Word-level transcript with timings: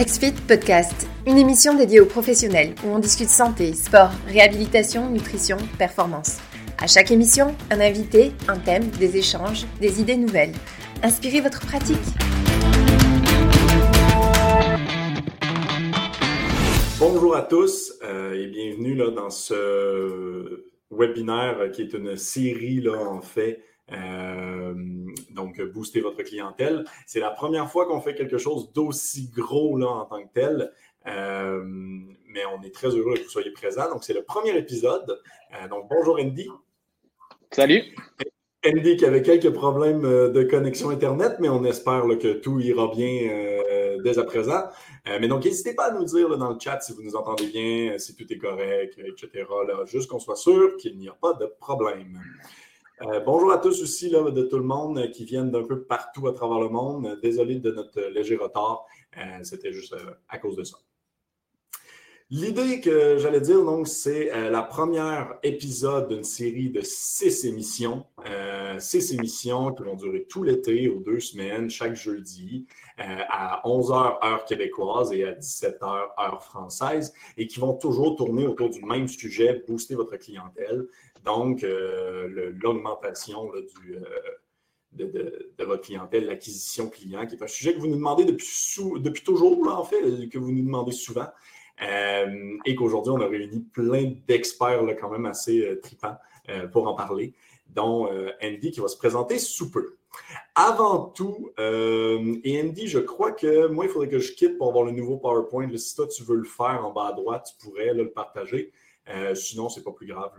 XFIT 0.00 0.32
Podcast, 0.48 1.06
une 1.26 1.36
émission 1.36 1.74
dédiée 1.74 2.00
aux 2.00 2.06
professionnels 2.06 2.74
où 2.82 2.88
on 2.88 2.98
discute 2.98 3.28
santé, 3.28 3.74
sport, 3.74 4.08
réhabilitation, 4.26 5.10
nutrition, 5.10 5.58
performance. 5.76 6.38
À 6.78 6.86
chaque 6.86 7.10
émission, 7.10 7.54
un 7.70 7.80
invité, 7.80 8.32
un 8.48 8.56
thème, 8.56 8.88
des 8.98 9.18
échanges, 9.18 9.66
des 9.78 10.00
idées 10.00 10.16
nouvelles. 10.16 10.54
Inspirez 11.02 11.42
votre 11.42 11.60
pratique. 11.60 11.98
Bonjour 16.98 17.36
à 17.36 17.42
tous 17.42 17.92
euh, 18.02 18.32
et 18.32 18.46
bienvenue 18.46 18.96
dans 18.96 19.28
ce 19.28 20.64
webinaire 20.90 21.70
qui 21.72 21.82
est 21.82 21.92
une 21.92 22.16
série 22.16 22.80
là, 22.80 22.96
en 23.06 23.20
fait 23.20 23.62
euh, 23.92 24.74
donc, 25.30 25.60
booster 25.60 26.00
votre 26.00 26.22
clientèle. 26.22 26.84
C'est 27.06 27.20
la 27.20 27.30
première 27.30 27.70
fois 27.70 27.86
qu'on 27.86 28.00
fait 28.00 28.14
quelque 28.14 28.38
chose 28.38 28.72
d'aussi 28.72 29.30
gros 29.34 29.76
là, 29.76 29.88
en 29.88 30.04
tant 30.04 30.22
que 30.22 30.32
tel. 30.32 30.72
Euh, 31.06 31.62
mais 31.64 32.42
on 32.46 32.62
est 32.62 32.74
très 32.74 32.88
heureux 32.88 33.14
que 33.14 33.22
vous 33.22 33.30
soyez 33.30 33.50
présents. 33.50 33.88
Donc, 33.90 34.04
c'est 34.04 34.14
le 34.14 34.22
premier 34.22 34.56
épisode. 34.56 35.20
Euh, 35.54 35.68
donc, 35.68 35.88
bonjour 35.88 36.18
Andy. 36.20 36.48
Salut. 37.50 37.82
Andy 38.64 38.96
qui 38.96 39.06
avait 39.06 39.22
quelques 39.22 39.50
problèmes 39.50 40.02
de 40.02 40.42
connexion 40.42 40.90
Internet, 40.90 41.36
mais 41.40 41.48
on 41.48 41.64
espère 41.64 42.02
que 42.20 42.34
tout 42.34 42.60
ira 42.60 42.88
bien 42.88 43.96
dès 44.04 44.18
à 44.18 44.24
présent. 44.24 44.64
mais 45.06 45.28
donc, 45.28 45.46
n'hésitez 45.46 45.74
pas 45.74 45.86
à 45.86 45.92
nous 45.92 46.04
dire 46.04 46.36
dans 46.36 46.50
le 46.50 46.60
chat 46.60 46.78
si 46.82 46.92
vous 46.92 47.02
nous 47.02 47.16
entendez 47.16 47.46
bien, 47.46 47.96
si 47.98 48.14
tout 48.14 48.30
est 48.30 48.36
correct, 48.36 48.98
etc. 48.98 49.46
Là, 49.66 49.86
juste 49.86 50.10
qu'on 50.10 50.18
soit 50.18 50.36
sûr 50.36 50.76
qu'il 50.76 50.98
n'y 50.98 51.08
a 51.08 51.16
pas 51.18 51.32
de 51.32 51.46
problème. 51.58 52.20
Euh, 53.02 53.18
bonjour 53.20 53.50
à 53.50 53.56
tous 53.56 53.82
aussi 53.82 54.10
de 54.10 54.42
tout 54.42 54.58
le 54.58 54.62
monde 54.62 55.10
qui 55.10 55.24
viennent 55.24 55.50
d'un 55.50 55.62
peu 55.62 55.84
partout 55.84 56.28
à 56.28 56.34
travers 56.34 56.60
le 56.60 56.68
monde. 56.68 57.18
Désolé 57.22 57.54
de 57.56 57.70
notre 57.70 58.02
léger 58.02 58.36
retard. 58.36 58.84
Euh, 59.16 59.20
c'était 59.42 59.72
juste 59.72 59.94
euh, 59.94 60.10
à 60.28 60.36
cause 60.36 60.54
de 60.54 60.64
ça. 60.64 60.76
L'idée 62.28 62.80
que 62.82 63.16
j'allais 63.16 63.40
dire, 63.40 63.64
donc, 63.64 63.88
c'est 63.88 64.30
la 64.50 64.62
première 64.62 65.34
épisode 65.42 66.06
d'une 66.08 66.22
série 66.22 66.70
de 66.70 66.80
six 66.80 67.44
émissions. 67.44 68.06
six 68.78 69.12
émissions 69.12 69.72
qui 69.72 69.82
vont 69.82 69.96
durer 69.96 70.26
tout 70.28 70.44
l'été, 70.44 70.88
aux 70.88 71.00
deux 71.00 71.18
semaines, 71.18 71.68
chaque 71.70 71.96
jeudi, 71.96 72.68
à 72.98 73.60
11h 73.64 74.24
heure 74.24 74.44
québécoise 74.44 75.12
et 75.12 75.24
à 75.24 75.32
17h 75.32 75.82
heure 75.82 76.44
française, 76.44 77.12
et 77.36 77.48
qui 77.48 77.58
vont 77.58 77.72
toujours 77.72 78.14
tourner 78.14 78.46
autour 78.46 78.70
du 78.70 78.80
même 78.84 79.08
sujet, 79.08 79.64
booster 79.66 79.96
votre 79.96 80.14
clientèle. 80.14 80.86
Donc, 81.24 81.64
euh, 81.64 82.52
l'augmentation 82.62 83.52
euh, 83.54 84.00
de, 84.92 85.64
votre 85.64 85.82
clientèle, 85.82 86.26
l'acquisition 86.26 86.88
client, 86.88 87.26
qui 87.26 87.34
est 87.34 87.42
un 87.42 87.46
sujet 87.46 87.74
que 87.74 87.78
vous 87.78 87.88
nous 87.88 87.96
demandez 87.96 88.24
depuis, 88.24 89.22
toujours, 89.22 89.68
en 89.68 89.84
fait, 89.84 90.28
que 90.28 90.38
vous 90.38 90.52
nous 90.52 90.64
demandez 90.64 90.92
souvent. 90.92 91.28
Euh, 91.82 92.56
et 92.64 92.74
qu'aujourd'hui, 92.74 93.12
on 93.12 93.20
a 93.20 93.26
réuni 93.26 93.60
plein 93.60 94.12
d'experts 94.26 94.82
quand 95.00 95.10
même 95.10 95.26
assez 95.26 95.78
tripants 95.82 96.16
pour 96.72 96.88
en 96.88 96.94
parler, 96.94 97.32
dont 97.68 98.08
Andy 98.42 98.72
qui 98.72 98.80
va 98.80 98.88
se 98.88 98.96
présenter 98.96 99.38
sous 99.38 99.70
peu. 99.70 99.96
Avant 100.56 101.04
tout, 101.04 101.52
et 101.58 102.62
Andy, 102.62 102.88
je 102.88 102.98
crois 102.98 103.32
que 103.32 103.68
moi, 103.68 103.84
il 103.84 103.90
faudrait 103.90 104.08
que 104.08 104.18
je 104.18 104.32
quitte 104.32 104.58
pour 104.58 104.68
avoir 104.68 104.84
le 104.84 104.90
nouveau 104.90 105.16
PowerPoint. 105.16 105.68
si 105.76 105.94
toi, 105.94 106.08
tu 106.08 106.24
veux 106.24 106.36
le 106.36 106.44
faire 106.44 106.84
en 106.84 106.92
bas 106.92 107.08
à 107.08 107.12
droite, 107.12 107.54
tu 107.56 107.64
pourrais 107.64 107.94
le 107.94 108.10
partager. 108.10 108.72
sinon, 109.34 109.68
ce 109.68 109.78
n'est 109.78 109.84
pas 109.84 109.92
plus 109.92 110.08
grave. 110.08 110.32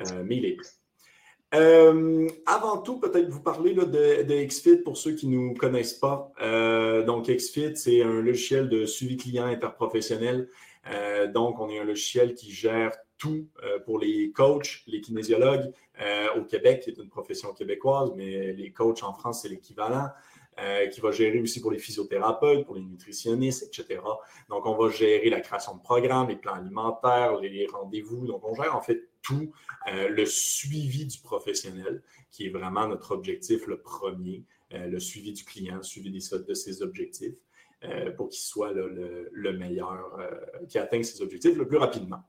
Euh, 0.00 0.22
mais 0.24 0.36
il 0.36 0.44
est 0.46 0.56
euh, 1.54 2.28
avant 2.44 2.76
tout, 2.82 3.00
peut-être 3.00 3.30
vous 3.30 3.40
parler 3.40 3.72
de, 3.72 3.82
de, 3.82 4.44
XFIT 4.44 4.82
pour 4.84 4.98
ceux 4.98 5.12
qui 5.12 5.26
ne 5.28 5.36
nous 5.36 5.54
connaissent 5.54 5.94
pas. 5.94 6.30
Euh, 6.42 7.02
donc, 7.04 7.30
XFIT, 7.30 7.74
c'est 7.74 8.02
un 8.02 8.20
logiciel 8.20 8.68
de 8.68 8.84
suivi 8.84 9.16
client 9.16 9.46
interprofessionnel. 9.46 10.48
donc, 11.32 11.58
on 11.58 11.70
est 11.70 11.78
un 11.78 11.84
logiciel 11.84 12.34
qui 12.34 12.50
gère 12.50 12.92
tout 13.16 13.48
pour 13.86 13.98
les 13.98 14.30
coachs, 14.30 14.82
les 14.86 15.00
kinésiologues 15.00 15.72
au 16.36 16.42
Québec, 16.42 16.82
qui 16.82 16.90
est 16.90 16.98
une 16.98 17.08
profession 17.08 17.54
québécoise, 17.54 18.12
mais 18.14 18.52
les 18.52 18.70
coachs 18.70 19.02
en 19.02 19.14
France, 19.14 19.40
c'est 19.42 19.48
l'équivalent. 19.48 20.08
qui 20.92 21.00
va 21.00 21.12
gérer 21.12 21.40
aussi 21.40 21.60
pour 21.62 21.70
les 21.70 21.78
physiothérapeutes, 21.78 22.66
pour 22.66 22.74
les 22.74 22.82
nutritionnistes, 22.82 23.62
etc. 23.68 24.00
Donc, 24.50 24.66
on 24.66 24.76
va 24.76 24.90
gérer 24.90 25.30
la 25.30 25.40
création 25.40 25.76
de 25.76 25.82
programmes, 25.82 26.28
les 26.28 26.36
plans 26.36 26.54
alimentaires, 26.54 27.40
les 27.40 27.66
rendez-vous. 27.66 28.26
Donc, 28.26 28.44
on 28.44 28.54
gère 28.54 28.76
en 28.76 28.82
fait 28.82 29.07
tout 29.22 29.52
euh, 29.88 30.08
le 30.08 30.26
suivi 30.26 31.06
du 31.06 31.18
professionnel, 31.20 32.02
qui 32.30 32.46
est 32.46 32.50
vraiment 32.50 32.88
notre 32.88 33.12
objectif, 33.12 33.66
le 33.66 33.80
premier, 33.80 34.44
euh, 34.72 34.86
le 34.86 35.00
suivi 35.00 35.32
du 35.32 35.44
client, 35.44 35.76
le 35.76 35.82
suivi 35.82 36.10
de 36.10 36.54
ses 36.54 36.82
objectifs, 36.82 37.34
euh, 37.84 38.10
pour 38.12 38.28
qu'il 38.28 38.40
soit 38.40 38.72
le, 38.72 39.52
meilleur, 39.52 40.18
qui 40.68 40.78
atteigne 40.78 41.04
ses 41.04 41.22
objectifs 41.22 41.56
le 41.56 41.66
plus 41.66 41.78
rapidement. 41.78 42.22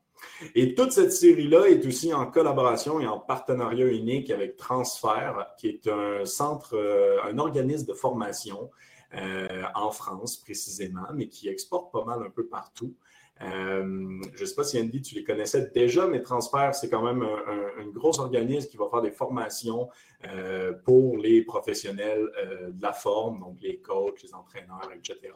Et 0.54 0.76
toute 0.76 0.92
cette 0.92 1.14
série-là 1.14 1.70
est 1.70 1.86
aussi 1.86 2.14
en 2.14 2.26
collaboration 2.26 3.00
et 3.00 3.08
en 3.08 3.20
partenariat 3.20 3.88
unique 3.88 4.30
avec 4.30 4.58
Transfert, 4.58 5.48
qui 5.58 5.70
est 5.70 5.88
un 5.88 6.26
centre, 6.26 6.78
un 7.24 7.38
organisme 7.38 7.88
de 7.88 7.94
formation 7.94 8.70
en 9.14 9.92
France 9.92 10.36
précisément, 10.38 11.08
mais 11.14 11.30
qui 11.30 11.48
exporte 11.48 11.94
pas 11.94 12.04
mal 12.04 12.22
un 12.22 12.30
peu 12.30 12.46
partout. 12.46 12.94
Euh, 13.42 14.22
je 14.36 14.42
ne 14.42 14.46
sais 14.46 14.56
pas 14.56 14.64
si 14.64 14.80
Andy, 14.80 15.02
tu 15.02 15.16
les 15.16 15.24
connaissais 15.24 15.72
déjà, 15.74 16.08
mais 16.08 16.22
Transfert, 16.22 16.76
c'est 16.76 16.90
quand 16.90 17.04
même 17.04 17.24
un, 17.24 17.88
gros 17.88 18.20
organisme 18.20 18.70
qui 18.70 18.78
va 18.78 18.88
faire 18.90 19.02
des 19.02 19.12
formations 19.12 19.90
euh, 20.28 20.74
pour 20.74 21.18
les 21.18 21.42
professionnels 21.44 22.30
euh, 22.38 22.70
de 22.72 22.82
la 22.82 22.94
forme, 22.94 23.40
donc 23.40 23.58
les 23.62 23.78
coachs, 23.80 24.22
les 24.24 24.34
entraîneurs, 24.34 24.90
etc., 24.94 25.34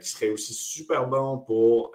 qui 0.00 0.08
serait 0.08 0.30
aussi 0.30 0.54
super 0.54 1.06
bon 1.06 1.38
pour 1.38 1.92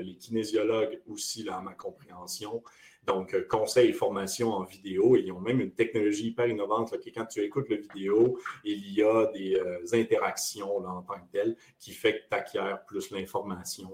les 0.00 0.14
kinésiologues 0.16 1.00
aussi, 1.08 1.42
là, 1.42 1.56
à 1.56 1.60
ma 1.60 1.74
compréhension. 1.74 2.62
Donc, 3.06 3.36
conseils 3.48 3.90
et 3.90 3.92
formations 3.92 4.52
en 4.52 4.64
vidéo. 4.64 5.16
Ils 5.16 5.32
ont 5.32 5.40
même 5.40 5.60
une 5.60 5.72
technologie 5.72 6.28
hyper 6.28 6.46
innovante 6.46 6.92
là, 6.92 6.98
quand 7.14 7.26
tu 7.26 7.40
écoutes 7.40 7.68
la 7.70 7.76
vidéo, 7.76 8.38
il 8.64 8.92
y 8.92 9.02
a 9.02 9.26
des 9.32 9.60
interactions 9.94 10.80
là, 10.80 10.90
en 10.90 11.02
tant 11.02 11.14
que 11.14 11.32
telles 11.32 11.56
qui 11.78 11.92
fait 11.92 12.20
que 12.20 12.28
tu 12.28 12.34
acquiers 12.34 12.74
plus 12.86 13.10
l'information. 13.10 13.90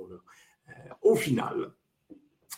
Euh, 0.68 0.72
au 1.02 1.14
final. 1.14 1.72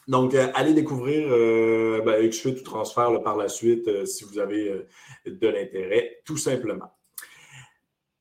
Donc, 0.09 0.35
euh, 0.35 0.49
allez 0.55 0.73
découvrir 0.73 1.29
euh, 1.31 2.01
ben, 2.05 2.29
XFIT 2.29 2.61
ou 2.61 2.63
transfert 2.63 3.23
par 3.23 3.37
la 3.37 3.49
suite 3.49 4.07
si 4.07 4.25
vous 4.25 4.39
avez 4.39 4.87
de 5.27 5.49
l'intérêt, 5.49 6.21
tout 6.25 6.37
simplement. 6.37 6.97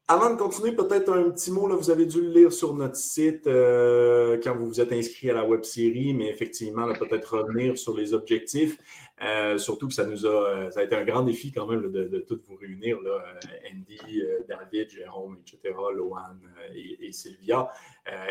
Avant 0.07 0.29
de 0.29 0.35
continuer, 0.35 0.71
peut-être 0.71 1.11
un 1.11 1.31
petit 1.31 1.49
mot, 1.49 1.67
là, 1.67 1.75
vous 1.75 1.89
avez 1.89 2.05
dû 2.05 2.21
le 2.21 2.29
lire 2.29 2.53
sur 2.53 2.75
notre 2.75 2.95
site 2.95 3.47
euh, 3.47 4.39
quand 4.43 4.55
vous 4.55 4.67
vous 4.67 4.79
êtes 4.79 4.91
inscrit 4.91 5.31
à 5.31 5.33
la 5.33 5.43
web 5.43 5.63
série, 5.63 6.13
mais 6.13 6.29
effectivement, 6.29 6.87
peut-être 6.93 7.39
revenir 7.39 7.75
sur 7.75 7.97
les 7.97 8.13
objectifs. 8.13 8.77
Euh, 9.21 9.57
surtout 9.57 9.87
que 9.87 9.93
ça 9.93 10.05
nous 10.05 10.25
a, 10.25 10.29
euh, 10.29 10.71
ça 10.71 10.81
a 10.81 10.83
été 10.83 10.95
un 10.95 11.05
grand 11.05 11.23
défi 11.23 11.51
quand 11.51 11.65
même 11.67 11.89
de, 11.89 12.03
de 12.03 12.41
vous 12.47 12.55
réunir, 12.55 12.99
là, 13.01 13.23
Andy, 13.71 14.21
David, 14.47 14.89
Jérôme, 14.89 15.37
etc., 15.39 15.73
Lohan 15.93 16.35
et, 16.73 17.11
Sylvia, 17.13 17.71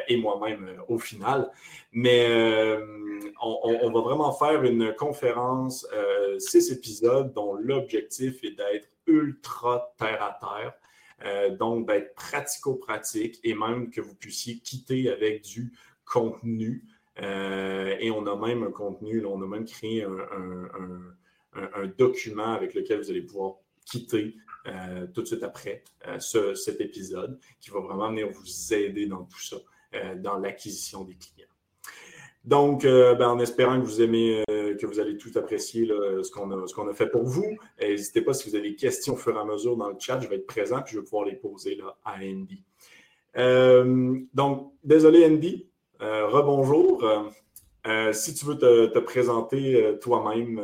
et 0.09 0.17
moi-même 0.19 0.83
au 0.89 0.99
final. 0.99 1.51
Mais 1.93 2.29
on, 3.41 3.91
va 3.91 4.01
vraiment 4.01 4.33
faire 4.33 4.63
une 4.63 4.95
conférence, 4.95 5.87
six 6.39 6.71
épisodes, 6.71 7.33
dont 7.33 7.55
l'objectif 7.55 8.45
est 8.45 8.57
d'être 8.57 8.89
ultra 9.07 9.95
terre 9.99 10.23
à 10.23 10.39
terre. 10.39 10.75
Euh, 11.25 11.57
donc, 11.57 11.87
d'être 11.87 12.15
pratico-pratique 12.15 13.41
et 13.45 13.55
même 13.55 13.91
que 13.91 14.01
vous 14.01 14.15
puissiez 14.15 14.59
quitter 14.59 15.11
avec 15.11 15.43
du 15.43 15.73
contenu. 16.05 16.85
Euh, 17.23 17.97
et 18.01 18.11
on 18.11 18.27
a 18.27 18.37
même 18.37 18.63
un 18.65 18.71
contenu, 18.71 19.25
on 19.25 19.41
a 19.43 19.47
même 19.47 19.65
créé 19.65 20.05
un, 20.05 20.19
document 21.97 22.53
avec 22.53 22.75
lequel 22.75 22.99
vous 22.99 23.11
allez 23.11 23.23
pouvoir 23.23 23.55
quitter 23.85 24.35
euh, 24.67 25.07
tout 25.15 25.23
de 25.23 25.27
suite 25.27 25.45
après 25.45 25.85
cet 26.19 26.81
épisode 26.81 27.39
qui 27.61 27.71
va 27.71 27.79
vraiment 27.81 28.09
venir 28.09 28.29
vous 28.29 28.75
aider 28.75 29.07
dans 29.07 29.25
tout 29.25 29.41
ça, 29.41 29.57
dans 30.17 30.39
l'acquisition 30.39 31.05
des 31.05 31.15
clients. 31.15 31.47
Donc, 32.45 32.85
euh, 32.85 33.15
ben, 33.15 33.29
en 33.31 33.39
espérant 33.39 33.81
que 33.81 33.87
vous 33.87 34.03
aimez, 34.03 34.43
euh, 34.51 34.77
que 34.77 34.87
vous 34.87 35.01
allez 35.01 35.17
tout 35.17 35.31
apprécier 35.37 35.87
ce 35.87 36.31
qu'on 36.31 36.89
a, 36.89 36.95
fait 36.95 37.07
pour 37.07 37.25
vous. 37.25 37.57
N'hésitez 37.81 38.21
pas 38.21 38.35
si 38.35 38.49
vous 38.49 38.55
avez 38.55 38.71
des 38.71 38.77
questions 38.77 39.15
au 39.15 39.17
fur 39.17 39.35
et 39.35 39.41
à 39.41 39.45
mesure 39.45 39.77
dans 39.77 39.89
le 39.89 39.97
chat, 39.99 40.21
je 40.21 40.29
vais 40.29 40.37
être 40.37 40.47
présent 40.47 40.83
puis 40.83 40.95
je 40.95 40.99
vais 40.99 41.05
pouvoir 41.05 41.25
les 41.25 41.37
poser 41.37 41.77
là, 41.77 41.97
à 42.05 42.17
Andy. 42.17 42.63
Euh, 43.37 44.19
donc, 44.35 44.73
désolé 44.85 45.25
Andy, 45.25 45.67
rebonjour. 46.05 47.05
si 48.13 48.35
tu 48.35 48.45
veux 48.47 48.59
te, 48.59 48.87
te 48.87 48.99
présenter 48.99 49.97
toi-même, 50.01 50.63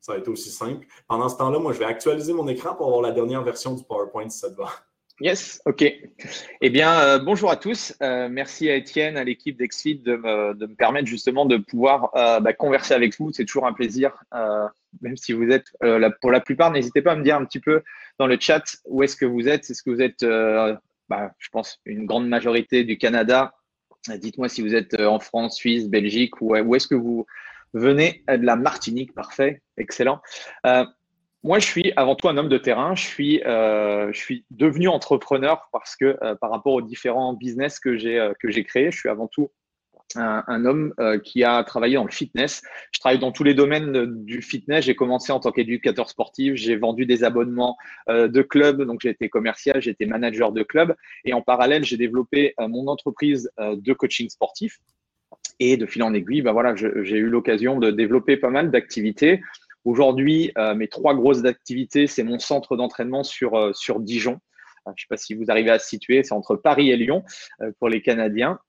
ça 0.00 0.12
va 0.12 0.18
être 0.18 0.28
aussi 0.28 0.50
simple. 0.50 0.86
Pendant 1.06 1.28
ce 1.28 1.36
temps-là, 1.36 1.58
moi, 1.58 1.72
je 1.72 1.78
vais 1.78 1.84
actualiser 1.84 2.32
mon 2.32 2.48
écran 2.48 2.74
pour 2.74 2.86
avoir 2.86 3.02
la 3.02 3.12
dernière 3.12 3.42
version 3.42 3.74
du 3.74 3.84
PowerPoint 3.84 4.28
si 4.28 4.38
ça 4.38 4.50
te 4.50 4.56
va. 4.56 4.70
Yes, 5.20 5.60
ok. 5.64 5.82
Eh 6.60 6.70
bien, 6.70 7.00
euh, 7.00 7.18
bonjour 7.18 7.50
à 7.50 7.56
tous. 7.56 7.92
Euh, 8.02 8.28
merci 8.30 8.70
à 8.70 8.76
Étienne, 8.76 9.16
à 9.16 9.24
l'équipe 9.24 9.56
d'Exfit 9.58 9.96
de 9.96 10.14
me, 10.14 10.66
permettre 10.76 11.08
justement 11.08 11.44
de 11.44 11.56
pouvoir 11.56 12.10
euh, 12.14 12.38
bah, 12.38 12.52
converser 12.52 12.94
avec 12.94 13.18
vous. 13.18 13.32
C'est 13.32 13.44
toujours 13.44 13.66
un 13.66 13.72
plaisir, 13.72 14.12
même 15.02 15.16
si 15.16 15.32
vous 15.32 15.50
êtes, 15.50 15.66
pour 16.20 16.30
la 16.30 16.40
plupart, 16.40 16.70
n'hésitez 16.70 17.02
pas 17.02 17.12
à 17.12 17.16
me 17.16 17.24
dire 17.24 17.36
un 17.36 17.44
petit 17.44 17.60
peu 17.60 17.82
dans 18.18 18.28
le 18.28 18.38
chat 18.38 18.62
où 18.86 19.02
est-ce 19.02 19.16
que 19.16 19.26
vous 19.26 19.48
êtes. 19.48 19.68
Est-ce 19.68 19.82
que 19.82 19.90
vous 19.90 20.00
êtes 20.00 20.24
bah, 21.08 21.32
je 21.38 21.48
pense, 21.48 21.80
une 21.86 22.06
grande 22.06 22.28
majorité 22.28 22.84
du 22.84 22.98
Canada. 22.98 23.54
Dites-moi 24.16 24.48
si 24.48 24.62
vous 24.62 24.74
êtes 24.74 24.98
en 25.00 25.20
France, 25.20 25.56
Suisse, 25.56 25.88
Belgique, 25.88 26.40
ou 26.40 26.56
où 26.56 26.74
est-ce 26.74 26.86
que 26.86 26.94
vous 26.94 27.26
venez 27.74 28.22
de 28.28 28.44
la 28.44 28.56
Martinique? 28.56 29.14
Parfait, 29.14 29.62
excellent. 29.76 30.20
moi, 31.42 31.58
je 31.58 31.66
suis 31.66 31.92
avant 31.96 32.14
tout 32.14 32.28
un 32.28 32.36
homme 32.36 32.48
de 32.48 32.58
terrain. 32.58 32.94
Je 32.94 33.04
suis, 33.04 33.40
je 33.44 34.10
suis 34.14 34.44
devenu 34.50 34.88
entrepreneur 34.88 35.68
parce 35.72 35.96
que 35.96 36.16
par 36.36 36.50
rapport 36.50 36.74
aux 36.74 36.82
différents 36.82 37.34
business 37.34 37.78
que 37.78 37.96
j'ai 37.96 38.32
que 38.40 38.50
j'ai 38.50 38.64
créés, 38.64 38.90
je 38.90 38.98
suis 38.98 39.08
avant 39.08 39.28
tout 39.28 39.50
un, 40.16 40.64
homme 40.64 40.94
euh, 41.00 41.18
qui 41.18 41.44
a 41.44 41.62
travaillé 41.64 41.96
dans 41.96 42.04
le 42.04 42.10
fitness. 42.10 42.62
Je 42.92 43.00
travaille 43.00 43.18
dans 43.18 43.32
tous 43.32 43.44
les 43.44 43.54
domaines 43.54 44.24
du 44.24 44.42
fitness. 44.42 44.84
J'ai 44.84 44.94
commencé 44.94 45.32
en 45.32 45.40
tant 45.40 45.52
qu'éducateur 45.52 46.08
sportif. 46.08 46.54
J'ai 46.54 46.76
vendu 46.76 47.06
des 47.06 47.24
abonnements 47.24 47.76
euh, 48.08 48.28
de 48.28 48.42
clubs. 48.42 48.82
Donc, 48.82 49.00
j'ai 49.02 49.10
été 49.10 49.28
commercial, 49.28 49.80
j'ai 49.82 49.90
été 49.90 50.06
manager 50.06 50.52
de 50.52 50.62
club. 50.62 50.94
Et 51.24 51.34
en 51.34 51.42
parallèle, 51.42 51.84
j'ai 51.84 51.96
développé 51.96 52.54
euh, 52.60 52.68
mon 52.68 52.86
entreprise 52.88 53.50
de 53.58 53.92
coaching 53.92 54.28
sportif. 54.28 54.78
Et 55.60 55.76
de 55.76 55.86
fil 55.86 56.02
en 56.02 56.14
aiguille, 56.14 56.42
ben 56.42 56.52
voilà, 56.52 56.74
j'ai 56.76 57.16
eu 57.16 57.28
l'occasion 57.28 57.78
de 57.78 57.90
développer 57.90 58.36
pas 58.36 58.50
mal 58.50 58.70
d'activités. 58.70 59.40
Aujourd'hui, 59.84 60.52
mes 60.76 60.86
trois 60.86 61.14
grosses 61.14 61.44
activités, 61.44 62.06
c'est 62.06 62.22
mon 62.22 62.38
centre 62.38 62.76
d'entraînement 62.76 63.24
sur, 63.24 63.74
sur 63.74 63.98
Dijon. 63.98 64.38
Je 64.86 64.90
ne 64.90 64.94
sais 64.96 65.06
pas 65.08 65.16
si 65.16 65.34
vous 65.34 65.44
arrivez 65.48 65.70
à 65.70 65.80
se 65.80 65.88
situer, 65.88 66.22
c'est 66.22 66.32
entre 66.32 66.54
Paris 66.54 66.90
et 66.90 66.96
Lyon 66.96 67.24
pour 67.78 67.88
les 67.88 68.02
Canadiens. 68.02 68.60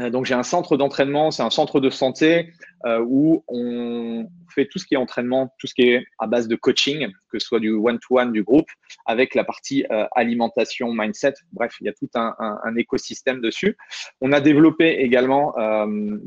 Euh, 0.00 0.10
donc 0.10 0.24
j'ai 0.26 0.34
un 0.34 0.42
centre 0.42 0.76
d'entraînement, 0.76 1.30
c'est 1.30 1.42
un 1.42 1.50
centre 1.50 1.80
de 1.80 1.90
santé 1.90 2.52
euh, 2.84 3.04
où 3.06 3.44
on 3.48 4.28
fait 4.52 4.66
tout 4.66 4.78
ce 4.78 4.86
qui 4.86 4.94
est 4.94 4.98
entraînement, 4.98 5.54
tout 5.58 5.66
ce 5.66 5.74
qui 5.74 5.82
est 5.82 6.04
à 6.18 6.26
base 6.26 6.48
de 6.48 6.56
coaching, 6.56 7.08
que 7.30 7.38
ce 7.38 7.46
soit 7.46 7.60
du 7.60 7.72
one-to-one, 7.72 8.32
du 8.32 8.42
groupe, 8.42 8.68
avec 9.06 9.34
la 9.34 9.44
partie 9.44 9.84
euh, 9.90 10.06
alimentation, 10.14 10.92
mindset. 10.92 11.34
Bref, 11.52 11.76
il 11.80 11.86
y 11.86 11.88
a 11.88 11.92
tout 11.92 12.08
un, 12.14 12.34
un, 12.38 12.76
écosystème 12.76 13.40
dessus. 13.40 13.76
On 14.20 14.32
a 14.32 14.40
développé 14.40 15.00
également 15.00 15.54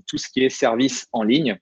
tout 0.08 0.18
ce 0.18 0.30
qui 0.30 0.44
est 0.44 0.50
service 0.50 1.08
en 1.12 1.24
ligne. 1.24 1.58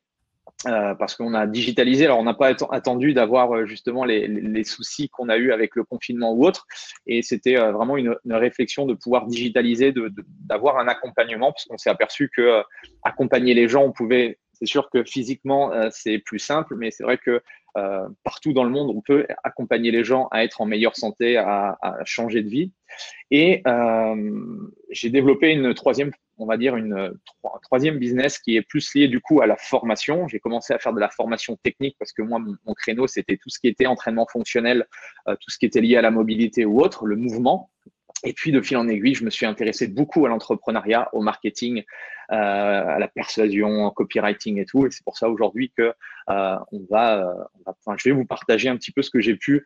Euh, 0.68 0.96
parce 0.96 1.16
qu'on 1.16 1.34
a 1.34 1.46
digitalisé. 1.46 2.06
Alors, 2.06 2.18
on 2.18 2.24
n'a 2.24 2.34
pas 2.34 2.56
attendu 2.72 3.14
d'avoir 3.14 3.54
euh, 3.54 3.66
justement 3.66 4.04
les, 4.04 4.28
les 4.28 4.64
soucis 4.64 5.10
qu'on 5.10 5.30
a 5.30 5.38
eu 5.38 5.52
avec 5.52 5.76
le 5.76 5.84
confinement 5.84 6.34
ou 6.34 6.46
autre. 6.46 6.66
Et 7.06 7.22
c'était 7.22 7.58
euh, 7.58 7.72
vraiment 7.72 7.98
une, 7.98 8.16
une, 8.26 8.34
réflexion 8.34 8.86
de 8.88 8.96
pouvoir 8.96 9.28
digitaliser, 9.28 9.94
d'avoir 10.48 10.76
de, 10.76 10.80
un 10.82 10.88
accompagnement, 10.88 11.52
parce 11.52 11.66
qu'on 11.66 11.78
s'est 11.78 11.90
aperçu 11.90 12.32
que 12.36 12.64
accompagner 13.04 13.54
les 13.54 13.68
gens, 13.68 13.84
on 13.84 13.92
pouvait. 13.92 14.40
C'est 14.58 14.66
sûr 14.66 14.90
que 14.90 15.04
physiquement, 15.04 15.72
c'est 15.92 16.20
plus 16.20 16.40
simple, 16.40 16.76
mais 16.76 16.92
c'est 16.92 17.04
vrai 17.04 17.18
que 17.18 17.42
partout 18.24 18.54
dans 18.54 18.64
le 18.64 18.70
monde, 18.70 18.92
on 18.96 19.02
peut 19.02 19.28
accompagner 19.44 19.92
les 19.92 20.04
gens 20.04 20.28
à 20.32 20.44
être 20.44 20.62
en 20.62 20.66
meilleure 20.66 20.96
santé, 20.96 21.38
à, 21.38 21.78
changer 22.06 22.42
de 22.42 22.50
vie. 22.50 22.72
Et 23.32 23.64
j'ai 24.92 25.10
développé 25.10 25.52
une 25.52 25.74
troisième 25.74 26.12
on 26.38 26.46
va 26.46 26.58
dire, 26.58 26.76
une, 26.76 26.94
un 26.94 27.60
troisième 27.62 27.98
business 27.98 28.40
qui 28.40 28.58
est 28.58 28.62
plus 28.62 28.94
lié 28.94 29.08
du 29.08 29.22
coup 29.22 29.42
à 29.42 29.48
la 29.48 29.56
formation. 29.56 30.28
J'ai 30.28 30.40
commencé 30.40 30.74
à 30.74 30.80
faire 30.80 30.94
de 30.94 31.00
la 31.00 31.10
formation 31.10 31.56
technique 31.58 31.96
parce 31.98 32.12
que 32.12 32.22
moi, 32.22 32.40
mon, 32.40 32.74
créneau, 32.74 33.08
c'était 33.08 33.38
tout 33.38 33.50
ce 33.50 33.60
qui 33.60 33.68
était 33.68 33.86
entraînement 33.86 34.28
fonctionnel, 34.30 34.86
euh, 35.28 35.36
tout 35.36 35.50
ce 35.50 35.58
qui 35.58 35.66
était 35.66 35.82
lié 35.82 35.98
à 35.98 36.02
la 36.02 36.12
mobilité 36.12 36.66
ou 36.66 36.82
autre, 36.82 37.06
le 37.06 37.16
mouvement. 37.16 37.70
Et 38.24 38.34
puis, 38.34 38.52
de 38.52 38.62
fil 38.62 38.78
en 38.78 38.88
aiguille, 38.88 39.16
je 39.16 39.24
me 39.24 39.30
suis 39.30 39.46
intéressé 39.46 39.88
beaucoup 39.88 40.26
à 40.26 40.30
l'entrepreneuriat, 40.30 41.10
au 41.14 41.22
marketing, 41.22 41.84
euh, 42.32 42.36
à 42.36 42.98
la 42.98 43.08
persuasion, 43.08 43.86
au 43.86 43.92
copywriting 43.92 44.60
et 44.60 44.66
tout. 44.66 44.86
Et 44.86 44.92
c'est 44.92 45.04
pour 45.04 45.18
ça 45.18 45.30
aujourd'hui 45.30 45.72
que 45.76 45.94
euh, 46.30 46.56
on 46.72 46.86
va, 46.90 47.36
enfin, 47.66 47.96
je 47.98 48.10
vais 48.10 48.16
vous 48.16 48.26
partager 48.26 48.70
un 48.70 48.78
petit 48.78 48.92
peu 48.92 49.02
ce 49.02 49.10
que 49.10 49.20
j'ai 49.20 49.36
pu 49.36 49.66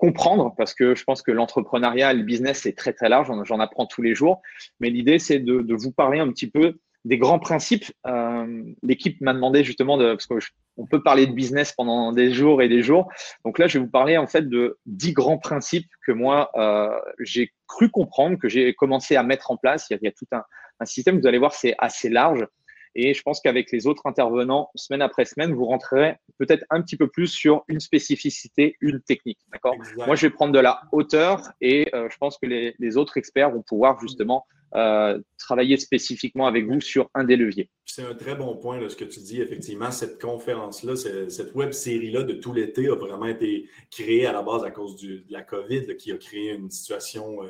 comprendre 0.00 0.54
parce 0.56 0.72
que 0.74 0.94
je 0.94 1.04
pense 1.04 1.20
que 1.20 1.30
l'entrepreneuriat, 1.30 2.14
le 2.14 2.22
business, 2.22 2.60
c'est 2.62 2.72
très, 2.72 2.92
très 2.92 3.08
large. 3.08 3.30
J'en 3.44 3.60
apprends 3.60 3.86
tous 3.86 4.00
les 4.00 4.14
jours. 4.14 4.40
Mais 4.80 4.88
l'idée, 4.88 5.18
c'est 5.18 5.38
de, 5.38 5.60
de, 5.60 5.74
vous 5.74 5.92
parler 5.92 6.18
un 6.18 6.28
petit 6.28 6.50
peu 6.50 6.78
des 7.04 7.18
grands 7.18 7.38
principes. 7.38 7.92
Euh, 8.06 8.62
L'équipe 8.82 9.20
m'a 9.20 9.32
demandé 9.32 9.64
justement 9.64 9.96
de, 9.96 10.12
parce 10.12 10.26
qu'on 10.26 10.86
peut 10.86 11.02
parler 11.02 11.26
de 11.26 11.32
business 11.32 11.72
pendant 11.72 12.12
des 12.12 12.32
jours 12.32 12.62
et 12.62 12.68
des 12.68 12.82
jours. 12.82 13.10
Donc 13.44 13.58
là, 13.58 13.66
je 13.66 13.78
vais 13.78 13.84
vous 13.84 13.90
parler 13.90 14.16
en 14.16 14.26
fait 14.26 14.48
de 14.48 14.78
dix 14.86 15.12
grands 15.12 15.38
principes 15.38 15.88
que 16.06 16.12
moi, 16.12 16.50
euh, 16.56 16.90
j'ai 17.20 17.52
cru 17.66 17.90
comprendre, 17.90 18.36
que 18.38 18.48
j'ai 18.48 18.74
commencé 18.74 19.16
à 19.16 19.22
mettre 19.22 19.50
en 19.50 19.56
place. 19.56 19.86
Il 19.90 19.94
y 19.94 19.96
a, 19.96 19.98
il 20.02 20.04
y 20.06 20.08
a 20.08 20.12
tout 20.12 20.26
un, 20.32 20.42
un 20.80 20.84
système, 20.84 21.20
vous 21.20 21.26
allez 21.26 21.38
voir, 21.38 21.54
c'est 21.54 21.74
assez 21.78 22.08
large. 22.08 22.46
Et 22.94 23.14
je 23.14 23.22
pense 23.22 23.40
qu'avec 23.40 23.70
les 23.70 23.86
autres 23.86 24.06
intervenants, 24.06 24.70
semaine 24.74 25.02
après 25.02 25.24
semaine, 25.24 25.54
vous 25.54 25.64
rentrerez 25.64 26.16
peut-être 26.38 26.64
un 26.70 26.82
petit 26.82 26.96
peu 26.96 27.06
plus 27.06 27.28
sur 27.28 27.64
une 27.68 27.78
spécificité, 27.78 28.76
une 28.80 29.00
technique. 29.00 29.38
D'accord? 29.52 29.76
Moi, 29.96 30.16
je 30.16 30.26
vais 30.26 30.30
prendre 30.30 30.52
de 30.52 30.58
la 30.58 30.82
hauteur 30.90 31.40
et 31.60 31.88
euh, 31.94 32.08
je 32.10 32.16
pense 32.18 32.36
que 32.38 32.46
les, 32.46 32.74
les, 32.78 32.96
autres 32.96 33.16
experts 33.16 33.52
vont 33.52 33.62
pouvoir 33.62 34.00
justement 34.00 34.44
euh, 34.74 35.18
travailler 35.38 35.76
spécifiquement 35.76 36.46
avec 36.46 36.66
vous 36.66 36.80
sur 36.80 37.10
un 37.14 37.24
des 37.24 37.36
leviers. 37.36 37.68
C'est 37.84 38.04
un 38.04 38.14
très 38.14 38.34
bon 38.34 38.56
point, 38.56 38.88
ce 38.88 38.96
que 38.96 39.04
tu 39.04 39.20
dis. 39.20 39.40
Effectivement, 39.40 39.90
cette 39.90 40.20
conférence-là, 40.20 40.94
cette 40.96 41.54
web 41.54 41.72
série-là 41.72 42.22
de 42.22 42.34
tout 42.34 42.52
l'été 42.52 42.88
a 42.88 42.94
vraiment 42.94 43.26
été 43.26 43.68
créée 43.90 44.26
à 44.26 44.32
la 44.32 44.42
base 44.42 44.62
à 44.64 44.70
cause 44.70 44.96
du, 44.96 45.20
de 45.20 45.32
la 45.32 45.42
COVID 45.42 45.96
qui 45.96 46.12
a 46.12 46.16
créé 46.16 46.52
une 46.52 46.70
situation. 46.70 47.42
Euh, 47.42 47.48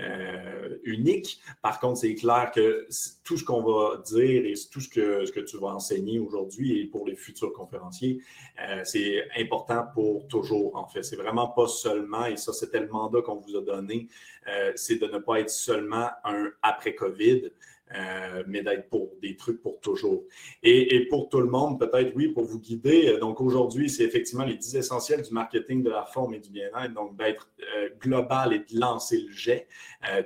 euh, 0.00 0.78
unique. 0.84 1.40
Par 1.62 1.80
contre, 1.80 1.98
c'est 2.00 2.14
clair 2.14 2.50
que 2.54 2.86
tout 3.24 3.36
ce 3.36 3.44
qu'on 3.44 3.62
va 3.62 3.98
dire 3.98 4.44
et 4.44 4.54
tout 4.70 4.80
ce 4.80 4.88
que, 4.88 5.24
ce 5.24 5.32
que 5.32 5.40
tu 5.40 5.58
vas 5.58 5.68
enseigner 5.68 6.18
aujourd'hui 6.18 6.80
et 6.80 6.86
pour 6.86 7.06
les 7.06 7.16
futurs 7.16 7.52
conférenciers, 7.52 8.20
euh, 8.60 8.82
c'est 8.84 9.26
important 9.38 9.86
pour 9.94 10.26
toujours, 10.28 10.76
en 10.76 10.86
fait. 10.86 11.02
C'est 11.02 11.16
vraiment 11.16 11.48
pas 11.48 11.66
seulement, 11.66 12.26
et 12.26 12.36
ça, 12.36 12.52
c'était 12.52 12.80
le 12.80 12.88
mandat 12.88 13.22
qu'on 13.22 13.36
vous 13.36 13.56
a 13.56 13.62
donné, 13.62 14.08
euh, 14.48 14.72
c'est 14.76 14.96
de 14.96 15.06
ne 15.06 15.18
pas 15.18 15.40
être 15.40 15.50
seulement 15.50 16.08
un 16.24 16.50
après-COVID, 16.62 17.50
euh, 17.94 18.42
mais 18.48 18.62
d'être 18.62 18.88
pour 18.88 19.12
des 19.22 19.36
trucs 19.36 19.62
pour 19.62 19.78
toujours. 19.80 20.24
Et, 20.62 21.06
pour 21.08 21.28
tout 21.28 21.40
le 21.40 21.46
monde, 21.46 21.78
peut-être, 21.78 22.12
oui, 22.16 22.28
pour 22.28 22.44
vous 22.44 22.58
guider. 22.58 23.08
Euh, 23.08 23.18
donc 23.20 23.40
aujourd'hui, 23.40 23.88
c'est 23.88 24.02
effectivement 24.02 24.44
les 24.44 24.56
10 24.56 24.76
essentiels 24.76 25.22
du 25.22 25.32
marketing, 25.32 25.84
de 25.84 25.90
la 25.90 26.04
forme 26.04 26.34
et 26.34 26.40
du 26.40 26.50
bien-être. 26.50 26.92
Donc 26.94 27.16
d'être 27.16 27.48
euh, 27.76 27.90
global 28.00 28.52
et 28.52 28.58
de 28.58 28.80
lancer 28.80 29.20
le 29.20 29.32
jet 29.32 29.68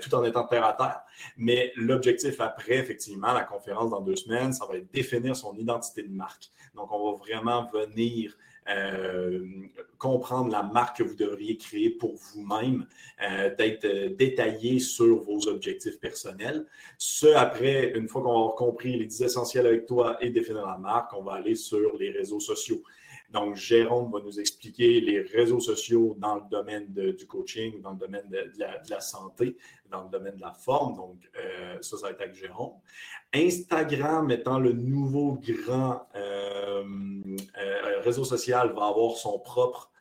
tout 0.01 0.15
en 0.15 0.25
étant 0.25 0.45
terre 0.45 0.65
à 0.65 0.73
terre. 0.75 1.01
Mais 1.37 1.73
l'objectif 1.77 2.41
après, 2.41 2.77
effectivement, 2.77 3.33
la 3.33 3.45
conférence 3.45 3.91
dans 3.91 4.01
deux 4.01 4.17
semaines, 4.17 4.53
ça 4.53 4.67
va 4.67 4.77
être 4.77 4.91
définir 4.93 5.37
son 5.37 5.55
identité 5.57 6.03
de 6.03 6.13
marque. 6.13 6.51
Donc 6.75 6.91
on 6.93 7.13
va 7.13 7.19
vraiment 7.19 7.69
venir 7.71 8.37
euh, 8.69 9.45
comprendre 9.99 10.51
la 10.51 10.63
marque 10.63 10.99
que 10.99 11.03
vous 11.03 11.15
devriez 11.15 11.57
créer 11.57 11.91
pour 11.91 12.15
vous-même, 12.15 12.87
euh, 13.23 13.55
d'être 13.55 13.85
euh, 13.85 14.11
détaillé 14.11 14.79
sur 14.79 15.23
vos 15.23 15.49
objectifs 15.49 15.99
personnels. 15.99 16.67
Ce, 16.97 17.27
après, 17.27 17.93
une 17.97 18.09
fois 18.09 18.23
qu'on 18.23 18.33
aura 18.33 18.55
compris 18.57 18.97
les 18.97 19.07
10 19.07 19.23
essentiels 19.23 19.67
avec 19.67 19.87
toi 19.87 20.17
et 20.21 20.31
définir 20.31 20.67
la 20.67 20.79
marque, 20.79 21.13
on 21.15 21.23
va 21.23 21.35
aller 21.35 21.55
sur 21.55 21.97
les 21.99 22.11
réseaux 22.11 22.41
sociaux. 22.41 22.83
Donc, 23.31 23.55
Jérôme 23.57 24.11
va 24.11 24.21
nous 24.21 24.41
expliquer 24.41 25.01
les 25.01 25.21
réseaux 25.21 25.61
sociaux 25.61 26.17
dans 26.19 26.37
le 26.37 26.43
domaine 26.51 26.87
du 26.89 27.27
coaching, 27.27 27.81
dans 27.81 27.93
le 27.93 27.99
domaine 27.99 28.29
de, 28.29 28.51
la, 28.89 29.01
santé, 29.01 29.57
dans 29.89 30.05
le 30.05 30.11
domaine 30.11 30.35
de 30.35 30.41
la 30.41 30.53
forme. 30.53 30.97
Donc, 30.97 31.19
euh, 31.37 31.79
ça, 31.81 31.97
ça 31.97 32.07
va 32.07 32.13
être 32.13 32.21
avec 32.23 32.35
Jérôme. 32.35 32.73
Instagram 33.33 34.31
étant 34.31 34.59
le 34.59 34.73
nouveau 34.73 35.41
grand 35.43 36.09
euh, 36.17 36.83
euh, 37.59 38.01
réseau 38.01 38.25
social, 38.25 38.73
va 38.73 38.87
avoir 38.87 39.17
son 39.17 39.39
propre, 39.39 39.93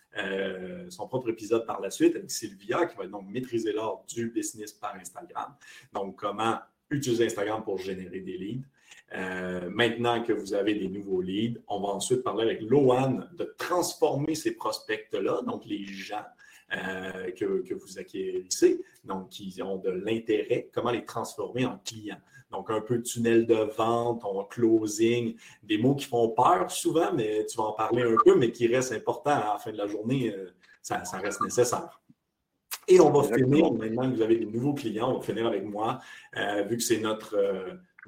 son 0.89 1.07
propre 1.07 1.29
épisode 1.29 1.65
par 1.65 1.79
la 1.79 1.91
suite 1.91 2.15
avec 2.15 2.31
Sylvia, 2.31 2.87
qui 2.87 2.97
va 2.97 3.05
donc 3.07 3.29
maîtriser 3.29 3.71
l'art 3.71 4.03
du 4.07 4.29
business 4.29 4.73
par 4.73 4.95
Instagram. 4.95 5.55
Donc, 5.93 6.17
comment 6.17 6.57
utiliser 6.89 7.25
Instagram 7.25 7.63
pour 7.63 7.77
générer 7.77 8.19
des 8.19 8.37
leads. 8.37 8.65
Euh, 9.15 9.69
maintenant 9.69 10.21
que 10.21 10.33
vous 10.33 10.53
avez 10.53 10.75
des 10.75 10.87
nouveaux 10.87 11.21
leads, 11.21 11.59
on 11.67 11.81
va 11.81 11.89
ensuite 11.89 12.23
parler 12.23 12.43
avec 12.43 12.61
Loan 12.61 13.25
de 13.33 13.55
transformer 13.57 14.35
ces 14.35 14.55
prospects-là, 14.55 15.41
donc 15.41 15.65
les 15.65 15.83
gens 15.85 16.25
euh, 16.73 17.31
que, 17.31 17.73
vous 17.73 17.97
acquérissez, 17.97 18.83
donc 19.03 19.29
qui 19.29 19.59
ont 19.63 19.77
de 19.77 19.89
l'intérêt, 19.89 20.69
comment 20.71 20.91
les 20.91 21.05
transformer 21.05 21.65
en 21.65 21.79
clients. 21.83 22.21
Donc, 22.51 22.71
un 22.71 22.81
peu 22.81 22.97
de 22.97 23.03
tunnel 23.03 23.45
de 23.45 23.69
vente, 23.77 24.25
en 24.25 24.43
closing, 24.43 25.35
des 25.61 25.77
mots 25.77 25.95
qui 25.95 26.05
font 26.05 26.29
peur 26.29 26.71
souvent, 26.71 27.13
mais 27.13 27.45
tu 27.45 27.57
vas 27.57 27.65
en 27.65 27.73
parler 27.73 28.01
un 28.01 28.15
peu, 28.23 28.35
mais 28.35 28.51
qui 28.51 28.65
restent 28.67 28.91
importants 28.91 29.31
à 29.31 29.53
la 29.53 29.59
fin 29.59 29.71
de 29.71 29.77
la 29.77 29.85
journée, 29.85 30.33
euh, 30.33 30.49
ça, 30.81 31.05
ça 31.05 31.17
reste 31.17 31.41
nécessaire. 31.41 32.01
Et 32.87 32.99
on 32.99 33.11
va 33.11 33.23
finir, 33.35 33.71
maintenant 33.71 34.09
que 34.09 34.15
vous 34.15 34.21
avez 34.23 34.37
des 34.37 34.47
nouveaux 34.47 34.73
clients, 34.73 35.11
on 35.11 35.19
va 35.19 35.21
finir 35.21 35.45
avec 35.45 35.63
moi, 35.63 35.99
vu 36.67 36.77
que 36.77 36.83
c'est 36.83 36.99
notre 36.99 37.35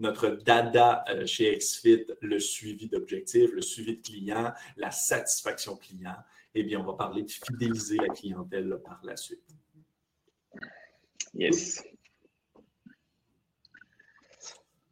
notre 0.01 0.29
dada 0.29 1.05
euh, 1.09 1.25
chez 1.25 1.55
XFIT, 1.55 2.07
le 2.21 2.39
suivi 2.39 2.89
d'objectifs, 2.89 3.51
le 3.53 3.61
suivi 3.61 3.97
de 3.97 4.01
clients, 4.01 4.51
la 4.77 4.91
satisfaction 4.91 5.77
client, 5.77 6.15
eh 6.53 6.63
bien, 6.63 6.79
on 6.79 6.83
va 6.83 6.93
parler 6.93 7.23
de 7.23 7.31
fidéliser 7.31 7.97
la 7.97 8.09
clientèle 8.09 8.77
par 8.83 8.99
la 9.03 9.15
suite. 9.15 9.39
Yes. 11.33 11.83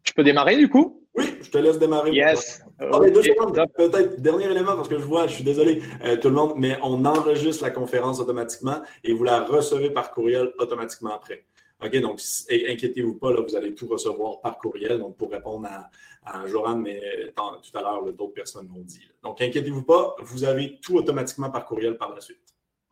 Je 0.03 0.13
peux 0.13 0.23
démarrer 0.23 0.57
du 0.57 0.69
coup? 0.69 1.05
Oui, 1.15 1.37
je 1.41 1.49
te 1.49 1.57
laisse 1.57 1.79
démarrer. 1.79 2.11
Yes. 2.11 2.63
Peut-être 2.77 4.21
dernier 4.21 4.45
élément 4.45 4.75
parce 4.75 4.87
que 4.87 4.97
je 4.97 5.03
vois, 5.03 5.27
je 5.27 5.35
suis 5.35 5.43
désolé 5.43 5.81
euh, 6.05 6.15
tout 6.17 6.29
le 6.29 6.35
monde, 6.35 6.53
mais 6.55 6.77
on 6.81 7.03
enregistre 7.03 7.63
la 7.63 7.71
conférence 7.71 8.19
automatiquement 8.19 8.81
et 9.03 9.13
vous 9.13 9.23
la 9.23 9.43
recevez 9.43 9.89
par 9.89 10.11
courriel 10.11 10.53
automatiquement 10.59 11.13
après. 11.13 11.45
OK, 11.81 11.95
donc 12.01 12.19
inquiétez-vous 12.49 13.15
pas, 13.15 13.31
là, 13.31 13.41
vous 13.41 13.55
allez 13.55 13.73
tout 13.73 13.87
recevoir 13.87 14.41
par 14.41 14.57
courriel. 14.57 14.99
Donc, 14.99 15.15
pour 15.15 15.31
répondre 15.31 15.67
à, 15.67 15.89
à 16.23 16.45
Joran, 16.47 16.75
mais 16.75 17.31
tout 17.35 17.77
à 17.77 17.81
l'heure, 17.81 18.03
d'autres 18.13 18.33
personnes 18.33 18.67
l'ont 18.67 18.81
dit. 18.81 19.07
Donc, 19.23 19.41
inquiétez-vous 19.41 19.83
pas, 19.83 20.15
vous 20.19 20.43
avez 20.43 20.79
tout 20.81 20.95
automatiquement 20.95 21.49
par 21.49 21.65
courriel 21.65 21.97
par 21.97 22.13
la 22.13 22.21
suite. 22.21 22.49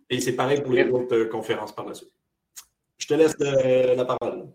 Et 0.10 0.22
c'est 0.22 0.36
pareil 0.36 0.62
pour 0.62 0.72
les 0.72 0.90
autres 0.90 1.16
euh, 1.16 1.26
conférences 1.26 1.74
par 1.74 1.86
la 1.86 1.94
suite. 1.94 2.14
Je 2.98 3.08
te 3.08 3.14
laisse 3.14 3.36
euh, 3.42 3.96
la 3.96 4.06
parole. 4.06 4.48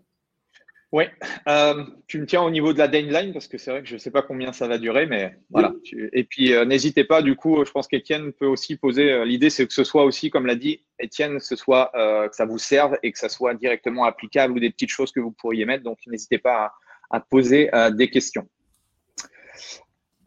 Oui, 0.93 1.05
euh, 1.47 1.85
tu 2.05 2.19
me 2.19 2.27
tiens 2.27 2.43
au 2.43 2.51
niveau 2.51 2.71
de 2.71 2.77
la 2.77 2.87
deadline 2.87 3.33
parce 3.33 3.47
que 3.47 3.57
c'est 3.57 3.71
vrai 3.71 3.81
que 3.81 3.87
je 3.87 3.95
ne 3.95 3.97
sais 3.97 4.11
pas 4.11 4.21
combien 4.21 4.53
ça 4.53 4.67
va 4.67 4.77
durer, 4.77 5.07
mais 5.07 5.35
voilà. 5.49 5.73
Et 6.13 6.23
puis 6.23 6.53
n'hésitez 6.67 7.03
pas, 7.03 7.23
du 7.23 7.35
coup, 7.35 7.65
je 7.65 7.71
pense 7.71 7.87
qu'Étienne 7.87 8.31
peut 8.31 8.45
aussi 8.45 8.75
poser. 8.77 9.25
L'idée, 9.25 9.49
c'est 9.49 9.65
que 9.65 9.73
ce 9.73 9.83
soit 9.83 10.05
aussi, 10.05 10.29
comme 10.29 10.45
l'a 10.45 10.53
dit 10.53 10.81
Étienne, 10.99 11.39
ce 11.39 11.55
soit 11.55 11.91
que 11.93 12.35
ça 12.35 12.45
vous 12.45 12.59
serve 12.59 12.95
et 13.01 13.11
que 13.11 13.17
ça 13.17 13.27
soit 13.27 13.55
directement 13.55 14.05
applicable 14.05 14.53
ou 14.53 14.59
des 14.59 14.69
petites 14.69 14.91
choses 14.91 15.11
que 15.11 15.19
vous 15.19 15.31
pourriez 15.31 15.65
mettre. 15.65 15.83
Donc 15.83 15.97
n'hésitez 16.05 16.37
pas 16.37 16.71
à 17.09 17.19
poser 17.19 17.71
des 17.93 18.11
questions. 18.11 18.47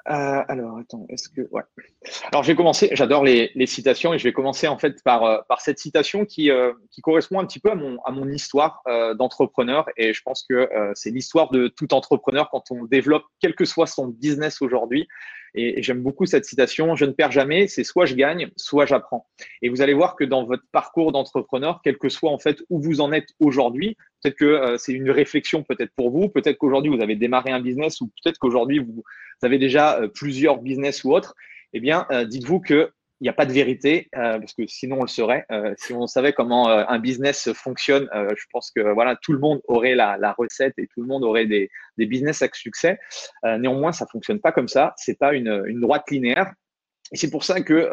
Euh, 0.09 0.43
alors, 0.49 0.79
attends, 0.79 1.05
est-ce 1.09 1.29
que. 1.29 1.43
Ouais. 1.51 1.63
Alors, 2.31 2.43
je 2.43 2.49
vais 2.49 2.55
commencer. 2.55 2.91
J'adore 2.93 3.25
les, 3.25 3.67
citations 3.67 4.15
et 4.15 4.19
je 4.19 4.25
vais 4.25 4.33
commencer 4.33 4.69
en 4.69 4.79
fait 4.79 5.03
par, 5.03 5.25
euh, 5.25 5.39
cette 5.59 5.79
citation 5.79 6.25
qui, 6.25 6.51
euh, 6.51 6.73
qui 6.91 7.01
correspond 7.01 7.41
un 7.41 7.47
petit 7.47 7.59
peu 7.59 7.71
à 7.71 7.75
mon 7.75 8.29
histoire 8.29 8.83
d'entrepreneur. 9.19 9.87
Et 9.97 10.13
je 10.13 10.23
pense 10.23 10.45
que 10.49 10.69
c'est 10.95 11.11
l'histoire 11.11 11.51
de 11.51 11.69
tout 11.69 11.93
entrepreneur 11.95 12.49
quand 12.51 12.71
on 12.71 12.85
développe, 12.85 13.25
quel 13.41 13.55
que 13.55 13.65
soit 13.65 13.87
son 13.87 14.09
business 14.09 14.63
aujourd'hui. 14.63 15.09
Et, 15.57 15.83
j'aime 15.83 16.03
beaucoup 16.03 16.27
cette 16.27 16.45
citation. 16.45 16.95
Je 16.95 17.05
ne 17.05 17.13
perds 17.13 17.33
jamais, 17.33 17.67
c'est 17.67 17.85
soit 17.85 18.07
je 18.07 18.15
gagne, 18.15 18.51
soit 18.57 18.87
j'apprends. 18.87 19.27
Et 19.63 19.69
vous 19.69 19.83
allez 19.83 19.95
voir 19.95 20.17
que 20.17 20.25
dans 20.25 20.45
votre 20.45 20.65
parcours 20.73 21.13
d'entrepreneur, 21.13 21.81
quel 21.83 21.99
que 21.99 22.09
soit 22.09 22.31
en 22.31 22.39
fait 22.39 22.63
où 22.71 22.81
vous 22.81 23.01
en 23.01 23.13
êtes 23.13 23.31
aujourd'hui, 23.41 23.97
peut-être 24.23 24.37
que 24.37 24.77
c'est 24.79 24.93
une 24.93 25.11
réflexion 25.11 25.63
peut-être 25.63 25.93
pour 25.97 26.11
vous, 26.11 26.29
peut-être 26.29 26.59
qu'aujourd'hui 26.59 26.95
vous 26.95 27.03
avez 27.03 27.17
démarré 27.17 27.51
un 27.51 27.61
business 27.61 28.01
ou 28.01 28.11
peut-être 28.23 28.39
qu'aujourd'hui 28.39 28.79
vous 28.79 29.03
vous 29.41 29.47
avez 29.47 29.59
déjà 29.59 30.01
euh, 30.01 30.09
plusieurs 30.09 30.59
business 30.59 31.05
ou 31.05 31.15
autres, 31.15 31.35
eh 31.73 31.81
bien, 31.81 32.07
euh, 32.11 32.25
dites-vous 32.25 32.61
que 32.61 32.91
il 33.21 33.25
n'y 33.25 33.29
a 33.29 33.33
pas 33.33 33.47
de 33.47 33.53
vérité, 33.53 34.09
euh, 34.17 34.39
parce 34.39 34.53
que 34.53 34.67
sinon 34.67 34.99
on 34.99 35.03
le 35.03 35.09
saurait. 35.09 35.47
si 35.79 35.93
on 35.93 36.07
savait 36.07 36.33
comment 36.33 36.69
un 36.69 36.99
business 36.99 37.53
fonctionne, 37.53 38.09
je 38.13 38.45
pense 38.53 38.71
que 38.71 38.81
voilà, 38.81 39.17
tout 39.17 39.33
le 39.33 39.39
monde 39.39 39.61
aurait 39.69 39.95
la, 39.95 40.35
recette 40.39 40.75
et 40.79 40.87
tout 40.87 41.01
le 41.01 41.07
monde 41.07 41.25
aurait 41.25 41.47
des, 41.47 41.71
business 41.97 42.43
à 42.43 42.49
succès. 42.53 42.99
néanmoins, 43.45 43.93
ça 43.93 44.07
fonctionne 44.07 44.41
pas 44.41 44.53
comme 44.53 44.69
ça. 44.69 44.95
C'est 44.97 45.19
pas 45.19 45.35
une, 45.35 45.81
droite 45.81 46.11
linéaire. 46.11 46.53
Et 47.13 47.17
c'est 47.17 47.31
pour 47.31 47.45
ça 47.45 47.61
que 47.61 47.89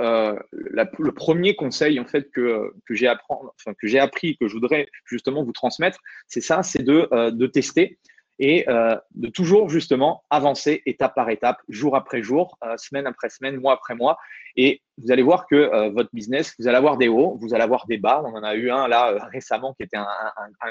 le 0.51 1.11
premier 1.11 1.55
conseil 1.55 1.99
en 1.99 2.05
fait 2.05 2.29
que, 2.31 2.73
que 2.85 2.95
j'ai 2.95 3.09
enfin, 3.29 3.73
appris, 3.99 4.37
que 4.37 4.47
je 4.47 4.53
voudrais 4.53 4.87
justement 5.05 5.43
vous 5.43 5.53
transmettre, 5.53 5.99
c'est 6.27 6.41
ça, 6.41 6.63
c'est 6.63 6.83
de, 6.83 7.29
de 7.29 7.47
tester 7.47 7.97
et 8.39 8.67
euh, 8.69 8.95
de 9.15 9.27
toujours 9.27 9.69
justement 9.69 10.23
avancer 10.29 10.81
étape 10.85 11.15
par 11.15 11.29
étape, 11.29 11.61
jour 11.69 11.95
après 11.95 12.23
jour, 12.23 12.57
euh, 12.63 12.75
semaine 12.77 13.05
après 13.05 13.29
semaine, 13.29 13.57
mois 13.57 13.73
après 13.73 13.95
mois. 13.95 14.17
Et 14.55 14.81
vous 14.97 15.11
allez 15.11 15.23
voir 15.23 15.47
que 15.47 15.55
euh, 15.55 15.89
votre 15.89 16.09
business, 16.13 16.53
vous 16.59 16.67
allez 16.67 16.77
avoir 16.77 16.97
des 16.97 17.07
hauts, 17.07 17.37
vous 17.39 17.53
allez 17.53 17.63
avoir 17.63 17.85
des 17.87 17.97
bas. 17.97 18.21
On 18.25 18.35
en 18.35 18.43
a 18.43 18.55
eu 18.55 18.71
un 18.71 18.87
là 18.87 19.27
récemment 19.31 19.73
qui 19.73 19.83
était 19.83 19.97
un, 19.97 20.07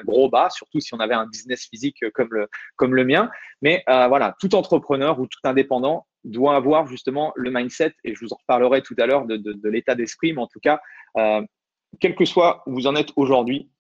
gros 0.05 0.29
bas, 0.29 0.51
surtout 0.51 0.81
si 0.81 0.95
on 0.95 1.01
avait 1.01 1.15
un 1.15 1.27
business 1.27 1.67
physique 1.69 2.05
comme 2.15 2.29
le, 2.31 2.49
comme 2.77 2.95
le 2.95 3.05
mien. 3.05 3.31
Mais 3.61 3.83
voilà, 3.87 4.35
tout 4.41 4.55
entrepreneur 4.55 5.19
ou 5.19 5.27
tout 5.27 5.41
indépendant 5.45 6.07
doit 6.25 6.55
avoir 6.55 6.87
justement 6.87 7.33
le 7.35 7.51
mindset, 7.51 7.95
et 8.05 8.15
je 8.15 8.25
vous 8.25 8.33
en 8.33 8.37
reparlerai 8.37 8.83
tout 8.83 8.95
à 8.99 9.07
l'heure 9.07 9.27
de, 9.27 9.37
de 9.37 9.69
l'état 9.69 9.97
d'esprit, 9.97 10.33
mais 10.33 10.41
en 10.41 10.47
tout 10.47 10.61
cas, 10.61 10.81
quel 12.01 12.15
que 12.15 12.25
soit 12.25 12.63
où 12.67 12.75
vous 12.75 12.87
en 12.87 12.95
êtes 12.95 13.11
aujourd'hui, 13.17 13.72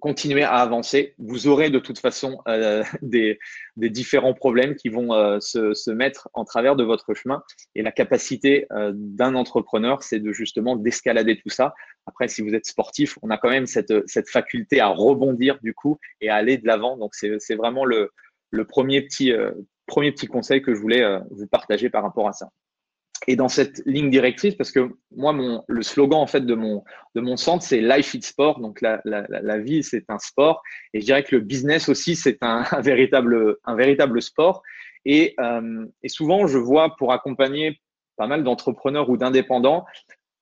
continuer 0.00 0.42
à 0.42 0.54
avancer. 0.54 1.14
Vous 1.18 1.46
aurez 1.46 1.70
de 1.70 1.78
toute 1.78 1.98
façon 1.98 2.40
euh, 2.48 2.82
des, 3.02 3.38
différents 3.76 4.34
problèmes 4.34 4.74
qui 4.74 4.88
vont 4.88 5.12
euh, 5.12 5.38
se, 5.40 5.90
mettre 5.90 6.28
en 6.34 6.44
travers 6.44 6.74
de 6.74 6.82
votre 6.82 7.14
chemin. 7.14 7.42
Et 7.74 7.82
la 7.82 7.92
capacité 7.92 8.66
euh, 8.72 8.92
d'un 8.94 9.34
entrepreneur, 9.34 10.02
c'est 10.02 10.18
de 10.18 10.32
justement 10.32 10.76
d'escalader 10.76 11.38
tout 11.38 11.50
ça. 11.50 11.74
Après, 12.06 12.26
si 12.26 12.42
vous 12.42 12.54
êtes 12.54 12.66
sportif, 12.66 13.18
on 13.22 13.30
a 13.30 13.38
quand 13.38 13.50
même 13.50 13.66
cette, 13.66 13.92
faculté 14.28 14.80
à 14.80 14.88
rebondir 14.88 15.58
du 15.62 15.74
coup 15.74 15.98
et 16.20 16.28
à 16.28 16.36
aller 16.36 16.56
de 16.56 16.66
l'avant. 16.66 16.96
Donc, 16.96 17.14
c'est 17.14 17.54
vraiment 17.54 17.84
le, 17.84 18.10
le 18.50 18.64
premier, 18.64 19.02
petit, 19.02 19.32
premier 19.86 20.10
petit 20.10 20.26
conseil 20.26 20.62
que 20.62 20.74
je 20.74 20.80
voulais 20.80 21.04
vous 21.30 21.46
partager 21.46 21.90
par 21.90 22.02
rapport 22.02 22.26
à 22.26 22.32
ça 22.32 22.50
et 23.26 23.36
dans 23.36 23.48
cette 23.48 23.82
ligne 23.84 24.10
directrice, 24.10 24.54
parce 24.54 24.72
que 24.72 24.90
moi, 25.14 25.32
mon, 25.32 25.62
le 25.68 25.82
slogan 25.82 26.20
en 26.20 26.26
fait 26.26 26.40
de 26.40 26.54
mon, 26.54 26.84
de 27.14 27.20
mon 27.20 27.36
centre, 27.36 27.62
c'est 27.62 27.80
Life 27.80 28.14
is 28.14 28.22
Sport. 28.22 28.60
Donc 28.60 28.80
la, 28.80 29.00
la, 29.04 29.26
la 29.28 29.58
vie, 29.58 29.82
c'est 29.82 30.04
un 30.08 30.18
sport. 30.18 30.62
Et 30.94 31.00
je 31.00 31.06
dirais 31.06 31.22
que 31.22 31.36
le 31.36 31.42
business 31.42 31.88
aussi, 31.88 32.16
c'est 32.16 32.38
un, 32.40 32.64
un, 32.70 32.80
véritable, 32.80 33.56
un 33.64 33.74
véritable 33.74 34.22
sport. 34.22 34.62
Et, 35.04 35.34
euh, 35.40 35.86
et 36.02 36.08
souvent, 36.08 36.46
je 36.46 36.58
vois 36.58 36.96
pour 36.96 37.12
accompagner 37.12 37.80
pas 38.16 38.26
mal 38.26 38.42
d'entrepreneurs 38.42 39.08
ou 39.08 39.16
d'indépendants, 39.16 39.84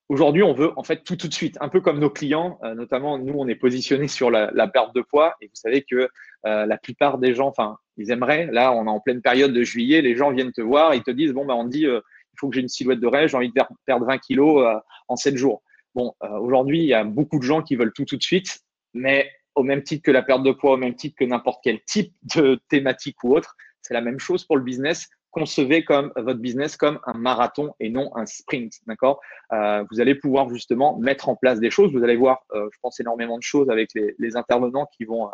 aujourd'hui, 0.08 0.42
on 0.42 0.52
veut 0.52 0.72
en 0.76 0.82
fait 0.82 1.04
tout 1.04 1.16
tout 1.16 1.28
de 1.28 1.34
suite, 1.34 1.56
un 1.60 1.68
peu 1.68 1.80
comme 1.80 1.98
nos 1.98 2.10
clients, 2.10 2.58
euh, 2.64 2.74
notamment 2.74 3.18
nous, 3.18 3.34
on 3.36 3.46
est 3.46 3.54
positionné 3.54 4.08
sur 4.08 4.30
la, 4.30 4.50
la, 4.52 4.66
perte 4.66 4.94
de 4.94 5.00
poids. 5.02 5.34
Et 5.40 5.46
vous 5.46 5.54
savez 5.54 5.82
que 5.82 6.08
euh, 6.46 6.66
la 6.66 6.78
plupart 6.78 7.18
des 7.18 7.34
gens, 7.34 7.48
enfin, 7.48 7.76
ils 7.96 8.10
aimeraient. 8.10 8.46
Là, 8.46 8.72
on 8.72 8.86
est 8.86 8.90
en 8.90 9.00
pleine 9.00 9.22
période 9.22 9.52
de 9.52 9.62
juillet, 9.62 10.02
les 10.02 10.16
gens 10.16 10.30
viennent 10.30 10.52
te 10.52 10.60
voir, 10.60 10.94
ils 10.94 11.02
te 11.02 11.10
disent 11.10 11.32
bon, 11.32 11.44
ben, 11.44 11.54
on 11.54 11.64
dit 11.64 11.86
euh, 11.86 12.00
faut 12.38 12.48
que 12.48 12.54
j'ai 12.54 12.60
une 12.60 12.68
silhouette 12.68 13.00
de 13.00 13.06
rêve, 13.06 13.28
j'ai 13.28 13.36
envie 13.36 13.50
de 13.50 13.60
perdre 13.86 14.06
20 14.06 14.18
kilos 14.18 14.64
euh, 14.64 14.78
en 15.08 15.16
7 15.16 15.36
jours. 15.36 15.62
Bon, 15.94 16.14
euh, 16.22 16.38
aujourd'hui, 16.38 16.80
il 16.80 16.86
y 16.86 16.94
a 16.94 17.04
beaucoup 17.04 17.38
de 17.38 17.44
gens 17.44 17.62
qui 17.62 17.76
veulent 17.76 17.92
tout 17.92 18.04
tout 18.04 18.16
de 18.16 18.22
suite, 18.22 18.60
mais 18.94 19.30
au 19.54 19.62
même 19.62 19.82
titre 19.82 20.02
que 20.04 20.10
la 20.10 20.22
perte 20.22 20.42
de 20.42 20.52
poids, 20.52 20.72
au 20.72 20.76
même 20.76 20.94
titre 20.94 21.16
que 21.18 21.24
n'importe 21.24 21.60
quel 21.62 21.82
type 21.84 22.12
de 22.36 22.60
thématique 22.68 23.22
ou 23.24 23.36
autre, 23.36 23.56
c'est 23.82 23.94
la 23.94 24.00
même 24.00 24.18
chose 24.18 24.44
pour 24.44 24.56
le 24.56 24.62
business. 24.62 25.08
Concevez 25.30 25.84
comme 25.84 26.12
votre 26.16 26.40
business 26.40 26.76
comme 26.76 27.00
un 27.06 27.14
marathon 27.14 27.74
et 27.80 27.90
non 27.90 28.10
un 28.16 28.26
sprint, 28.26 28.72
d'accord? 28.86 29.20
Euh, 29.52 29.84
Vous 29.90 30.00
allez 30.00 30.14
pouvoir 30.14 30.48
justement 30.48 30.98
mettre 30.98 31.28
en 31.28 31.36
place 31.36 31.60
des 31.60 31.70
choses. 31.70 31.92
Vous 31.92 32.02
allez 32.02 32.16
voir, 32.16 32.44
je 32.54 32.78
pense 32.80 32.98
énormément 33.00 33.36
de 33.36 33.42
choses 33.42 33.68
avec 33.70 33.90
les, 33.94 34.36
intervenants 34.36 34.88
qui 34.96 35.04
vont 35.04 35.28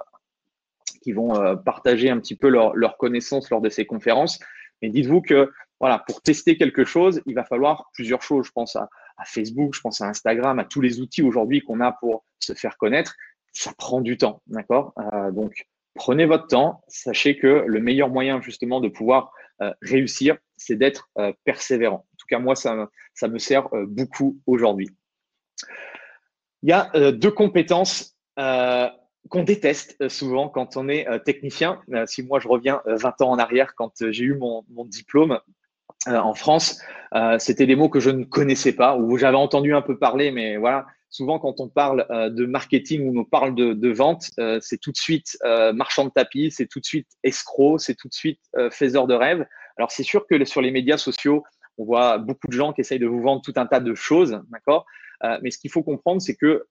qui 1.03 1.13
vont 1.13 1.57
partager 1.65 2.11
un 2.11 2.19
petit 2.19 2.35
peu 2.35 2.49
leurs 2.49 2.75
leur 2.75 2.97
connaissances 2.97 3.51
lors 3.51 3.61
de 3.61 3.69
ces 3.69 3.87
conférences. 3.87 4.41
Mais 4.83 4.91
dites-vous 4.91 5.23
que 5.23 5.51
voilà, 5.85 5.99
pour 5.99 6.23
tester 6.23 6.57
quelque 6.57 6.87
chose, 6.87 7.21
il 7.27 7.35
va 7.35 7.45
falloir 7.45 7.91
plusieurs 7.93 8.23
choses. 8.23 8.47
Je 8.47 8.53
pense 8.53 8.75
à, 8.75 8.89
Facebook, 9.27 9.75
je 9.75 9.83
pense 9.83 10.01
à 10.01 10.07
Instagram, 10.07 10.59
à 10.59 10.65
tous 10.65 10.81
les 10.81 10.99
outils 11.03 11.21
aujourd'hui 11.21 11.61
qu'on 11.61 11.83
a 11.83 11.93
pour 11.93 12.25
se 12.39 12.55
faire 12.55 12.79
connaître. 12.79 13.15
Ça 13.53 13.71
prend 13.77 14.01
du 14.01 14.17
temps, 14.17 14.41
d'accord? 14.47 14.95
Euh, 14.99 15.31
Donc, 15.31 15.67
prenez 15.93 16.25
votre 16.25 16.47
temps. 16.47 16.83
Sachez 16.89 17.37
que 17.37 17.67
le 17.67 17.81
meilleur 17.81 18.09
moyen 18.09 18.41
justement 18.41 18.81
de 18.81 18.89
pouvoir 18.89 19.31
euh, 19.61 19.75
réussir, 19.83 20.39
c'est 20.57 20.77
d'être 20.77 21.11
euh, 21.19 21.35
persévérant. 21.45 22.07
En 22.15 22.17
tout 22.17 22.27
cas, 22.31 22.39
moi, 22.39 22.57
ça, 22.57 22.89
ça 23.13 23.29
me 23.29 23.39
sert 23.39 23.69
beaucoup 23.87 24.41
aujourd'hui. 24.47 24.89
Il 26.63 26.71
y 26.71 26.73
a 26.73 27.13
deux 27.13 27.31
compétences 27.31 28.17
qu'on 28.39 29.43
déteste 29.45 30.09
souvent 30.09 30.49
quand 30.49 30.79
on 30.79 30.89
est 30.89 31.07
technicien. 31.27 31.83
si 32.07 32.23
moi 32.23 32.41
je 32.41 32.49
reviens 32.49 32.81
20 32.87 33.21
ans 33.21 33.33
en 33.33 33.39
arrière, 33.39 33.75
quand 33.75 34.11
j'ai 34.11 34.25
eu 34.25 34.35
mon, 34.35 34.65
mon 34.71 34.87
diplôme, 34.87 35.39
en 36.07 36.35
France, 36.35 36.81
euh, 37.15 37.39
c'était 37.39 37.67
des 37.67 37.77
mots 37.77 37.89
que 37.89 38.01
je 38.01 38.11
ne 38.11 38.25
connaissais 38.25 38.73
pas 38.73 38.97
ou 38.97 39.17
j'avais 39.17 39.37
entendu 39.37 39.75
un 39.75 39.83
peu 39.83 39.99
parler, 39.99 40.31
mais 40.31 40.57
voilà. 40.57 40.87
Souvent, 41.11 41.39
quand 41.39 41.61
on 41.61 41.69
parle 41.69 42.07
euh, 42.11 42.29
de 42.29 42.45
marketing 42.45 43.07
ou 43.07 43.21
on 43.21 43.25
parle 43.25 43.55
de, 43.55 43.93
vente, 43.93 44.31
c'est 44.61 44.81
tout 44.81 44.91
de 44.91 44.97
suite 44.97 45.39
marchand 45.75 46.05
de 46.07 46.11
tapis, 46.11 46.51
c'est 46.51 46.67
tout 46.67 46.81
de 46.81 46.85
suite 46.85 47.09
escroc, 47.23 47.79
c'est 47.79 47.95
tout 47.95 48.09
de 48.09 48.15
suite 48.15 48.41
faiseur 48.71 49.07
de 49.07 49.15
rêve. 49.15 49.47
Alors, 49.77 49.91
c'est 49.91 50.03
sûr 50.03 50.27
que 50.27 50.45
sur 50.45 50.61
les 50.61 50.71
médias 50.71 50.99
sociaux, 50.99 51.45
on 51.79 51.85
voit 51.85 52.19
beaucoup 52.19 52.49
de 52.49 52.53
gens 52.53 52.73
qui 52.73 52.81
essayent 52.81 52.99
de 52.99 53.07
vous 53.07 53.23
vendre 53.23 53.43
tout 53.43 53.53
un 53.57 53.67
tas 53.67 53.81
de 53.81 53.95
choses, 53.95 54.41
d'accord? 54.51 54.87
Mais 55.43 55.51
ce 55.51 55.59
qu'il 55.59 55.71
faut 55.71 55.83
comprendre, 55.83 56.21
c'est 56.21 56.35
que 56.35 56.67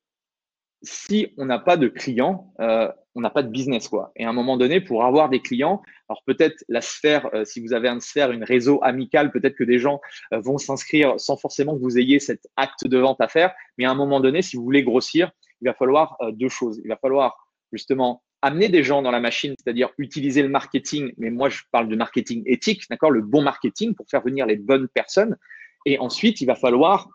si 0.84 1.34
on 1.38 1.46
n'a 1.46 1.60
pas 1.60 1.78
de 1.78 1.88
clients, 1.88 2.54
euh, 2.60 2.92
on 3.16 3.22
n'a 3.22 3.30
pas 3.30 3.42
de 3.42 3.48
business 3.48 3.88
quoi. 3.88 4.12
Et 4.18 4.26
à 4.26 4.30
un 4.30 4.34
moment 4.34 4.58
donné, 4.58 4.82
pour 4.82 5.06
avoir 5.06 5.30
des 5.30 5.42
clients, 5.42 5.82
alors 6.10 6.22
peut-être 6.26 6.64
la 6.68 6.82
sphère, 6.82 7.30
euh, 7.34 7.46
si 7.46 7.62
vous 7.62 7.74
avez 7.74 7.88
une 7.88 8.02
sphère, 8.02 8.32
une 8.32 8.44
réseau 8.44 8.80
amical, 8.84 9.32
peut-être 9.32 9.56
que 9.56 9.64
des 9.64 9.80
gens 9.80 10.02
euh, 10.34 10.42
vont 10.42 10.58
s'inscrire 10.58 11.20
sans 11.20 11.38
forcément 11.38 11.76
que 11.76 11.82
vous 11.82 11.98
ayez 11.98 12.20
cet 12.20 12.48
acte 12.58 12.86
de 12.86 12.98
vente 12.98 13.22
à 13.22 13.30
faire. 13.30 13.54
Mais 13.78 13.86
à 13.86 13.92
un 13.92 13.96
moment 13.96 14.20
donné, 14.20 14.42
si 14.42 14.58
vous 14.58 14.64
voulez 14.64 14.84
grossir, 14.84 15.32
il 15.62 15.66
va 15.66 15.74
falloir 15.74 16.18
deux 16.34 16.50
choses. 16.50 16.82
Il 16.84 16.90
va 16.90 16.98
falloir 16.98 17.38
justement 17.72 18.22
amener 18.42 18.68
des 18.68 18.84
gens 18.84 19.02
dans 19.02 19.12
la 19.12 19.22
machine, 19.22 19.56
c'est-à-dire 19.58 19.90
utiliser 19.98 20.42
le 20.42 20.50
marketing. 20.50 21.14
Mais 21.18 21.30
moi, 21.30 21.48
je 21.48 21.62
parle 21.72 21.88
de 21.88 21.96
marketing 21.96 22.44
éthique, 22.46 22.84
d'accord, 22.90 23.12
le 23.12 23.22
bon 23.22 23.42
marketing 23.42 23.96
pour 23.96 24.06
faire 24.10 24.22
venir 24.22 24.46
les 24.46 24.58
bonnes 24.58 24.90
personnes. 24.90 25.38
Et 25.86 25.98
ensuite, 26.00 26.42
il 26.42 26.46
va 26.48 26.56
falloir 26.56 27.08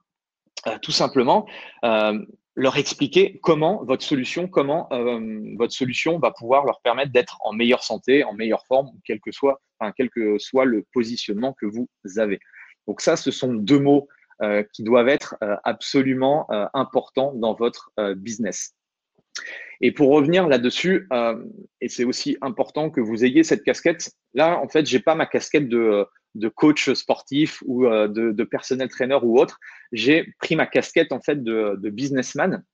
tout 0.80 0.92
simplement 0.92 1.46
leur 2.58 2.76
expliquer 2.76 3.38
comment 3.40 3.84
votre 3.84 4.04
solution, 4.04 4.48
comment 4.48 4.88
euh, 4.92 5.20
votre 5.56 5.72
solution 5.72 6.18
va 6.18 6.32
pouvoir 6.32 6.64
leur 6.64 6.80
permettre 6.80 7.12
d'être 7.12 7.38
en 7.44 7.52
meilleure 7.52 7.84
santé, 7.84 8.24
en 8.24 8.32
meilleure 8.32 8.66
forme, 8.66 8.90
quel 9.04 9.20
que 9.20 9.30
soit, 9.30 9.62
enfin, 9.78 9.92
que 9.96 10.38
soit 10.38 10.64
le 10.64 10.84
positionnement 10.92 11.52
que 11.52 11.66
vous 11.66 11.88
avez. 12.16 12.40
Donc 12.88 13.00
ça, 13.00 13.14
ce 13.14 13.30
sont 13.30 13.54
deux 13.54 13.78
mots 13.78 14.08
euh, 14.42 14.64
qui 14.72 14.82
doivent 14.82 15.08
être 15.08 15.36
euh, 15.44 15.54
absolument 15.62 16.48
importants 16.74 17.32
dans 17.32 17.54
votre 17.54 17.92
business. 18.16 18.74
Et 19.80 19.92
pour 19.92 20.10
revenir 20.10 20.48
là-dessus, 20.48 21.08
et 21.80 21.88
c'est 21.88 22.02
aussi 22.02 22.36
important 22.40 22.90
que 22.90 23.00
vous 23.00 23.24
ayez 23.24 23.44
cette 23.44 23.62
casquette. 23.62 24.10
Là, 24.34 24.58
en 24.58 24.66
fait, 24.66 24.84
j'ai 24.84 24.98
pas 24.98 25.14
ma 25.14 25.26
casquette 25.26 25.68
de, 25.68 26.08
de 26.34 26.48
coach 26.48 26.92
sportif 26.92 27.62
ou 27.66 27.86
euh, 27.86 28.08
de, 28.08 28.44
personnel 28.44 28.88
trainer 28.88 29.18
ou 29.22 29.38
autre. 29.38 29.58
J'ai 29.92 30.34
pris 30.38 30.56
ma 30.56 30.66
casquette 30.66 31.12
en 31.12 31.20
fait 31.20 31.42
de, 31.42 31.76
businessman. 31.90 32.64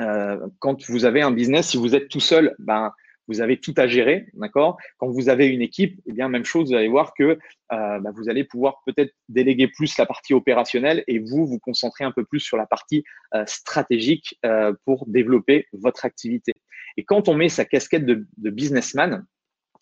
Euh, 0.00 0.38
quand 0.58 0.88
vous 0.88 1.04
avez 1.04 1.22
un 1.22 1.30
business, 1.30 1.70
si 1.70 1.76
vous 1.76 1.94
êtes 1.94 2.08
tout 2.08 2.20
seul, 2.20 2.54
ben 2.58 2.92
vous 3.26 3.42
avez 3.42 3.58
tout 3.58 3.74
à 3.76 3.86
gérer, 3.86 4.26
d'accord? 4.32 4.78
Quand 4.96 5.08
vous 5.08 5.28
avez 5.28 5.48
une 5.48 5.60
équipe, 5.60 6.00
eh 6.06 6.12
bien 6.12 6.30
même 6.30 6.46
chose, 6.46 6.70
vous 6.70 6.74
allez 6.74 6.88
voir 6.88 7.12
que 7.12 7.24
euh, 7.24 7.38
bah, 7.68 8.10
vous 8.14 8.30
allez 8.30 8.42
pouvoir 8.42 8.80
peut-être 8.86 9.12
déléguer 9.28 9.68
plus 9.68 9.98
la 9.98 10.06
partie 10.06 10.32
opérationnelle 10.32 11.04
et 11.08 11.18
vous 11.18 11.46
vous 11.46 11.58
concentrer 11.58 12.04
un 12.04 12.12
peu 12.12 12.24
plus 12.24 12.40
sur 12.40 12.56
la 12.56 12.66
partie 12.66 13.04
stratégique 13.44 14.40
pour 14.86 15.04
développer 15.06 15.66
votre 15.72 16.06
activité. 16.06 16.52
Et 16.96 17.04
quand 17.04 17.28
on 17.28 17.34
met 17.34 17.50
sa 17.50 17.66
casquette 17.66 18.06
de 18.06 18.50
businessman, 18.50 19.26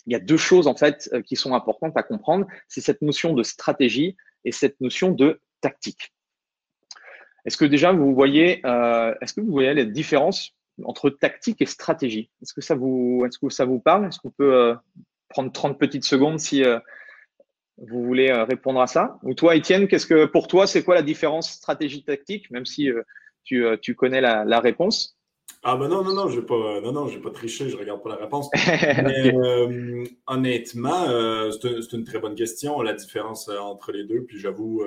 il 0.07 0.13
y 0.13 0.17
a 0.17 0.21
deux 0.21 0.37
choses 0.37 0.67
en 0.67 0.77
fait 0.77 1.11
qui 1.25 1.37
sont 1.37 1.55
importantes 1.55 1.97
à 1.97 2.03
comprendre, 2.03 2.47
c'est 2.69 2.81
cette 2.81 3.03
notion 3.03 3.33
de 3.33 3.43
stratégie 3.43 4.17
et 4.45 4.53
cette 4.53 4.81
notion 4.81 5.11
de 5.11 5.41
tactique. 5.61 6.13
Est-ce 7.45 7.57
que 7.57 7.65
déjà 7.65 7.93
vous 7.93 8.15
voyez, 8.15 8.61
est-ce 9.21 9.33
que 9.33 9.41
vous 9.41 9.51
voyez 9.51 9.75
la 9.75 9.85
différence 9.85 10.57
entre 10.85 11.11
tactique 11.11 11.61
et 11.63 11.67
stratégie? 11.67 12.31
Est-ce 12.43 12.55
que 12.55 12.61
ça 12.61 12.75
vous, 12.75 13.25
est-ce 13.27 13.39
que 13.39 13.49
ça 13.49 13.65
vous 13.65 13.81
parle? 13.81 14.07
Est-ce 14.07 14.19
qu'on 14.19 14.31
peut 14.31 14.55
euh, 14.55 14.75
prendre 15.29 15.53
30 15.53 15.79
petites 15.79 16.05
secondes 16.05 16.39
si 16.39 16.65
euh, 16.65 16.79
vous 17.79 18.05
voulez 18.05 18.31
euh, 18.31 18.45
répondre 18.45 18.81
à 18.81 18.87
ça? 18.87 19.19
Ou 19.23 19.35
toi, 19.35 19.57
Étienne, 19.57 19.89
qu'est-ce 19.89 20.07
que 20.07 20.27
pour 20.27 20.49
toi, 20.49 20.67
c'est 20.67 20.83
quoi 20.83 20.95
la 20.95 21.03
différence 21.03 21.51
stratégie-tactique, 21.51 22.51
même 22.51 22.67
si 22.67 22.91
tu, 23.45 23.65
tu, 23.81 23.95
connais 23.95 24.21
la, 24.21 24.45
la, 24.45 24.61
réponse 24.61 25.16
Ah 25.69 25.77
ben 25.77 25.89
non, 25.89 26.05
non, 26.05 26.15
non, 26.15 26.29
je 26.29 26.39
n'ai 26.39 26.47
pas, 26.47 26.81
non, 26.81 26.93
non, 26.93 27.09
pas 27.21 27.31
triché, 27.31 27.69
je 27.69 27.77
regarde 27.77 28.01
pas 28.03 28.11
la 28.11 28.17
réponse. 28.17 28.49
Mais 28.55 29.35
honnêtement, 30.29 31.07
c'est, 31.51 31.83
c'est 31.83 31.97
une 31.97 32.05
très 32.05 32.21
bonne 32.21 32.37
question, 32.37 32.81
la 32.83 32.93
différence 32.93 33.49
entre 33.49 33.91
les 33.91 34.05
deux. 34.05 34.23
Puis 34.23 34.39
j'avoue 34.39 34.85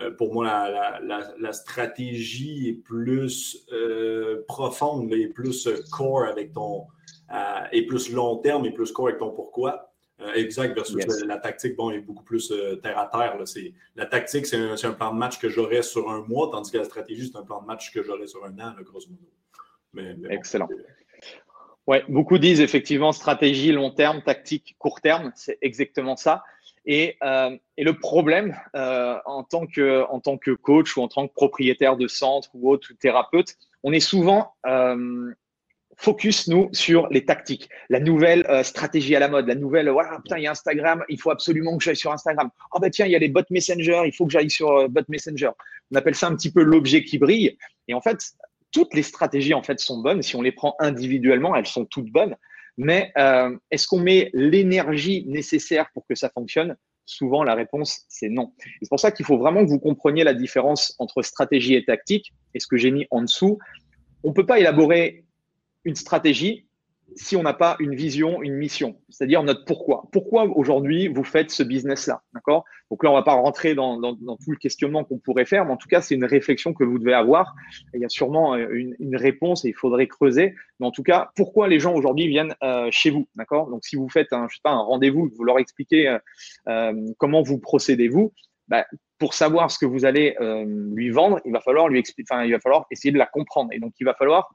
euh, 0.00 0.10
pour 0.10 0.32
moi, 0.32 0.68
la, 1.00 1.52
stratégie 1.52 2.68
est 2.68 2.82
plus 2.82 3.66
euh, 3.72 4.42
profonde 4.48 5.12
et 5.12 5.28
plus 5.28 5.68
core 5.90 6.24
avec 6.24 6.52
ton. 6.52 6.86
Euh, 7.32 7.64
et 7.72 7.86
plus 7.86 8.12
long 8.12 8.36
terme 8.36 8.66
et 8.66 8.72
plus 8.72 8.92
core 8.92 9.08
avec 9.08 9.18
ton 9.18 9.30
pourquoi. 9.30 9.92
exact, 10.34 10.74
versus 10.74 10.96
la, 11.24 11.38
tactique, 11.38 11.76
bon, 11.76 11.90
est 11.90 12.00
beaucoup 12.00 12.24
plus 12.24 12.52
terre 12.82 12.98
à 12.98 13.06
terre. 13.06 13.38
la 13.96 14.06
tactique, 14.06 14.46
c'est 14.46 14.56
un, 14.56 14.92
plan 14.92 15.12
de 15.12 15.18
match 15.18 15.38
que 15.38 15.48
j'aurais 15.48 15.82
sur 15.82 16.10
un 16.10 16.22
mois, 16.22 16.50
tandis 16.50 16.70
que 16.70 16.78
la 16.78 16.84
stratégie, 16.84 17.30
c'est 17.30 17.38
un 17.38 17.42
plan 17.42 17.60
de 17.62 17.66
match 17.66 17.92
que 17.92 18.02
j'aurais 18.02 18.26
sur 18.26 18.44
un 18.44 18.58
an, 18.58 18.74
grosso 18.82 19.08
modo. 19.08 19.41
Excellent. 20.30 20.68
Ouais, 21.88 22.04
beaucoup 22.08 22.38
disent 22.38 22.60
effectivement 22.60 23.12
stratégie 23.12 23.72
long 23.72 23.90
terme, 23.90 24.22
tactique 24.22 24.76
court 24.78 25.00
terme. 25.00 25.32
C'est 25.34 25.58
exactement 25.62 26.16
ça. 26.16 26.44
Et, 26.84 27.16
euh, 27.22 27.56
et, 27.76 27.84
le 27.84 27.98
problème 27.98 28.56
euh, 28.74 29.16
en, 29.24 29.44
tant 29.44 29.66
que, 29.66 30.04
en 30.08 30.20
tant 30.20 30.36
que 30.36 30.50
coach 30.50 30.96
ou 30.96 31.02
en 31.02 31.08
tant 31.08 31.28
que 31.28 31.32
propriétaire 31.32 31.96
de 31.96 32.08
centre 32.08 32.50
ou 32.54 32.70
autre 32.70 32.92
thérapeute, 33.00 33.56
on 33.84 33.92
est 33.92 34.00
souvent 34.00 34.54
euh, 34.66 35.32
focus, 35.96 36.48
nous, 36.48 36.68
sur 36.72 37.08
les 37.08 37.24
tactiques, 37.24 37.68
la 37.88 38.00
nouvelle 38.00 38.46
stratégie 38.64 39.14
à 39.14 39.20
la 39.20 39.28
mode, 39.28 39.46
la 39.46 39.54
nouvelle, 39.54 39.88
voilà, 39.90 40.18
putain, 40.24 40.38
il 40.38 40.44
y 40.44 40.46
a 40.48 40.50
Instagram, 40.50 41.04
il 41.08 41.20
faut 41.20 41.30
absolument 41.30 41.76
que 41.76 41.84
j'aille 41.84 41.96
sur 41.96 42.12
Instagram. 42.12 42.50
Oh, 42.72 42.80
bah 42.80 42.90
tiens, 42.90 43.06
il 43.06 43.12
y 43.12 43.16
a 43.16 43.20
les 43.20 43.28
bot 43.28 43.42
Messenger, 43.50 44.02
il 44.06 44.12
faut 44.12 44.26
que 44.26 44.32
j'aille 44.32 44.50
sur 44.50 44.88
bot 44.88 45.02
Messenger. 45.08 45.50
On 45.92 45.96
appelle 45.96 46.16
ça 46.16 46.26
un 46.26 46.34
petit 46.34 46.50
peu 46.50 46.62
l'objet 46.62 47.04
qui 47.04 47.18
brille. 47.18 47.56
Et 47.86 47.94
en 47.94 48.00
fait, 48.00 48.32
toutes 48.72 48.94
les 48.94 49.02
stratégies, 49.02 49.54
en 49.54 49.62
fait, 49.62 49.78
sont 49.78 50.00
bonnes. 50.00 50.22
Si 50.22 50.34
on 50.34 50.42
les 50.42 50.52
prend 50.52 50.74
individuellement, 50.80 51.54
elles 51.54 51.66
sont 51.66 51.84
toutes 51.84 52.10
bonnes. 52.10 52.36
Mais 52.78 53.12
euh, 53.18 53.56
est-ce 53.70 53.86
qu'on 53.86 54.00
met 54.00 54.30
l'énergie 54.32 55.24
nécessaire 55.26 55.90
pour 55.92 56.06
que 56.06 56.14
ça 56.14 56.30
fonctionne? 56.30 56.76
Souvent, 57.04 57.42
la 57.42 57.54
réponse, 57.54 58.04
c'est 58.08 58.28
non. 58.28 58.54
C'est 58.80 58.88
pour 58.88 59.00
ça 59.00 59.10
qu'il 59.10 59.26
faut 59.26 59.36
vraiment 59.36 59.64
que 59.64 59.68
vous 59.68 59.80
compreniez 59.80 60.24
la 60.24 60.34
différence 60.34 60.94
entre 60.98 61.22
stratégie 61.22 61.74
et 61.74 61.84
tactique. 61.84 62.32
Et 62.54 62.60
ce 62.60 62.66
que 62.66 62.76
j'ai 62.76 62.90
mis 62.90 63.06
en 63.10 63.22
dessous, 63.22 63.58
on 64.24 64.28
ne 64.28 64.34
peut 64.34 64.46
pas 64.46 64.58
élaborer 64.58 65.24
une 65.84 65.96
stratégie 65.96 66.66
si 67.16 67.36
on 67.36 67.42
n'a 67.42 67.52
pas 67.52 67.76
une 67.78 67.94
vision, 67.94 68.42
une 68.42 68.54
mission, 68.54 68.96
c'est-à-dire 69.08 69.42
notre 69.42 69.64
pourquoi. 69.64 70.04
Pourquoi 70.12 70.44
aujourd'hui 70.44 71.08
vous 71.08 71.24
faites 71.24 71.50
ce 71.50 71.62
business-là, 71.62 72.22
d'accord? 72.34 72.64
Donc 72.90 73.04
là, 73.04 73.10
on 73.10 73.14
ne 73.14 73.18
va 73.18 73.24
pas 73.24 73.34
rentrer 73.34 73.74
dans, 73.74 73.98
tout 74.00 74.50
le 74.50 74.56
questionnement 74.56 75.04
qu'on 75.04 75.18
pourrait 75.18 75.46
faire, 75.46 75.64
mais 75.64 75.72
en 75.72 75.76
tout 75.76 75.88
cas, 75.88 76.00
c'est 76.00 76.14
une 76.14 76.24
réflexion 76.24 76.74
que 76.74 76.84
vous 76.84 76.98
devez 76.98 77.14
avoir. 77.14 77.54
Il 77.94 78.00
y 78.00 78.04
a 78.04 78.08
sûrement 78.08 78.54
euh, 78.54 78.68
une, 78.70 79.16
réponse 79.16 79.64
et 79.64 79.68
il 79.68 79.74
faudrait 79.74 80.06
creuser. 80.06 80.54
Mais 80.78 80.86
en 80.86 80.90
tout 80.90 81.02
cas, 81.02 81.30
pourquoi 81.36 81.68
les 81.68 81.80
gens 81.80 81.94
aujourd'hui 81.94 82.28
viennent 82.28 82.54
euh, 82.62 82.88
chez 82.90 83.10
vous, 83.10 83.28
d'accord? 83.34 83.70
Donc 83.70 83.84
si 83.84 83.96
vous 83.96 84.08
faites 84.08 84.32
un, 84.32 84.46
un 84.64 84.76
rendez-vous, 84.76 85.30
vous 85.34 85.44
leur 85.44 85.58
expliquez 85.58 86.18
euh, 86.68 86.92
comment 87.18 87.42
vous 87.42 87.58
procédez 87.58 88.08
vous, 88.08 88.32
bah, 88.68 88.84
pour 89.18 89.34
savoir 89.34 89.70
ce 89.70 89.78
que 89.78 89.86
vous 89.86 90.04
allez 90.04 90.36
lui 90.66 91.10
vendre, 91.10 91.40
il 91.44 91.52
va 91.52 91.60
falloir 91.60 91.88
lui 91.88 91.98
expliquer, 91.98 92.34
il 92.44 92.52
va 92.52 92.60
falloir 92.60 92.86
essayer 92.90 93.12
de 93.12 93.18
la 93.18 93.26
comprendre. 93.26 93.70
Et 93.72 93.78
donc, 93.78 93.92
il 94.00 94.04
va 94.04 94.14
falloir 94.14 94.52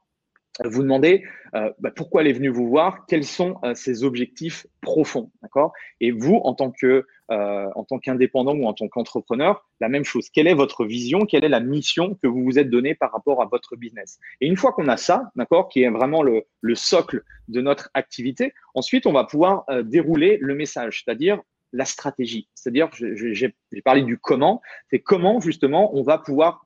vous 0.64 0.82
demandez 0.82 1.24
euh, 1.54 1.70
bah, 1.78 1.90
pourquoi 1.94 2.22
elle 2.22 2.28
est 2.28 2.32
venue 2.32 2.48
vous 2.48 2.68
voir, 2.68 3.06
quels 3.06 3.24
sont 3.24 3.58
euh, 3.64 3.74
ses 3.74 4.04
objectifs 4.04 4.66
profonds, 4.80 5.30
d'accord? 5.42 5.72
Et 6.00 6.10
vous, 6.10 6.36
en 6.44 6.54
tant 6.54 6.70
que 6.70 7.04
euh, 7.30 7.68
en 7.74 7.84
tant 7.84 7.98
qu'indépendant 7.98 8.54
ou 8.54 8.64
en 8.66 8.72
tant 8.72 8.88
qu'entrepreneur, 8.88 9.68
la 9.80 9.90
même 9.90 10.04
chose. 10.04 10.30
Quelle 10.30 10.46
est 10.46 10.54
votre 10.54 10.86
vision? 10.86 11.26
Quelle 11.26 11.44
est 11.44 11.50
la 11.50 11.60
mission 11.60 12.14
que 12.22 12.26
vous 12.26 12.42
vous 12.42 12.58
êtes 12.58 12.70
donnée 12.70 12.94
par 12.94 13.12
rapport 13.12 13.42
à 13.42 13.44
votre 13.44 13.76
business? 13.76 14.18
Et 14.40 14.46
une 14.46 14.56
fois 14.56 14.72
qu'on 14.72 14.88
a 14.88 14.96
ça, 14.96 15.30
d'accord, 15.36 15.68
qui 15.68 15.82
est 15.82 15.90
vraiment 15.90 16.22
le, 16.22 16.44
le, 16.62 16.74
socle 16.74 17.22
de 17.48 17.60
notre 17.60 17.90
activité, 17.92 18.54
ensuite 18.74 19.06
on 19.06 19.12
va 19.12 19.24
pouvoir 19.24 19.64
euh, 19.68 19.82
dérouler 19.82 20.38
le 20.40 20.54
message, 20.54 21.02
c'est-à-dire 21.04 21.42
la 21.74 21.84
stratégie. 21.84 22.48
C'est-à-dire, 22.54 22.88
j'ai 22.94 23.54
parlé 23.84 24.00
du 24.00 24.16
comment. 24.16 24.62
C'est 24.90 25.00
comment 25.00 25.38
justement 25.38 25.94
on 25.94 26.02
va 26.02 26.16
pouvoir, 26.16 26.64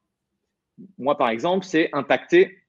moi 0.96 1.18
par 1.18 1.30
exemple, 1.30 1.66
c'est 1.66 1.88
impacter 1.92 2.61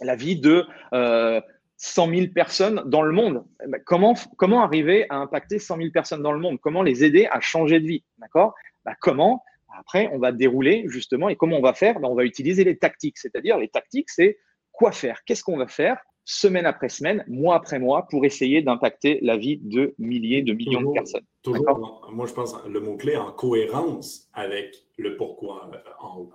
la 0.00 0.16
vie 0.16 0.38
de 0.38 0.64
euh, 0.92 1.40
100 1.76 2.10
000 2.14 2.26
personnes 2.34 2.82
dans 2.86 3.02
le 3.02 3.12
monde. 3.12 3.44
Eh 3.64 3.68
ben, 3.68 3.80
comment, 3.84 4.14
comment 4.36 4.62
arriver 4.62 5.06
à 5.08 5.16
impacter 5.16 5.58
100 5.58 5.76
000 5.76 5.90
personnes 5.90 6.22
dans 6.22 6.32
le 6.32 6.38
monde? 6.38 6.58
Comment 6.60 6.82
les 6.82 7.04
aider 7.04 7.26
à 7.30 7.40
changer 7.40 7.80
de 7.80 7.86
vie? 7.86 8.04
D'accord? 8.18 8.54
Bah, 8.84 8.94
Comment 9.00 9.42
Après, 9.78 10.10
on 10.12 10.18
va 10.18 10.32
dérouler 10.32 10.84
justement. 10.88 11.28
Et 11.28 11.36
comment 11.36 11.56
on 11.56 11.62
va 11.62 11.72
faire? 11.72 11.98
Bah, 11.98 12.08
On 12.10 12.14
va 12.14 12.24
utiliser 12.24 12.64
les 12.64 12.76
tactiques. 12.76 13.18
C'est-à-dire, 13.18 13.58
les 13.58 13.68
tactiques, 13.68 14.10
c'est 14.10 14.38
quoi 14.72 14.92
faire? 14.92 15.20
Qu'est-ce 15.24 15.42
qu'on 15.42 15.56
va 15.56 15.68
faire 15.68 15.98
semaine 16.24 16.66
après 16.66 16.90
semaine, 16.90 17.24
mois 17.26 17.56
après 17.56 17.78
mois, 17.78 18.06
pour 18.08 18.24
essayer 18.24 18.62
d'impacter 18.62 19.18
la 19.22 19.36
vie 19.36 19.58
de 19.62 19.94
milliers, 19.98 20.42
de 20.42 20.52
millions 20.52 20.82
de 20.82 20.92
personnes? 20.92 21.24
Toujours, 21.42 22.06
moi, 22.12 22.26
je 22.26 22.34
pense 22.34 22.54
le 22.68 22.80
mot-clé 22.80 23.16
en 23.16 23.32
cohérence 23.32 24.28
avec 24.34 24.76
le 24.98 25.16
pourquoi 25.16 25.70
euh, 25.72 25.78
en 25.98 26.18
haut. 26.18 26.32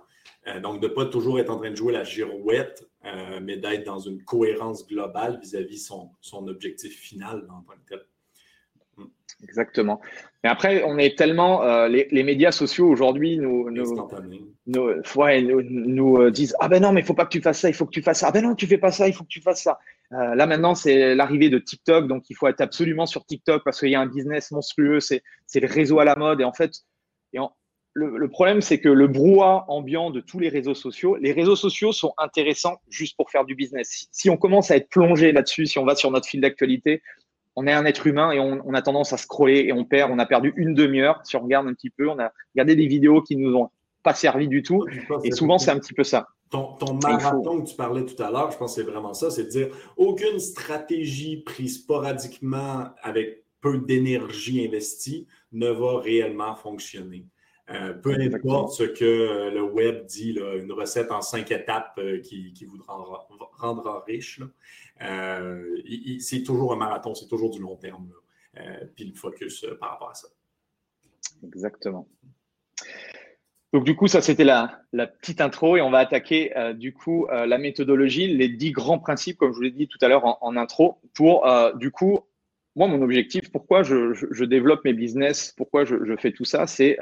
Euh, 0.48 0.60
donc, 0.60 0.80
de 0.80 0.88
ne 0.88 0.92
pas 0.92 1.06
toujours 1.06 1.38
être 1.38 1.50
en 1.50 1.58
train 1.58 1.70
de 1.70 1.76
jouer 1.76 1.92
la 1.92 2.04
girouette, 2.04 2.86
euh, 3.06 3.40
mais 3.42 3.56
d'être 3.56 3.84
dans 3.84 3.98
une 3.98 4.22
cohérence 4.22 4.86
globale 4.86 5.38
vis-à-vis 5.40 5.78
son, 5.78 6.10
son 6.20 6.48
objectif 6.48 6.98
final 6.98 7.46
en 7.50 7.62
tant 7.62 7.74
que 7.74 7.88
tel. 7.88 8.00
Exactement. 9.42 10.00
Mais 10.42 10.50
après, 10.50 10.82
on 10.84 10.96
est 10.96 11.16
tellement. 11.16 11.62
Euh, 11.62 11.88
les, 11.88 12.08
les, 12.10 12.22
médias 12.22 12.52
sociaux 12.52 12.88
aujourd'hui 12.88 13.36
nous, 13.36 13.70
nous, 13.70 13.94
nous, 14.66 15.02
ouais, 15.14 15.42
nous, 15.42 16.30
disent 16.30 16.56
Ah 16.58 16.68
ben 16.68 16.82
non, 16.82 16.92
mais 16.92 17.00
il 17.00 17.04
ne 17.04 17.06
faut 17.06 17.14
pas 17.14 17.26
que 17.26 17.30
tu 17.30 17.42
fasses 17.42 17.60
ça, 17.60 17.68
il 17.68 17.74
faut 17.74 17.84
que 17.84 17.90
tu 17.90 18.02
fasses 18.02 18.20
ça. 18.20 18.28
Ah 18.28 18.32
ben 18.32 18.42
non, 18.42 18.54
tu 18.54 18.64
ne 18.64 18.70
fais 18.70 18.78
pas 18.78 18.90
ça, 18.90 19.06
il 19.06 19.12
faut 19.12 19.24
que 19.24 19.28
tu 19.28 19.42
fasses 19.42 19.62
ça. 19.62 19.78
là 20.10 20.46
maintenant, 20.46 20.74
c'est 20.74 21.14
l'arrivée 21.14 21.50
de 21.50 21.58
TikTok, 21.58 22.08
donc 22.08 22.30
il 22.30 22.34
faut 22.34 22.48
être 22.48 22.62
absolument 22.62 23.04
sur 23.04 23.26
TikTok 23.26 23.62
parce 23.62 23.78
qu'il 23.78 23.90
y 23.90 23.94
a 23.94 24.00
un 24.00 24.06
business 24.06 24.50
monstrueux, 24.50 25.00
c'est 25.00 25.22
le 25.54 25.68
réseau 25.68 25.98
à 26.00 26.04
la 26.04 26.16
mode. 26.16 26.40
Et 26.40 26.44
en 26.44 26.54
fait, 26.54 26.72
et 27.34 27.38
en, 27.38 27.52
le, 27.96 28.28
problème, 28.28 28.60
c'est 28.60 28.78
que 28.78 28.90
le 28.90 29.08
brouhaha 29.08 29.64
ambiant 29.68 30.10
de 30.10 30.20
tous 30.20 30.38
les 30.38 30.50
réseaux 30.50 30.74
sociaux, 30.74 31.16
les 31.16 31.32
réseaux 31.32 31.56
sociaux 31.56 31.92
sont 31.92 32.12
intéressants 32.18 32.76
juste 32.90 33.16
pour 33.16 33.30
faire 33.30 33.46
du 33.46 33.54
business. 33.54 34.08
Si, 34.12 34.28
on 34.28 34.36
commence 34.36 34.70
à 34.70 34.76
être 34.76 34.90
plongé 34.90 35.32
là-dessus, 35.32 35.66
si 35.66 35.78
on 35.78 35.84
va 35.84 35.94
sur 35.94 36.10
notre 36.10 36.28
fil 36.28 36.42
d'actualité, 36.42 37.02
on 37.54 37.66
est 37.66 37.72
un 37.72 37.86
être 37.86 38.06
humain 38.06 38.32
et 38.32 38.38
on, 38.38 38.74
a 38.74 38.82
tendance 38.82 39.14
à 39.14 39.16
scroller 39.16 39.60
et 39.60 39.72
on 39.72 39.86
perd. 39.86 40.10
On 40.12 40.18
a 40.18 40.26
perdu 40.26 40.52
une 40.56 40.74
demi-heure. 40.74 41.20
Si 41.24 41.36
on 41.36 41.40
regarde 41.40 41.66
un 41.66 41.72
petit 41.72 41.88
peu, 41.88 42.10
on 42.10 42.18
a 42.18 42.30
regardé 42.54 42.76
des 42.76 42.86
vidéos 42.86 43.22
qui 43.22 43.34
nous 43.34 43.54
ont 43.54 43.70
pas 44.02 44.12
servi 44.12 44.46
du 44.46 44.62
tout. 44.62 44.84
Et 45.24 45.32
souvent, 45.32 45.56
c'est 45.56 45.70
un 45.70 45.78
petit 45.78 45.94
peu 45.94 46.04
ça. 46.04 46.28
Ton, 46.50 46.76
marathon 47.02 47.62
que 47.62 47.70
tu 47.70 47.76
parlais 47.76 48.04
tout 48.04 48.22
à 48.22 48.30
l'heure, 48.30 48.52
je 48.52 48.58
pense 48.58 48.76
que 48.76 48.82
c'est 48.82 48.88
vraiment 48.88 49.14
ça, 49.14 49.30
c'est 49.30 49.44
de 49.44 49.48
dire 49.48 49.68
aucune 49.96 50.38
stratégie 50.38 51.38
prise 51.38 51.82
sporadiquement 51.82 52.90
avec 53.02 53.42
peu 53.62 53.78
d'énergie 53.78 54.64
investie 54.64 55.26
ne 55.50 55.70
va 55.70 55.98
réellement 55.98 56.54
fonctionner. 56.54 57.26
Euh, 57.70 57.94
peu 57.94 58.14
importe 58.14 58.74
ce 58.74 58.84
que 58.84 59.04
euh, 59.04 59.50
le 59.50 59.62
web 59.62 60.06
dit, 60.06 60.38
une 60.38 60.70
recette 60.70 61.10
en 61.10 61.20
cinq 61.20 61.50
étapes 61.50 61.98
euh, 61.98 62.20
qui, 62.20 62.64
vous 62.64 62.80
rendra, 62.86 64.04
riche, 64.06 64.40
c'est 66.20 66.42
toujours 66.44 66.72
un 66.72 66.76
marathon, 66.76 67.14
c'est 67.14 67.26
toujours 67.26 67.50
du 67.50 67.60
long 67.60 67.76
terme. 67.76 68.12
puis 68.94 69.06
le 69.06 69.14
focus 69.14 69.66
par 69.80 69.90
rapport 69.90 70.10
à 70.10 70.14
ça. 70.14 70.28
Exactement. 71.44 72.08
Donc 73.72 73.84
du 73.84 73.96
coup, 73.96 74.06
ça 74.06 74.22
c'était 74.22 74.44
la, 74.44 74.84
petite 75.20 75.40
intro 75.40 75.76
et 75.76 75.80
on 75.80 75.90
va 75.90 75.98
attaquer 75.98 76.52
du 76.76 76.92
coup 76.94 77.26
la 77.30 77.58
méthodologie, 77.58 78.28
les 78.28 78.48
dix 78.48 78.70
grands 78.70 79.00
principes, 79.00 79.38
comme 79.38 79.50
je 79.50 79.56
vous 79.56 79.62
l'ai 79.62 79.72
dit 79.72 79.88
tout 79.88 79.98
à 80.02 80.08
l'heure 80.08 80.24
en, 80.24 80.56
intro, 80.56 81.00
pour 81.14 81.44
du 81.74 81.90
coup, 81.90 82.20
moi 82.76 82.86
mon 82.86 83.02
objectif, 83.02 83.50
pourquoi 83.50 83.82
je, 83.82 84.44
développe 84.44 84.84
mes 84.84 84.92
business, 84.92 85.52
pourquoi 85.56 85.84
je, 85.84 86.16
fais 86.18 86.32
tout 86.32 86.44
ça, 86.44 86.66
c'est 86.66 86.98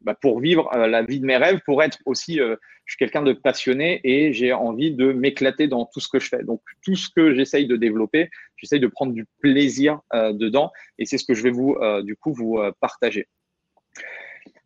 bah, 0.00 0.16
pour 0.20 0.40
vivre 0.40 0.70
la 0.74 1.02
vie 1.02 1.20
de 1.20 1.26
mes 1.26 1.36
rêves, 1.36 1.60
pour 1.64 1.82
être 1.82 1.98
aussi, 2.06 2.38
je 2.38 2.56
suis 2.86 2.98
quelqu'un 2.98 3.22
de 3.22 3.32
passionné 3.32 4.00
et 4.04 4.32
j'ai 4.32 4.52
envie 4.52 4.90
de 4.92 5.12
m'éclater 5.12 5.68
dans 5.68 5.84
tout 5.84 6.00
ce 6.00 6.08
que 6.08 6.18
je 6.18 6.28
fais. 6.28 6.42
Donc 6.42 6.62
tout 6.82 6.96
ce 6.96 7.08
que 7.14 7.34
j'essaye 7.34 7.66
de 7.66 7.76
développer, 7.76 8.30
j'essaye 8.56 8.80
de 8.80 8.86
prendre 8.86 9.12
du 9.12 9.26
plaisir 9.40 10.00
dedans 10.12 10.72
et 10.98 11.06
c'est 11.06 11.18
ce 11.18 11.24
que 11.24 11.34
je 11.34 11.42
vais 11.42 11.50
vous 11.50 11.76
du 12.02 12.16
coup 12.16 12.32
vous 12.32 12.58
partager. 12.80 13.28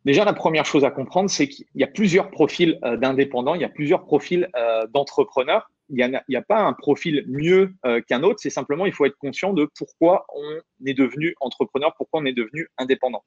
Déjà, 0.07 0.23
la 0.23 0.31
première 0.31 0.65
chose 0.65 0.85
à 0.85 0.89
comprendre, 0.89 1.29
c'est 1.29 1.49
qu'il 1.49 1.65
y 1.75 1.83
a 1.83 1.87
plusieurs 1.87 2.31
profils 2.31 2.79
euh, 2.85 2.95
d'indépendants, 2.95 3.55
il 3.55 3.61
y 3.61 3.65
a 3.65 3.69
plusieurs 3.69 4.05
profils 4.05 4.47
euh, 4.55 4.87
d'entrepreneurs. 4.87 5.69
Il 5.89 6.21
n'y 6.29 6.35
a, 6.35 6.41
pas 6.41 6.59
un 6.59 6.73
profil 6.73 7.23
mieux 7.27 7.73
euh, 7.85 8.01
qu'un 8.01 8.23
autre, 8.23 8.39
c'est 8.39 8.49
simplement 8.49 8.85
il 8.85 8.93
faut 8.93 9.05
être 9.05 9.17
conscient 9.17 9.53
de 9.53 9.69
pourquoi 9.77 10.25
on 10.35 10.59
est 10.85 10.93
devenu 10.93 11.33
entrepreneur, 11.39 11.93
pourquoi 11.97 12.21
on 12.21 12.25
est 12.25 12.33
devenu 12.33 12.67
indépendant. 12.77 13.23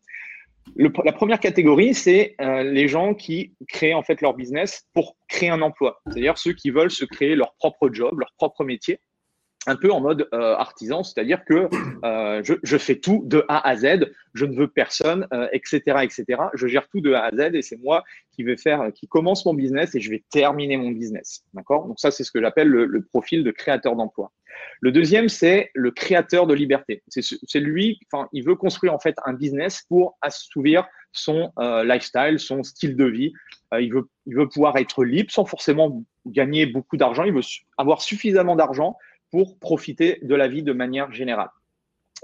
la 0.76 1.12
première 1.12 1.40
catégorie, 1.40 1.94
c'est 1.94 2.36
les 2.38 2.86
gens 2.86 3.14
qui 3.14 3.54
créent 3.68 3.94
en 3.94 4.02
fait 4.02 4.20
leur 4.20 4.34
business 4.34 4.86
pour 4.92 5.16
créer 5.28 5.48
un 5.48 5.62
emploi, 5.62 6.00
c'est-à-dire 6.06 6.36
ceux 6.38 6.52
qui 6.52 6.70
veulent 6.70 6.90
se 6.90 7.04
créer 7.04 7.34
leur 7.34 7.54
propre 7.54 7.90
job, 7.92 8.18
leur 8.18 8.32
propre 8.36 8.64
métier 8.64 9.00
un 9.66 9.76
peu 9.76 9.92
en 9.92 10.00
mode 10.00 10.26
euh, 10.32 10.54
artisan, 10.54 11.02
c'est-à-dire 11.02 11.44
que 11.44 11.68
euh, 12.04 12.42
je, 12.42 12.78
fais 12.78 12.96
tout 12.96 13.22
de 13.26 13.44
A 13.48 13.68
à 13.68 13.76
Z, 13.76 14.10
je 14.32 14.46
ne 14.46 14.54
veux 14.56 14.68
personne, 14.68 15.26
etc., 15.52 15.82
euh, 15.88 15.98
etc. 15.98 16.24
Je 16.54 16.66
gère 16.66 16.88
tout 16.88 17.00
de 17.00 17.12
A 17.12 17.24
à 17.24 17.30
Z 17.30 17.54
et 17.54 17.62
c'est 17.62 17.76
moi 17.76 18.02
qui 18.32 18.42
vais 18.42 18.56
faire, 18.56 18.90
qui 18.94 19.06
commence 19.06 19.44
mon 19.44 19.52
business 19.52 19.94
et 19.94 20.00
je 20.00 20.10
vais 20.10 20.24
terminer 20.30 20.78
mon 20.78 20.90
business. 20.90 21.44
D'accord? 21.52 21.86
Donc 21.86 22.00
ça, 22.00 22.10
c'est 22.10 22.24
ce 22.24 22.30
que 22.32 22.40
j'appelle 22.40 22.68
le, 22.68 23.02
profil 23.02 23.44
de 23.44 23.50
créateur 23.50 23.96
d'emploi. 23.96 24.32
Le 24.80 24.92
deuxième, 24.92 25.28
c'est 25.28 25.70
le 25.74 25.90
créateur 25.90 26.46
de 26.46 26.54
liberté. 26.54 27.02
C'est 27.08 27.60
lui, 27.60 27.98
enfin, 28.10 28.28
il 28.32 28.44
veut 28.44 28.56
construire 28.56 28.94
en 28.94 28.98
fait 28.98 29.16
un 29.24 29.32
business 29.32 29.82
pour 29.88 30.16
assouvir 30.22 30.86
son 31.12 31.52
lifestyle, 31.84 32.38
son 32.38 32.62
style 32.62 32.96
de 32.96 33.04
vie. 33.04 33.32
il, 33.78 33.92
veut, 33.92 34.08
il 34.26 34.36
veut 34.36 34.48
pouvoir 34.48 34.76
être 34.76 35.04
libre 35.04 35.30
sans 35.30 35.44
forcément 35.44 36.04
gagner 36.26 36.66
beaucoup 36.66 36.96
d'argent. 36.96 37.24
Il 37.24 37.32
veut 37.32 37.42
avoir 37.78 38.02
suffisamment 38.02 38.54
d'argent 38.54 38.96
pour 39.30 39.58
profiter 39.58 40.18
de 40.22 40.34
la 40.34 40.48
vie 40.48 40.62
de 40.62 40.72
manière 40.72 41.12
générale. 41.12 41.50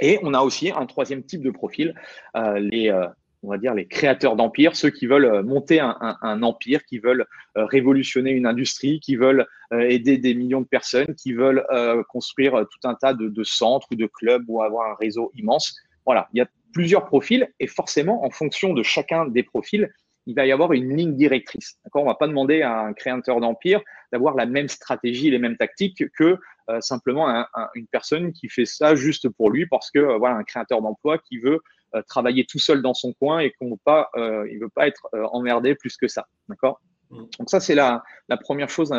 Et 0.01 0.19
on 0.23 0.35
a 0.35 0.40
aussi 0.40 0.71
un 0.71 0.87
troisième 0.87 1.23
type 1.23 1.42
de 1.42 1.51
profil, 1.51 1.95
euh, 2.37 2.59
les, 2.59 2.90
euh, 2.90 3.07
on 3.42 3.49
va 3.49 3.59
dire 3.59 3.75
les 3.75 3.87
créateurs 3.87 4.37
d'empires, 4.37 4.77
ceux 4.77 4.90
qui 4.90 5.07
veulent 5.07 5.25
euh, 5.25 5.42
monter 5.42 5.81
un, 5.81 6.42
empire, 6.42 6.85
qui 6.85 6.99
veulent 6.99 7.27
révolutionner 7.55 8.31
une 8.31 8.47
industrie, 8.47 9.01
qui 9.01 9.16
veulent 9.16 9.47
aider 9.73 10.19
des 10.19 10.35
millions 10.35 10.61
de 10.61 10.66
personnes, 10.66 11.14
qui 11.14 11.33
veulent 11.33 11.64
construire 12.09 12.66
tout 12.71 12.88
un 12.88 12.95
tas 12.95 13.14
de, 13.14 13.29
de, 13.29 13.45
centres 13.45 13.88
ou 13.90 13.95
de 13.95 14.07
clubs 14.07 14.45
ou 14.49 14.62
avoir 14.62 14.90
un 14.90 14.95
réseau 14.95 15.31
immense. 15.35 15.75
Voilà, 16.05 16.29
il 16.35 16.38
y 16.38 16.40
a 16.40 16.47
plusieurs 16.73 17.07
profils 17.07 17.49
et 17.59 17.66
forcément, 17.66 18.25
en 18.25 18.31
fonction 18.31 18.75
de 18.75 18.83
chacun 18.83 19.27
des 19.27 19.42
profils, 19.42 19.90
il 20.27 20.35
va 20.35 20.45
y 20.45 20.53
avoir 20.53 20.73
une 20.73 20.95
ligne 20.95 21.14
directrice. 21.14 21.79
On 21.95 22.01
ne 22.01 22.07
va 22.07 22.14
pas 22.14 22.27
demander 22.27 22.62
à 22.62 22.81
un 22.81 22.92
créateur 22.92 23.40
d'empire 23.40 23.81
d'avoir 24.12 24.35
la 24.35 24.45
même 24.45 24.69
stratégie, 24.69 25.31
les 25.31 25.38
mêmes 25.38 25.57
tactiques 25.57 26.05
que 26.12 26.38
euh, 26.68 26.81
simplement 26.81 27.46
une 27.74 27.87
personne 27.87 28.33
qui 28.33 28.48
fait 28.48 28.66
ça 28.66 28.96
juste 28.96 29.29
pour 29.29 29.50
lui 29.50 29.66
parce 29.66 29.90
que 29.90 30.00
euh, 30.00 30.18
voilà 30.18 30.37
un 30.37 30.42
créateur 30.42 30.83
d'emploi 30.83 31.18
qui 31.18 31.38
veut 31.38 31.61
euh, 31.94 32.02
travailler 32.09 32.44
tout 32.44 32.59
seul 32.59 32.83
dans 32.83 32.94
son 32.94 33.12
coin 33.12 33.38
et 33.38 33.52
qu'on 33.52 33.76
pas, 33.76 34.11
il 34.16 34.59
veut 34.61 34.68
pas 34.68 34.88
être 34.88 35.09
emmerdé 35.12 35.74
plus 35.76 35.96
que 35.96 36.09
ça. 36.09 36.26
D'accord? 36.48 36.81
Mm. 37.11 37.24
Donc 37.38 37.50
ça 37.50 37.61
c'est 37.61 37.74
la, 37.74 38.02
la 38.29 38.37
première 38.37 38.68
chose 38.68 38.92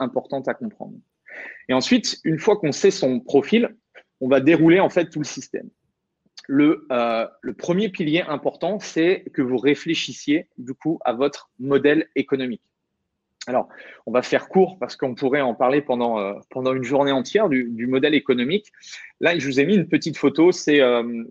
importante 0.00 0.48
à 0.48 0.54
comprendre. 0.54 0.94
Et 1.68 1.72
ensuite, 1.72 2.18
une 2.24 2.38
fois 2.38 2.56
qu'on 2.56 2.72
sait 2.72 2.90
son 2.90 3.20
profil, 3.20 3.76
on 4.20 4.28
va 4.28 4.40
dérouler 4.40 4.80
en 4.80 4.90
fait 4.90 5.08
tout 5.08 5.20
le 5.20 5.24
système. 5.24 5.68
Le, 6.46 6.86
le 7.40 7.54
premier 7.54 7.88
pilier 7.88 8.22
important, 8.22 8.78
c'est 8.78 9.24
que 9.32 9.40
vous 9.40 9.56
réfléchissiez 9.56 10.48
du 10.58 10.74
coup 10.74 10.98
à 11.04 11.12
votre 11.12 11.50
modèle 11.58 12.08
économique. 12.16 12.62
Alors, 13.46 13.68
on 14.06 14.12
va 14.12 14.22
faire 14.22 14.48
court 14.48 14.78
parce 14.78 14.96
qu'on 14.96 15.14
pourrait 15.14 15.42
en 15.42 15.54
parler 15.54 15.82
pendant, 15.82 16.18
euh, 16.18 16.32
une 16.72 16.82
journée 16.82 17.12
entière 17.12 17.48
du, 17.48 17.68
du, 17.70 17.86
modèle 17.86 18.14
économique. 18.14 18.72
Là, 19.20 19.38
je 19.38 19.46
vous 19.46 19.60
ai 19.60 19.66
mis 19.66 19.74
une 19.74 19.88
petite 19.88 20.16
photo. 20.16 20.50
C'est, 20.50 20.80
euh, 20.80 21.24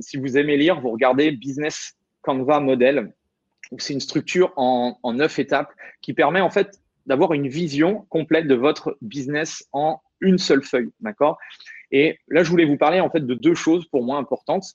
si 0.00 0.16
vous 0.16 0.36
aimez 0.36 0.56
lire, 0.56 0.80
vous 0.80 0.90
regardez 0.90 1.30
Business 1.30 1.96
Canva 2.22 2.60
Model. 2.60 3.12
C'est 3.78 3.92
une 3.92 4.00
structure 4.00 4.52
en, 4.56 4.98
en 5.02 5.12
neuf 5.12 5.38
étapes 5.38 5.72
qui 6.00 6.12
permet 6.12 6.40
en 6.40 6.50
fait 6.50 6.80
d'avoir 7.06 7.34
une 7.34 7.46
vision 7.46 8.06
complète 8.08 8.48
de 8.48 8.54
votre 8.54 8.98
business 9.00 9.68
en 9.72 10.00
une 10.20 10.38
seule 10.38 10.62
feuille. 10.62 10.90
D'accord? 11.00 11.38
Et 11.92 12.18
là, 12.28 12.42
je 12.42 12.50
voulais 12.50 12.64
vous 12.64 12.76
parler 12.76 13.00
en 13.00 13.10
fait 13.10 13.24
de 13.24 13.34
deux 13.34 13.54
choses 13.54 13.86
pour 13.86 14.04
moi 14.04 14.18
importantes 14.18 14.74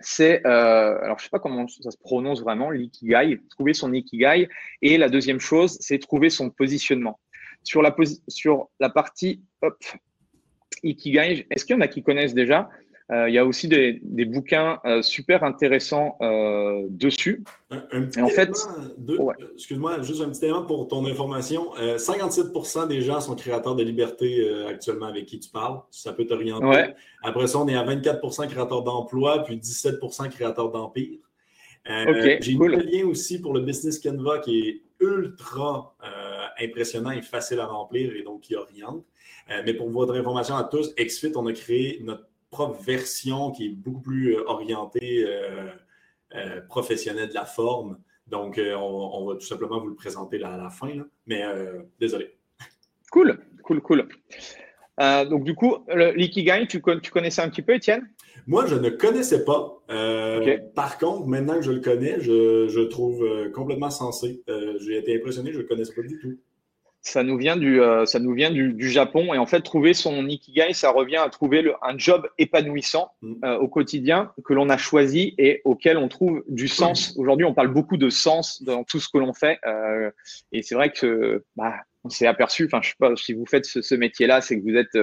c'est, 0.00 0.46
euh, 0.46 0.98
alors 1.02 1.18
je 1.18 1.24
sais 1.24 1.30
pas 1.30 1.40
comment 1.40 1.66
ça 1.66 1.90
se 1.90 1.98
prononce 1.98 2.40
vraiment, 2.40 2.70
l'ikigai, 2.70 3.40
trouver 3.50 3.74
son 3.74 3.92
ikigai. 3.92 4.48
Et 4.82 4.96
la 4.96 5.08
deuxième 5.08 5.40
chose, 5.40 5.76
c'est 5.80 5.98
trouver 5.98 6.30
son 6.30 6.50
positionnement. 6.50 7.18
Sur 7.64 7.82
la, 7.82 7.94
sur 8.28 8.68
la 8.78 8.90
partie 8.90 9.42
hop, 9.62 9.76
ikigai, 10.82 11.46
est-ce 11.50 11.64
qu'il 11.64 11.74
y 11.74 11.78
en 11.78 11.82
a 11.82 11.88
qui 11.88 12.02
connaissent 12.02 12.34
déjà 12.34 12.68
il 13.10 13.32
y 13.32 13.38
a 13.38 13.46
aussi 13.46 13.68
des, 13.68 14.00
des 14.02 14.26
bouquins 14.26 14.80
euh, 14.84 15.00
super 15.00 15.42
intéressants 15.42 16.16
euh, 16.20 16.86
dessus. 16.90 17.42
Un, 17.70 18.08
en 18.22 18.28
fait, 18.28 18.50
excuse-moi, 19.54 20.02
juste 20.02 20.20
un 20.20 20.28
petit 20.28 20.44
élément 20.44 20.64
pour 20.64 20.88
ton 20.88 21.06
information. 21.06 21.70
57% 21.76 22.86
des 22.86 23.00
gens 23.00 23.20
sont 23.20 23.34
créateurs 23.34 23.76
de 23.76 23.82
liberté 23.82 24.46
actuellement 24.68 25.06
avec 25.06 25.26
qui 25.26 25.40
tu 25.40 25.50
parles. 25.50 25.80
Ça 25.90 26.12
peut 26.12 26.26
t'orienter. 26.26 26.94
Après 27.22 27.46
ça, 27.46 27.58
on 27.58 27.68
est 27.68 27.76
à 27.76 27.84
24% 27.84 28.48
créateurs 28.48 28.82
d'emploi, 28.82 29.42
puis 29.42 29.56
17% 29.56 30.28
créateurs 30.30 30.70
d'empire. 30.70 31.18
J'ai 31.86 32.54
mis 32.54 32.68
le 32.68 32.78
lien 32.78 33.06
aussi 33.06 33.40
pour 33.40 33.54
le 33.54 33.60
Business 33.60 33.98
Canva 33.98 34.38
qui 34.38 34.60
est 34.60 34.82
ultra 35.00 35.94
impressionnant 36.60 37.10
et 37.10 37.22
facile 37.22 37.60
à 37.60 37.66
remplir 37.66 38.14
et 38.16 38.22
donc 38.22 38.42
qui 38.42 38.54
oriente. 38.54 39.04
mais 39.64 39.74
pour 39.74 39.90
votre 39.90 40.14
information 40.14 40.56
à 40.56 40.64
tous, 40.64 40.94
XFIT, 40.94 41.32
on 41.36 41.46
a 41.46 41.52
créé 41.52 42.00
notre 42.02 42.24
propre 42.50 42.82
version 42.82 43.50
qui 43.50 43.66
est 43.66 43.70
beaucoup 43.70 44.00
plus 44.00 44.36
euh, 44.36 44.44
orientée 44.46 45.24
euh, 45.24 45.68
euh, 46.34 46.60
professionnelle 46.68 47.28
de 47.28 47.34
la 47.34 47.44
forme. 47.44 47.98
Donc, 48.26 48.60
on, 48.60 49.24
va 49.26 49.36
tout 49.36 49.46
simplement 49.46 49.80
vous 49.80 49.88
le 49.88 49.94
présenter 49.94 50.42
à 50.42 50.58
la 50.58 50.68
fin. 50.68 50.90
Mais 51.26 51.42
désolé. 51.98 52.36
Cool, 53.10 53.38
cool, 53.62 53.80
cool. 53.80 54.06
donc, 54.98 55.44
du 55.44 55.54
coup, 55.54 55.78
l'ikigai, 56.14 56.66
tu, 56.68 56.82
tu, 57.02 57.10
connaissais 57.10 57.40
un 57.40 57.48
petit 57.48 57.62
peu, 57.62 57.76
Étienne? 57.76 58.06
Moi, 58.46 58.66
je 58.66 58.74
ne 58.74 58.90
connaissais 58.90 59.46
pas. 59.46 59.82
Par 60.74 60.98
contre, 60.98 61.26
maintenant 61.26 61.54
que 61.54 61.62
je 61.62 61.72
le 61.72 61.80
connais, 61.80 62.20
je, 62.20 62.68
je 62.68 62.80
trouve 62.80 63.26
complètement 63.52 63.88
sensé. 63.88 64.42
J'ai 64.80 64.98
été 64.98 65.16
impressionné, 65.16 65.50
je 65.50 65.56
ne 65.56 65.62
le 65.62 65.68
connaissais 65.68 65.94
pas 65.94 66.02
du 66.02 66.18
tout 66.18 66.38
ça 67.08 67.22
nous 67.22 67.36
vient 67.36 67.56
du, 67.56 67.80
euh, 67.80 68.04
ça 68.06 68.18
nous 68.18 68.32
vient 68.32 68.50
du, 68.50 68.90
Japon. 68.90 69.34
Et 69.34 69.38
en 69.38 69.46
fait, 69.46 69.60
trouver 69.60 69.94
son 69.94 70.26
ikigai, 70.26 70.72
ça 70.72 70.90
revient 70.90 71.16
à 71.16 71.28
trouver 71.28 71.62
le, 71.62 71.74
un 71.82 71.96
job 71.96 72.28
épanouissant 72.38 73.10
mm. 73.22 73.34
euh, 73.44 73.58
au 73.58 73.68
quotidien 73.68 74.32
que 74.44 74.54
l'on 74.54 74.68
a 74.68 74.76
choisi 74.76 75.34
et 75.38 75.62
auquel 75.64 75.96
on 75.98 76.08
trouve 76.08 76.44
du 76.48 76.68
sens. 76.68 77.14
Aujourd'hui, 77.16 77.44
on 77.46 77.54
parle 77.54 77.68
beaucoup 77.68 77.96
de 77.96 78.10
sens 78.10 78.62
dans 78.62 78.84
tout 78.84 79.00
ce 79.00 79.08
que 79.08 79.18
l'on 79.18 79.32
fait. 79.32 79.58
Euh, 79.66 80.10
et 80.52 80.62
c'est 80.62 80.74
vrai 80.74 80.90
que 80.90 81.44
bah, 81.56 81.74
on 82.04 82.10
s'est 82.10 82.26
aperçu, 82.26 82.66
enfin, 82.66 82.80
je 82.82 82.90
sais 82.90 82.96
pas, 82.98 83.16
si 83.16 83.32
vous 83.32 83.46
faites 83.46 83.64
ce, 83.64 83.94
métier-là, 83.94 84.40
c'est 84.40 84.58
que 84.58 84.62
vous 84.62 84.76
êtes, 84.76 84.96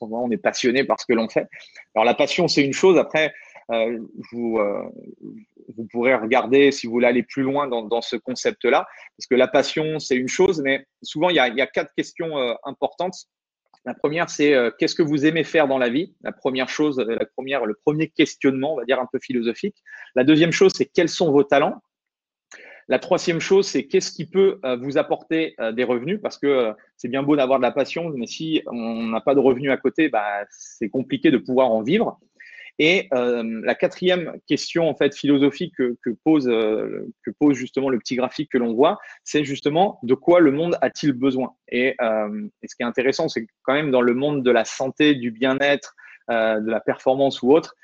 on 0.00 0.30
est 0.30 0.36
passionné 0.36 0.84
par 0.84 1.00
ce 1.00 1.06
que 1.06 1.12
l'on 1.12 1.28
fait. 1.28 1.46
Alors, 1.94 2.04
la 2.04 2.14
passion, 2.14 2.48
c'est 2.48 2.62
une 2.62 2.72
chose. 2.72 2.98
Après, 2.98 3.34
vous, 4.32 4.60
vous 5.76 5.86
pourrez 5.90 6.14
regarder 6.14 6.70
si 6.72 6.86
vous 6.86 6.92
voulez 6.92 7.06
aller 7.06 7.22
plus 7.22 7.42
loin 7.42 7.66
dans, 7.66 7.82
dans 7.82 8.02
ce 8.02 8.16
concept-là, 8.16 8.86
parce 9.16 9.26
que 9.26 9.34
la 9.34 9.48
passion, 9.48 9.98
c'est 9.98 10.16
une 10.16 10.28
chose, 10.28 10.60
mais 10.62 10.86
souvent, 11.02 11.30
il 11.30 11.36
y 11.36 11.38
a, 11.38 11.48
il 11.48 11.56
y 11.56 11.60
a 11.60 11.66
quatre 11.66 11.92
questions 11.96 12.38
euh, 12.38 12.54
importantes. 12.64 13.14
La 13.84 13.94
première, 13.94 14.28
c'est 14.28 14.54
euh, 14.54 14.70
qu'est-ce 14.76 14.94
que 14.94 15.02
vous 15.02 15.26
aimez 15.26 15.44
faire 15.44 15.68
dans 15.68 15.78
la 15.78 15.88
vie? 15.88 16.14
La 16.22 16.32
première 16.32 16.68
chose, 16.68 16.98
euh, 16.98 17.16
la 17.18 17.26
première, 17.26 17.66
le 17.66 17.74
premier 17.74 18.08
questionnement, 18.08 18.74
on 18.74 18.76
va 18.76 18.84
dire 18.84 19.00
un 19.00 19.08
peu 19.10 19.18
philosophique. 19.20 19.76
La 20.14 20.24
deuxième 20.24 20.52
chose, 20.52 20.72
c'est 20.74 20.86
quels 20.86 21.08
sont 21.08 21.30
vos 21.30 21.44
talents? 21.44 21.80
La 22.88 22.98
troisième 23.00 23.40
chose, 23.40 23.66
c'est 23.66 23.86
qu'est-ce 23.86 24.12
qui 24.12 24.26
peut 24.26 24.60
vous 24.80 24.96
apporter 24.96 25.56
des 25.72 25.82
revenus? 25.82 26.20
Parce 26.22 26.38
que 26.38 26.72
c'est 26.96 27.08
bien 27.08 27.24
beau 27.24 27.34
d'avoir 27.34 27.58
de 27.58 27.64
la 27.64 27.72
passion, 27.72 28.10
mais 28.10 28.28
si 28.28 28.62
on 28.66 29.08
n'a 29.08 29.20
pas 29.20 29.34
de 29.34 29.40
revenus 29.40 29.72
à 29.72 29.76
côté, 29.76 30.08
bah, 30.08 30.44
c'est 30.50 30.88
compliqué 30.88 31.32
de 31.32 31.38
pouvoir 31.38 31.72
en 31.72 31.82
vivre. 31.82 32.20
Et 32.78 33.08
euh, 33.14 33.60
la 33.64 33.74
quatrième 33.74 34.34
question 34.46 34.88
en 34.88 34.94
fait 34.94 35.16
philosophique 35.16 35.74
que, 35.76 36.10
pose 36.24 36.46
euh, 36.48 37.08
que 37.24 37.30
pose 37.30 37.56
justement 37.56 37.88
le 37.88 37.98
petit 37.98 38.16
graphique 38.16 38.50
que 38.52 38.58
l'on 38.58 38.74
voit, 38.74 38.98
c'est 39.24 39.44
justement 39.44 39.98
de 40.02 40.14
quoi 40.14 40.40
le 40.40 40.52
monde 40.52 40.76
a-t-il 40.82 41.12
besoin? 41.12 41.54
Et, 41.68 41.94
euh, 42.00 42.48
ce 42.62 42.76
qui 42.76 42.82
est 42.82 42.86
intéressant, 42.86 43.28
c'est 43.28 43.46
quand 43.62 43.72
même 43.72 43.90
dans 43.90 44.02
le 44.02 44.14
monde 44.14 44.42
de 44.42 44.50
la 44.50 44.64
santé, 44.64 45.14
du 45.14 45.30
bien-être, 45.30 45.94
de 46.28 46.68
la 46.70 46.80
performance 46.80 47.40
ou 47.42 47.52
autre, 47.52 47.76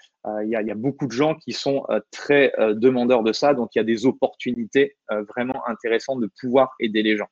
il 0.42 0.48
y, 0.48 0.56
a 0.56 0.74
beaucoup 0.74 1.06
de 1.06 1.12
gens 1.12 1.36
qui 1.36 1.52
sont 1.52 1.86
très 2.10 2.52
demandeurs 2.74 3.22
de 3.22 3.32
ça, 3.32 3.54
donc 3.54 3.70
il 3.74 3.78
y 3.78 3.80
a 3.80 3.84
des 3.84 4.04
opportunités 4.04 4.96
vraiment 5.28 5.62
intéressantes 5.68 6.20
de 6.20 6.28
pouvoir 6.40 6.72
aider 6.80 7.04
les 7.04 7.16
gens. 7.16 7.28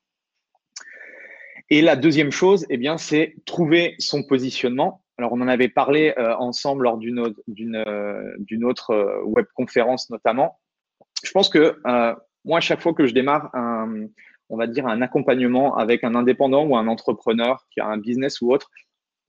Et 1.73 1.83
la 1.83 1.95
deuxième 1.95 2.33
chose, 2.33 2.67
eh 2.69 2.77
bien, 2.77 2.99
c'est 2.99 3.37
trouver 3.45 3.95
son 3.99 4.25
positionnement. 4.25 5.05
Alors, 5.21 5.33
on 5.35 5.41
en 5.43 5.49
avait 5.49 5.69
parlé 5.69 6.15
ensemble 6.39 6.85
lors 6.85 6.97
d'une 6.97 7.21
autre, 7.21 7.43
d'une, 7.47 8.65
autre 8.65 9.23
web 9.27 9.45
conférence 9.55 10.09
notamment. 10.09 10.59
Je 11.23 11.31
pense 11.33 11.51
que 11.51 11.77
moi, 12.47 12.57
à 12.57 12.61
chaque 12.63 12.81
fois 12.81 12.95
que 12.95 13.05
je 13.05 13.13
démarre 13.13 13.55
un, 13.55 14.07
on 14.49 14.57
va 14.57 14.67
dire, 14.67 14.87
un 14.87 15.03
accompagnement 15.03 15.77
avec 15.77 16.05
un 16.05 16.15
indépendant 16.15 16.65
ou 16.65 16.75
un 16.75 16.87
entrepreneur 16.87 17.67
qui 17.71 17.81
a 17.81 17.87
un 17.87 17.99
business 17.99 18.41
ou 18.41 18.51
autre, 18.51 18.71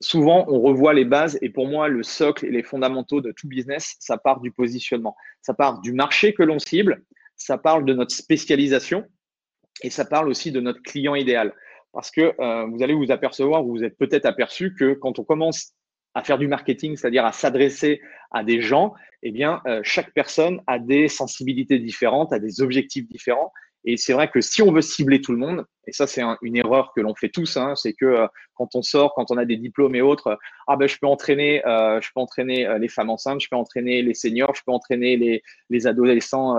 souvent 0.00 0.46
on 0.48 0.62
revoit 0.62 0.94
les 0.94 1.04
bases 1.04 1.38
et 1.42 1.50
pour 1.50 1.68
moi, 1.68 1.88
le 1.88 2.02
socle 2.02 2.46
et 2.46 2.50
les 2.50 2.62
fondamentaux 2.62 3.20
de 3.20 3.30
tout 3.30 3.46
business, 3.46 3.96
ça 4.00 4.16
part 4.16 4.40
du 4.40 4.50
positionnement. 4.50 5.14
Ça 5.42 5.52
part 5.52 5.80
du 5.80 5.92
marché 5.92 6.32
que 6.32 6.42
l'on 6.42 6.58
cible, 6.58 7.04
ça 7.36 7.58
parle 7.58 7.84
de 7.84 7.92
notre 7.92 8.14
spécialisation 8.14 9.04
et 9.82 9.90
ça 9.90 10.06
parle 10.06 10.30
aussi 10.30 10.52
de 10.52 10.60
notre 10.60 10.80
client 10.82 11.14
idéal. 11.14 11.52
Parce 11.92 12.10
que 12.10 12.32
euh, 12.40 12.64
vous 12.64 12.82
allez 12.82 12.94
vous 12.94 13.10
apercevoir, 13.10 13.62
vous 13.62 13.84
êtes 13.84 13.98
peut-être 13.98 14.24
aperçu 14.24 14.74
que 14.74 14.94
quand 14.94 15.18
on 15.18 15.24
commence 15.24 15.74
à 16.14 16.22
faire 16.22 16.38
du 16.38 16.48
marketing, 16.48 16.96
c'est-à-dire 16.96 17.24
à 17.24 17.32
s'adresser 17.32 18.00
à 18.30 18.44
des 18.44 18.60
gens, 18.60 18.94
eh 19.22 19.30
bien, 19.30 19.60
euh, 19.66 19.80
chaque 19.84 20.12
personne 20.12 20.60
a 20.66 20.78
des 20.78 21.08
sensibilités 21.08 21.78
différentes, 21.78 22.32
a 22.32 22.38
des 22.38 22.60
objectifs 22.60 23.06
différents. 23.08 23.52
Et 23.84 23.96
c'est 23.96 24.12
vrai 24.12 24.28
que 24.28 24.40
si 24.40 24.62
on 24.62 24.70
veut 24.70 24.80
cibler 24.80 25.20
tout 25.20 25.32
le 25.32 25.38
monde, 25.38 25.64
et 25.88 25.92
ça 25.92 26.06
c'est 26.06 26.22
une 26.42 26.54
erreur 26.54 26.92
que 26.94 27.00
l'on 27.00 27.16
fait 27.16 27.30
tous, 27.30 27.56
hein, 27.56 27.74
c'est 27.74 27.94
que 27.94 28.04
euh, 28.04 28.26
quand 28.54 28.76
on 28.76 28.82
sort, 28.82 29.12
quand 29.14 29.32
on 29.32 29.36
a 29.36 29.44
des 29.44 29.56
diplômes 29.56 29.96
et 29.96 30.02
autres, 30.02 30.28
euh, 30.28 30.36
ah 30.68 30.76
ben 30.76 30.86
je 30.86 30.96
peux 31.00 31.08
entraîner, 31.08 31.60
je 31.66 32.08
peux 32.14 32.20
entraîner 32.20 32.78
les 32.78 32.86
femmes 32.86 33.10
enceintes, 33.10 33.40
je 33.40 33.48
peux 33.50 33.56
entraîner 33.56 34.00
les 34.02 34.14
seniors, 34.14 34.54
je 34.54 34.62
peux 34.64 34.70
entraîner 34.70 35.16
les, 35.16 35.42
les 35.68 35.86
adolescents 35.88 36.56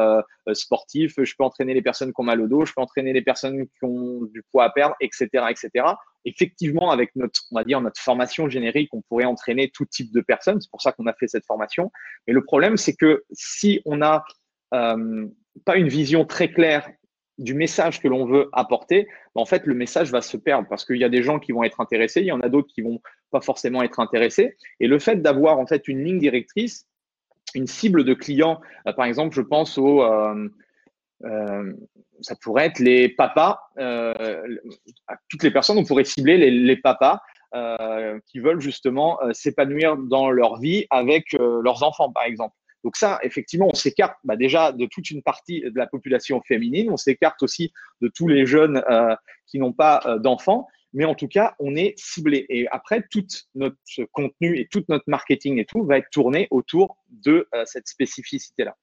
sportifs, 0.51 1.15
je 1.17 1.33
peux 1.37 1.45
entraîner 1.45 1.73
les 1.73 1.81
personnes 1.81 2.09
qui 2.09 2.19
ont 2.19 2.25
mal 2.25 2.41
au 2.41 2.47
dos, 2.47 2.65
je 2.65 2.73
peux 2.73 2.81
entraîner 2.81 3.13
les 3.13 3.21
personnes 3.21 3.65
qui 3.67 3.83
ont 3.83 4.23
du 4.33 4.43
poids 4.51 4.65
à 4.65 4.69
perdre, 4.71 4.95
etc., 4.99 5.29
etc. 5.49 5.85
Effectivement, 6.25 6.91
avec 6.91 7.15
notre, 7.15 7.41
on 7.51 7.55
va 7.55 7.63
dire 7.63 7.81
notre 7.81 7.99
formation 7.99 8.49
générique, 8.49 8.89
on 8.93 9.01
pourrait 9.01 9.25
entraîner 9.25 9.69
tout 9.69 9.85
type 9.85 10.13
de 10.13 10.21
personnes. 10.21 10.61
C'est 10.61 10.71
pour 10.71 10.81
ça 10.81 10.91
qu'on 10.91 11.07
a 11.07 11.13
fait 11.13 11.27
cette 11.27 11.45
formation. 11.45 11.91
Mais 12.27 12.33
le 12.33 12.43
problème, 12.43 12.77
c'est 12.77 12.95
que 12.95 13.23
si 13.31 13.81
on 13.85 13.97
n'a 13.97 14.23
pas 14.71 15.75
une 15.75 15.87
vision 15.87 16.25
très 16.25 16.51
claire 16.51 16.89
du 17.37 17.53
message 17.53 18.01
que 18.01 18.07
l'on 18.07 18.25
veut 18.25 18.49
apporter, 18.53 19.07
en 19.35 19.45
fait, 19.45 19.65
le 19.65 19.73
message 19.73 20.11
va 20.11 20.21
se 20.21 20.37
perdre 20.37 20.67
parce 20.67 20.85
qu'il 20.85 20.97
y 20.97 21.03
a 21.03 21.09
des 21.09 21.23
gens 21.23 21.39
qui 21.39 21.51
vont 21.51 21.63
être 21.63 21.81
intéressés, 21.81 22.21
il 22.21 22.27
y 22.27 22.31
en 22.31 22.41
a 22.41 22.49
d'autres 22.49 22.71
qui 22.73 22.81
vont 22.81 23.01
pas 23.31 23.41
forcément 23.41 23.81
être 23.83 23.99
intéressés. 23.99 24.55
Et 24.79 24.87
le 24.87 24.99
fait 24.99 25.21
d'avoir 25.21 25.59
en 25.59 25.65
fait 25.65 25.87
une 25.87 26.03
ligne 26.03 26.19
directrice, 26.19 26.87
une 27.55 27.67
cible 27.67 28.03
de 28.03 28.13
clients, 28.13 28.61
euh, 28.87 28.93
par 28.93 29.05
exemple, 29.05 29.35
je 29.35 29.41
pense 29.41 29.77
aux, 29.77 30.03
euh, 30.03 30.49
euh, 31.23 31.73
ça 32.21 32.35
pourrait 32.41 32.65
être 32.65 32.79
les 32.79 33.09
papas, 33.09 33.59
toutes 35.29 35.43
les 35.43 35.51
personnes, 35.51 35.77
on 35.77 35.85
pourrait 35.85 36.03
cibler 36.03 36.37
les, 36.37 36.77
papas 36.77 37.19
qui 38.25 38.39
veulent 38.39 38.61
justement 38.61 39.19
s'épanouir 39.31 39.97
dans 39.97 40.29
leur 40.29 40.59
vie 40.59 40.85
avec 40.89 41.33
leurs 41.33 41.83
enfants, 41.83 42.11
par 42.11 42.23
exemple. 42.23 42.55
Donc 42.83 42.97
ça, 42.97 43.19
effectivement, 43.23 43.69
on 43.71 43.75
s'écarte 43.75 44.17
bah, 44.23 44.35
déjà 44.35 44.71
de 44.71 44.85
toute 44.85 45.09
une 45.09 45.23
partie 45.23 45.61
de 45.61 45.77
la 45.77 45.87
population 45.87 46.41
féminine, 46.41 46.89
on 46.91 46.97
s'écarte 46.97 47.41
aussi 47.41 47.71
de 48.01 48.09
tous 48.13 48.27
les 48.27 48.45
jeunes 48.45 48.83
euh, 48.89 49.15
qui 49.47 49.57
n'ont 49.59 49.73
pas 49.73 50.01
euh, 50.05 50.19
d'enfants, 50.19 50.67
mais 50.91 51.05
en 51.05 51.15
tout 51.15 51.27
cas, 51.27 51.55
on 51.59 51.75
est 51.75 51.93
ciblé. 51.97 52.45
Et 52.49 52.67
après, 52.69 53.03
tout 53.09 53.25
notre 53.55 53.77
contenu 54.11 54.59
et 54.59 54.67
tout 54.69 54.83
notre 54.89 55.05
marketing 55.07 55.59
et 55.59 55.65
tout 55.65 55.83
va 55.83 55.97
être 55.97 56.09
tourné 56.11 56.47
autour 56.51 56.97
de 57.09 57.47
euh, 57.55 57.63
cette 57.65 57.87
spécificité-là. 57.87 58.75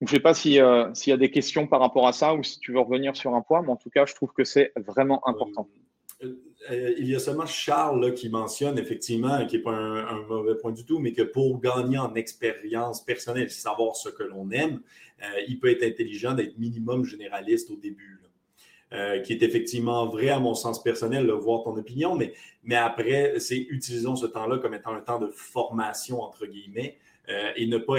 Je 0.00 0.04
ne 0.04 0.10
sais 0.10 0.20
pas 0.20 0.34
s'il 0.34 0.52
y 0.52 0.60
a 0.60 1.16
des 1.16 1.30
questions 1.30 1.66
par 1.66 1.80
rapport 1.80 2.06
à 2.06 2.12
ça 2.12 2.34
ou 2.34 2.42
si 2.42 2.58
tu 2.60 2.72
veux 2.72 2.80
revenir 2.80 3.16
sur 3.16 3.34
un 3.34 3.40
point, 3.40 3.62
mais 3.62 3.70
en 3.70 3.76
tout 3.76 3.90
cas, 3.90 4.04
je 4.04 4.14
trouve 4.14 4.32
que 4.32 4.44
c'est 4.44 4.72
vraiment 4.76 5.26
important. 5.26 5.68
Euh, 6.22 6.94
il 6.98 7.08
y 7.08 7.14
a 7.14 7.18
seulement 7.18 7.46
Charles 7.46 8.14
qui 8.14 8.28
mentionne 8.28 8.78
effectivement, 8.78 9.46
qui 9.46 9.56
n'est 9.56 9.62
pas 9.62 9.72
un, 9.72 10.22
mauvais 10.22 10.56
point 10.56 10.72
du 10.72 10.84
tout, 10.84 10.98
mais 10.98 11.12
que 11.12 11.22
pour 11.22 11.60
gagner 11.60 11.98
en 11.98 12.14
expérience 12.14 13.04
personnelle, 13.04 13.50
savoir 13.50 13.96
ce 13.96 14.08
que 14.08 14.22
l'on 14.22 14.50
aime, 14.50 14.80
euh, 15.22 15.40
il 15.48 15.58
peut 15.58 15.70
être 15.70 15.84
intelligent 15.84 16.34
d'être 16.34 16.58
minimum 16.58 17.04
généraliste 17.04 17.70
au 17.70 17.76
début. 17.76 18.20
Euh, 18.92 19.18
qui 19.18 19.32
est 19.32 19.42
effectivement 19.42 20.06
vrai 20.06 20.28
à 20.28 20.38
mon 20.38 20.54
sens 20.54 20.80
personnel, 20.80 21.28
voir 21.32 21.64
ton 21.64 21.76
opinion, 21.76 22.14
mais, 22.14 22.32
mais 22.62 22.76
après, 22.76 23.40
c'est 23.40 23.58
utilisons 23.58 24.14
ce 24.14 24.26
temps-là 24.26 24.58
comme 24.58 24.74
étant 24.74 24.94
un 24.94 25.00
temps 25.00 25.18
de 25.18 25.26
formation, 25.26 26.22
entre 26.22 26.46
guillemets, 26.46 26.96
et 27.28 27.66
ne 27.66 27.78
pas, 27.78 27.96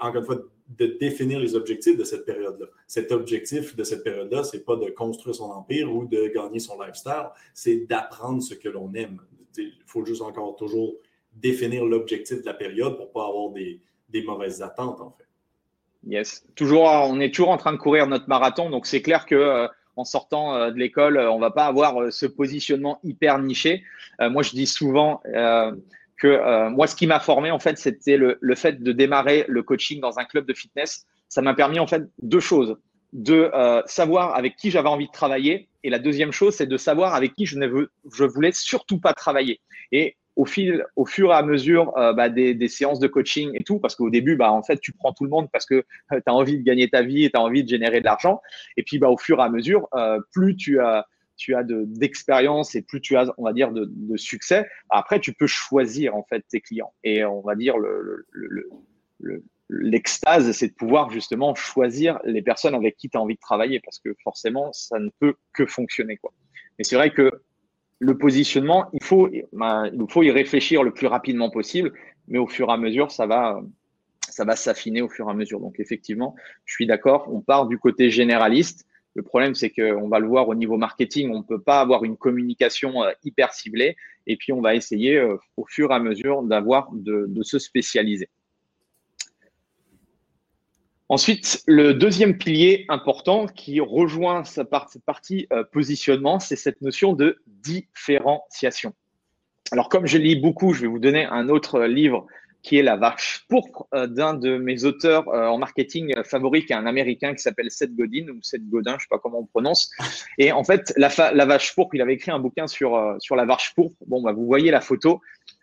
encore 0.00 0.20
une 0.22 0.26
fois, 0.26 0.42
de 0.78 0.86
définir 0.98 1.40
les 1.40 1.54
objectifs 1.54 1.96
de 1.96 2.04
cette 2.04 2.24
période-là. 2.24 2.66
Cet 2.86 3.12
objectif 3.12 3.76
de 3.76 3.84
cette 3.84 4.04
période-là, 4.04 4.44
ce 4.44 4.56
n'est 4.56 4.62
pas 4.62 4.76
de 4.76 4.90
construire 4.90 5.34
son 5.34 5.50
empire 5.50 5.92
ou 5.92 6.06
de 6.06 6.28
gagner 6.34 6.58
son 6.58 6.80
lifestyle, 6.80 7.28
c'est 7.54 7.86
d'apprendre 7.86 8.42
ce 8.42 8.54
que 8.54 8.68
l'on 8.68 8.92
aime. 8.94 9.18
Il 9.56 9.72
faut 9.86 10.04
juste 10.04 10.22
encore 10.22 10.56
toujours 10.56 10.94
définir 11.34 11.84
l'objectif 11.84 12.40
de 12.40 12.46
la 12.46 12.54
période 12.54 12.96
pour 12.96 13.06
ne 13.06 13.12
pas 13.12 13.26
avoir 13.26 13.50
des, 13.50 13.80
mauvaises 14.24 14.62
attentes, 14.62 15.00
en 15.00 15.10
fait. 15.10 15.26
Yes. 16.04 16.44
Toujours, 16.54 16.84
on 16.84 17.20
est 17.20 17.32
toujours 17.32 17.50
en 17.50 17.56
train 17.56 17.72
de 17.72 17.78
courir 17.78 18.06
notre 18.06 18.28
marathon, 18.28 18.70
donc 18.70 18.86
c'est 18.86 19.02
clair 19.02 19.24
que 19.24 19.36
euh, 19.36 19.68
en 19.94 20.04
sortant 20.04 20.56
euh, 20.56 20.70
de 20.70 20.78
l'école, 20.78 21.16
on 21.16 21.36
ne 21.36 21.40
va 21.40 21.50
pas 21.50 21.66
avoir 21.66 22.12
ce 22.12 22.26
positionnement 22.26 22.98
hyper 23.04 23.38
niché. 23.38 23.84
Euh, 24.20 24.28
moi, 24.28 24.42
je 24.42 24.50
dis 24.50 24.66
souvent 24.66 25.22
euh, 26.28 26.70
moi, 26.70 26.86
ce 26.86 26.96
qui 26.96 27.06
m'a 27.06 27.20
formé, 27.20 27.50
en 27.50 27.58
fait, 27.58 27.78
c'était 27.78 28.16
le, 28.16 28.54
fait 28.54 28.82
de 28.82 28.92
démarrer 28.92 29.44
le 29.48 29.62
coaching 29.62 30.00
dans 30.00 30.18
un 30.18 30.24
club 30.24 30.46
de 30.46 30.54
fitness. 30.54 31.06
Ça 31.28 31.42
m'a 31.42 31.54
permis, 31.54 31.78
en 31.78 31.86
fait, 31.86 32.02
deux 32.20 32.40
choses. 32.40 32.76
De 33.12 33.50
euh, 33.52 33.82
savoir 33.84 34.34
avec 34.36 34.56
qui 34.56 34.70
j'avais 34.70 34.88
envie 34.88 35.06
de 35.06 35.12
travailler. 35.12 35.68
Et 35.84 35.90
la 35.90 35.98
deuxième 35.98 36.32
chose, 36.32 36.54
c'est 36.54 36.66
de 36.66 36.76
savoir 36.76 37.14
avec 37.14 37.34
qui 37.34 37.44
je 37.44 37.58
ne 37.58 38.26
voulais 38.26 38.52
surtout 38.52 38.98
pas 38.98 39.12
travailler. 39.12 39.60
Et 39.90 40.16
au, 40.36 40.46
fil, 40.46 40.86
au 40.96 41.04
fur 41.04 41.30
et 41.30 41.34
à 41.34 41.42
mesure 41.42 41.92
euh, 41.98 42.14
bah, 42.14 42.30
des, 42.30 42.68
séances 42.68 43.00
de 43.00 43.08
coaching 43.08 43.50
et 43.54 43.64
tout, 43.64 43.78
parce 43.80 43.96
qu'au 43.96 44.08
début, 44.08 44.36
bah, 44.36 44.50
en 44.50 44.62
fait, 44.62 44.80
tu 44.80 44.92
prends 44.92 45.12
tout 45.12 45.24
le 45.24 45.30
monde 45.30 45.48
parce 45.52 45.66
que 45.66 45.84
tu 46.10 46.22
as 46.24 46.32
envie 46.34 46.58
de 46.58 46.62
gagner 46.62 46.88
ta 46.88 47.02
vie 47.02 47.24
et 47.24 47.30
tu 47.30 47.36
as 47.36 47.42
envie 47.42 47.64
de 47.64 47.68
générer 47.68 48.00
de 48.00 48.06
l'argent. 48.06 48.40
Et 48.78 48.82
puis, 48.82 48.98
bah, 48.98 49.10
au 49.10 49.18
fur 49.18 49.40
et 49.40 49.42
à 49.42 49.50
mesure, 49.50 49.88
plus 50.32 50.56
tu 50.56 50.80
as 50.80 51.06
tu 51.42 51.56
as 51.56 51.64
d'expérience 51.64 52.76
et 52.76 52.82
plus 52.82 53.00
tu 53.00 53.16
as, 53.16 53.32
on 53.36 53.42
va 53.42 53.52
dire, 53.52 53.72
de, 53.72 54.16
succès, 54.16 54.68
après, 54.90 55.18
tu 55.18 55.32
peux 55.32 55.48
choisir 55.48 56.14
en 56.14 56.22
fait 56.22 56.44
tes 56.48 56.60
clients. 56.60 56.92
Et 57.02 57.24
on 57.24 57.40
va 57.40 57.56
dire 57.56 57.74
l'extase, 59.68 60.46
le, 60.46 60.52
c'est 60.52 60.68
de 60.68 60.74
pouvoir 60.74 61.10
justement 61.10 61.56
choisir 61.56 62.20
les 62.24 62.42
personnes 62.42 62.76
avec 62.76 62.96
qui 62.96 63.08
tu 63.08 63.16
as 63.16 63.20
envie 63.20 63.34
de 63.34 63.40
travailler 63.40 63.80
parce 63.80 63.98
que 63.98 64.14
forcément, 64.22 64.72
ça 64.72 65.00
ne 65.00 65.08
peut 65.18 65.34
que 65.52 65.66
fonctionner. 65.66 66.16
Quoi. 66.16 66.32
Mais 66.78 66.84
c'est 66.84 66.94
vrai 66.94 67.10
que 67.10 67.42
le 67.98 68.18
positionnement, 68.18 68.88
il 68.92 69.02
faut, 69.02 69.28
ben, 69.52 69.90
il 69.92 70.06
faut 70.08 70.22
y 70.22 70.30
réfléchir 70.30 70.84
le 70.84 70.92
plus 70.92 71.08
rapidement 71.08 71.50
possible, 71.50 71.92
mais 72.28 72.38
au 72.38 72.46
fur 72.46 72.68
et 72.68 72.72
à 72.72 72.76
mesure, 72.76 73.10
ça 73.10 73.26
va, 73.26 73.60
ça 74.28 74.44
va 74.44 74.54
s'affiner 74.54 75.02
au 75.02 75.08
fur 75.08 75.26
et 75.26 75.30
à 75.30 75.34
mesure. 75.34 75.58
Donc 75.58 75.80
effectivement, 75.80 76.36
je 76.66 76.74
suis 76.74 76.86
d'accord, 76.86 77.26
on 77.32 77.40
part 77.40 77.66
du 77.66 77.78
côté 77.78 78.10
généraliste 78.10 78.86
le 79.14 79.22
problème, 79.22 79.54
c'est 79.54 79.70
qu'on 79.70 80.08
va 80.08 80.18
le 80.18 80.26
voir 80.26 80.48
au 80.48 80.54
niveau 80.54 80.76
marketing, 80.76 81.30
on 81.30 81.38
ne 81.38 81.44
peut 81.44 81.60
pas 81.60 81.80
avoir 81.80 82.04
une 82.04 82.16
communication 82.16 83.02
euh, 83.02 83.10
hyper 83.24 83.52
ciblée. 83.52 83.96
Et 84.26 84.36
puis, 84.36 84.52
on 84.52 84.60
va 84.60 84.74
essayer 84.74 85.16
euh, 85.16 85.36
au 85.56 85.66
fur 85.66 85.90
et 85.90 85.94
à 85.94 85.98
mesure 85.98 86.42
d'avoir 86.42 86.88
de, 86.92 87.28
se 87.42 87.58
spécialiser. 87.58 88.28
Ensuite, 91.08 91.62
le 91.66 91.92
deuxième 91.92 92.38
pilier 92.38 92.86
important 92.88 93.46
qui 93.46 93.80
rejoint 93.80 94.44
cette 94.44 94.70
partie 95.04 95.46
euh, 95.52 95.62
positionnement, 95.62 96.40
c'est 96.40 96.56
cette 96.56 96.80
notion 96.80 97.12
de 97.12 97.42
différenciation. 97.46 98.94
Alors, 99.72 99.90
comme 99.90 100.06
je 100.06 100.16
lis 100.16 100.36
beaucoup, 100.36 100.72
je 100.72 100.82
vais 100.82 100.86
vous 100.86 100.98
donner 100.98 101.24
un 101.26 101.50
autre 101.50 101.82
livre 101.82 102.26
qui 102.62 102.78
est 102.78 102.82
la 102.82 102.96
vache 102.96 103.44
pourpre 103.48 103.88
euh, 103.92 104.06
d'un 104.06 104.34
de 104.34 104.56
mes 104.56 104.84
auteurs 104.84 105.28
euh, 105.28 105.48
en 105.48 105.58
marketing 105.58 106.14
favoris, 106.24 106.64
qui 106.64 106.72
est 106.72 106.76
un 106.76 106.86
Américain 106.86 107.34
qui 107.34 107.42
s'appelle 107.42 107.70
Seth 107.70 107.94
Godin, 107.94 108.28
ou 108.28 108.38
Seth 108.42 108.68
Godin, 108.68 108.92
je 108.92 108.96
ne 108.96 109.00
sais 109.00 109.06
pas 109.10 109.18
comment 109.18 109.40
on 109.40 109.46
prononce. 109.46 109.90
Et 110.38 110.52
en 110.52 110.62
fait, 110.62 110.92
la, 110.96 111.10
la, 111.32 111.44
vache 111.44 111.74
pourpre, 111.74 111.94
il 111.94 112.02
avait 112.02 112.14
écrit 112.14 112.30
un 112.30 112.38
bouquin 112.38 112.68
sur, 112.68 112.94
euh, 112.94 113.16
sur 113.18 113.34
la 113.34 113.44
vache 113.44 113.74
pourpre. 113.74 113.96
Bon, 114.06 114.22
bah, 114.22 114.32
vous 114.32 114.46
voyez 114.46 114.70
la 114.70 114.80
photo. 114.80 115.20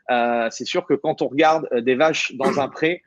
c'est 0.10 0.66
sûr 0.66 0.86
que 0.86 0.94
quand 0.94 1.22
on 1.22 1.28
regarde 1.28 1.68
des 1.74 1.96
vaches 1.96 2.34
dans 2.36 2.60
un 2.60 2.68
pré, 2.68 3.02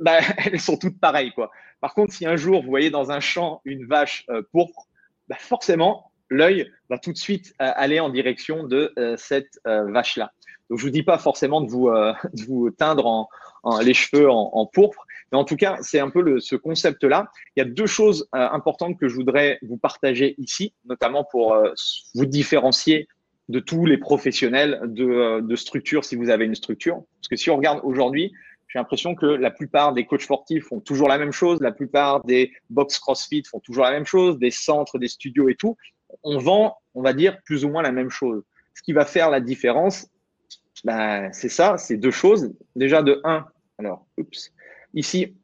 bah, 0.00 0.18
elles 0.52 0.60
sont 0.60 0.76
toutes 0.76 0.98
pareilles. 0.98 1.32
Quoi. 1.32 1.50
Par 1.80 1.94
contre, 1.94 2.12
si 2.12 2.26
un 2.26 2.36
jour 2.36 2.62
vous 2.62 2.70
voyez 2.70 2.90
dans 2.90 3.12
un 3.12 3.20
champ 3.20 3.60
une 3.64 3.86
vache 3.86 4.26
pourpre, 4.50 4.88
bah, 5.28 5.36
forcément, 5.38 6.10
l'œil 6.30 6.70
va 6.90 6.98
tout 6.98 7.12
de 7.12 7.18
suite 7.18 7.54
aller 7.58 8.00
en 8.00 8.08
direction 8.08 8.64
de 8.64 8.92
cette 9.16 9.60
vache-là. 9.64 10.32
Donc, 10.70 10.78
je 10.78 10.84
vous 10.84 10.90
dis 10.90 11.02
pas 11.02 11.18
forcément 11.18 11.60
de 11.60 11.70
vous, 11.70 11.88
euh, 11.88 12.12
vous 12.46 12.70
teindre 12.70 13.06
en, 13.06 13.28
les 13.80 13.94
cheveux 13.94 14.30
en, 14.30 14.66
pourpre, 14.66 15.04
mais 15.30 15.38
en 15.38 15.44
tout 15.44 15.56
cas, 15.56 15.76
c'est 15.82 16.00
un 16.00 16.08
peu 16.10 16.22
le, 16.22 16.40
ce 16.40 16.56
concept-là. 16.56 17.28
Il 17.56 17.60
y 17.60 17.62
a 17.62 17.66
deux 17.66 17.86
choses 17.86 18.28
euh, 18.34 18.48
importantes 18.50 18.98
que 18.98 19.08
je 19.08 19.14
voudrais 19.14 19.58
vous 19.62 19.76
partager 19.76 20.34
ici, 20.38 20.72
notamment 20.86 21.24
pour 21.24 21.54
euh, 21.54 21.72
vous 22.14 22.24
différencier 22.24 23.08
de 23.48 23.60
tous 23.60 23.84
les 23.84 23.98
professionnels 23.98 24.80
de, 24.84 25.40
de 25.40 25.56
structure 25.56 26.04
si 26.04 26.16
vous 26.16 26.30
avez 26.30 26.44
une 26.44 26.54
structure. 26.54 27.02
Parce 27.16 27.28
que 27.28 27.36
si 27.36 27.50
on 27.50 27.56
regarde 27.56 27.80
aujourd'hui, 27.82 28.32
j'ai 28.68 28.78
l'impression 28.78 29.14
que 29.14 29.26
la 29.26 29.50
plupart 29.50 29.94
des 29.94 30.04
coachs 30.04 30.22
sportifs 30.22 30.66
font 30.66 30.80
toujours 30.80 31.08
la 31.08 31.18
même 31.18 31.32
chose, 31.32 31.60
la 31.60 31.72
plupart 31.72 32.24
des 32.24 32.52
box 32.68 32.98
CrossFit 32.98 33.42
font 33.50 33.60
toujours 33.60 33.84
la 33.84 33.90
même 33.90 34.04
chose, 34.04 34.38
des 34.38 34.50
centres, 34.50 34.98
des 34.98 35.08
studios 35.08 35.48
et 35.48 35.54
tout. 35.54 35.76
On 36.22 36.38
vend, 36.38 36.76
on 36.94 37.02
va 37.02 37.14
dire, 37.14 37.38
plus 37.44 37.64
ou 37.64 37.70
moins 37.70 37.82
la 37.82 37.92
même 37.92 38.10
chose. 38.10 38.42
Ce 38.74 38.82
qui 38.82 38.92
va 38.92 39.06
faire 39.06 39.30
la 39.30 39.40
différence, 39.40 40.08
ben, 40.84 41.30
c'est 41.32 41.48
ça, 41.48 41.76
c'est 41.78 41.96
deux 41.96 42.10
choses. 42.10 42.52
Déjà 42.76 43.02
de 43.02 43.20
un, 43.24 43.46
alors, 43.78 44.06
oups, 44.16 44.52
ici, 44.94 45.34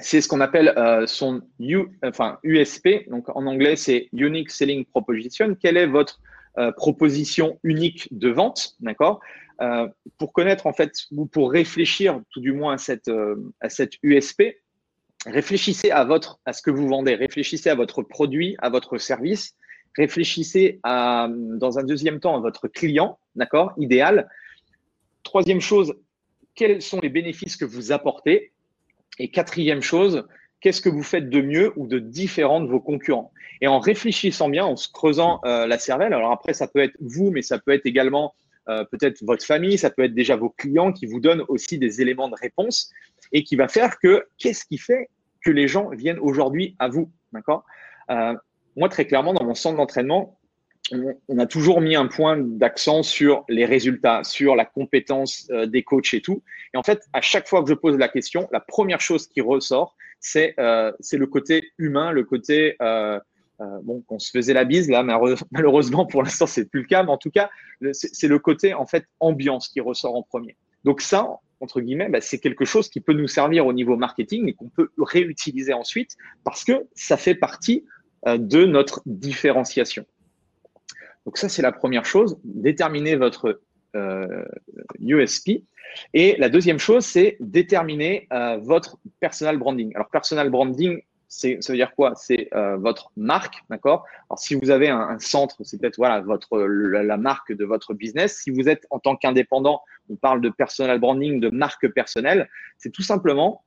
c'est 0.00 0.20
ce 0.20 0.28
qu'on 0.28 0.40
appelle 0.40 0.74
euh, 0.76 1.06
son 1.06 1.42
U, 1.60 1.84
enfin, 2.02 2.38
USP. 2.42 3.08
Donc 3.08 3.28
en 3.34 3.46
anglais, 3.46 3.76
c'est 3.76 4.08
Unique 4.12 4.50
Selling 4.50 4.84
Proposition. 4.84 5.54
Quelle 5.54 5.76
est 5.76 5.86
votre 5.86 6.20
euh, 6.58 6.72
proposition 6.72 7.58
unique 7.62 8.08
de 8.10 8.28
vente, 8.28 8.74
d'accord? 8.80 9.20
Euh, 9.60 9.88
Pour 10.18 10.32
connaître 10.32 10.66
en 10.66 10.72
fait, 10.72 10.92
ou 11.12 11.26
pour 11.26 11.52
réfléchir 11.52 12.20
tout 12.30 12.40
du 12.40 12.52
moins 12.52 12.74
à 12.74 12.78
cette, 13.68 13.98
USP, 14.02 14.42
réfléchissez 15.26 15.90
à 15.90 16.04
votre, 16.04 16.40
à 16.44 16.52
ce 16.52 16.62
que 16.62 16.70
vous 16.70 16.88
vendez, 16.88 17.14
réfléchissez 17.14 17.70
à 17.70 17.74
votre 17.76 18.02
produit, 18.02 18.56
à 18.58 18.70
votre 18.70 18.98
service, 18.98 19.54
réfléchissez 19.96 20.80
dans 20.84 21.78
un 21.78 21.84
deuxième 21.84 22.18
temps 22.18 22.36
à 22.36 22.40
votre 22.40 22.66
client, 22.66 23.18
d'accord 23.36 23.72
Idéal. 23.78 24.28
Troisième 25.24 25.60
chose, 25.60 25.94
quels 26.54 26.80
sont 26.80 27.00
les 27.00 27.08
bénéfices 27.08 27.56
que 27.56 27.64
vous 27.64 27.92
apportez? 27.92 28.52
Et 29.18 29.30
quatrième 29.30 29.82
chose, 29.82 30.26
qu'est-ce 30.60 30.80
que 30.80 30.88
vous 30.88 31.02
faites 31.02 31.28
de 31.28 31.40
mieux 31.40 31.72
ou 31.76 31.86
de 31.86 31.98
différent 31.98 32.60
de 32.60 32.68
vos 32.68 32.80
concurrents? 32.80 33.32
Et 33.60 33.66
en 33.66 33.80
réfléchissant 33.80 34.48
bien, 34.48 34.64
en 34.64 34.76
se 34.76 34.88
creusant 34.90 35.40
euh, 35.44 35.66
la 35.66 35.78
cervelle, 35.78 36.12
alors 36.12 36.30
après, 36.30 36.52
ça 36.52 36.68
peut 36.68 36.80
être 36.80 36.96
vous, 37.00 37.30
mais 37.30 37.42
ça 37.42 37.58
peut 37.58 37.72
être 37.72 37.86
également 37.86 38.34
euh, 38.68 38.84
peut-être 38.84 39.22
votre 39.24 39.44
famille, 39.44 39.78
ça 39.78 39.90
peut 39.90 40.04
être 40.04 40.14
déjà 40.14 40.36
vos 40.36 40.50
clients 40.50 40.92
qui 40.92 41.06
vous 41.06 41.20
donnent 41.20 41.44
aussi 41.48 41.78
des 41.78 42.00
éléments 42.00 42.28
de 42.28 42.36
réponse 42.40 42.90
et 43.32 43.44
qui 43.44 43.56
va 43.56 43.68
faire 43.68 43.98
que 43.98 44.26
qu'est-ce 44.38 44.64
qui 44.64 44.78
fait 44.78 45.08
que 45.44 45.50
les 45.50 45.68
gens 45.68 45.90
viennent 45.90 46.18
aujourd'hui 46.18 46.76
à 46.78 46.88
vous 46.88 47.10
D'accord? 47.32 47.64
Euh, 48.10 48.34
Moi, 48.76 48.88
très 48.88 49.06
clairement, 49.06 49.34
dans 49.34 49.44
mon 49.44 49.54
centre 49.54 49.76
d'entraînement, 49.76 50.38
on, 50.92 51.38
a 51.38 51.46
toujours 51.46 51.80
mis 51.80 51.96
un 51.96 52.06
point 52.06 52.36
d'accent 52.36 53.02
sur 53.02 53.44
les 53.48 53.64
résultats, 53.64 54.22
sur 54.22 54.54
la 54.54 54.64
compétence 54.64 55.48
euh, 55.50 55.66
des 55.66 55.82
coachs 55.82 56.12
et 56.12 56.20
tout. 56.20 56.42
Et 56.74 56.76
en 56.76 56.82
fait, 56.82 57.02
à 57.12 57.20
chaque 57.20 57.48
fois 57.48 57.62
que 57.62 57.70
je 57.70 57.74
pose 57.74 57.96
la 57.96 58.08
question, 58.08 58.48
la 58.52 58.60
première 58.60 59.00
chose 59.00 59.26
qui 59.26 59.40
ressort, 59.40 59.96
c'est 60.24 60.54
euh, 60.58 60.90
le 61.12 61.26
côté 61.26 61.72
humain, 61.78 62.10
le 62.10 62.24
côté 62.24 62.76
euh, 62.80 63.20
euh, 63.60 63.78
bon, 63.82 64.00
qu'on 64.00 64.18
se 64.18 64.30
faisait 64.30 64.54
la 64.54 64.64
bise 64.64 64.88
là, 64.90 65.02
malheureusement 65.52 66.06
pour 66.06 66.22
l'instant 66.22 66.46
c'est 66.46 66.68
plus 66.68 66.80
le 66.80 66.86
cas, 66.86 67.02
mais 67.02 67.10
en 67.10 67.18
tout 67.18 67.30
cas 67.30 67.50
c'est 67.92 68.26
le 68.26 68.38
côté 68.38 68.74
en 68.74 68.86
fait 68.86 69.04
ambiance 69.20 69.68
qui 69.68 69.80
ressort 69.80 70.16
en 70.16 70.22
premier. 70.22 70.56
Donc 70.84 71.00
ça, 71.00 71.28
entre 71.60 71.80
guillemets, 71.80 72.08
bah, 72.08 72.20
c'est 72.20 72.38
quelque 72.38 72.64
chose 72.64 72.88
qui 72.88 73.00
peut 73.00 73.12
nous 73.12 73.28
servir 73.28 73.66
au 73.66 73.72
niveau 73.72 73.96
marketing 73.96 74.48
et 74.48 74.54
qu'on 74.54 74.68
peut 74.68 74.90
réutiliser 74.98 75.72
ensuite 75.72 76.16
parce 76.42 76.64
que 76.64 76.86
ça 76.94 77.16
fait 77.16 77.34
partie 77.34 77.84
de 78.26 78.64
notre 78.64 79.02
différenciation. 79.04 80.06
Donc 81.24 81.38
ça, 81.38 81.48
c'est 81.48 81.62
la 81.62 81.72
première 81.72 82.04
chose, 82.04 82.38
déterminer 82.44 83.16
votre 83.16 83.60
euh, 83.96 84.44
USP. 85.00 85.62
Et 86.12 86.34
la 86.38 86.48
deuxième 86.48 86.78
chose, 86.78 87.04
c'est 87.04 87.36
déterminer 87.38 88.26
euh, 88.32 88.58
votre 88.58 88.98
personal 89.20 89.56
branding. 89.58 89.92
Alors, 89.94 90.08
personal 90.10 90.50
branding, 90.50 91.00
ça 91.28 91.48
veut 91.68 91.76
dire 91.76 91.94
quoi? 91.94 92.14
C'est 92.16 92.48
euh, 92.54 92.76
votre 92.76 93.12
marque, 93.16 93.62
d'accord? 93.70 94.04
Alors, 94.28 94.38
si 94.38 94.56
vous 94.56 94.70
avez 94.70 94.88
un, 94.88 95.18
centre, 95.20 95.56
c'est 95.62 95.80
peut-être 95.80 95.96
voilà 95.96 96.20
votre 96.20 96.58
la, 96.58 97.16
marque 97.16 97.52
de 97.52 97.64
votre 97.64 97.94
business. 97.94 98.40
Si 98.42 98.50
vous 98.50 98.68
êtes 98.68 98.86
en 98.90 98.98
tant 98.98 99.16
qu'indépendant, 99.16 99.82
on 100.10 100.16
parle 100.16 100.40
de 100.40 100.50
personal 100.50 100.98
branding, 100.98 101.40
de 101.40 101.50
marque 101.50 101.88
personnelle. 101.88 102.48
C'est 102.78 102.90
tout 102.90 103.02
simplement 103.02 103.64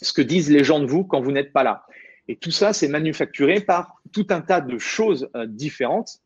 ce 0.00 0.12
que 0.12 0.22
disent 0.22 0.50
les 0.50 0.64
gens 0.64 0.80
de 0.80 0.86
vous 0.86 1.04
quand 1.04 1.20
vous 1.20 1.32
n'êtes 1.32 1.52
pas 1.52 1.64
là. 1.64 1.84
Et 2.28 2.36
tout 2.36 2.52
ça, 2.52 2.72
c'est 2.72 2.88
manufacturé 2.88 3.60
par 3.60 4.00
tout 4.12 4.26
un 4.30 4.40
tas 4.40 4.60
de 4.60 4.78
choses 4.78 5.28
différentes 5.46 6.20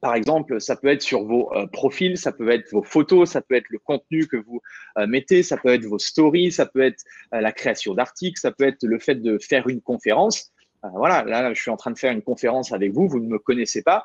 par 0.00 0.14
exemple, 0.14 0.60
ça 0.60 0.76
peut 0.76 0.88
être 0.88 1.02
sur 1.02 1.24
vos 1.24 1.52
euh, 1.54 1.66
profils, 1.66 2.16
ça 2.16 2.32
peut 2.32 2.48
être 2.50 2.70
vos 2.72 2.82
photos, 2.82 3.30
ça 3.30 3.40
peut 3.40 3.54
être 3.54 3.68
le 3.68 3.78
contenu 3.78 4.26
que 4.26 4.36
vous 4.36 4.60
euh, 4.98 5.06
mettez, 5.06 5.42
ça 5.42 5.56
peut 5.56 5.68
être 5.68 5.84
vos 5.84 5.98
stories, 5.98 6.52
ça 6.52 6.66
peut 6.66 6.82
être 6.82 7.04
euh, 7.32 7.40
la 7.40 7.52
création 7.52 7.94
d'articles, 7.94 8.40
ça 8.40 8.50
peut 8.50 8.64
être 8.64 8.82
le 8.84 8.98
fait 8.98 9.16
de 9.16 9.38
faire 9.38 9.68
une 9.68 9.80
conférence. 9.80 10.52
voilà, 10.82 11.22
là, 11.24 11.52
je 11.54 11.60
suis 11.60 11.70
en 11.70 11.76
train 11.76 11.90
de 11.90 11.98
faire 11.98 12.12
une 12.12 12.22
conférence 12.22 12.72
avec 12.72 12.92
vous, 12.92 13.08
vous 13.08 13.20
ne 13.20 13.28
me 13.28 13.38
connaissez 13.38 13.82
pas. 13.82 14.02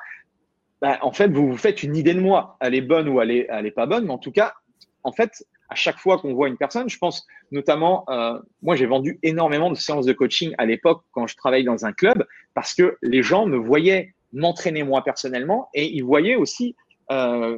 Bah, 0.81 0.97
en 1.01 1.11
fait, 1.11 1.29
vous 1.29 1.49
vous 1.49 1.57
faites 1.57 1.83
une 1.83 1.95
idée 1.95 2.13
de 2.13 2.21
moi. 2.21 2.57
Elle 2.61 2.73
est 2.73 2.81
bonne 2.81 3.09
ou 3.09 3.21
elle 3.21 3.31
est, 3.31 3.47
elle 3.49 3.65
est 3.65 3.71
pas 3.71 3.85
bonne, 3.85 4.05
mais 4.05 4.13
en 4.13 4.17
tout 4.17 4.31
cas, 4.31 4.53
en 5.03 5.11
fait, 5.11 5.45
à 5.69 5.75
chaque 5.75 5.97
fois 5.97 6.19
qu'on 6.19 6.33
voit 6.33 6.47
une 6.47 6.57
personne, 6.57 6.89
je 6.89 6.97
pense 6.97 7.27
notamment, 7.51 8.05
moi 8.63 8.75
j'ai 8.75 8.85
vendu 8.85 9.19
énormément 9.21 9.69
de 9.69 9.75
séances 9.75 10.05
de 10.05 10.13
coaching 10.13 10.55
à 10.57 10.65
l'époque 10.65 11.03
quand 11.11 11.27
je 11.27 11.35
travaillais 11.35 11.63
dans 11.63 11.85
un 11.85 11.93
club 11.93 12.25
parce 12.55 12.73
que 12.73 12.97
les 13.03 13.21
gens 13.21 13.45
me 13.45 13.57
voyaient 13.57 14.13
m'entraîner 14.33 14.83
moi 14.83 15.03
personnellement 15.03 15.69
et 15.73 15.85
ils 15.95 16.03
voyaient 16.03 16.35
aussi 16.35 16.75
euh, 17.11 17.57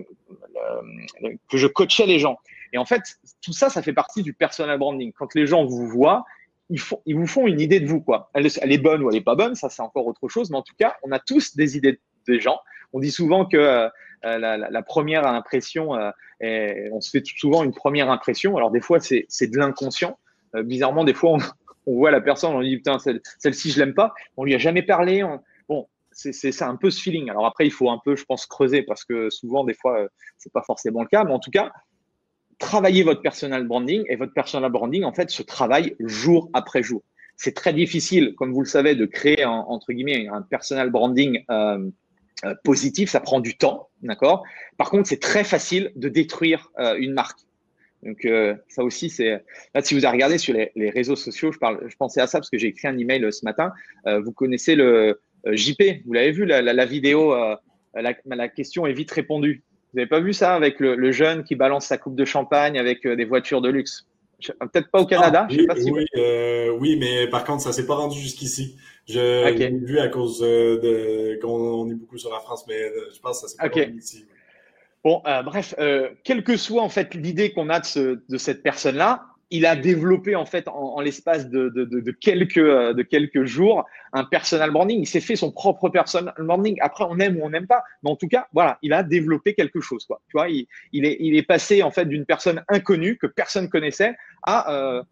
que 1.49 1.57
je 1.57 1.67
coachais 1.67 2.05
les 2.05 2.19
gens. 2.19 2.37
Et 2.73 2.77
en 2.77 2.85
fait, 2.85 3.01
tout 3.43 3.51
ça, 3.51 3.69
ça 3.69 3.81
fait 3.81 3.91
partie 3.91 4.23
du 4.23 4.33
personal 4.33 4.79
branding. 4.79 5.11
Quand 5.11 5.35
les 5.35 5.45
gens 5.45 5.65
vous 5.65 5.87
voient, 5.87 6.23
ils, 6.69 6.79
font, 6.79 7.01
ils 7.05 7.17
vous 7.17 7.27
font 7.27 7.47
une 7.47 7.59
idée 7.59 7.81
de 7.81 7.87
vous. 7.87 7.99
Quoi. 7.99 8.29
Elle, 8.33 8.45
est 8.45 8.77
bonne 8.77 9.03
ou 9.03 9.09
elle 9.09 9.15
n'est 9.15 9.21
pas 9.21 9.35
bonne, 9.35 9.55
ça 9.55 9.69
c'est 9.69 9.81
encore 9.81 10.07
autre 10.07 10.29
chose. 10.29 10.49
Mais 10.51 10.57
en 10.57 10.61
tout 10.61 10.75
cas, 10.77 10.95
on 11.03 11.11
a 11.11 11.19
tous 11.19 11.55
des 11.57 11.75
idées 11.75 11.99
des 12.27 12.39
gens. 12.39 12.59
On 12.93 12.99
dit 12.99 13.11
souvent 13.11 13.45
que 13.45 13.57
euh, 13.57 13.89
la, 14.23 14.81
première 14.83 15.27
impression, 15.27 15.95
euh, 15.95 16.11
on 16.93 17.01
se 17.01 17.09
fait 17.09 17.23
souvent 17.25 17.63
une 17.63 17.73
première 17.73 18.09
impression. 18.09 18.55
Alors 18.55 18.71
des 18.71 18.81
fois, 18.81 18.99
c'est 19.01 19.47
de 19.47 19.57
l'inconscient. 19.57 20.17
Bizarrement, 20.53 21.03
des 21.03 21.13
fois, 21.13 21.37
on, 21.85 21.93
voit 21.93 22.11
la 22.11 22.21
personne, 22.21 22.53
on 22.53 22.61
dit 22.61 22.77
putain, 22.77 22.99
celle-ci, 23.39 23.71
je 23.71 23.79
l'aime 23.79 23.93
pas. 23.93 24.13
On 24.37 24.45
lui 24.45 24.55
a 24.55 24.57
jamais 24.57 24.81
parlé. 24.81 25.25
C'est 26.11 26.61
un 26.61 26.75
peu 26.75 26.89
ce 26.89 27.01
feeling. 27.01 27.29
Alors 27.29 27.45
après, 27.45 27.65
il 27.65 27.71
faut 27.71 27.89
un 27.89 27.99
peu, 28.03 28.15
je 28.15 28.25
pense, 28.25 28.45
creuser 28.45 28.83
parce 28.83 29.03
que 29.05 29.29
souvent, 29.29 29.63
des 29.63 29.73
fois, 29.73 30.01
euh, 30.01 30.07
c'est 30.37 30.51
pas 30.51 30.61
forcément 30.61 31.01
le 31.01 31.07
cas. 31.07 31.23
Mais 31.23 31.31
en 31.31 31.39
tout 31.39 31.51
cas, 31.51 31.71
travaillez 32.59 33.03
votre 33.03 33.21
personal 33.21 33.65
branding 33.65 34.03
et 34.09 34.15
votre 34.15 34.33
personal 34.33 34.71
branding, 34.71 35.03
en 35.03 35.13
fait, 35.13 35.29
se 35.29 35.43
travaille 35.43 35.95
jour 35.99 36.49
après 36.53 36.83
jour. 36.83 37.03
C'est 37.37 37.55
très 37.55 37.73
difficile, 37.73 38.35
comme 38.35 38.53
vous 38.53 38.61
le 38.61 38.67
savez, 38.67 38.95
de 38.95 39.05
créer 39.05 39.43
un, 39.43 39.49
entre 39.51 39.93
guillemets 39.93 40.27
un 40.27 40.41
personal 40.41 40.91
branding 40.91 41.43
euh, 41.49 41.89
euh, 42.45 42.55
positif. 42.63 43.09
Ça 43.09 43.19
prend 43.19 43.39
du 43.39 43.57
temps, 43.57 43.89
d'accord? 44.01 44.43
Par 44.77 44.89
contre, 44.89 45.07
c'est 45.07 45.21
très 45.21 45.43
facile 45.43 45.91
de 45.95 46.09
détruire 46.09 46.69
une 46.97 47.13
marque. 47.13 47.39
Donc 48.03 48.27
ça 48.67 48.83
aussi, 48.83 49.11
c'est 49.11 49.43
là 49.75 49.81
si 49.83 49.93
vous 49.93 50.05
avez 50.05 50.15
regardé 50.15 50.39
sur 50.39 50.55
les, 50.55 50.89
réseaux 50.89 51.15
sociaux, 51.15 51.51
je 51.51 51.95
pensais 51.97 52.19
à 52.19 52.25
ça 52.25 52.39
parce 52.39 52.49
que 52.49 52.57
j'ai 52.57 52.67
écrit 52.67 52.87
un 52.87 52.97
email 52.97 53.31
ce 53.31 53.45
matin. 53.45 53.71
vous 54.07 54.31
connaissez 54.31 54.73
le 54.73 55.21
JP, 55.45 56.03
vous 56.05 56.13
l'avez 56.13 56.31
vu, 56.31 56.45
la, 56.45 56.85
vidéo, 56.85 57.33
euh, 57.33 57.55
la, 57.95 58.49
question 58.49 58.85
est 58.85 58.93
vite 58.93 59.11
répondue. 59.11 59.63
Vous 59.93 59.97
n'avez 59.97 60.09
pas 60.09 60.19
vu 60.19 60.33
ça 60.33 60.55
avec 60.55 60.79
le, 60.79 61.11
jeune 61.11 61.43
qui 61.43 61.55
balance 61.55 61.87
sa 61.87 61.97
coupe 61.97 62.15
de 62.15 62.25
champagne 62.25 62.77
avec 62.79 63.05
euh, 63.05 63.15
des 63.15 63.25
voitures 63.25 63.61
de 63.61 63.69
luxe? 63.69 64.07
Peut-être 64.59 64.89
pas 64.89 65.01
au 65.01 65.05
Canada. 65.05 65.47
Ah, 65.69 65.75
oui, 66.79 66.97
mais 66.97 67.27
par 67.27 67.43
contre, 67.43 67.61
ça 67.61 67.69
ne 67.69 67.73
s'est 67.73 67.85
pas 67.85 67.95
rendu 67.95 68.19
jusqu'ici. 68.19 68.75
Je 69.07 69.55
l'ai 69.55 69.69
vu 69.69 69.99
à 69.99 70.07
cause 70.07 70.39
de 70.39 71.39
qu'on 71.41 71.89
est 71.91 71.95
beaucoup 71.95 72.17
sur 72.17 72.31
la 72.31 72.39
France, 72.39 72.65
mais 72.67 72.91
je 73.13 73.19
pense 73.19 73.41
que 73.41 73.47
ça 73.47 73.55
s'est 73.55 73.69
pas 73.69 73.81
rendu 73.81 73.99
ici. 73.99 74.25
Bon, 75.03 75.21
bref, 75.45 75.75
quelle 76.23 76.43
que 76.43 76.57
soit 76.57 76.81
en 76.81 76.89
fait 76.89 77.13
l'idée 77.13 77.51
qu'on 77.51 77.69
a 77.69 77.81
de, 77.81 78.23
de 78.27 78.37
cette 78.37 78.63
personne-là, 78.63 79.30
il 79.51 79.65
a 79.65 79.75
développé 79.75 80.35
en 80.35 80.45
fait 80.45 80.67
en, 80.69 81.01
l'espace 81.01 81.49
de, 81.49 82.11
quelques, 82.19 82.57
euh, 82.57 82.93
de 82.93 83.03
quelques 83.03 83.43
jours 83.43 83.85
un 84.13 84.23
personal 84.23 84.71
branding. 84.71 84.99
Il 85.01 85.05
s'est 85.07 85.19
fait 85.19 85.35
son 85.35 85.51
propre 85.51 85.89
personal 85.89 86.33
branding. 86.39 86.77
Après, 86.79 87.03
on 87.07 87.19
aime 87.19 87.37
ou 87.37 87.43
on 87.43 87.49
n'aime 87.49 87.67
pas, 87.67 87.83
mais 88.01 88.09
en 88.09 88.15
tout 88.15 88.29
cas, 88.29 88.47
voilà, 88.53 88.79
il 88.81 88.93
a 88.93 89.03
développé 89.03 89.53
quelque 89.53 89.81
chose. 89.81 90.05
Quoi. 90.05 90.21
Tu 90.29 90.37
vois, 90.37 90.47
il, 90.49 90.67
est, 90.93 91.17
il 91.19 91.35
est 91.35 91.43
passé 91.43 91.83
en 91.83 91.91
fait 91.91 92.05
d'une 92.05 92.25
personne 92.25 92.63
inconnue 92.69 93.17
que 93.17 93.27
personne 93.27 93.69
connaissait 93.69 94.15
à, 94.43 94.71
euh, 94.71 95.03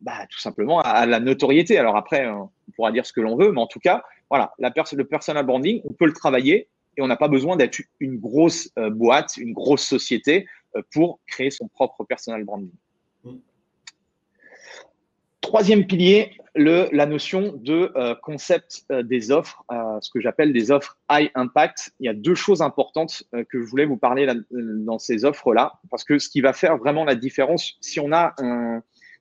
bah, 0.00 0.26
tout 0.30 0.38
simplement 0.38 0.80
à, 0.80 1.04
la 1.04 1.18
notoriété. 1.18 1.76
Alors 1.76 1.96
après, 1.96 2.26
euh, 2.26 2.34
on 2.34 2.70
pourra 2.76 2.92
dire 2.92 3.04
ce 3.04 3.12
que 3.12 3.20
l'on 3.20 3.36
veut, 3.36 3.50
mais 3.50 3.60
en 3.60 3.66
tout 3.66 3.80
cas, 3.80 4.04
voilà, 4.30 4.52
la 4.58 4.72
le 4.92 5.04
personal 5.04 5.44
branding, 5.44 5.80
on 5.84 5.92
peut 5.92 6.06
le 6.06 6.12
travailler 6.12 6.68
et 6.96 7.02
on 7.02 7.08
n'a 7.08 7.16
pas 7.16 7.28
besoin 7.28 7.56
d'être 7.56 7.80
une 7.98 8.18
grosse 8.18 8.70
boîte, 8.76 9.36
une 9.38 9.52
grosse 9.52 9.84
société 9.84 10.46
pour 10.92 11.20
créer 11.26 11.50
son 11.50 11.66
propre 11.68 12.04
personal 12.04 12.44
branding. 12.44 12.70
Troisième 15.48 15.86
pilier, 15.86 16.32
la 16.54 17.06
notion 17.06 17.54
de 17.56 17.90
euh, 17.96 18.14
concept 18.22 18.84
euh, 18.92 19.02
des 19.02 19.30
offres, 19.30 19.64
euh, 19.72 19.96
ce 20.02 20.10
que 20.10 20.20
j'appelle 20.20 20.52
des 20.52 20.70
offres 20.70 20.98
high 21.10 21.30
impact. 21.34 21.92
Il 22.00 22.04
y 22.04 22.10
a 22.10 22.12
deux 22.12 22.34
choses 22.34 22.60
importantes 22.60 23.22
que 23.32 23.58
je 23.58 23.64
voulais 23.64 23.86
vous 23.86 23.96
parler 23.96 24.26
dans 24.50 24.98
ces 24.98 25.24
offres-là, 25.24 25.80
parce 25.90 26.04
que 26.04 26.18
ce 26.18 26.28
qui 26.28 26.42
va 26.42 26.52
faire 26.52 26.76
vraiment 26.76 27.06
la 27.06 27.14
différence, 27.14 27.78
si 27.80 27.98
on 27.98 28.12
a 28.12 28.34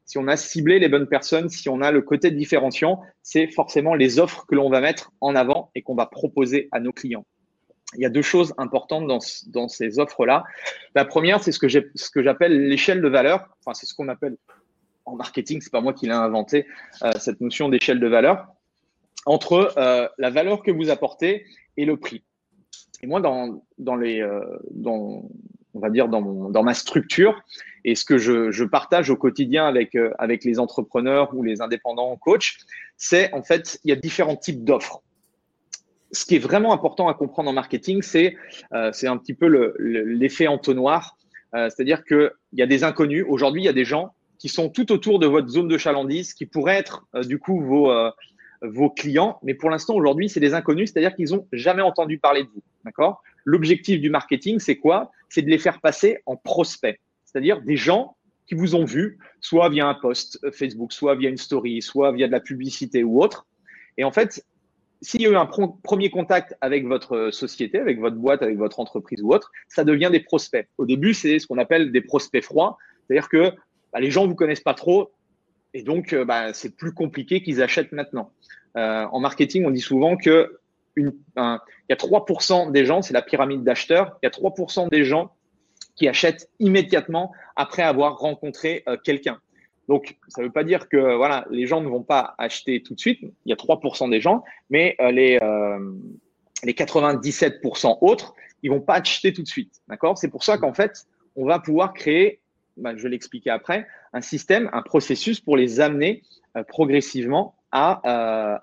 si 0.04 0.18
on 0.18 0.28
a 0.28 0.36
ciblé 0.36 0.80
les 0.80 0.90
bonnes 0.90 1.08
personnes, 1.08 1.48
si 1.48 1.70
on 1.70 1.80
a 1.80 1.92
le 1.92 2.02
côté 2.02 2.30
différenciant, 2.30 3.00
c'est 3.24 3.48
forcément 3.48 3.96
les 3.96 4.20
offres 4.20 4.46
que 4.48 4.56
l'on 4.56 4.70
va 4.70 4.82
mettre 4.82 5.14
en 5.22 5.34
avant 5.34 5.72
et 5.76 5.82
qu'on 5.82 5.96
va 5.96 6.08
proposer 6.08 6.68
à 6.74 6.82
nos 6.82 6.92
clients. 6.92 7.26
il 7.96 8.02
y 8.02 8.06
a 8.06 8.10
deux 8.10 8.22
choses 8.22 8.54
importantes 8.58 9.08
dans, 9.08 9.70
ces 9.70 9.98
offres-là. 9.98 10.44
La 10.94 11.06
première, 11.06 11.42
c'est 11.42 11.54
ce 11.54 11.60
que 11.60 12.22
j'appelle 12.22 12.68
l'échelle 12.68 13.02
de 13.02 13.08
valeur. 13.08 13.48
Enfin, 13.62 13.74
c'est 13.74 13.86
ce 13.86 13.94
qu'on 13.94 14.10
appelle 14.10 14.36
en 15.08 15.16
marketing, 15.16 15.62
c'est 15.62 15.72
pas 15.72 15.82
moi 15.82 15.94
qui 15.94 16.06
l'ai 16.06 16.14
inventé, 16.14 16.66
euh, 17.04 17.12
cette 17.20 17.42
notion 17.42 17.70
d'échelle 17.70 18.00
de 18.00 18.08
valeur, 18.08 18.48
entre 19.26 19.74
euh, 19.78 20.08
la 20.18 20.30
valeur 20.30 20.64
que 20.64 20.72
vous 20.72 20.90
apportez 20.90 21.46
et 21.76 21.86
le 21.86 21.98
prix. 21.98 22.24
Et 23.02 23.08
moi, 23.08 23.20
dans, 23.20 23.64
dans 23.78 23.96
les, 23.96 24.22
euh, 24.22 24.42
dans, 24.72 25.30
on 25.74 25.80
va 25.80 25.90
dire 25.90 26.08
dans, 26.08 26.22
mon, 26.22 26.50
dans 26.50 26.64
ma 26.64 26.74
structure 26.74 27.42
et 27.84 27.96
ce 27.96 28.06
que 28.06 28.18
je, 28.18 28.52
je 28.52 28.64
partage 28.64 29.10
au 29.10 29.16
quotidien 29.16 29.66
avec, 29.66 29.98
avec 30.18 30.44
les 30.44 30.60
entrepreneurs 30.60 31.34
ou 31.34 31.44
les 31.44 31.62
indépendants 31.62 32.16
coachs, 32.18 32.58
c'est 32.98 33.34
en 33.34 33.44
fait, 33.44 33.80
il 33.84 33.90
y 33.90 33.94
a 33.94 33.96
différents 33.96 34.36
types 34.36 34.64
d'offres 34.64 35.02
ce 36.12 36.26
qui 36.26 36.36
est 36.36 36.40
vraiment 36.40 36.74
important 36.74 37.08
à 37.08 37.14
comprendre 37.14 37.50
en 37.50 37.54
marketing, 37.54 38.02
c'est 38.02 38.36
euh, 38.74 38.92
un 39.04 39.18
petit 39.18 39.34
peu 39.34 39.48
l'effet 39.80 40.46
le, 40.46 40.50
entonnoir. 40.50 41.18
Euh, 41.56 41.70
C'est-à-dire 41.70 42.04
qu'il 42.04 42.32
y 42.54 42.62
a 42.62 42.68
des 42.68 42.84
inconnus. 42.84 43.26
Aujourd'hui, 43.28 43.62
il 43.62 43.66
y 43.66 43.70
a 43.70 43.74
des 43.74 43.86
gens 43.86 44.14
qui 44.40 44.50
sont 44.50 44.70
tout 44.70 44.92
autour 44.92 45.20
de 45.20 45.28
votre 45.28 45.48
zone 45.48 45.68
de 45.68 45.78
chalandise, 45.78 46.34
qui 46.34 46.46
pourraient 46.46 46.78
être 46.78 47.06
euh, 47.16 47.24
du 47.24 47.40
coup 47.40 47.62
vos, 47.62 47.92
euh, 47.92 48.12
vos 48.62 48.90
clients. 48.90 49.40
Mais 49.44 49.54
pour 49.54 49.70
l'instant, 49.70 49.96
aujourd'hui, 49.96 50.30
c'est 50.30 50.40
des 50.40 50.54
inconnus, 50.54 50.92
c'est-à-dire 50.92 51.16
qu'ils 51.16 51.32
n'ont 51.32 51.48
jamais 51.52 51.82
entendu 51.82 52.18
parler 52.20 52.44
de 52.44 52.50
vous. 52.50 52.64
D'accord? 52.86 53.24
L'objectif 53.46 54.00
du 54.00 54.10
marketing, 54.10 54.60
c'est 54.60 54.78
quoi? 54.78 55.12
C'est 55.30 55.42
de 55.42 55.50
les 55.50 55.58
faire 55.58 55.82
passer 55.82 56.20
en 56.26 56.36
prospects, 56.36 57.00
c'est-à-dire 57.26 57.62
des 57.62 57.78
gens 57.78 58.16
qui 58.46 58.56
vous 58.56 58.76
ont 58.76 58.86
vu, 58.86 59.20
soit 59.42 59.70
via 59.70 59.88
un 59.88 59.94
post 59.94 60.40
Facebook, 60.52 60.94
soit 60.94 61.16
via 61.16 61.30
une 61.30 61.38
story, 61.38 61.82
soit 61.82 62.14
via 62.14 62.28
de 62.28 62.32
la 62.32 62.40
publicité 62.40 63.04
ou 63.04 63.22
autre. 63.22 63.46
Et 63.98 64.06
en 64.06 64.12
fait, 64.12 64.46
s'il 65.02 65.22
y 65.22 65.26
a 65.26 65.30
eu 65.30 65.36
un 65.36 65.46
premier 65.46 66.10
contact 66.10 66.56
avec 66.62 66.86
votre 66.88 67.30
société, 67.32 67.78
avec 67.78 68.00
votre 68.00 68.16
boîte, 68.16 68.42
avec 68.42 68.58
votre 68.58 68.80
entreprise 68.80 69.22
ou 69.22 69.34
autre, 69.34 69.52
ça 69.68 69.84
devient 69.84 70.10
des 70.12 70.22
prospects. 70.22 70.68
Au 70.78 70.86
début, 70.86 71.14
c'est 71.14 71.40
ce 71.40 71.46
qu'on 71.46 71.58
appelle 71.58 71.92
des 71.92 72.02
prospects 72.02 72.44
froids, 72.44 72.78
c'est-à-dire 73.08 73.30
que 73.30 73.52
bah, 73.94 74.00
les 74.00 74.12
gens 74.12 74.24
ne 74.24 74.30
vous 74.30 74.36
connaissent 74.36 74.62
pas 74.62 74.74
trop 74.74 75.12
et 75.74 75.84
donc 75.84 76.14
euh, 76.14 76.26
bah, 76.26 76.54
c'est 76.54 76.76
plus 76.76 76.94
compliqué 76.94 77.44
qu'ils 77.44 77.62
achètent 77.62 77.92
maintenant. 77.92 78.32
Euh, 78.78 79.06
en 79.12 79.20
marketing, 79.20 79.66
on 79.66 79.72
dit 79.72 79.82
souvent 79.82 80.18
que 80.18 80.60
il 80.96 81.12
y 81.36 81.94
a 81.94 81.96
3% 81.96 82.72
des 82.72 82.84
gens, 82.84 83.04
c'est 83.04 83.14
la 83.14 83.22
pyramide 83.22 83.64
d'acheteurs, 83.64 84.18
il 84.24 84.26
y 84.26 84.28
a 84.28 84.32
3% 84.32 84.90
des 84.90 85.04
gens 85.04 85.32
qui 85.96 86.08
achètent 86.08 86.50
immédiatement 86.60 87.32
après 87.56 87.84
avoir 87.84 88.18
rencontré 88.18 88.84
euh, 88.88 88.98
quelqu'un. 89.04 89.40
Donc, 89.88 90.18
ça 90.28 90.42
ne 90.42 90.48
veut 90.48 90.52
pas 90.52 90.64
dire 90.64 90.90
que 90.90 91.16
voilà, 91.16 91.46
les 91.52 91.68
gens 91.68 91.82
ne 91.82 91.88
vont 91.88 92.02
pas 92.02 92.34
acheter 92.40 92.82
tout 92.82 92.96
de 92.96 93.00
suite. 93.00 93.20
Il 93.22 93.50
y 93.50 93.54
a 93.54 93.56
3% 93.56 94.10
des 94.10 94.20
gens, 94.20 94.44
mais 94.70 94.98
les, 95.00 95.40
les 96.64 96.74
97% 96.74 98.00
autres, 98.02 98.34
ils 98.64 98.70
vont 98.70 98.82
pas 98.82 98.96
acheter 98.96 99.32
tout 99.32 99.44
de 99.44 99.48
suite. 99.48 99.82
C'est 100.16 100.28
pour 100.30 100.44
ça 100.44 100.58
qu'en 100.58 100.74
fait, 100.74 101.06
on 101.38 101.46
va 101.46 101.60
pouvoir 101.60 101.94
créer, 101.94 102.42
bah, 102.78 102.94
je 102.96 103.04
vais 103.04 103.10
l'expliquer 103.10 103.50
après, 103.50 103.88
un 104.14 104.22
système, 104.22 104.70
un 104.74 104.82
processus 104.82 105.40
pour 105.40 105.58
les 105.58 105.80
amener 105.80 106.24
euh, 106.56 106.64
progressivement 106.64 107.56
à, 107.72 108.02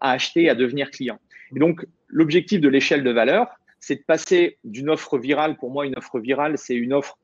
à 0.01 0.11
acheter, 0.11 0.49
à 0.49 0.55
devenir 0.55 0.91
client. 0.91 1.19
Et 1.55 1.59
donc, 1.59 1.87
l'objectif 2.09 2.61
de 2.61 2.69
l'échelle 2.69 3.05
de 3.05 3.11
valeur, 3.11 3.49
c'est 3.81 3.97
de 3.97 4.03
passer 4.03 4.59
d'une 4.65 4.89
offre 4.89 5.19
virale. 5.19 5.57
Pour 5.57 5.71
moi, 5.71 5.87
une 5.87 5.97
offre 5.97 6.19
virale, 6.19 6.57
c'est 6.57 6.75
une 6.75 6.95
offre 6.95 7.19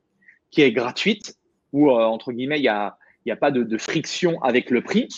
qui 0.51 0.61
est 0.61 0.73
gratuite, 0.73 1.37
où, 1.73 1.91
entre 1.91 2.33
guillemets, 2.33 2.59
il 2.59 2.65
y 2.65 2.69
a 2.69 2.99
n'y 3.27 3.33
a 3.33 3.37
pas 3.37 3.51
de, 3.51 3.79
friction 3.79 4.43
avec 4.43 4.71
le 4.71 4.83
prix, 4.83 5.09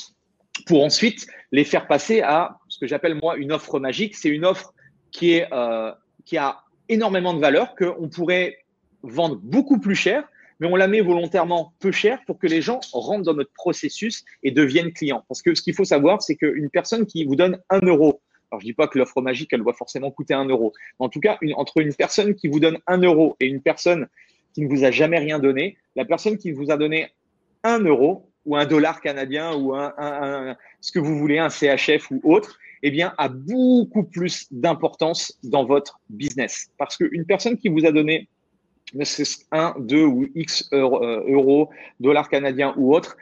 pour 0.66 0.84
ensuite 0.84 1.26
les 1.50 1.64
faire 1.64 1.86
passer 1.86 2.20
à 2.20 2.58
ce 2.68 2.78
que 2.78 2.86
j'appelle 2.86 3.14
moi 3.14 3.36
une 3.36 3.52
offre 3.52 3.78
magique. 3.78 4.14
C'est 4.16 4.28
une 4.28 4.44
offre 4.44 4.74
qui, 5.10 5.32
est, 5.32 5.48
euh, 5.52 5.92
qui 6.24 6.36
a 6.36 6.62
énormément 6.88 7.34
de 7.34 7.40
valeur, 7.40 7.74
qu'on 7.74 8.08
pourrait 8.08 8.58
vendre 9.02 9.36
beaucoup 9.42 9.78
plus 9.78 9.94
cher, 9.94 10.24
mais 10.62 10.68
on 10.68 10.76
la 10.76 10.86
met 10.86 11.00
volontairement 11.00 11.74
peu 11.80 11.90
cher 11.90 12.20
pour 12.24 12.38
que 12.38 12.46
les 12.46 12.62
gens 12.62 12.78
rentrent 12.92 13.24
dans 13.24 13.34
notre 13.34 13.52
processus 13.52 14.24
et 14.44 14.52
deviennent 14.52 14.92
clients. 14.92 15.24
Parce 15.26 15.42
que 15.42 15.56
ce 15.56 15.60
qu'il 15.60 15.74
faut 15.74 15.84
savoir, 15.84 16.22
c'est 16.22 16.36
qu'une 16.36 16.70
personne 16.70 17.04
qui 17.04 17.24
vous 17.24 17.34
donne 17.34 17.58
un 17.68 17.80
euro, 17.80 18.20
alors 18.48 18.60
je 18.60 18.66
dis 18.66 18.72
pas 18.72 18.86
que 18.86 18.96
l'offre 18.96 19.20
magique, 19.20 19.52
elle 19.52 19.62
doit 19.62 19.72
forcément 19.72 20.12
coûter 20.12 20.34
un 20.34 20.44
euro, 20.44 20.72
en 21.00 21.08
tout 21.08 21.18
cas, 21.18 21.36
entre 21.56 21.78
une 21.78 21.92
personne 21.92 22.36
qui 22.36 22.46
vous 22.46 22.60
donne 22.60 22.78
un 22.86 22.98
euro 22.98 23.34
et 23.40 23.46
une 23.46 23.60
personne 23.60 24.06
qui 24.54 24.62
ne 24.62 24.68
vous 24.68 24.84
a 24.84 24.92
jamais 24.92 25.18
rien 25.18 25.40
donné, 25.40 25.78
la 25.96 26.04
personne 26.04 26.38
qui 26.38 26.52
vous 26.52 26.70
a 26.70 26.76
donné 26.76 27.10
un 27.64 27.80
euro 27.80 28.30
ou 28.46 28.54
un 28.54 28.64
dollar 28.64 29.00
canadien 29.00 29.56
ou 29.56 29.74
un, 29.74 30.56
ce 30.80 30.92
que 30.92 31.00
vous 31.00 31.18
voulez, 31.18 31.38
un 31.38 31.50
CHF 31.50 32.08
ou 32.12 32.20
autre, 32.22 32.56
eh 32.84 32.92
bien, 32.92 33.14
a 33.18 33.28
beaucoup 33.28 34.04
plus 34.04 34.46
d'importance 34.52 35.36
dans 35.42 35.64
votre 35.64 35.98
business. 36.08 36.70
Parce 36.78 36.96
qu'une 36.96 37.24
personne 37.26 37.58
qui 37.58 37.68
vous 37.68 37.84
a 37.84 37.90
donné 37.90 38.28
1, 38.94 39.74
2 39.78 40.04
ou 40.04 40.26
X 40.34 40.68
euh, 40.72 41.22
euros, 41.28 41.70
dollars 42.00 42.28
canadiens 42.28 42.74
ou 42.76 42.94
autre, 42.94 43.16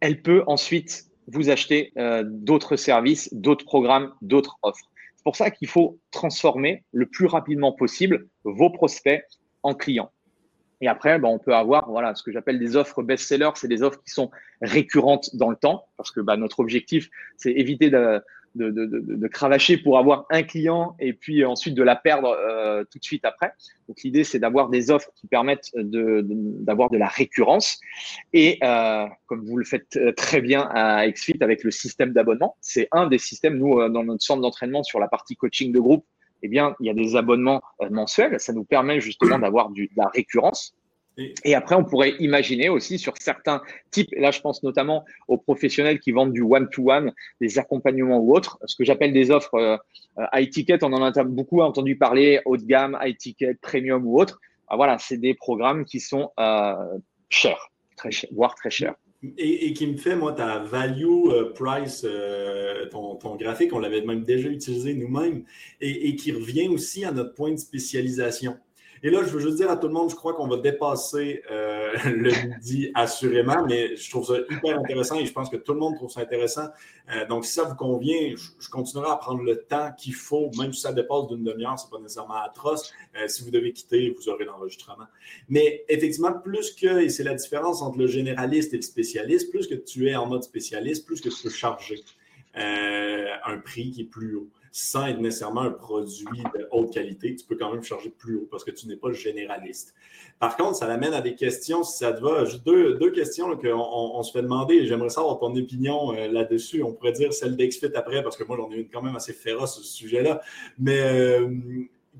elle 0.00 0.22
peut 0.22 0.42
ensuite 0.46 1.06
vous 1.28 1.50
acheter 1.50 1.92
euh, 1.98 2.24
d'autres 2.26 2.76
services, 2.76 3.32
d'autres 3.32 3.64
programmes, 3.64 4.12
d'autres 4.22 4.58
offres. 4.62 4.84
C'est 5.16 5.24
pour 5.24 5.36
ça 5.36 5.50
qu'il 5.50 5.68
faut 5.68 5.98
transformer 6.10 6.84
le 6.92 7.06
plus 7.06 7.26
rapidement 7.26 7.72
possible 7.72 8.28
vos 8.44 8.70
prospects 8.70 9.22
en 9.62 9.74
clients. 9.74 10.10
Et 10.80 10.88
après, 10.88 11.18
ben, 11.18 11.28
on 11.28 11.38
peut 11.38 11.54
avoir 11.54 11.90
voilà, 11.90 12.14
ce 12.14 12.22
que 12.22 12.30
j'appelle 12.30 12.58
des 12.58 12.76
offres 12.76 13.02
best-sellers, 13.02 13.50
c'est 13.56 13.68
des 13.68 13.82
offres 13.82 14.00
qui 14.04 14.10
sont 14.10 14.30
récurrentes 14.62 15.34
dans 15.34 15.50
le 15.50 15.56
temps, 15.56 15.86
parce 15.96 16.12
que 16.12 16.20
ben, 16.20 16.36
notre 16.36 16.60
objectif, 16.60 17.10
c'est 17.36 17.52
éviter 17.52 17.90
de, 17.90 18.22
de, 18.54 18.70
de, 18.70 18.86
de, 18.86 19.28
cravacher 19.28 19.76
pour 19.76 19.98
avoir 19.98 20.26
un 20.30 20.42
client 20.42 20.96
et 20.98 21.12
puis 21.12 21.44
ensuite 21.44 21.74
de 21.74 21.82
la 21.82 21.96
perdre 21.96 22.28
euh, 22.28 22.84
tout 22.90 22.98
de 22.98 23.04
suite 23.04 23.24
après. 23.24 23.52
Donc 23.88 24.02
l'idée, 24.02 24.24
c'est 24.24 24.38
d'avoir 24.38 24.68
des 24.68 24.90
offres 24.90 25.10
qui 25.14 25.26
permettent 25.26 25.70
d'avoir 25.74 26.90
de, 26.90 26.98
la 26.98 27.06
récurrence. 27.06 27.80
Et 28.32 28.58
euh, 28.62 29.06
comme 29.26 29.44
vous 29.44 29.56
le 29.56 29.64
faites 29.64 29.96
euh, 29.96 30.12
très 30.12 30.40
bien 30.40 30.68
à 30.72 31.08
XFIT 31.08 31.38
avec 31.40 31.64
le 31.64 31.70
système 31.70 32.12
d'abonnement, 32.12 32.56
c'est 32.60 32.88
un 32.92 33.06
des 33.06 33.18
systèmes, 33.18 33.58
nous, 33.58 33.80
euh, 33.80 33.88
dans 33.88 34.04
notre 34.04 34.22
centre 34.22 34.42
d'entraînement 34.42 34.82
sur 34.82 35.00
la 35.00 35.08
partie 35.08 35.36
coaching 35.36 35.72
de 35.72 35.80
groupe, 35.80 36.04
eh 36.42 36.48
bien, 36.48 36.74
il 36.80 36.86
y 36.86 36.90
a 36.90 36.94
des 36.94 37.16
abonnements 37.16 37.62
euh, 37.82 37.90
mensuels. 37.90 38.38
Ça 38.38 38.52
nous 38.52 38.64
permet 38.64 39.00
justement 39.00 39.38
d'avoir 39.38 39.70
de 39.70 39.88
la 39.96 40.08
récurrence. 40.08 40.74
Et 41.44 41.54
après, 41.54 41.74
on 41.74 41.84
pourrait 41.84 42.14
imaginer 42.20 42.68
aussi 42.68 42.98
sur 42.98 43.14
certains 43.18 43.60
types, 43.90 44.12
et 44.12 44.20
là 44.20 44.30
je 44.30 44.40
pense 44.40 44.62
notamment 44.62 45.04
aux 45.26 45.36
professionnels 45.36 45.98
qui 45.98 46.12
vendent 46.12 46.32
du 46.32 46.42
one-to-one, 46.42 47.12
des 47.40 47.58
accompagnements 47.58 48.18
ou 48.18 48.34
autres, 48.34 48.58
ce 48.66 48.76
que 48.76 48.84
j'appelle 48.84 49.12
des 49.12 49.30
offres 49.30 49.54
euh, 49.54 49.76
euh, 50.18 50.26
high 50.32 50.48
ticket, 50.48 50.84
on 50.84 50.92
en 50.92 51.02
a 51.02 51.24
beaucoup 51.24 51.60
entendu 51.60 51.96
parler, 51.96 52.40
haut 52.44 52.56
de 52.56 52.64
gamme, 52.64 52.96
high 53.02 53.16
ticket, 53.16 53.54
premium 53.60 54.06
ou 54.06 54.20
autre. 54.20 54.40
Ah, 54.68 54.76
voilà, 54.76 54.98
c'est 54.98 55.16
des 55.16 55.34
programmes 55.34 55.84
qui 55.84 55.98
sont 55.98 56.30
chers, 57.30 57.70
très 57.96 58.10
chers, 58.10 58.30
voire 58.32 58.54
très 58.54 58.70
chers. 58.70 58.94
Et, 59.36 59.72
qui 59.72 59.88
me 59.88 59.96
fait, 59.96 60.14
moi, 60.14 60.32
ta 60.32 60.60
value 60.60 61.26
euh, 61.26 61.52
price, 61.52 62.06
euh, 62.08 62.86
ton, 62.88 63.34
graphique, 63.34 63.72
on 63.72 63.80
l'avait 63.80 64.02
même 64.02 64.22
déjà 64.22 64.48
utilisé 64.48 64.94
nous-mêmes, 64.94 65.42
et, 65.80 66.14
qui 66.14 66.30
revient 66.30 66.68
aussi 66.68 67.04
à 67.04 67.10
notre 67.10 67.34
point 67.34 67.50
de 67.50 67.56
spécialisation. 67.56 68.56
Et 69.02 69.10
là, 69.10 69.22
je 69.22 69.28
veux 69.28 69.40
juste 69.40 69.56
dire 69.56 69.70
à 69.70 69.76
tout 69.76 69.86
le 69.86 69.92
monde, 69.92 70.10
je 70.10 70.16
crois 70.16 70.34
qu'on 70.34 70.48
va 70.48 70.56
dépasser 70.56 71.42
euh, 71.50 71.92
le 72.04 72.48
midi 72.48 72.90
assurément, 72.94 73.64
mais 73.66 73.96
je 73.96 74.10
trouve 74.10 74.26
ça 74.26 74.38
hyper 74.50 74.78
intéressant 74.78 75.18
et 75.18 75.26
je 75.26 75.32
pense 75.32 75.48
que 75.48 75.56
tout 75.56 75.72
le 75.72 75.78
monde 75.78 75.94
trouve 75.96 76.10
ça 76.10 76.20
intéressant. 76.20 76.68
Euh, 77.14 77.26
donc, 77.26 77.44
si 77.44 77.52
ça 77.52 77.64
vous 77.64 77.76
convient, 77.76 78.34
je, 78.36 78.68
continuerai 78.68 79.10
à 79.10 79.16
prendre 79.16 79.42
le 79.42 79.62
temps 79.62 79.90
qu'il 79.96 80.14
faut, 80.14 80.50
même 80.58 80.72
si 80.72 80.80
ça 80.80 80.92
dépasse 80.92 81.28
d'une 81.28 81.44
demi-heure, 81.44 81.78
ce 81.78 81.86
n'est 81.86 81.90
pas 81.90 81.98
nécessairement 81.98 82.42
atroce. 82.42 82.92
Euh, 83.16 83.28
si 83.28 83.44
vous 83.44 83.50
devez 83.50 83.72
quitter, 83.72 84.14
vous 84.18 84.28
aurez 84.28 84.44
l'enregistrement. 84.44 85.06
Mais 85.48 85.84
effectivement, 85.88 86.32
plus 86.32 86.72
que, 86.72 87.00
et 87.00 87.08
c'est 87.08 87.24
la 87.24 87.34
différence 87.34 87.82
entre 87.82 87.98
le 87.98 88.06
généraliste 88.06 88.74
et 88.74 88.76
le 88.76 88.82
spécialiste, 88.82 89.50
plus 89.50 89.66
que 89.66 89.74
tu 89.74 90.08
es 90.08 90.16
en 90.16 90.26
mode 90.26 90.42
spécialiste, 90.42 91.06
plus 91.06 91.20
que 91.20 91.28
tu 91.28 91.42
peux 91.42 91.50
charger 91.50 92.02
un 92.54 93.58
prix 93.58 93.92
qui 93.92 94.00
est 94.00 94.04
plus 94.04 94.34
haut 94.34 94.48
sans 94.72 95.06
être 95.06 95.20
nécessairement 95.20 95.62
un 95.62 95.70
produit 95.70 96.42
de 96.54 96.68
haute 96.72 96.92
qualité, 96.92 97.34
tu 97.34 97.44
peux 97.46 97.56
quand 97.56 97.72
même 97.72 97.82
charger 97.82 98.10
plus 98.10 98.36
haut 98.36 98.48
parce 98.50 98.64
que 98.64 98.70
tu 98.70 98.86
n'es 98.86 98.96
pas 98.96 99.12
généraliste. 99.12 99.94
Par 100.38 100.56
contre, 100.56 100.76
ça 100.76 100.86
l'amène 100.86 101.14
à 101.14 101.20
des 101.20 101.34
questions, 101.34 101.82
si 101.82 101.98
ça 101.98 102.12
te 102.12 102.20
va. 102.20 102.44
Deux, 102.64 102.94
deux 102.94 103.10
questions 103.10 103.56
qu'on 103.56 103.74
on 103.74 104.22
se 104.22 104.32
fait 104.32 104.42
demander 104.42 104.86
j'aimerais 104.86 105.08
savoir 105.08 105.38
ton 105.38 105.54
opinion 105.56 106.12
euh, 106.12 106.28
là-dessus. 106.28 106.82
On 106.82 106.92
pourrait 106.92 107.12
dire 107.12 107.32
celle 107.32 107.56
d'Exfit 107.56 107.90
après 107.94 108.22
parce 108.22 108.36
que 108.36 108.44
moi, 108.44 108.56
j'en 108.56 108.70
ai 108.70 108.76
une 108.76 108.88
quand 108.88 109.02
même 109.02 109.16
assez 109.16 109.32
féroce 109.32 109.74
sur 109.74 109.84
ce 109.84 109.92
sujet-là. 109.92 110.40
Mais 110.78 111.00
euh, 111.00 111.48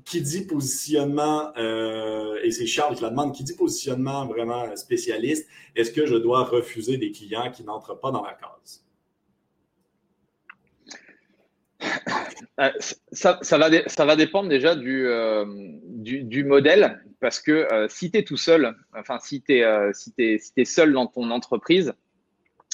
qui 0.05 0.21
dit 0.21 0.45
positionnement, 0.45 1.51
euh, 1.57 2.39
et 2.43 2.51
c'est 2.51 2.65
Charles 2.65 2.95
qui 2.95 3.01
la 3.01 3.09
demande, 3.09 3.33
qui 3.33 3.43
dit 3.43 3.55
positionnement 3.55 4.25
vraiment 4.25 4.75
spécialiste, 4.75 5.47
est-ce 5.75 5.91
que 5.91 6.05
je 6.05 6.15
dois 6.15 6.43
refuser 6.43 6.97
des 6.97 7.11
clients 7.11 7.51
qui 7.51 7.63
n'entrent 7.63 7.99
pas 7.99 8.11
dans 8.11 8.23
la 8.23 8.33
case? 8.33 8.85
Euh, 12.59 12.71
ça, 13.11 13.57
va 13.57 14.15
dépendre 14.15 14.49
déjà 14.49 14.75
du, 14.75 15.07
euh, 15.07 15.45
modèle, 16.45 17.01
parce 17.21 17.39
que 17.39 17.51
euh, 17.51 17.87
si 17.87 18.11
tu 18.11 18.17
es 18.17 18.23
tout 18.23 18.37
seul, 18.37 18.75
enfin 18.97 19.17
si 19.21 19.41
tu 19.41 19.53
es, 19.53 20.65
seul 20.65 20.91
dans 20.91 21.07
ton 21.07 21.31
entreprise, 21.31 21.93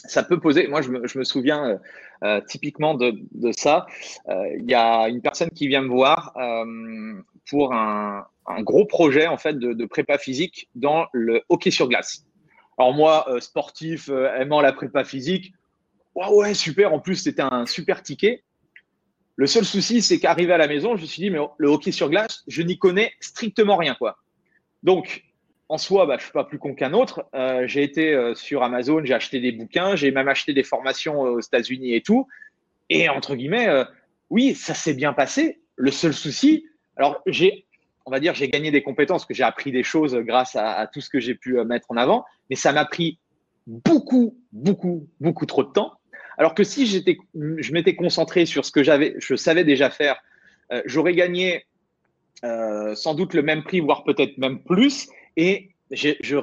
ça 0.05 0.23
peut 0.23 0.39
poser. 0.39 0.67
Moi, 0.67 0.81
je 0.81 1.17
me, 1.17 1.23
souviens 1.23 1.79
typiquement 2.47 2.95
de, 2.95 3.51
ça. 3.51 3.85
Il 4.27 4.69
y 4.69 4.73
a 4.73 5.07
une 5.07 5.21
personne 5.21 5.49
qui 5.49 5.67
vient 5.67 5.81
me 5.81 5.89
voir 5.89 6.33
pour 7.49 7.73
un, 7.73 8.27
gros 8.59 8.85
projet 8.85 9.27
en 9.27 9.37
fait 9.37 9.57
de, 9.57 9.85
prépa 9.85 10.17
physique 10.17 10.69
dans 10.75 11.07
le 11.13 11.43
hockey 11.49 11.71
sur 11.71 11.87
glace. 11.87 12.25
Alors 12.77 12.93
moi, 12.93 13.25
sportif, 13.39 14.09
aimant 14.09 14.61
la 14.61 14.73
prépa 14.73 15.03
physique, 15.03 15.53
ouais, 16.15 16.27
ouais, 16.29 16.53
super. 16.53 16.93
En 16.93 16.99
plus, 16.99 17.15
c'était 17.15 17.43
un 17.43 17.65
super 17.65 18.03
ticket. 18.03 18.44
Le 19.37 19.47
seul 19.47 19.65
souci, 19.65 20.01
c'est 20.01 20.19
qu'arrivé 20.19 20.53
à 20.53 20.57
la 20.57 20.67
maison, 20.67 20.95
je 20.95 21.01
me 21.01 21.07
suis 21.07 21.21
dit, 21.21 21.29
mais 21.29 21.39
le 21.57 21.67
hockey 21.67 21.91
sur 21.91 22.09
glace, 22.09 22.43
je 22.47 22.61
n'y 22.61 22.77
connais 22.77 23.11
strictement 23.19 23.75
rien. 23.75 23.95
quoi. 23.95 24.17
Donc, 24.83 25.25
en 25.67 25.77
soi, 25.77 26.05
bah, 26.05 26.13
je 26.13 26.21
ne 26.21 26.23
suis 26.25 26.31
pas 26.31 26.43
plus 26.43 26.59
con 26.59 26.75
qu'un 26.75 26.93
autre. 26.93 27.25
Euh, 27.33 27.67
j'ai 27.67 27.83
été 27.83 28.13
euh, 28.13 28.35
sur 28.35 28.63
Amazon, 28.63 29.03
j'ai 29.03 29.13
acheté 29.13 29.39
des 29.39 29.51
bouquins, 29.51 29.95
j'ai 29.95 30.11
même 30.11 30.27
acheté 30.27 30.53
des 30.53 30.63
formations 30.63 31.25
euh, 31.25 31.31
aux 31.31 31.39
États-Unis 31.41 31.95
et 31.95 32.01
tout. 32.01 32.27
Et 32.89 33.09
entre 33.09 33.35
guillemets, 33.35 33.67
oui, 34.29 34.53
ça 34.53 34.75
s'est 34.75 34.93
bien 34.93 35.11
passé. 35.11 35.59
Le 35.75 35.89
seul 35.89 36.13
souci, 36.13 36.67
alors 36.97 37.19
j'ai, 37.25 37.65
on 38.05 38.11
va 38.11 38.19
dire, 38.19 38.35
j'ai 38.35 38.47
gagné 38.47 38.69
des 38.69 38.83
compétences, 38.83 39.25
que 39.25 39.33
j'ai 39.33 39.41
appris 39.41 39.71
des 39.71 39.81
choses 39.81 40.15
grâce 40.17 40.55
à, 40.55 40.73
à 40.73 40.85
tout 40.85 41.01
ce 41.01 41.09
que 41.09 41.19
j'ai 41.19 41.33
pu 41.33 41.55
mettre 41.63 41.87
en 41.89 41.97
avant, 41.97 42.25
mais 42.51 42.55
ça 42.55 42.71
m'a 42.73 42.85
pris 42.85 43.17
beaucoup, 43.65 44.37
beaucoup, 44.51 45.07
beaucoup 45.19 45.47
trop 45.47 45.63
de 45.63 45.71
temps. 45.71 45.93
Alors 46.37 46.53
que 46.53 46.63
si 46.63 46.85
j'étais, 46.85 47.17
je 47.33 47.71
m'étais 47.71 47.95
concentré 47.95 48.45
sur 48.45 48.65
ce 48.65 48.71
que 48.71 48.83
j'avais, 48.83 49.15
je 49.19 49.35
savais 49.35 49.63
déjà 49.63 49.89
faire, 49.89 50.21
euh, 50.71 50.81
j'aurais 50.85 51.13
gagné 51.13 51.65
euh, 52.43 52.95
sans 52.95 53.13
doute 53.13 53.33
le 53.33 53.41
même 53.41 53.63
prix, 53.63 53.79
voire 53.79 54.03
peut-être 54.03 54.37
même 54.37 54.61
plus, 54.63 55.07
et 55.37 55.69
je, 55.91 56.35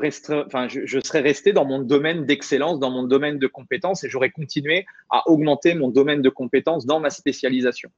enfin, 0.46 0.68
je, 0.68 1.00
serais 1.00 1.20
resté 1.20 1.52
dans 1.52 1.64
mon 1.64 1.80
domaine 1.80 2.24
d'excellence, 2.26 2.78
dans 2.78 2.90
mon 2.90 3.02
domaine 3.02 3.38
de 3.38 3.46
compétences, 3.46 4.04
et 4.04 4.08
j'aurais 4.08 4.30
continué 4.30 4.86
à 5.10 5.28
augmenter 5.28 5.74
mon 5.74 5.88
domaine 5.88 6.22
de 6.22 6.28
compétences 6.28 6.86
dans 6.86 7.00
ma 7.00 7.10
spécialisation. 7.10 7.90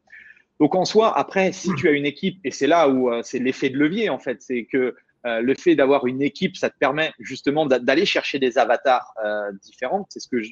Donc 0.58 0.74
en 0.74 0.84
soi, 0.84 1.16
après, 1.16 1.52
si 1.52 1.74
tu 1.74 1.88
as 1.88 1.92
une 1.92 2.06
équipe, 2.06 2.38
et 2.44 2.50
c'est 2.50 2.66
là 2.66 2.88
où 2.88 3.12
euh, 3.12 3.20
c'est 3.22 3.38
l'effet 3.38 3.68
de 3.68 3.76
levier 3.76 4.08
en 4.08 4.18
fait, 4.18 4.40
c'est 4.40 4.64
que 4.64 4.94
le 5.26 5.54
fait 5.54 5.74
d'avoir 5.74 6.06
une 6.06 6.20
équipe, 6.20 6.54
ça 6.54 6.68
te 6.68 6.76
permet 6.76 7.10
justement 7.18 7.64
d'aller 7.64 8.04
chercher 8.04 8.38
des 8.38 8.58
avatars 8.58 9.14
différents. 9.62 10.04
C'est 10.10 10.20
ce 10.20 10.28
que 10.28 10.42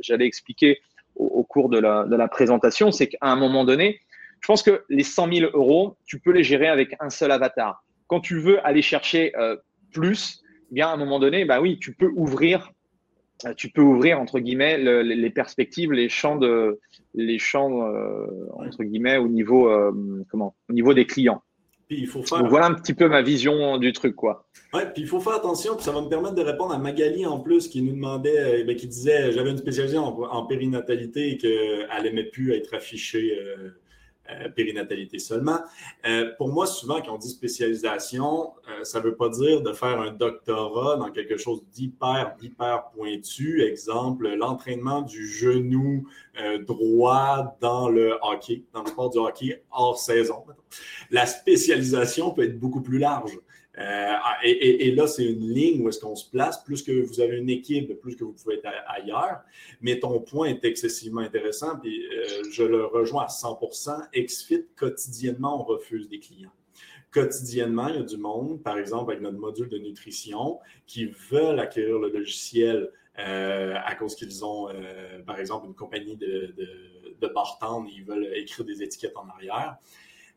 j'allais 0.00 0.26
expliquer 0.26 0.80
au, 1.16 1.42
cours 1.42 1.68
de 1.68 1.78
la, 1.78 2.28
présentation, 2.28 2.90
c'est 2.90 3.08
qu'à 3.08 3.18
un 3.22 3.36
moment 3.36 3.64
donné, 3.64 4.00
je 4.40 4.46
pense 4.46 4.62
que 4.62 4.82
les 4.88 5.04
100 5.04 5.32
000 5.32 5.50
euros, 5.54 5.96
tu 6.04 6.18
peux 6.18 6.32
les 6.32 6.42
gérer 6.42 6.66
avec 6.66 6.96
un 7.00 7.10
seul 7.10 7.30
avatar. 7.30 7.84
Quand 8.06 8.20
tu 8.20 8.38
veux 8.38 8.64
aller 8.66 8.82
chercher 8.82 9.36
euh, 9.36 9.56
plus, 9.92 10.42
eh 10.70 10.74
bien 10.74 10.88
à 10.88 10.92
un 10.92 10.96
moment 10.96 11.20
donné, 11.20 11.44
bah 11.44 11.60
oui, 11.60 11.78
tu 11.78 11.94
peux 11.94 12.10
ouvrir, 12.16 12.72
euh, 13.44 13.54
tu 13.54 13.68
peux 13.70 13.82
ouvrir 13.82 14.20
entre 14.20 14.40
guillemets 14.40 14.78
les 14.78 15.30
perspectives, 15.30 15.92
les 15.92 16.08
champs 16.08 16.36
de, 16.36 16.80
les 17.14 17.38
champs 17.38 17.86
euh, 17.86 18.26
entre 18.54 18.82
guillemets 18.82 19.18
au 19.18 19.28
niveau 19.28 19.70
comment, 20.30 20.54
au 20.68 20.72
niveau 20.72 20.94
des 20.94 21.06
clients 21.06 21.42
il 21.98 22.06
faut 22.06 22.22
faire... 22.22 22.46
voilà 22.46 22.66
un 22.66 22.74
petit 22.74 22.94
peu 22.94 23.08
ma 23.08 23.22
vision 23.22 23.78
du 23.78 23.92
truc, 23.92 24.16
quoi. 24.16 24.46
Ouais, 24.72 24.86
puis 24.90 25.02
il 25.02 25.08
faut 25.08 25.20
faire 25.20 25.34
attention, 25.34 25.74
puis 25.74 25.84
ça 25.84 25.92
va 25.92 26.00
me 26.00 26.08
permettre 26.08 26.34
de 26.34 26.42
répondre 26.42 26.72
à 26.72 26.78
Magali 26.78 27.26
en 27.26 27.38
plus, 27.38 27.68
qui 27.68 27.82
nous 27.82 27.92
demandait, 27.92 28.62
euh, 28.62 28.64
ben, 28.64 28.74
qui 28.74 28.86
disait, 28.86 29.30
j'avais 29.32 29.50
une 29.50 29.58
spécialisation 29.58 30.22
en, 30.22 30.46
périnatalité 30.46 31.32
et 31.32 31.36
qu'elle 31.36 32.02
n'aimait 32.02 32.24
plus 32.24 32.54
être 32.54 32.72
affichée 32.74 33.38
euh, 33.38 33.70
euh, 34.30 34.48
périnatalité 34.48 35.18
seulement. 35.18 35.58
Euh, 36.06 36.30
pour 36.38 36.48
moi, 36.48 36.64
souvent, 36.66 37.02
quand 37.02 37.12
on 37.12 37.18
dit 37.18 37.28
spécialisation, 37.28 38.52
euh, 38.68 38.84
ça 38.84 39.00
ne 39.00 39.04
veut 39.04 39.16
pas 39.16 39.28
dire 39.28 39.62
de 39.62 39.72
faire 39.72 40.00
un 40.00 40.12
doctorat 40.12 40.96
dans 40.96 41.10
quelque 41.10 41.36
chose 41.36 41.64
d'hyper, 41.72 42.36
hyper 42.40 42.84
pointu. 42.94 43.62
Exemple, 43.62 44.28
l'entraînement 44.28 45.02
du 45.02 45.26
genou 45.26 46.06
droit 46.66 47.56
dans 47.60 47.88
le 47.88 48.16
hockey, 48.22 48.62
dans 48.72 48.82
le 48.82 48.88
sport 48.88 49.10
du 49.10 49.18
hockey 49.18 49.62
hors 49.72 49.98
saison. 49.98 50.44
La 51.10 51.26
spécialisation 51.26 52.30
peut 52.30 52.44
être 52.44 52.58
beaucoup 52.58 52.80
plus 52.80 52.98
large. 52.98 53.36
Euh, 53.82 54.16
et, 54.44 54.90
là, 54.92 55.06
c'est 55.06 55.24
une 55.24 55.48
ligne 55.48 55.82
où 55.82 55.88
est-ce 55.88 56.00
qu'on 56.00 56.14
se 56.14 56.28
place. 56.30 56.62
Plus 56.62 56.82
que 56.82 56.92
vous 56.92 57.20
avez 57.20 57.36
une 57.36 57.50
équipe, 57.50 57.92
plus 58.00 58.16
que 58.16 58.24
vous 58.24 58.32
pouvez 58.32 58.56
être 58.56 58.68
ailleurs. 58.86 59.40
Mais 59.80 59.98
ton 59.98 60.20
point 60.20 60.48
est 60.48 60.64
excessivement 60.64 61.20
intéressant, 61.20 61.78
puis 61.78 62.06
euh, 62.06 62.42
je 62.50 62.62
le 62.62 62.84
rejoins 62.86 63.24
à 63.24 63.28
100% 63.28 64.08
XFIT, 64.14 64.66
quotidiennement, 64.76 65.60
on 65.60 65.64
refuse 65.64 66.08
des 66.08 66.20
clients. 66.20 66.52
Quotidiennement, 67.10 67.88
il 67.88 67.96
y 67.96 67.98
a 67.98 68.02
du 68.02 68.16
monde, 68.16 68.62
par 68.62 68.78
exemple, 68.78 69.10
avec 69.10 69.22
notre 69.22 69.38
module 69.38 69.68
de 69.68 69.78
nutrition, 69.78 70.58
qui 70.86 71.06
veulent 71.30 71.60
acquérir 71.60 71.98
le 71.98 72.08
logiciel 72.08 72.90
euh, 73.18 73.74
à 73.84 73.94
cause 73.94 74.14
qu'ils 74.14 74.44
ont, 74.44 74.68
par 75.26 75.38
exemple, 75.38 75.66
une 75.66 75.74
compagnie 75.74 76.16
de, 76.16 76.54
de, 76.56 76.68
de 77.20 77.26
et 77.26 77.92
ils 77.94 78.04
veulent 78.04 78.30
écrire 78.34 78.64
des 78.64 78.82
étiquettes 78.82 79.16
en 79.16 79.28
arrière. 79.28 79.76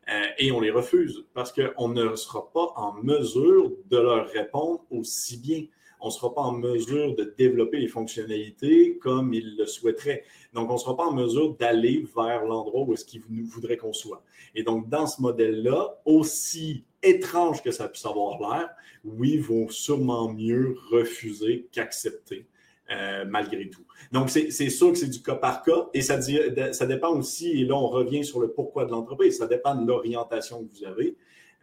Euh, 0.09 0.27
et 0.37 0.51
on 0.51 0.59
les 0.59 0.71
refuse 0.71 1.25
parce 1.33 1.51
qu'on 1.51 1.89
ne 1.89 2.15
sera 2.15 2.51
pas 2.51 2.73
en 2.75 2.93
mesure 3.01 3.71
de 3.89 3.97
leur 3.97 4.27
répondre 4.27 4.85
aussi 4.91 5.37
bien. 5.37 5.65
On 5.99 6.07
ne 6.07 6.11
sera 6.11 6.33
pas 6.33 6.41
en 6.41 6.51
mesure 6.51 7.15
de 7.15 7.33
développer 7.37 7.79
les 7.79 7.87
fonctionnalités 7.87 8.97
comme 8.99 9.33
ils 9.33 9.55
le 9.57 9.65
souhaiteraient. 9.65 10.23
Donc, 10.53 10.69
on 10.69 10.73
ne 10.73 10.79
sera 10.79 10.95
pas 10.95 11.05
en 11.05 11.13
mesure 11.13 11.55
d'aller 11.55 12.05
vers 12.15 12.45
l'endroit 12.45 12.81
où 12.81 12.93
est-ce 12.93 13.05
qu'ils 13.05 13.23
voudraient 13.45 13.77
qu'on 13.77 13.93
soit. 13.93 14.23
Et 14.53 14.61
donc, 14.61 14.87
dans 14.89 15.07
ce 15.07 15.21
modèle-là, 15.21 16.01
aussi 16.05 16.83
étrange 17.01 17.63
que 17.63 17.71
ça 17.71 17.87
puisse 17.87 18.05
avoir 18.05 18.39
l'air, 18.39 18.69
oui, 19.03 19.33
ils 19.35 19.41
vont 19.41 19.69
sûrement 19.69 20.31
mieux 20.31 20.75
refuser 20.91 21.67
qu'accepter 21.71 22.45
euh, 22.91 23.25
malgré 23.27 23.67
tout. 23.67 23.81
Donc, 24.11 24.29
c'est 24.29 24.51
sûr 24.51 24.91
que 24.91 24.97
c'est 24.99 25.09
du 25.09 25.23
cas 25.23 25.33
par 25.33 25.63
cas 25.63 25.87
et 25.95 26.03
ça, 26.03 26.19
ça 26.21 26.85
dépend 26.85 27.09
aussi, 27.17 27.49
et 27.49 27.65
là, 27.65 27.73
on 27.73 27.87
revient 27.87 28.23
sur 28.23 28.39
le 28.39 28.51
pourquoi 28.51 28.85
de 28.85 28.91
l'entreprise, 28.91 29.39
ça 29.39 29.47
dépend 29.47 29.73
de 29.73 29.87
l'orientation 29.87 30.63
que 30.63 30.77
vous 30.77 30.85
avez. 30.85 31.15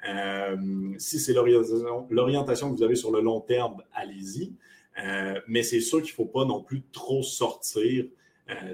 Euh, 0.08 0.56
si 0.98 1.20
c'est 1.20 1.32
l'orientation 1.32 2.72
que 2.72 2.76
vous 2.76 2.82
avez 2.82 2.96
sur 2.96 3.12
le 3.12 3.20
long 3.20 3.40
terme, 3.40 3.84
allez-y. 3.94 4.52
Euh, 5.00 5.40
mais 5.46 5.62
c'est 5.62 5.80
sûr 5.80 6.02
qu'il 6.02 6.10
ne 6.10 6.14
faut 6.14 6.24
pas 6.24 6.44
non 6.44 6.60
plus 6.60 6.82
trop 6.92 7.22
sortir 7.22 8.04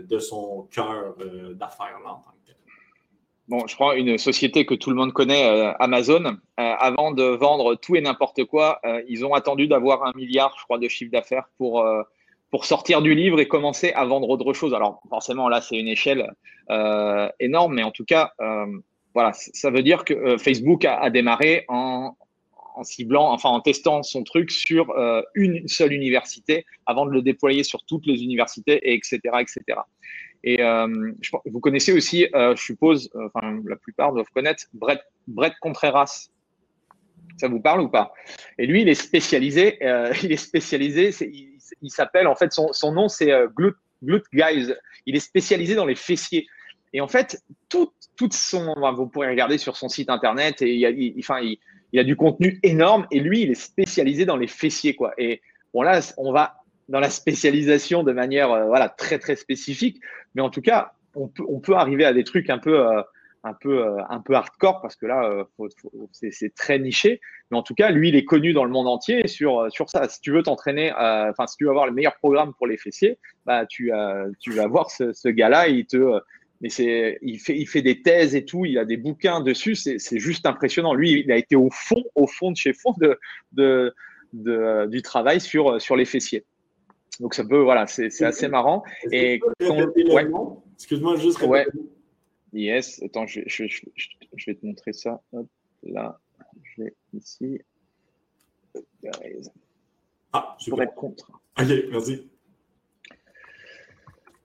de 0.08 0.18
son 0.18 0.66
cœur 0.70 1.14
d'affaires 1.54 2.00
là 2.02 2.12
en 2.12 2.20
tant 2.20 2.30
que 2.30 2.46
tel. 2.46 2.56
Bon, 3.46 3.66
je 3.66 3.76
prends 3.76 3.92
une 3.92 4.16
société 4.16 4.64
que 4.64 4.74
tout 4.74 4.88
le 4.88 4.96
monde 4.96 5.12
connaît, 5.12 5.74
Amazon. 5.80 6.38
avant 6.56 7.12
de 7.12 7.24
vendre 7.24 7.74
tout 7.74 7.94
et 7.94 8.00
n'importe 8.00 8.44
quoi, 8.46 8.80
ils 9.06 9.26
ont 9.26 9.34
attendu 9.34 9.68
d'avoir 9.68 10.04
un 10.06 10.12
milliard, 10.14 10.56
je 10.58 10.64
crois, 10.64 10.78
de 10.78 10.88
chiffre 10.88 11.12
d'affaires 11.12 11.50
pour 11.58 11.84
pour 12.50 12.64
sortir 12.64 13.02
du 13.02 13.14
livre 13.14 13.40
et 13.40 13.48
commencer 13.48 13.92
à 13.92 14.04
vendre 14.04 14.28
autre 14.28 14.52
chose. 14.52 14.74
Alors 14.74 15.02
forcément, 15.08 15.48
là, 15.48 15.60
c'est 15.60 15.76
une 15.76 15.88
échelle 15.88 16.30
euh, 16.70 17.28
énorme, 17.40 17.74
mais 17.74 17.82
en 17.82 17.90
tout 17.90 18.04
cas, 18.04 18.32
euh, 18.40 18.66
voilà, 19.14 19.32
ça 19.34 19.70
veut 19.70 19.82
dire 19.82 20.04
que 20.04 20.14
euh, 20.14 20.38
Facebook 20.38 20.84
a, 20.84 21.10
démarré 21.10 21.64
en, 21.68 22.16
en, 22.74 22.84
ciblant, 22.84 23.30
enfin 23.32 23.50
en 23.50 23.60
testant 23.60 24.02
son 24.02 24.22
truc 24.24 24.50
sur 24.50 24.94
une 25.34 25.66
seule 25.68 25.92
université 25.92 26.64
avant 26.86 27.06
de 27.06 27.10
le 27.10 27.22
déployer 27.22 27.64
sur 27.64 27.84
toutes 27.84 28.06
les 28.06 28.22
universités, 28.22 28.80
et 28.88 28.94
etc., 28.94 29.18
etc. 29.40 29.80
Et 30.44 30.58
je, 30.58 31.30
vous 31.46 31.60
connaissez 31.60 31.92
aussi, 31.92 32.26
je 32.32 32.62
suppose, 32.62 33.10
enfin 33.34 33.58
la 33.66 33.74
plupart 33.74 34.12
doivent 34.12 34.30
connaître 34.32 34.66
Brett, 34.72 35.00
Brett 35.26 35.54
Contreras. 35.60 36.28
Ça 37.36 37.48
vous 37.48 37.60
parle 37.60 37.80
ou 37.80 37.88
pas? 37.88 38.12
Et 38.58 38.66
lui, 38.66 38.82
il 38.82 38.88
est 38.88 38.94
spécialisé. 38.94 39.78
il 40.22 40.32
est 40.32 40.36
spécialisé. 40.36 41.10
C'est, 41.10 41.28
il 41.28 41.57
s'appelle, 41.88 42.26
en 42.26 42.34
fait, 42.34 42.52
son, 42.52 42.92
nom, 42.92 43.08
c'est 43.08 43.32
euh, 43.32 43.48
Glut, 43.48 44.24
Guys. 44.32 44.74
Il 45.06 45.16
est 45.16 45.20
spécialisé 45.20 45.74
dans 45.74 45.86
les 45.86 45.94
fessiers. 45.94 46.46
Et 46.92 47.00
en 47.00 47.08
fait, 47.08 47.42
tout, 47.68 47.92
tout 48.16 48.30
son, 48.32 48.74
vous 48.94 49.06
pourrez 49.06 49.28
regarder 49.28 49.58
sur 49.58 49.76
son 49.76 49.88
site 49.88 50.10
internet 50.10 50.62
et 50.62 50.74
il, 50.74 50.86
a, 50.86 50.90
il, 50.90 51.14
il, 51.16 51.58
il 51.92 52.00
a 52.00 52.04
du 52.04 52.16
contenu 52.16 52.58
énorme. 52.62 53.06
Et 53.10 53.20
lui, 53.20 53.42
il 53.42 53.50
est 53.50 53.60
spécialisé 53.60 54.24
dans 54.24 54.36
les 54.36 54.46
fessiers, 54.46 54.94
quoi. 54.94 55.12
Et 55.18 55.42
bon, 55.74 55.82
là, 55.82 56.00
on 56.16 56.32
va 56.32 56.62
dans 56.88 57.00
la 57.00 57.10
spécialisation 57.10 58.02
de 58.02 58.12
manière, 58.12 58.50
euh, 58.50 58.64
voilà, 58.66 58.88
très, 58.88 59.18
très 59.18 59.36
spécifique. 59.36 60.00
Mais 60.34 60.42
en 60.42 60.50
tout 60.50 60.62
cas, 60.62 60.92
on 61.14 61.28
peut, 61.28 61.44
on 61.48 61.60
peut 61.60 61.74
arriver 61.74 62.04
à 62.04 62.12
des 62.12 62.24
trucs 62.24 62.48
un 62.50 62.58
peu, 62.58 62.86
euh, 62.86 63.02
un 63.44 63.54
peu, 63.54 63.84
euh, 63.84 63.96
un 64.08 64.20
peu 64.20 64.34
hardcore 64.34 64.80
parce 64.80 64.96
que 64.96 65.06
là, 65.06 65.24
euh, 65.24 65.44
c'est 66.12 66.54
très 66.54 66.78
niché. 66.78 67.20
Mais 67.50 67.56
en 67.56 67.62
tout 67.62 67.74
cas, 67.74 67.90
lui, 67.90 68.08
il 68.08 68.16
est 68.16 68.24
connu 68.24 68.52
dans 68.52 68.64
le 68.64 68.70
monde 68.70 68.88
entier 68.88 69.26
sur, 69.28 69.60
euh, 69.60 69.70
sur 69.70 69.88
ça. 69.88 70.08
Si 70.08 70.20
tu 70.20 70.32
veux 70.32 70.42
t'entraîner, 70.42 70.92
enfin, 70.92 71.46
si 71.46 71.56
tu 71.56 71.64
veux 71.64 71.70
avoir 71.70 71.86
le 71.86 71.92
meilleur 71.92 72.16
programme 72.16 72.52
pour 72.54 72.66
les 72.66 72.76
fessiers, 72.76 73.18
bah, 73.46 73.66
tu, 73.66 73.92
tu 74.40 74.52
vas 74.52 74.66
voir 74.66 74.90
ce, 74.90 75.12
ce 75.12 75.28
gars-là. 75.28 75.68
Il 75.68 75.86
te, 75.86 76.20
mais 76.60 76.68
c'est, 76.68 77.18
il 77.22 77.38
fait, 77.38 77.56
il 77.56 77.66
fait 77.66 77.82
des 77.82 78.02
thèses 78.02 78.34
et 78.34 78.44
tout. 78.44 78.64
Il 78.64 78.78
a 78.78 78.84
des 78.84 78.96
bouquins 78.96 79.40
dessus. 79.40 79.74
C'est 79.74 80.18
juste 80.18 80.44
impressionnant. 80.46 80.94
Lui, 80.94 81.22
il 81.24 81.32
a 81.32 81.36
été 81.36 81.56
au 81.56 81.70
fond, 81.70 82.02
au 82.14 82.26
fond 82.26 82.50
de 82.50 82.56
chez 82.56 82.72
fond 82.72 82.94
de, 82.98 83.18
de, 83.52 83.94
de 84.32 84.86
du 84.86 85.02
travail 85.02 85.40
sur, 85.40 85.80
sur 85.80 85.96
les 85.96 86.04
fessiers. 86.04 86.44
Donc 87.20 87.34
ça 87.34 87.44
peut, 87.44 87.58
voilà, 87.58 87.86
c'est 87.86 88.22
assez 88.22 88.48
marrant. 88.48 88.84
Et 89.10 89.40
excuse-moi 90.74 91.16
juste. 91.16 91.42
Ouais. 91.42 91.66
Yes, 92.52 93.02
attends, 93.02 93.26
je, 93.26 93.40
je, 93.46 93.64
je, 93.66 94.46
vais 94.46 94.54
te 94.54 94.64
montrer 94.64 94.92
ça. 94.92 95.20
Hop, 95.32 95.46
là, 95.82 96.18
je 96.62 96.82
vais 96.82 96.94
ici. 97.12 97.60
Ah, 100.32 100.56
super. 100.58 100.74
Pour 100.74 100.82
être 100.82 100.94
contre. 100.94 101.30
Ok, 101.58 101.68
merci. 101.90 102.28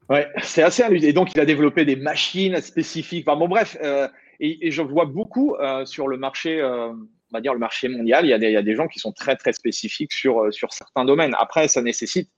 Ouais, 0.10 0.28
c'est 0.42 0.64
assez 0.64 0.84
hallucinant. 0.84 1.10
Et 1.10 1.14
donc, 1.14 1.34
il 1.34 1.40
a 1.40 1.46
développé 1.46 1.86
des 1.86 1.96
machines 1.96 2.60
spécifiques. 2.62 3.28
Enfin, 3.28 3.38
bon, 3.38 3.48
bref, 3.48 3.78
euh, 3.82 4.08
et, 4.40 4.70
je 4.70 4.82
vois 4.82 5.06
beaucoup 5.06 5.56
euh, 5.56 5.86
sur 5.86 6.08
le 6.08 6.18
marché, 6.18 6.60
euh, 6.60 6.90
on 6.90 6.98
va 7.32 7.42
dire 7.42 7.54
le 7.54 7.60
marché 7.60 7.88
mondial, 7.88 8.26
il 8.26 8.30
y, 8.30 8.34
a 8.34 8.38
des, 8.38 8.48
il 8.48 8.54
y, 8.54 8.58
a 8.58 8.62
des, 8.62 8.76
gens 8.76 8.88
qui 8.88 9.00
sont 9.00 9.14
très, 9.14 9.36
très 9.38 9.54
spécifiques 9.54 10.12
sur, 10.12 10.54
sur 10.54 10.74
certains 10.74 11.06
domaines. 11.06 11.36
Après, 11.40 11.68
ça 11.70 11.82
nécessite, 11.82 12.30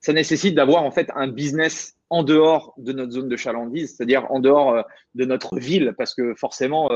ça 0.00 0.12
nécessite 0.12 0.54
d'avoir 0.54 0.82
en 0.84 0.90
fait 0.90 1.10
un 1.14 1.28
business 1.28 1.96
en 2.10 2.22
dehors 2.22 2.74
de 2.78 2.92
notre 2.92 3.12
zone 3.12 3.28
de 3.28 3.36
chalandise, 3.36 3.96
c'est-à-dire 3.96 4.30
en 4.30 4.40
dehors 4.40 4.84
de 5.14 5.24
notre 5.24 5.58
ville, 5.58 5.94
parce 5.98 6.14
que 6.14 6.34
forcément, 6.34 6.88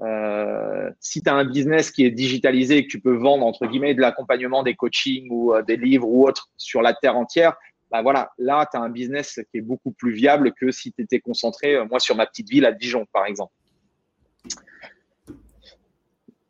euh, 0.00 0.90
si 1.00 1.22
tu 1.22 1.30
as 1.30 1.34
un 1.34 1.44
business 1.44 1.90
qui 1.90 2.04
est 2.04 2.10
digitalisé 2.10 2.78
et 2.78 2.86
que 2.86 2.90
tu 2.90 3.00
peux 3.00 3.16
vendre 3.16 3.46
entre 3.46 3.66
guillemets 3.66 3.94
de 3.94 4.00
l'accompagnement, 4.00 4.62
des 4.62 4.74
coachings 4.74 5.28
ou 5.30 5.54
des 5.66 5.76
livres 5.76 6.08
ou 6.08 6.26
autres 6.26 6.50
sur 6.56 6.82
la 6.82 6.92
terre 6.92 7.16
entière, 7.16 7.56
bah 7.92 8.00
voilà, 8.00 8.32
là, 8.38 8.66
tu 8.70 8.78
as 8.78 8.80
un 8.80 8.88
business 8.88 9.38
qui 9.50 9.58
est 9.58 9.62
beaucoup 9.62 9.92
plus 9.92 10.12
viable 10.12 10.54
que 10.54 10.70
si 10.70 10.92
tu 10.92 11.02
étais 11.02 11.20
concentré, 11.20 11.74
euh, 11.74 11.84
moi, 11.84 12.00
sur 12.00 12.16
ma 12.16 12.26
petite 12.26 12.48
ville 12.48 12.64
à 12.64 12.72
Dijon, 12.72 13.06
par 13.12 13.26
exemple. 13.26 13.52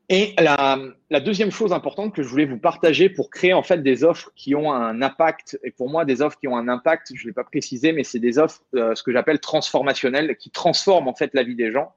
Et 0.09 0.34
la, 0.38 1.20
deuxième 1.20 1.50
chose 1.50 1.72
importante 1.72 2.14
que 2.14 2.22
je 2.22 2.28
voulais 2.28 2.44
vous 2.44 2.59
partager 2.59 3.09
pour 3.09 3.30
créer 3.30 3.55
en 3.55 3.62
fait 3.62 3.82
des 3.82 4.05
offres 4.05 4.30
qui 4.34 4.55
ont 4.55 4.72
un 4.72 5.00
impact, 5.00 5.59
et 5.62 5.70
pour 5.70 5.88
moi 5.88 6.05
des 6.05 6.20
offres 6.20 6.38
qui 6.38 6.48
ont 6.48 6.57
un 6.57 6.68
impact, 6.68 7.12
je 7.14 7.22
ne 7.22 7.28
l'ai 7.28 7.32
pas 7.32 7.44
précisé, 7.44 7.92
mais 7.92 8.05
c'est 8.05 8.18
des 8.18 8.38
offres, 8.38 8.62
euh, 8.74 8.94
ce 8.94 9.03
que 9.03 9.12
j'appelle 9.12 9.40
transformationnelles, 9.40 10.36
qui 10.36 10.50
transforment 10.50 11.09
en 11.09 11.14
fait 11.14 11.32
la 11.34 11.42
vie 11.42 11.55
des 11.55 11.72
gens. 11.72 11.94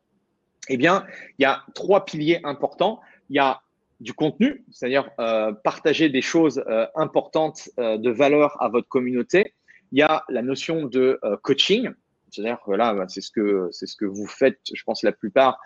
Eh 0.70 0.78
bien, 0.78 1.06
il 1.38 1.44
y 1.44 1.46
a 1.46 1.64
trois 1.74 2.06
piliers 2.06 2.40
importants. 2.44 3.02
Il 3.30 3.36
y 3.36 3.40
a 3.40 3.62
du 4.00 4.14
contenu, 4.14 4.64
c'est-à-dire 4.72 5.10
euh, 5.20 5.52
partager 5.52 6.10
des 6.10 6.22
choses 6.22 6.64
euh, 6.68 6.86
importantes 6.96 7.70
euh, 7.80 7.98
de 7.98 8.10
valeur 8.10 8.62
à 8.62 8.70
votre 8.70 8.88
communauté. 8.88 9.54
Il 9.92 10.00
y 10.00 10.02
a 10.02 10.24
la 10.30 10.42
notion 10.42 10.86
de 10.86 11.20
coaching, 11.44 11.90
c'est-à-dire 12.36 12.60
que 12.66 12.72
là, 12.72 13.06
c'est 13.08 13.22
ce 13.22 13.32
que 13.32 13.70
c'est 13.72 13.86
ce 13.86 13.96
que 13.96 14.06
vous 14.06 14.28
faites, 14.28 14.60
je 14.74 14.84
pense 14.84 15.04
la 15.04 15.12
plupart, 15.12 15.60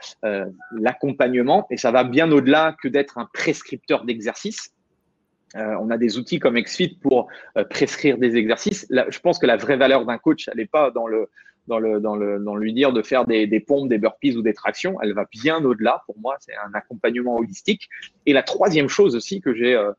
l'accompagnement, 0.72 1.68
et 1.70 1.78
ça 1.78 1.92
va 1.92 2.04
bien 2.04 2.32
au-delà 2.32 2.76
que 2.82 2.88
d'être 2.88 3.18
un 3.18 3.28
prescripteur 3.34 4.06
d'exercices. 4.06 4.74
on 5.56 5.90
a 5.90 5.98
des 5.98 6.18
outils 6.18 6.40
comme 6.40 6.60
XFIT 6.60 7.00
pour 7.02 7.28
prescrire 7.70 8.18
des 8.18 8.36
exercices. 8.36 8.88
je 8.90 9.20
pense 9.20 9.40
que 9.40 9.46
la 9.46 9.58
vraie 9.58 9.78
valeur 9.78 10.06
d'un 10.06 10.18
coach, 10.18 10.48
elle 10.48 10.58
n'est 10.58 10.66
pas 10.66 10.92
dans 10.92 11.08
le 11.08 11.30
dans, 11.70 11.80
le, 11.80 12.02
dans, 12.02 12.18
le, 12.18 12.40
dans 12.40 12.56
lui 12.56 12.74
dire 12.74 12.92
de 12.92 13.02
faire 13.02 13.26
des, 13.26 13.48
des 13.48 13.62
pompes, 13.62 13.88
des 13.88 14.00
burpees 14.00 14.36
ou 14.36 14.42
des 14.42 14.54
tractions. 14.54 15.00
Elle 15.02 15.14
va 15.14 15.26
bien 15.32 15.64
au-delà. 15.64 16.02
Pour 16.06 16.18
moi, 16.20 16.36
c'est 16.40 16.56
un 16.56 16.74
accompagnement 16.74 17.38
holistique. 17.38 17.88
Et 18.26 18.34
la 18.34 18.44
troisième 18.44 18.90
chose 18.90 19.16
aussi 19.16 19.40
que 19.40 19.54
j'ai 19.54 19.76
euh, 19.76 19.92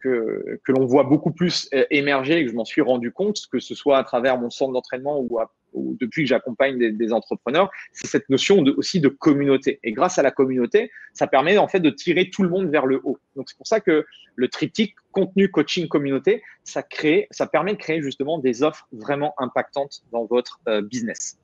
que, 0.00 0.60
que 0.64 0.72
l'on 0.72 0.84
voit 0.84 1.04
beaucoup 1.04 1.30
plus 1.30 1.70
euh, 1.72 1.84
émerger 1.90 2.38
et 2.38 2.44
que 2.44 2.50
je 2.50 2.56
m'en 2.56 2.64
suis 2.64 2.82
rendu 2.82 3.12
compte, 3.12 3.46
que 3.50 3.60
ce 3.60 3.74
soit 3.74 3.98
à 3.98 4.04
travers 4.04 4.36
mon 4.38 4.50
centre 4.50 4.72
d'entraînement 4.72 5.20
ou, 5.20 5.38
ou, 5.72 5.96
depuis 6.00 6.22
que 6.22 6.28
j'accompagne 6.28 6.96
des, 6.96 7.12
entrepreneurs, 7.12 7.70
c'est 7.92 8.06
cette 8.06 8.28
notion 8.30 8.62
de, 8.62 8.72
aussi 8.72 9.00
de 9.00 9.08
communauté. 9.08 9.80
Et 9.82 9.92
grâce 9.92 10.18
à 10.18 10.22
la 10.22 10.30
communauté, 10.30 10.90
ça 11.12 11.26
permet 11.26 11.58
en 11.58 11.68
fait 11.68 11.80
de 11.80 11.90
tirer 11.90 12.30
tout 12.30 12.42
le 12.42 12.48
monde 12.48 12.70
vers 12.70 12.86
le 12.86 13.00
haut. 13.04 13.18
Donc 13.36 13.48
c'est 13.48 13.56
pour 13.56 13.66
ça 13.66 13.80
que 13.80 14.04
le 14.34 14.48
triptyque 14.48 14.94
contenu, 15.10 15.50
coaching, 15.50 15.88
communauté, 15.88 16.42
ça 16.64 16.82
crée, 16.82 17.26
ça 17.30 17.46
permet 17.46 17.72
de 17.72 17.78
créer 17.78 18.02
justement 18.02 18.38
des 18.38 18.62
offres 18.62 18.88
vraiment 18.92 19.34
impactantes 19.38 20.02
dans 20.10 20.24
votre 20.24 20.60
euh, 20.68 20.80
business. 20.80 21.38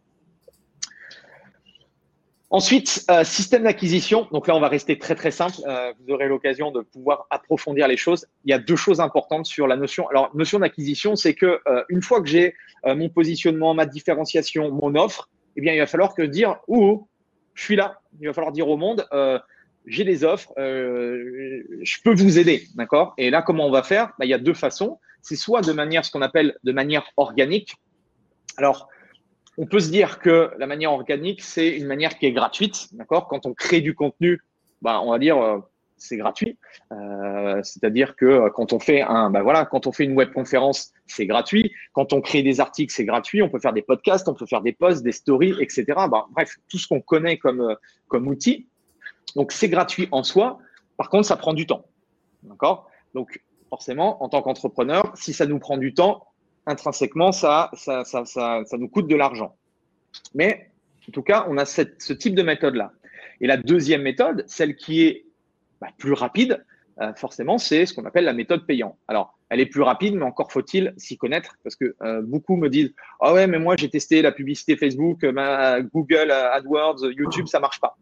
Ensuite, 2.50 3.04
euh, 3.10 3.24
système 3.24 3.64
d'acquisition. 3.64 4.26
Donc 4.32 4.48
là, 4.48 4.56
on 4.56 4.60
va 4.60 4.68
rester 4.68 4.98
très 4.98 5.14
très 5.14 5.30
simple. 5.30 5.56
Euh, 5.66 5.92
vous 6.00 6.14
aurez 6.14 6.28
l'occasion 6.28 6.70
de 6.70 6.80
pouvoir 6.80 7.26
approfondir 7.28 7.86
les 7.88 7.98
choses. 7.98 8.26
Il 8.44 8.50
y 8.50 8.54
a 8.54 8.58
deux 8.58 8.76
choses 8.76 9.00
importantes 9.00 9.44
sur 9.44 9.66
la 9.66 9.76
notion. 9.76 10.08
Alors, 10.08 10.34
notion 10.34 10.58
d'acquisition, 10.58 11.14
c'est 11.14 11.34
que 11.34 11.60
euh, 11.66 11.84
une 11.90 12.00
fois 12.00 12.22
que 12.22 12.28
j'ai 12.28 12.54
mon 12.86 13.08
positionnement, 13.08 13.74
ma 13.74 13.86
différenciation, 13.86 14.70
mon 14.70 14.94
offre, 14.94 15.28
eh 15.56 15.60
bien, 15.60 15.74
il 15.74 15.78
va 15.80 15.86
falloir 15.86 16.14
que 16.14 16.22
dire 16.22 16.58
où 16.68 17.08
je 17.54 17.64
suis 17.64 17.76
là. 17.76 17.98
Il 18.20 18.28
va 18.28 18.32
falloir 18.32 18.52
dire 18.52 18.68
au 18.68 18.76
monde, 18.76 19.04
j'ai 19.84 20.04
des 20.04 20.22
offres, 20.22 20.52
je 20.56 22.02
peux 22.04 22.14
vous 22.14 22.38
aider, 22.38 22.68
d'accord? 22.76 23.14
Et 23.18 23.30
là, 23.30 23.42
comment 23.42 23.66
on 23.66 23.72
va 23.72 23.82
faire? 23.82 24.12
Bah, 24.16 24.26
Il 24.26 24.28
y 24.28 24.34
a 24.34 24.38
deux 24.38 24.54
façons. 24.54 25.00
C'est 25.22 25.34
soit 25.34 25.60
de 25.60 25.72
manière 25.72 26.04
ce 26.04 26.12
qu'on 26.12 26.22
appelle 26.22 26.56
de 26.62 26.70
manière 26.70 27.04
organique. 27.16 27.74
Alors, 28.56 28.88
on 29.58 29.66
peut 29.66 29.80
se 29.80 29.90
dire 29.90 30.20
que 30.20 30.52
la 30.56 30.68
manière 30.68 30.92
organique, 30.92 31.42
c'est 31.42 31.68
une 31.76 31.86
manière 31.86 32.16
qui 32.16 32.26
est 32.26 32.32
gratuite, 32.32 32.88
d'accord? 32.92 33.26
Quand 33.26 33.44
on 33.44 33.54
crée 33.54 33.80
du 33.80 33.92
contenu, 33.92 34.40
bah, 34.82 35.00
on 35.02 35.10
va 35.10 35.18
dire 35.18 35.36
euh, 35.36 35.58
c'est 35.96 36.16
gratuit. 36.16 36.56
Euh, 36.92 37.60
c'est-à-dire 37.64 38.14
que 38.14 38.24
euh, 38.24 38.50
quand 38.50 38.72
on 38.72 38.78
fait 38.78 39.02
un, 39.02 39.30
bah 39.30 39.42
voilà, 39.42 39.66
quand 39.66 39.88
on 39.88 39.92
fait 39.92 40.04
une 40.04 40.14
webconférence, 40.14 40.92
c'est 41.08 41.26
gratuit. 41.26 41.72
Quand 41.92 42.12
on 42.12 42.20
crée 42.20 42.44
des 42.44 42.60
articles, 42.60 42.94
c'est 42.94 43.04
gratuit. 43.04 43.42
On 43.42 43.50
peut 43.50 43.58
faire 43.58 43.72
des 43.72 43.82
podcasts, 43.82 44.28
on 44.28 44.34
peut 44.34 44.46
faire 44.46 44.62
des 44.62 44.72
posts, 44.72 45.02
des 45.02 45.10
stories, 45.10 45.56
etc. 45.60 45.86
Bah, 46.08 46.26
bref, 46.30 46.56
tout 46.68 46.78
ce 46.78 46.86
qu'on 46.86 47.00
connaît 47.00 47.36
comme 47.36 47.76
comme 48.06 48.28
outil. 48.28 48.68
Donc 49.34 49.50
c'est 49.50 49.68
gratuit 49.68 50.06
en 50.12 50.22
soi. 50.22 50.60
Par 50.96 51.10
contre, 51.10 51.26
ça 51.26 51.36
prend 51.36 51.52
du 51.52 51.66
temps, 51.66 51.84
d'accord? 52.44 52.88
Donc 53.12 53.42
forcément, 53.68 54.22
en 54.22 54.28
tant 54.28 54.40
qu'entrepreneur, 54.40 55.12
si 55.16 55.32
ça 55.32 55.46
nous 55.46 55.58
prend 55.58 55.78
du 55.78 55.94
temps, 55.94 56.27
intrinsèquement, 56.68 57.32
ça, 57.32 57.70
ça, 57.74 58.04
ça, 58.04 58.24
ça, 58.24 58.62
nous 58.78 58.88
coûte 58.88 59.08
de 59.08 59.16
l'argent. 59.16 59.56
Mais 60.34 60.70
en 61.08 61.12
tout 61.12 61.22
cas, 61.22 61.46
on 61.48 61.58
a 61.58 61.64
ce 61.64 62.12
type 62.12 62.34
de 62.34 62.42
méthode-là. 62.42 62.92
Et 63.40 63.46
la 63.46 63.56
deuxième 63.56 64.02
méthode, 64.02 64.44
celle 64.46 64.76
qui 64.76 65.02
est 65.02 65.24
bah, 65.80 65.88
plus 65.96 66.12
rapide, 66.12 66.64
euh, 67.00 67.14
forcément, 67.14 67.58
c'est 67.58 67.86
ce 67.86 67.94
qu'on 67.94 68.04
appelle 68.04 68.24
la 68.24 68.32
méthode 68.32 68.66
payante. 68.66 68.96
Alors, 69.06 69.38
elle 69.50 69.60
est 69.60 69.66
plus 69.66 69.82
rapide, 69.82 70.16
mais 70.16 70.24
encore 70.24 70.50
faut-il 70.50 70.92
s'y 70.96 71.16
connaître 71.16 71.56
parce 71.62 71.76
que 71.76 71.94
euh, 72.02 72.22
beaucoup 72.22 72.56
me 72.56 72.68
disent 72.68 72.92
Ah 73.20 73.32
ouais, 73.32 73.46
mais 73.46 73.58
moi 73.58 73.76
j'ai 73.76 73.88
testé 73.88 74.20
la 74.20 74.32
publicité 74.32 74.76
Facebook, 74.76 75.20
Google, 75.20 76.30
AdWords, 76.30 77.12
YouTube, 77.16 77.46
ça 77.46 77.60
marche 77.60 77.80
pas. 77.80 77.96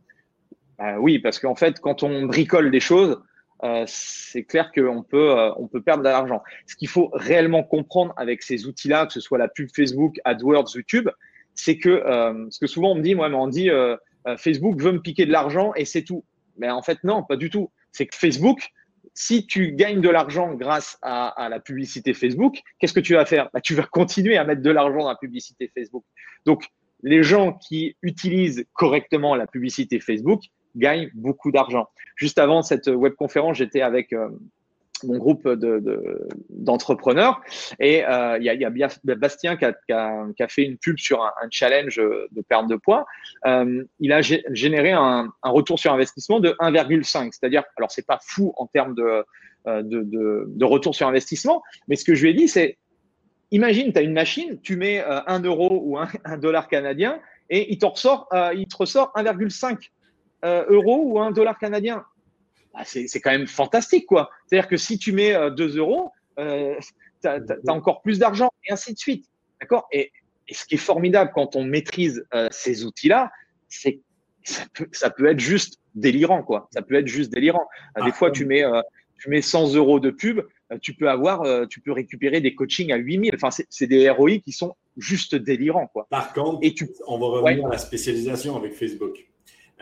Bah 0.78 0.98
oui, 0.98 1.18
parce 1.18 1.38
qu'en 1.38 1.54
fait, 1.54 1.80
quand 1.80 2.02
on 2.02 2.24
bricole 2.24 2.70
des 2.70 2.80
choses, 2.80 3.20
euh, 3.66 3.84
c'est 3.86 4.44
clair 4.44 4.70
qu'on 4.72 5.02
peut, 5.02 5.38
euh, 5.38 5.50
peut 5.72 5.82
perdre 5.82 6.04
de 6.04 6.08
l'argent. 6.08 6.42
Ce 6.66 6.76
qu'il 6.76 6.88
faut 6.88 7.10
réellement 7.12 7.64
comprendre 7.64 8.14
avec 8.16 8.42
ces 8.42 8.66
outils-là, 8.66 9.06
que 9.06 9.12
ce 9.12 9.20
soit 9.20 9.38
la 9.38 9.48
pub 9.48 9.68
Facebook, 9.74 10.20
AdWords, 10.24 10.70
YouTube, 10.74 11.08
c'est 11.54 11.76
que, 11.76 11.88
euh, 11.88 12.46
ce 12.50 12.60
que 12.60 12.66
souvent 12.66 12.92
on 12.92 12.94
me 12.94 13.02
dit, 13.02 13.14
moi, 13.14 13.28
on 13.30 13.48
dit 13.48 13.70
Facebook 14.38 14.80
veut 14.80 14.92
me 14.92 15.00
piquer 15.00 15.24
de 15.26 15.32
l'argent 15.32 15.72
et 15.74 15.84
c'est 15.84 16.02
tout. 16.02 16.24
Mais 16.58 16.70
en 16.70 16.82
fait, 16.82 17.02
non, 17.04 17.22
pas 17.22 17.36
du 17.36 17.50
tout. 17.50 17.70
C'est 17.92 18.06
que 18.06 18.16
Facebook, 18.16 18.60
si 19.14 19.46
tu 19.46 19.72
gagnes 19.72 20.00
de 20.00 20.08
l'argent 20.08 20.52
grâce 20.54 20.98
à, 21.02 21.28
à, 21.28 21.48
la 21.48 21.60
publicité 21.60 22.12
Facebook, 22.12 22.60
qu'est-ce 22.78 22.92
que 22.92 23.00
tu 23.00 23.14
vas 23.14 23.24
faire? 23.24 23.48
Bah, 23.52 23.60
Tu 23.60 23.74
vas 23.74 23.84
continuer 23.84 24.36
à 24.36 24.44
mettre 24.44 24.62
de 24.62 24.70
l'argent 24.70 24.98
dans 24.98 25.08
la 25.08 25.16
publicité 25.16 25.70
Facebook. 25.74 26.04
Donc, 26.44 26.66
les 27.02 27.22
gens 27.22 27.52
qui 27.52 27.96
utilisent 28.02 28.66
correctement 28.74 29.34
la 29.34 29.46
publicité 29.46 30.00
Facebook, 30.00 30.42
gagne 30.76 31.10
beaucoup 31.14 31.50
d'argent. 31.50 31.88
Juste 32.16 32.38
avant 32.38 32.62
cette 32.62 32.88
webconférence, 32.88 33.58
j'étais 33.58 33.82
avec 33.82 34.12
euh, 34.12 34.28
mon 35.04 35.18
groupe 35.18 35.46
d'entrepreneurs 36.48 37.42
et 37.78 38.04
euh, 38.06 38.38
il 38.38 38.44
y, 38.44 38.64
a, 38.64 38.70
bien 38.70 38.88
Bastien 39.04 39.56
qui 39.56 39.64
a, 39.92 40.48
fait 40.48 40.62
une 40.62 40.78
pub 40.78 40.98
sur 40.98 41.22
un, 41.22 41.32
challenge 41.50 41.96
de 41.96 42.42
perte 42.48 42.66
de 42.68 42.76
poids. 42.76 43.06
Euh, 43.44 43.84
il 44.00 44.12
a 44.12 44.22
généré 44.22 44.92
un, 44.92 45.30
retour 45.42 45.78
sur 45.78 45.92
investissement 45.92 46.40
de 46.40 46.50
1,5, 46.60 47.30
c'est-à-dire, 47.32 47.64
alors 47.76 47.90
c'est 47.90 48.06
pas 48.06 48.18
fou 48.22 48.54
en 48.56 48.66
termes 48.66 48.94
de, 48.94 49.24
de, 49.66 50.64
retour 50.64 50.94
sur 50.94 51.06
investissement, 51.06 51.62
mais 51.88 51.96
ce 51.96 52.04
que 52.04 52.14
je 52.14 52.22
lui 52.22 52.30
ai 52.30 52.34
dit, 52.34 52.48
c'est 52.48 52.78
imagine, 53.50 53.92
tu 53.92 53.98
as 53.98 54.02
une 54.02 54.14
machine, 54.14 54.58
tu 54.62 54.76
mets 54.76 55.04
1 55.04 55.40
euro 55.40 55.82
ou 55.84 55.98
1, 55.98 56.38
dollar 56.38 56.68
canadien 56.68 57.20
et 57.50 57.70
il, 57.70 57.78
te 57.78 57.84
ressort, 57.84 58.28
il 58.54 58.66
te 58.66 58.76
ressort 58.76 59.12
1,5 59.14 59.72
euh, 59.72 59.76
euros 60.42 61.02
ou 61.04 61.20
un 61.20 61.30
dollar 61.30 61.58
canadien. 61.58 62.04
Bah, 62.76 62.82
c'est 62.84 63.20
quand 63.20 63.30
même 63.30 63.46
fantastique, 63.46 64.06
quoi. 64.06 64.30
C'est-à-dire 64.46 64.68
que 64.68 64.76
si 64.76 64.98
tu 64.98 65.12
mets 65.12 65.32
2 65.32 65.76
euh, 65.76 65.78
euros, 65.78 66.12
euh, 66.38 66.74
tu 67.22 67.28
as, 67.28 67.40
encore 67.68 68.02
plus 68.02 68.18
d'argent, 68.18 68.50
et 68.68 68.72
ainsi 68.72 68.92
de 68.92 68.98
suite. 68.98 69.26
D'accord? 69.60 69.88
Et, 69.92 70.12
ce 70.52 70.64
qui 70.64 70.76
est 70.76 70.78
formidable 70.78 71.32
quand 71.34 71.56
on 71.56 71.64
maîtrise 71.64 72.24
ces 72.52 72.84
outils-là, 72.84 73.32
c'est 73.68 73.98
ça 74.44 74.62
peut, 74.72 74.86
ça 74.92 75.10
peut 75.10 75.26
être 75.26 75.40
juste 75.40 75.80
délirant, 75.96 76.44
quoi. 76.44 76.68
Ça 76.72 76.82
peut 76.82 76.94
être 76.94 77.08
juste 77.08 77.32
délirant. 77.32 77.66
Des 78.04 78.12
fois, 78.12 78.30
tu 78.30 78.46
mets, 78.46 78.62
tu 79.18 79.28
mets 79.28 79.42
100 79.42 79.74
euros 79.74 79.98
de 79.98 80.10
pub, 80.10 80.42
tu 80.80 80.94
peux 80.94 81.10
avoir, 81.10 81.66
tu 81.66 81.80
peux 81.80 81.90
récupérer 81.90 82.40
des 82.40 82.54
coachings 82.54 82.92
à 82.92 82.96
8000. 82.96 83.34
Enfin, 83.34 83.48
c'est 83.50 83.86
des 83.88 84.08
ROI 84.08 84.38
qui 84.38 84.52
sont 84.52 84.76
juste 84.96 85.34
délirants, 85.34 85.88
quoi. 85.88 86.06
Par 86.10 86.32
contre, 86.32 86.60
et 86.62 86.72
tu... 86.72 86.90
on 87.08 87.18
va 87.18 87.26
revenir 87.26 87.66
à 87.66 87.70
la 87.70 87.78
spécialisation 87.78 88.56
avec 88.56 88.74
Facebook. 88.74 89.26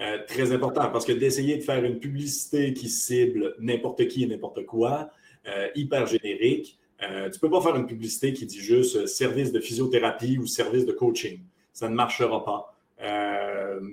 Euh, 0.01 0.19
très 0.27 0.51
important 0.51 0.91
parce 0.91 1.05
que 1.05 1.13
d'essayer 1.13 1.57
de 1.57 1.63
faire 1.63 1.85
une 1.85 2.01
publicité 2.01 2.75
qui 2.75 2.89
cible 2.89 3.55
n'importe 3.61 4.09
qui 4.09 4.25
et 4.25 4.27
n'importe 4.27 4.67
quoi, 4.67 5.11
euh, 5.47 5.69
hyper 5.77 6.07
générique, 6.07 6.81
euh, 7.03 7.31
tu 7.31 7.37
ne 7.37 7.41
peux 7.41 7.51
pas 7.51 7.61
faire 7.61 7.77
une 7.77 7.87
publicité 7.87 8.33
qui 8.33 8.45
dit 8.45 8.59
juste 8.59 9.07
service 9.07 9.53
de 9.53 9.61
physiothérapie 9.61 10.39
ou 10.39 10.47
service 10.47 10.85
de 10.85 10.93
coaching. 10.93 11.41
Ça 11.73 11.89
ne 11.89 11.95
marchera 11.95 12.45
pas. 12.45 12.71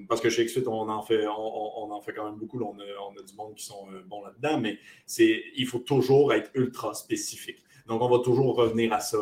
parce 0.07 0.21
que 0.21 0.29
chez 0.29 0.45
XFIT, 0.45 0.67
on 0.67 0.89
en 0.89 1.03
fait, 1.03 1.27
on, 1.27 1.91
en 1.91 2.01
fait 2.01 2.13
quand 2.13 2.25
même 2.25 2.39
beaucoup. 2.39 2.59
on, 2.61 2.77
a, 2.79 3.23
du 3.23 3.35
monde 3.35 3.53
qui 3.55 3.65
sont 3.65 3.85
bons 4.07 4.23
là-dedans, 4.23 4.59
mais 4.59 4.79
il 5.19 5.67
faut 5.67 5.79
toujours 5.79 6.33
être 6.33 6.49
ultra 6.55 6.93
spécifique. 6.93 7.63
Donc, 7.87 8.01
on 8.01 8.09
va 8.09 8.19
toujours 8.19 8.55
revenir 8.55 8.93
à 8.93 8.99
ça. 8.99 9.19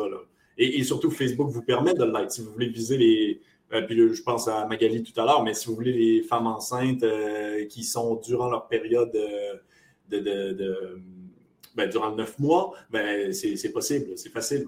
Et, 0.58 0.82
surtout, 0.84 1.10
Facebook 1.10 1.48
vous 1.50 1.62
permet 1.62 1.94
de 1.94 2.04
l'être. 2.04 2.32
Si 2.32 2.42
vous 2.42 2.52
voulez 2.52 2.68
viser 2.68 2.96
les. 2.96 3.40
Euh, 3.72 3.82
puis 3.82 4.14
je 4.14 4.22
pense 4.22 4.48
à 4.48 4.66
Magali 4.66 5.02
tout 5.02 5.18
à 5.20 5.24
l'heure, 5.24 5.44
mais 5.44 5.54
si 5.54 5.68
vous 5.68 5.74
voulez 5.74 5.92
les 5.92 6.22
femmes 6.22 6.46
enceintes 6.46 7.02
euh, 7.02 7.66
qui 7.66 7.84
sont 7.84 8.16
durant 8.16 8.48
leur 8.48 8.66
période 8.66 9.12
de, 9.12 10.18
de, 10.18 11.00
ben, 11.76 11.88
durant 11.88 12.14
neuf 12.14 12.38
mois, 12.38 12.74
ben, 12.90 13.32
c'est 13.32 13.72
possible, 13.72 14.16
c'est 14.16 14.30
facile. 14.30 14.66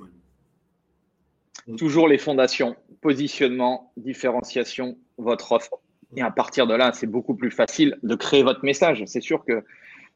Toujours 1.76 2.09
les 2.09 2.18
fondations, 2.18 2.76
positionnement, 3.00 3.92
différenciation, 3.96 4.96
votre 5.18 5.53
offre. 5.53 5.80
Et 6.16 6.22
à 6.22 6.30
partir 6.30 6.66
de 6.66 6.74
là, 6.74 6.92
c'est 6.92 7.07
beaucoup 7.07 7.34
plus 7.34 7.50
facile 7.50 7.98
de 8.03 8.14
créer 8.14 8.42
votre 8.42 8.64
message. 8.64 9.03
C'est 9.07 9.20
sûr 9.20 9.44
que 9.44 9.64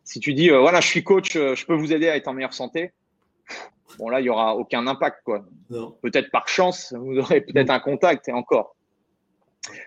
si 0.04 0.20
tu 0.20 0.34
dis, 0.34 0.50
euh, 0.50 0.60
voilà, 0.60 0.80
je 0.80 0.86
suis 0.86 1.02
coach, 1.02 1.32
je 1.32 1.66
peux 1.66 1.74
vous 1.74 1.92
aider 1.92 2.08
à 2.08 2.16
être 2.16 2.28
en 2.28 2.34
meilleure 2.34 2.54
santé, 2.54 2.92
bon 3.98 4.08
là, 4.08 4.20
il 4.20 4.24
n'y 4.24 4.28
aura 4.28 4.56
aucun 4.56 4.86
impact. 4.86 5.18
quoi. 5.24 5.44
Peut-être 6.02 6.30
par 6.30 6.48
chance, 6.48 6.94
vous 6.98 7.18
aurez 7.18 7.40
peut-être 7.40 7.70
un 7.70 7.80
contact 7.80 8.28
et 8.28 8.32
encore. 8.32 8.76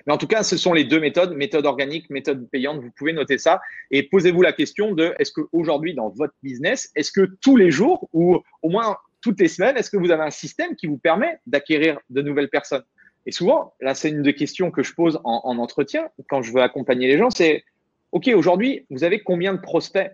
Mais 0.06 0.14
en 0.14 0.18
tout 0.18 0.28
cas, 0.28 0.44
ce 0.44 0.58
sont 0.58 0.74
les 0.74 0.84
deux 0.84 1.00
méthodes, 1.00 1.34
méthode 1.36 1.66
organique, 1.66 2.10
méthode 2.10 2.50
payante. 2.50 2.82
Vous 2.82 2.92
pouvez 2.92 3.14
noter 3.14 3.38
ça 3.38 3.62
et 3.92 4.04
posez-vous 4.04 4.42
la 4.42 4.52
question 4.52 4.94
de 4.94 5.14
est-ce 5.20 5.32
qu'aujourd'hui, 5.32 5.94
dans 5.94 6.10
votre 6.10 6.34
business, 6.44 6.92
est-ce 6.96 7.12
que 7.12 7.30
tous 7.42 7.56
les 7.56 7.72
jours 7.72 8.10
ou 8.12 8.40
au 8.62 8.70
moins 8.70 8.98
toutes 9.22 9.40
les 9.40 9.48
semaines, 9.48 9.78
est-ce 9.78 9.90
que 9.90 9.98
vous 9.98 10.12
avez 10.12 10.24
un 10.24 10.32
système 10.32 10.76
qui 10.76 10.88
vous 10.88 10.98
permet 10.98 11.40
d'acquérir 11.46 12.00
de 12.10 12.22
nouvelles 12.22 12.50
personnes? 12.50 12.84
Et 13.26 13.32
souvent, 13.32 13.74
là, 13.80 13.94
c'est 13.94 14.10
une 14.10 14.22
des 14.22 14.34
questions 14.34 14.72
que 14.72 14.82
je 14.84 14.94
pose 14.94 15.20
en, 15.24 15.42
en 15.44 15.58
entretien 15.58 16.10
quand 16.30 16.42
je 16.42 16.52
veux 16.52 16.62
accompagner 16.62 17.08
les 17.08 17.18
gens, 17.18 17.30
c'est 17.30 17.64
OK, 18.12 18.28
aujourd'hui, 18.36 18.86
vous 18.90 19.04
avez 19.04 19.20
combien 19.22 19.54
de 19.54 19.62
prospects? 19.62 20.12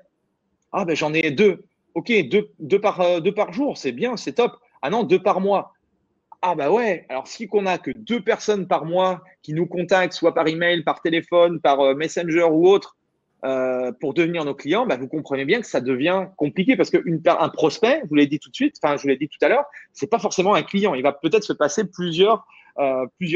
Ah, 0.71 0.85
ben 0.85 0.95
j'en 0.95 1.13
ai 1.13 1.31
deux. 1.31 1.63
Ok, 1.95 2.11
deux, 2.59 2.79
par, 2.79 2.99
euh, 2.99 3.21
deux 3.21 3.33
par 3.33 3.53
jour, 3.53 3.77
c'est 3.77 3.93
bien, 3.93 4.17
c'est 4.17 4.33
top. 4.33 4.57
Ah 4.81 4.89
non, 4.89 5.03
deux 5.03 5.21
par 5.21 5.39
mois. 5.39 5.71
Ah 6.41 6.53
bah 6.53 6.69
ouais, 6.69 7.05
alors 7.07 7.25
si 7.25 7.47
qu'on 7.47 7.65
a 7.65 7.77
que 7.77 7.89
deux 7.91 8.21
personnes 8.21 8.67
par 8.67 8.83
mois 8.83 9.23
qui 9.41 9.53
nous 9.53 9.65
contactent, 9.65 10.13
soit 10.13 10.33
par 10.33 10.45
email, 10.47 10.83
par 10.83 11.01
téléphone, 11.01 11.61
par 11.61 11.79
euh, 11.79 11.95
Messenger 11.95 12.43
ou 12.51 12.67
autre, 12.67 12.97
euh, 13.45 13.93
pour 14.01 14.13
devenir 14.13 14.43
nos 14.43 14.53
clients, 14.53 14.85
bah 14.85 14.97
vous 14.97 15.07
comprenez 15.07 15.45
bien 15.45 15.61
que 15.61 15.67
ça 15.67 15.79
devient 15.79 16.27
compliqué 16.35 16.75
parce 16.75 16.89
qu'un 16.89 17.49
prospect, 17.49 18.01
vous 18.09 18.15
l'avez 18.15 18.27
dit 18.27 18.39
tout 18.39 18.49
de 18.49 18.55
suite, 18.55 18.75
enfin 18.83 18.97
je 18.97 19.03
vous 19.03 19.07
l'ai 19.07 19.17
dit 19.17 19.29
tout 19.29 19.43
à 19.43 19.47
l'heure, 19.47 19.65
c'est 19.93 20.09
pas 20.09 20.19
forcément 20.19 20.53
un 20.53 20.63
client. 20.63 20.95
Il 20.95 21.03
va 21.03 21.13
peut-être 21.13 21.43
se 21.43 21.53
passer 21.53 21.85
plusieurs 21.85 22.45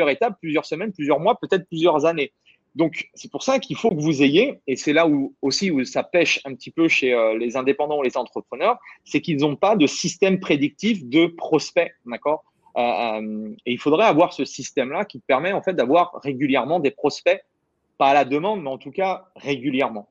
étapes, 0.10 0.38
plusieurs 0.42 0.66
semaines, 0.66 0.92
plusieurs 0.92 1.22
mois, 1.22 1.40
peut-être 1.40 1.66
plusieurs 1.68 2.06
années. 2.06 2.34
Donc, 2.80 3.10
c'est 3.14 3.30
pour 3.30 3.44
ça 3.44 3.60
qu'il 3.60 3.76
faut 3.76 3.90
que 3.90 4.00
vous 4.00 4.24
ayez, 4.24 4.62
et 4.66 4.78
c'est 4.78 4.94
là 4.94 5.06
où 5.06 5.36
aussi 5.42 5.70
où 5.70 5.84
ça 5.84 6.02
pêche 6.02 6.40
un 6.46 6.56
petit 6.56 6.72
peu 6.72 6.88
chez 6.88 7.14
euh, 7.14 7.38
les 7.38 7.58
indépendants 7.58 8.00
ou 8.00 8.04
les 8.04 8.16
entrepreneurs, 8.16 8.78
c'est 9.04 9.20
qu'ils 9.20 9.40
n'ont 9.42 9.58
pas 9.58 9.76
de 9.76 9.86
système 9.86 10.40
prédictif 10.40 11.04
de 11.04 11.28
prospects, 11.28 11.92
d'accord? 12.06 12.46
Euh, 12.78 12.82
euh, 12.82 13.50
Et 13.66 13.74
il 13.74 13.80
faudrait 13.80 14.06
avoir 14.06 14.32
ce 14.32 14.46
système-là 14.46 15.04
qui 15.04 15.20
permet 15.20 15.52
en 15.52 15.62
fait 15.62 15.74
d'avoir 15.74 16.22
régulièrement 16.24 16.80
des 16.80 16.92
prospects, 16.92 17.44
pas 17.98 18.12
à 18.12 18.14
la 18.14 18.24
demande, 18.24 18.64
mais 18.64 18.70
en 18.70 18.78
tout 18.78 18.92
cas 18.92 19.26
régulièrement. 19.36 20.08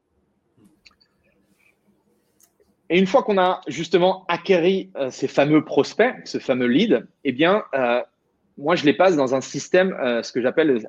Et 2.91 2.99
une 2.99 3.07
fois 3.07 3.23
qu'on 3.23 3.39
a 3.39 3.62
justement 3.66 4.27
acquéri 4.29 4.91
ces 5.11 5.29
fameux 5.29 5.64
prospects, 5.64 6.14
ce 6.25 6.39
fameux 6.39 6.66
lead, 6.66 7.07
eh 7.25 7.33
bien, 7.33 7.64
moi, 8.59 8.75
je 8.75 8.85
les 8.85 8.93
passe 8.93 9.17
dans 9.17 9.35
un 9.37 9.41
système, 9.41 9.97
euh, 10.03 10.23
ce 10.23 10.33
que 10.33 10.43
j'appelle 10.43 10.85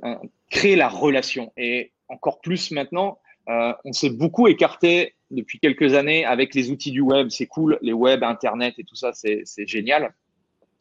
créer 0.49 0.75
la 0.75 0.89
relation. 0.89 1.53
Et 1.55 1.91
encore 2.09 2.41
plus 2.41 2.71
maintenant, 2.71 3.19
euh, 3.47 3.73
on 3.85 3.93
s'est 3.93 4.09
beaucoup 4.09 4.47
écarté 4.47 5.13
depuis 5.29 5.59
quelques 5.59 5.93
années 5.93 6.25
avec 6.25 6.55
les 6.55 6.71
outils 6.71 6.91
du 6.91 7.01
web. 7.01 7.29
C'est 7.29 7.45
cool, 7.45 7.77
les 7.83 7.93
web, 7.93 8.23
Internet 8.23 8.73
et 8.79 8.83
tout 8.83 8.95
ça, 8.95 9.11
c'est 9.13 9.45
génial. 9.67 10.13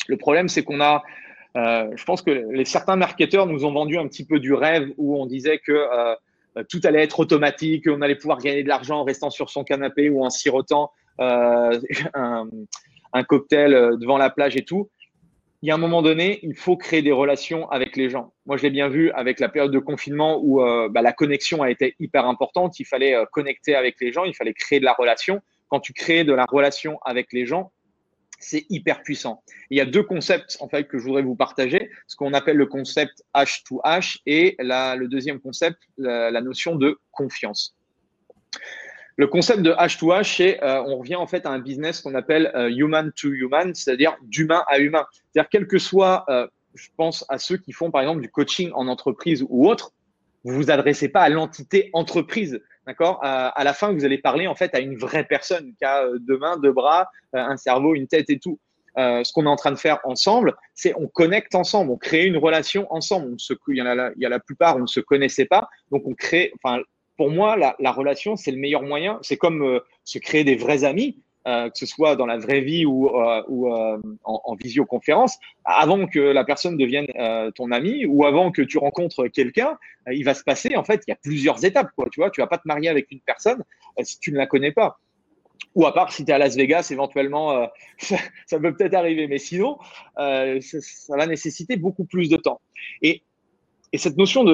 Le 0.09 0.17
problème, 0.17 0.49
c'est 0.49 0.65
qu'on 0.65 0.81
a, 0.81 1.03
euh, 1.57 1.91
je 1.95 2.05
pense 2.05 2.23
que 2.23 2.31
les, 2.31 2.65
certains 2.65 2.97
marketeurs 2.97 3.47
nous 3.47 3.67
ont 3.67 3.73
vendu 3.73 3.99
un 3.99 4.09
petit 4.09 4.25
peu 4.25 4.41
du 4.41 4.55
rêve 4.55 4.91
où 4.97 5.21
on 5.21 5.27
disait 5.27 5.59
que 5.59 5.87
tout 6.71 6.81
allait 6.85 7.03
être 7.03 7.21
automatique, 7.21 7.85
on 7.87 8.01
allait 8.01 8.17
pouvoir 8.17 8.39
gagner 8.39 8.63
de 8.63 8.69
l'argent 8.69 9.01
en 9.01 9.05
restant 9.05 9.29
sur 9.29 9.51
son 9.51 9.63
canapé 9.63 10.09
ou 10.09 10.25
en 10.25 10.31
sirotant 10.31 10.91
un 11.19 12.49
cocktail 13.29 13.99
devant 14.01 14.17
la 14.17 14.31
plage 14.31 14.57
et 14.57 14.65
tout 14.65 14.89
il 15.63 15.69
y 15.69 15.73
a 15.73 15.75
un 15.75 15.79
moment 15.79 16.03
donné, 16.03 16.39
il 16.43 16.55
faut 16.55 16.77
créer 16.77 17.03
des 17.03 17.11
relations 17.11 17.69
avec 17.71 17.97
les 17.97 18.11
gens. 18.11 18.33
Moi, 18.47 18.57
je 18.57 18.63
l'ai 18.63 18.71
bien 18.71 18.89
vu 18.89 19.11
avec 19.11 19.41
la 19.41 19.49
période 19.49 19.73
de 19.73 19.79
confinement 19.81 20.41
où 20.41 20.63
euh, 20.63 20.89
bah, 20.89 21.03
la 21.03 21.13
connexion 21.13 21.63
a 21.63 21.71
été 21.71 21.97
hyper 21.99 22.27
importante. 22.27 22.79
Il 22.79 22.85
fallait 22.85 23.15
euh, 23.15 23.25
connecter 23.33 23.75
avec 23.75 23.97
les 24.01 24.13
gens, 24.13 24.25
il 24.25 24.35
fallait 24.35 24.55
créer 24.55 24.79
de 24.79 24.85
la 24.85 24.93
relation. 24.93 25.41
Quand 25.67 25.81
tu 25.81 25.93
crées 25.93 26.23
de 26.23 26.33
la 26.33 26.45
relation 26.45 26.99
avec 27.05 27.33
les 27.33 27.45
gens, 27.45 27.73
c'est 28.39 28.67
hyper 28.71 29.03
puissant. 29.03 29.43
Il 29.71 29.79
y 29.79 29.81
a 29.81 29.85
deux 29.85 30.05
concepts 30.05 30.57
en 30.61 30.69
fait 30.69 30.85
que 30.85 30.97
je 30.97 31.03
voudrais 31.03 31.23
vous 31.23 31.35
partager, 31.35 31.91
ce 32.07 32.15
qu'on 32.15 32.35
appelle 32.35 32.57
le 32.57 32.67
concept 32.67 33.25
H2H 33.35 34.19
et 34.27 34.55
le 34.61 35.07
deuxième 35.07 35.41
concept, 35.41 35.79
la 35.99 36.41
notion 36.41 36.77
de 36.77 37.01
confiance. 37.11 37.77
Le 39.19 39.27
concept 39.27 39.63
de 39.63 39.73
H2H, 39.73 40.37
c'est 40.37 40.63
euh, 40.63 40.81
on 40.85 40.99
revient 40.99 41.17
en 41.17 41.27
fait 41.27 41.45
à 41.45 41.51
un 41.51 41.59
business 41.59 42.01
qu'on 42.01 42.15
appelle 42.15 42.53
euh, 42.55 42.71
human 42.71 43.11
to 43.11 43.31
human, 43.31 43.75
c'est-à-dire 43.75 44.17
d'humain 44.23 44.63
à 44.69 44.79
humain. 44.79 45.07
C'est-à-dire 45.13 45.49
quel 45.51 45.67
que 45.67 45.79
soit, 45.79 46.25
euh, 46.29 46.47
je 46.77 46.87
pense 46.97 47.25
à 47.29 47.39
ceux 47.39 47.57
qui 47.57 47.73
font 47.73 47.91
par 47.91 48.01
exemple 48.03 48.21
du 48.21 48.31
coaching 48.31 48.71
en 48.75 48.87
entreprise 48.87 49.45
ou 49.49 49.69
autre, 49.69 49.91
vous 50.45 50.55
vous 50.55 50.71
adressez 50.71 51.09
pas 51.09 51.23
à 51.23 51.29
l'entité 51.31 51.91
entreprise, 51.95 52.61
d'accord? 52.87 53.19
À, 53.23 53.65
la 53.65 53.73
fin, 53.73 53.93
vous 53.93 54.05
allez 54.05 54.19
parler 54.19 54.47
en 54.47 54.55
fait 54.55 54.73
à 54.77 54.79
une 54.79 54.97
vraie 54.97 55.25
personne 55.25 55.75
qui 55.77 55.85
a 55.85 56.07
deux 56.21 56.39
mains, 56.39 56.57
deux 56.57 56.73
bras, 56.73 57.09
un 57.33 57.57
cerveau, 57.57 57.97
une 57.97 58.07
tête 58.07 58.31
et 58.31 58.39
tout. 58.39 58.61
ce 58.97 59.33
qu'on 59.33 59.47
est 59.47 59.49
en 59.49 59.57
train 59.57 59.73
de 59.73 59.79
faire 59.79 59.99
ensemble, 60.05 60.55
c'est 60.75 60.95
on 60.97 61.09
connecte 61.09 61.57
ensemble, 61.57 61.91
on 61.91 61.97
crée 61.97 62.25
une 62.25 62.37
relation 62.37 62.87
ensemble. 62.95 63.33
On 63.35 63.39
se, 63.39 63.53
il, 63.67 63.79
y 63.79 63.83
en 63.83 63.87
a 63.87 63.97
la, 63.97 64.13
il 64.15 64.23
y 64.23 64.27
a 64.27 64.29
la 64.29 64.39
plupart, 64.39 64.77
on 64.77 64.83
ne 64.83 64.87
se 64.87 65.01
connaissait 65.01 65.47
pas, 65.47 65.69
donc 65.91 66.07
on 66.07 66.15
crée, 66.15 66.53
enfin, 66.63 66.81
pour 67.19 67.31
moi, 67.31 67.57
la, 67.57 67.93
relation, 67.93 68.37
c'est 68.37 68.53
le 68.53 68.59
meilleur 68.59 68.83
moyen. 68.83 69.19
C'est 69.23 69.37
comme 69.37 69.63
euh, 69.63 69.81
se 70.05 70.21
créer 70.21 70.45
des 70.45 70.55
vrais 70.55 70.85
amis, 70.85 71.21
euh, 71.49 71.69
que 71.69 71.77
ce 71.77 71.85
soit 71.85 72.15
dans 72.15 72.27
la 72.27 72.39
vraie 72.39 72.61
vie 72.61 72.87
ou, 72.87 73.09
euh, 73.09 73.43
en, 74.23 74.41
en, 74.45 74.55
visioconférence. 74.55 75.37
Avant 75.65 76.07
que 76.07 76.21
la 76.21 76.45
personne 76.45 76.77
devienne 76.77 77.09
ton 77.57 77.73
ami 77.73 78.07
ou 78.07 78.25
avant 78.25 78.53
que 78.53 78.63
tu 78.63 78.79
rencontres 78.79 79.27
quelqu'un, 79.27 79.77
il 80.11 80.25
va 80.25 80.33
se 80.33 80.45
passer, 80.45 80.77
en 80.77 80.85
fait, 80.85 81.03
il 81.07 81.11
y 81.11 81.13
a 81.13 81.17
plusieurs 81.17 81.63
étapes. 81.65 81.91
Tu 82.13 82.21
vois, 82.21 82.31
tu 82.31 82.41
vas 82.41 82.47
pas 82.47 82.59
te 82.59 82.69
marier 82.69 82.89
avec 82.89 83.11
une 83.11 83.21
personne 83.21 83.65
si 84.03 84.21
tu 84.21 84.31
ne 84.31 84.39
la 84.39 84.47
connais 84.47 84.73
pas. 84.73 85.01
Ou 85.75 85.87
à 85.87 85.93
part 85.93 86.13
si 86.13 86.25
tu 86.25 86.31
es 86.31 86.35
à 86.35 86.39
Las 86.39 86.55
Vegas, 86.57 86.89
éventuellement, 86.93 87.69
ça, 87.99 88.61
peut 88.61 88.73
peut-être 88.73 88.95
arriver. 88.95 89.27
Mais 89.27 89.39
sinon, 89.39 89.77
ça, 90.17 90.61
ça 90.61 91.17
va 91.17 91.27
nécessiter 91.27 91.77
beaucoup 91.77 92.05
plus 92.05 92.29
de 92.29 92.37
temps. 92.37 92.61
Et 93.03 93.23
et 93.93 93.99
cette 93.99 94.17
notion 94.17 94.45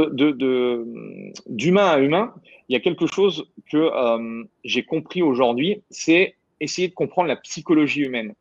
d'humain 1.48 1.86
à 1.86 1.98
humain, 1.98 2.34
il 2.68 2.74
y 2.74 2.76
a 2.76 2.80
quelque 2.80 3.06
chose 3.06 3.50
que 3.70 3.76
euh, 3.76 4.44
j'ai 4.64 4.84
compris 4.84 5.22
aujourd'hui, 5.22 5.82
c'est 5.90 6.36
essayer 6.60 6.88
de 6.88 6.94
comprendre 6.94 7.28
la 7.28 7.36
psychologie 7.36 8.02
humaine. 8.02 8.34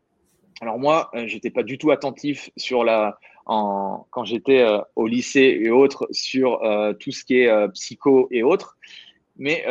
Alors 0.61 0.77
moi, 0.77 1.09
euh, 1.15 1.27
j'étais 1.27 1.49
pas 1.49 1.63
du 1.63 1.77
tout 1.77 1.91
attentif 1.91 2.51
sur 2.57 2.83
la, 2.83 3.17
quand 3.45 4.23
j'étais 4.23 4.61
euh, 4.61 4.79
au 4.95 5.07
lycée 5.07 5.59
et 5.61 5.71
autres, 5.71 6.07
sur 6.11 6.61
tout 6.99 7.11
ce 7.11 7.25
qui 7.25 7.39
est 7.39 7.67
psycho 7.73 8.27
et 8.31 8.43
autres. 8.43 8.77
Mais 9.35 9.65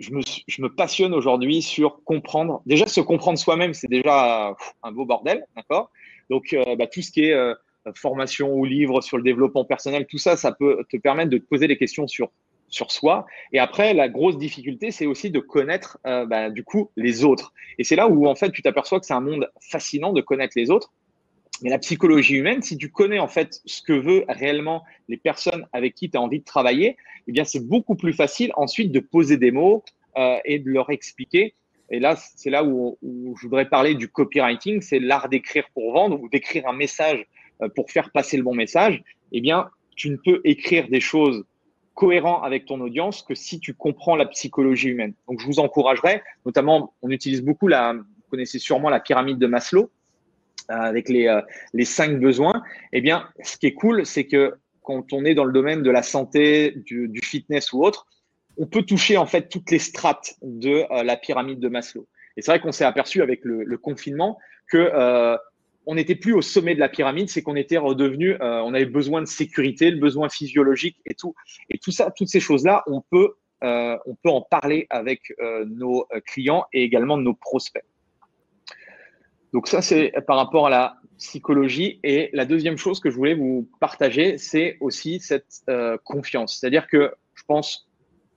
je 0.00 0.10
me, 0.10 0.22
je, 0.48 0.62
me, 0.62 0.74
passionne 0.74 1.12
aujourd'hui 1.12 1.60
sur 1.60 2.02
comprendre. 2.04 2.62
Déjà, 2.64 2.86
se 2.86 3.02
comprendre 3.02 3.38
soi-même, 3.38 3.74
c'est 3.74 3.90
déjà 3.90 4.56
un 4.82 4.92
beau 4.92 5.04
bordel, 5.04 5.44
d'accord? 5.54 5.90
Donc, 6.30 6.56
bah, 6.78 6.86
tout 6.86 7.02
ce 7.02 7.10
qui 7.10 7.24
est 7.24 7.54
formation 7.94 8.54
ou 8.54 8.64
livre 8.64 9.00
sur 9.00 9.16
le 9.16 9.22
développement 9.22 9.64
personnel, 9.64 10.06
tout 10.06 10.18
ça, 10.18 10.36
ça 10.36 10.52
peut 10.52 10.84
te 10.90 10.96
permettre 10.96 11.30
de 11.30 11.38
te 11.38 11.44
poser 11.44 11.68
des 11.68 11.76
questions 11.76 12.06
sur 12.06 12.30
sur 12.72 12.90
soi. 12.90 13.26
Et 13.52 13.58
après, 13.58 13.94
la 13.94 14.08
grosse 14.08 14.38
difficulté, 14.38 14.90
c'est 14.90 15.06
aussi 15.06 15.30
de 15.30 15.38
connaître 15.38 15.98
euh, 16.06 16.26
bah, 16.26 16.50
du 16.50 16.64
coup 16.64 16.90
les 16.96 17.24
autres. 17.24 17.52
Et 17.78 17.84
c'est 17.84 17.96
là 17.96 18.08
où 18.08 18.26
en 18.26 18.34
fait 18.34 18.50
tu 18.50 18.62
t'aperçois 18.62 18.98
que 18.98 19.06
c'est 19.06 19.14
un 19.14 19.20
monde 19.20 19.50
fascinant 19.60 20.12
de 20.12 20.20
connaître 20.20 20.54
les 20.56 20.70
autres. 20.70 20.90
Mais 21.62 21.70
la 21.70 21.78
psychologie 21.78 22.36
humaine, 22.36 22.62
si 22.62 22.76
tu 22.76 22.90
connais 22.90 23.20
en 23.20 23.28
fait 23.28 23.60
ce 23.66 23.82
que 23.82 23.92
veut 23.92 24.24
réellement 24.28 24.82
les 25.08 25.16
personnes 25.16 25.66
avec 25.72 25.94
qui 25.94 26.10
tu 26.10 26.16
as 26.16 26.20
envie 26.20 26.40
de 26.40 26.44
travailler, 26.44 26.96
eh 27.28 27.32
bien 27.32 27.44
c'est 27.44 27.64
beaucoup 27.64 27.94
plus 27.94 28.14
facile 28.14 28.50
ensuite 28.56 28.90
de 28.90 28.98
poser 28.98 29.36
des 29.36 29.52
mots 29.52 29.84
euh, 30.16 30.38
et 30.44 30.58
de 30.58 30.70
leur 30.70 30.90
expliquer. 30.90 31.54
Et 31.90 32.00
là, 32.00 32.16
c'est 32.16 32.48
là 32.48 32.64
où, 32.64 32.96
je 33.02 33.42
voudrais 33.42 33.68
parler 33.68 33.94
du 33.94 34.08
copywriting, 34.08 34.80
c'est 34.80 34.98
l'art 34.98 35.28
d'écrire 35.28 35.64
pour 35.74 35.92
vendre 35.92 36.20
ou 36.20 36.28
d'écrire 36.28 36.66
un 36.66 36.72
message 36.72 37.18
euh, 37.18 37.24
pour 37.74 37.90
faire 37.90 38.10
passer 38.10 38.36
le 38.36 38.42
bon 38.42 38.54
message, 38.54 39.02
eh 39.32 39.40
bien, 39.40 39.68
tu 39.96 40.10
ne 40.10 40.16
peux 40.16 40.40
écrire 40.44 40.88
des 40.88 41.00
choses 41.00 41.44
cohérentes 41.94 42.44
avec 42.44 42.66
ton 42.66 42.80
audience 42.80 43.22
que 43.22 43.34
si 43.34 43.60
tu 43.60 43.74
comprends 43.74 44.16
la 44.16 44.26
psychologie 44.26 44.88
humaine. 44.88 45.14
Donc, 45.28 45.40
je 45.40 45.46
vous 45.46 45.58
encouragerais, 45.60 46.22
notamment, 46.46 46.94
on 47.02 47.10
utilise 47.10 47.42
beaucoup 47.42 47.68
la, 47.68 47.92
vous 47.92 48.30
connaissez 48.30 48.58
sûrement 48.58 48.88
la 48.88 49.00
pyramide 49.00 49.38
de 49.38 49.46
Maslow, 49.46 49.90
euh, 50.70 50.74
avec 50.74 51.08
les, 51.08 51.26
euh, 51.26 51.40
les 51.74 51.84
cinq 51.84 52.18
besoins. 52.18 52.62
Eh 52.92 53.00
bien, 53.00 53.28
ce 53.42 53.56
qui 53.56 53.66
est 53.66 53.74
cool, 53.74 54.06
c'est 54.06 54.26
que 54.26 54.54
quand 54.82 55.12
on 55.12 55.24
est 55.24 55.34
dans 55.34 55.44
le 55.44 55.52
domaine 55.52 55.82
de 55.82 55.90
la 55.90 56.02
santé, 56.02 56.72
du, 56.84 57.20
fitness 57.22 57.72
ou 57.72 57.84
autre, 57.84 58.06
on 58.58 58.66
peut 58.66 58.82
toucher 58.82 59.16
en 59.16 59.26
fait 59.26 59.48
toutes 59.48 59.70
les 59.70 59.78
strates 59.78 60.34
de 60.42 60.84
la 61.04 61.16
pyramide 61.16 61.60
de 61.60 61.68
Maslow. 61.68 62.06
Et 62.36 62.42
c'est 62.42 62.50
vrai 62.50 62.60
qu'on 62.60 62.72
s'est 62.72 62.84
aperçu 62.84 63.22
avec 63.22 63.44
le 63.44 63.78
confinement 63.78 64.38
que 64.68 65.38
on 65.86 65.94
n'était 65.94 66.14
plus 66.14 66.32
au 66.32 66.42
sommet 66.42 66.74
de 66.74 66.80
la 66.80 66.88
pyramide, 66.88 67.28
c'est 67.28 67.42
qu'on 67.42 67.56
était 67.56 67.78
redevenu, 67.78 68.36
on 68.40 68.74
avait 68.74 68.86
besoin 68.86 69.20
de 69.20 69.26
sécurité, 69.26 69.90
le 69.90 69.98
besoin 69.98 70.28
physiologique 70.28 70.96
et 71.06 71.14
tout. 71.14 71.34
Et 71.70 71.78
tout 71.78 71.90
ça, 71.90 72.12
toutes 72.16 72.28
ces 72.28 72.40
choses-là, 72.40 72.84
on 72.86 73.00
peut, 73.00 73.34
on 73.62 74.16
peut 74.22 74.30
en 74.30 74.42
parler 74.42 74.86
avec 74.90 75.34
nos 75.66 76.06
clients 76.26 76.66
et 76.72 76.82
également 76.82 77.16
nos 77.16 77.34
prospects. 77.34 77.84
Donc 79.52 79.68
ça, 79.68 79.82
c'est 79.82 80.12
par 80.26 80.36
rapport 80.36 80.66
à 80.66 80.70
la 80.70 80.96
psychologie. 81.18 82.00
Et 82.02 82.30
la 82.32 82.44
deuxième 82.44 82.76
chose 82.76 83.00
que 83.00 83.10
je 83.10 83.16
voulais 83.16 83.34
vous 83.34 83.68
partager, 83.80 84.38
c'est 84.38 84.76
aussi 84.80 85.20
cette 85.20 85.62
euh, 85.68 85.96
confiance. 86.04 86.58
C'est-à-dire 86.58 86.88
que 86.88 87.12
je 87.34 87.44
pense, 87.46 87.88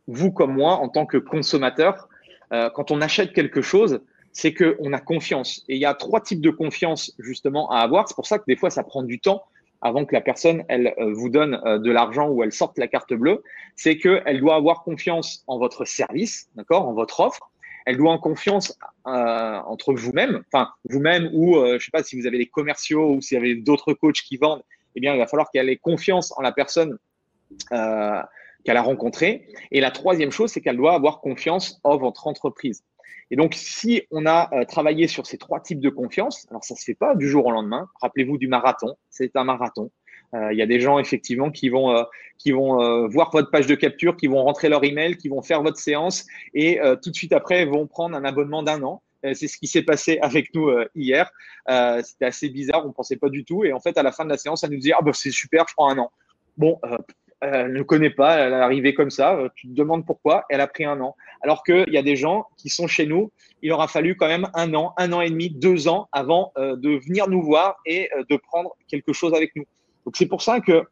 vous 0.07 0.31
comme 0.31 0.53
moi, 0.53 0.73
en 0.73 0.89
tant 0.89 1.05
que 1.05 1.17
consommateur, 1.17 2.07
euh, 2.53 2.69
quand 2.69 2.91
on 2.91 3.01
achète 3.01 3.33
quelque 3.33 3.61
chose, 3.61 4.01
c'est 4.35 4.53
qu'on 4.53 4.93
a 4.93 4.99
confiance. 4.99 5.65
Et 5.67 5.75
il 5.75 5.81
y 5.81 5.85
a 5.85 5.95
trois 5.95 6.21
types 6.21 6.41
de 6.41 6.51
confiance 6.51 7.15
justement 7.17 7.71
à 7.71 7.79
avoir. 7.79 8.07
C'est 8.07 8.15
pour 8.15 8.27
ça 8.27 8.37
que 8.37 8.43
des 8.47 8.55
fois, 8.55 8.69
ça 8.69 8.83
prend 8.83 9.01
du 9.01 9.19
temps 9.19 9.43
avant 9.81 10.05
que 10.05 10.13
la 10.13 10.21
personne 10.21 10.63
elle 10.67 10.93
euh, 10.99 11.13
vous 11.13 11.29
donne 11.29 11.59
de 11.63 11.91
l'argent 11.91 12.29
ou 12.29 12.43
elle 12.43 12.51
sorte 12.51 12.77
la 12.77 12.87
carte 12.87 13.13
bleue. 13.13 13.41
C'est 13.75 13.97
qu'elle 13.97 14.39
doit 14.39 14.55
avoir 14.55 14.83
confiance 14.83 15.43
en 15.47 15.57
votre 15.57 15.85
service, 15.85 16.49
d'accord, 16.55 16.87
en 16.87 16.93
votre 16.93 17.19
offre 17.19 17.51
elle 17.85 17.97
doit 17.97 18.11
en 18.11 18.17
confiance 18.17 18.77
euh, 19.07 19.59
entre 19.67 19.93
vous-même, 19.93 20.43
enfin 20.47 20.69
vous-même 20.89 21.29
ou 21.33 21.57
euh, 21.57 21.77
je 21.79 21.85
sais 21.85 21.91
pas 21.91 22.03
si 22.03 22.19
vous 22.19 22.25
avez 22.25 22.39
des 22.39 22.47
commerciaux 22.47 23.13
ou 23.13 23.21
si 23.21 23.35
vous 23.35 23.41
avez 23.41 23.55
d'autres 23.55 23.93
coachs 23.93 24.21
qui 24.21 24.37
vendent, 24.37 24.63
eh 24.95 24.99
bien 24.99 25.13
il 25.13 25.19
va 25.19 25.27
falloir 25.27 25.51
qu'elle 25.51 25.69
ait 25.69 25.77
confiance 25.77 26.33
en 26.37 26.41
la 26.41 26.51
personne 26.51 26.97
euh, 27.71 28.21
qu'elle 28.63 28.77
a 28.77 28.81
rencontrée. 28.81 29.47
Et 29.71 29.79
la 29.79 29.91
troisième 29.91 30.31
chose, 30.31 30.51
c'est 30.51 30.61
qu'elle 30.61 30.77
doit 30.77 30.95
avoir 30.95 31.21
confiance 31.21 31.79
en 31.83 31.97
votre 31.97 32.25
entreprise. 32.25 32.83
Et 33.31 33.35
donc, 33.35 33.53
si 33.55 34.03
on 34.11 34.25
a 34.25 34.65
travaillé 34.65 35.07
sur 35.07 35.25
ces 35.25 35.37
trois 35.37 35.59
types 35.59 35.79
de 35.79 35.89
confiance, 35.89 36.45
alors 36.49 36.63
ça 36.63 36.75
se 36.75 36.83
fait 36.83 36.93
pas 36.93 37.15
du 37.15 37.27
jour 37.27 37.45
au 37.47 37.51
lendemain. 37.51 37.87
Rappelez-vous 38.01 38.37
du 38.37 38.47
marathon, 38.47 38.95
c'est 39.09 39.35
un 39.35 39.43
marathon. 39.43 39.89
Euh, 40.35 40.51
il 40.51 40.57
y 40.57 40.61
a 40.61 40.65
des 40.65 40.79
gens 40.79 40.99
effectivement 40.99 41.51
qui 41.51 41.69
vont, 41.69 41.95
euh, 41.95 42.03
qui 42.37 42.51
vont 42.51 42.81
euh, 42.81 43.07
voir 43.07 43.29
votre 43.31 43.51
page 43.51 43.67
de 43.67 43.75
capture, 43.75 44.17
qui 44.17 44.27
vont 44.27 44.43
rentrer 44.43 44.69
leur 44.69 44.83
email, 44.83 45.17
qui 45.17 45.29
vont 45.29 45.41
faire 45.41 45.61
votre 45.61 45.77
séance 45.77 46.25
et 46.53 46.79
tout 47.01 47.09
de 47.09 47.15
suite 47.15 47.33
après 47.33 47.65
vont 47.65 47.87
prendre 47.87 48.15
un 48.15 48.25
abonnement 48.25 48.63
d'un 48.63 48.81
an. 48.83 49.01
C'est 49.33 49.47
ce 49.47 49.57
qui 49.57 49.65
s'est 49.65 49.81
passé 49.81 50.19
avec 50.21 50.53
nous 50.53 50.69
hier. 50.93 51.31
C'était 52.03 52.25
assez 52.25 52.49
bizarre, 52.49 52.85
on 52.85 52.89
ne 52.89 52.93
pensait 52.93 53.17
pas 53.17 53.29
du 53.29 53.43
tout. 53.43 53.63
Et 53.63 53.73
en 53.73 53.79
fait, 53.79 53.97
à 53.97 54.03
la 54.03 54.11
fin 54.11 54.23
de 54.23 54.29
la 54.29 54.37
séance, 54.37 54.63
elle 54.63 54.71
nous 54.71 54.79
dit 54.79 54.91
Ah, 54.93 55.01
bah, 55.01 55.11
c'est 55.13 55.31
super, 55.31 55.65
je 55.67 55.73
prends 55.73 55.89
un 55.89 55.97
an. 55.97 56.11
Bon, 56.57 56.79
elle 57.41 57.73
ne 57.73 57.83
connaît 57.83 58.09
pas, 58.09 58.37
elle 58.37 58.53
est 58.53 58.55
arrivée 58.55 58.93
comme 58.93 59.11
ça. 59.11 59.37
Tu 59.55 59.67
te 59.67 59.73
demandes 59.73 60.05
pourquoi, 60.05 60.45
elle 60.49 60.61
a 60.61 60.67
pris 60.67 60.85
un 60.85 60.99
an. 61.01 61.15
Alors 61.41 61.63
qu'il 61.63 61.89
y 61.89 61.97
a 61.97 62.01
des 62.01 62.15
gens 62.15 62.47
qui 62.57 62.69
sont 62.69 62.87
chez 62.87 63.05
nous, 63.05 63.31
il 63.61 63.71
aura 63.71 63.87
fallu 63.87 64.15
quand 64.15 64.27
même 64.27 64.47
un 64.53 64.73
an, 64.73 64.93
un 64.97 65.13
an 65.13 65.21
et 65.21 65.29
demi, 65.29 65.49
deux 65.49 65.87
ans 65.87 66.07
avant 66.11 66.53
de 66.57 66.97
venir 67.05 67.27
nous 67.27 67.43
voir 67.43 67.77
et 67.85 68.09
de 68.29 68.37
prendre 68.37 68.75
quelque 68.87 69.13
chose 69.13 69.33
avec 69.33 69.55
nous. 69.55 69.65
Donc 70.05 70.15
c'est 70.17 70.27
pour 70.27 70.41
ça 70.41 70.59
que 70.59 70.85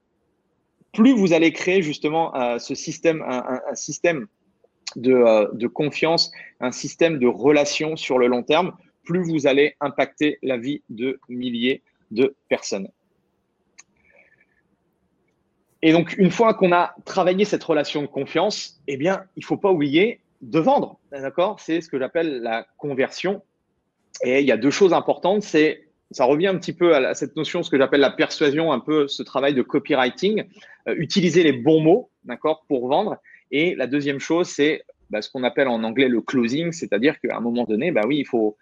plus 0.94 1.14
vous 1.14 1.34
allez 1.34 1.52
créer 1.52 1.82
justement 1.82 2.34
euh, 2.36 2.60
ce 2.60 2.76
système, 2.76 3.24
un, 3.28 3.76
système 3.76 4.28
euh, 5.06 5.50
de, 5.54 5.68
confiance, 5.68 6.32
un 6.62 6.72
système 6.72 7.20
de 7.20 7.28
relation 7.28 7.96
sur 7.96 8.20
le 8.20 8.28
long 8.28 8.44
terme, 8.44 8.74
plus 9.04 9.24
vous 9.24 9.48
allez 9.48 9.76
impacter 9.82 10.38
la 10.44 10.58
vie 10.58 10.82
de 10.89 11.20
milliers 11.28 11.82
de 12.12 12.36
personnes. 12.48 12.88
Et 15.86 15.92
donc, 15.92 16.16
une 16.18 16.32
fois 16.32 16.54
qu'on 16.54 16.72
a 16.72 16.96
travaillé 17.04 17.44
cette 17.44 17.64
relation 17.64 18.02
de 18.02 18.08
confiance, 18.08 18.82
eh 18.88 18.96
bien, 18.96 19.26
il 19.36 19.42
ne 19.42 19.46
faut 19.46 19.58
pas 19.58 19.70
oublier 19.70 20.22
de 20.42 20.58
vendre. 20.58 20.98
D'accord? 21.12 21.60
C'est 21.60 21.82
ce 21.82 21.90
que 21.90 22.00
j'appelle 22.00 22.42
la 22.42 22.66
conversion. 22.78 23.44
Et 24.24 24.40
il 24.40 24.48
y 24.48 24.54
a 24.54 24.58
deux 24.58 24.72
choses 24.72 24.94
importantes. 24.94 25.44
C'est 25.44 25.84
ça 26.12 26.24
revient 26.24 26.48
un 26.48 26.58
petit 26.58 26.72
peu 26.72 26.96
à, 26.96 27.14
cette 27.16 27.36
notion, 27.36 27.64
ce 27.64 27.70
que 27.70 27.78
j'appelle 27.78 28.00
la 28.00 28.12
persuasion, 28.12 28.72
un 28.72 28.80
peu 28.80 29.10
ce 29.10 29.24
travail 29.24 29.56
de 29.56 29.62
copywriting, 29.62 30.46
euh, 30.88 30.96
utiliser 30.96 31.44
les 31.44 31.52
bons 31.52 31.82
mots, 31.82 32.12
d'accord, 32.24 32.64
pour 32.70 32.88
vendre. 32.88 33.18
Et 33.52 33.76
la 33.76 33.88
deuxième 33.88 34.20
chose, 34.20 34.48
c'est 34.48 34.86
bah, 35.10 35.22
ce 35.22 35.30
qu'on 35.30 35.44
appelle 35.44 35.68
en 35.68 35.84
anglais 35.84 36.08
le 36.08 36.22
closing, 36.22 36.72
c'est-à-dire 36.72 37.20
qu'à 37.20 37.36
un 37.36 37.42
moment 37.42 37.66
donné, 37.66 37.92
bah 37.92 38.04
oui, 38.08 38.20
il 38.20 38.26
faut, 38.26 38.56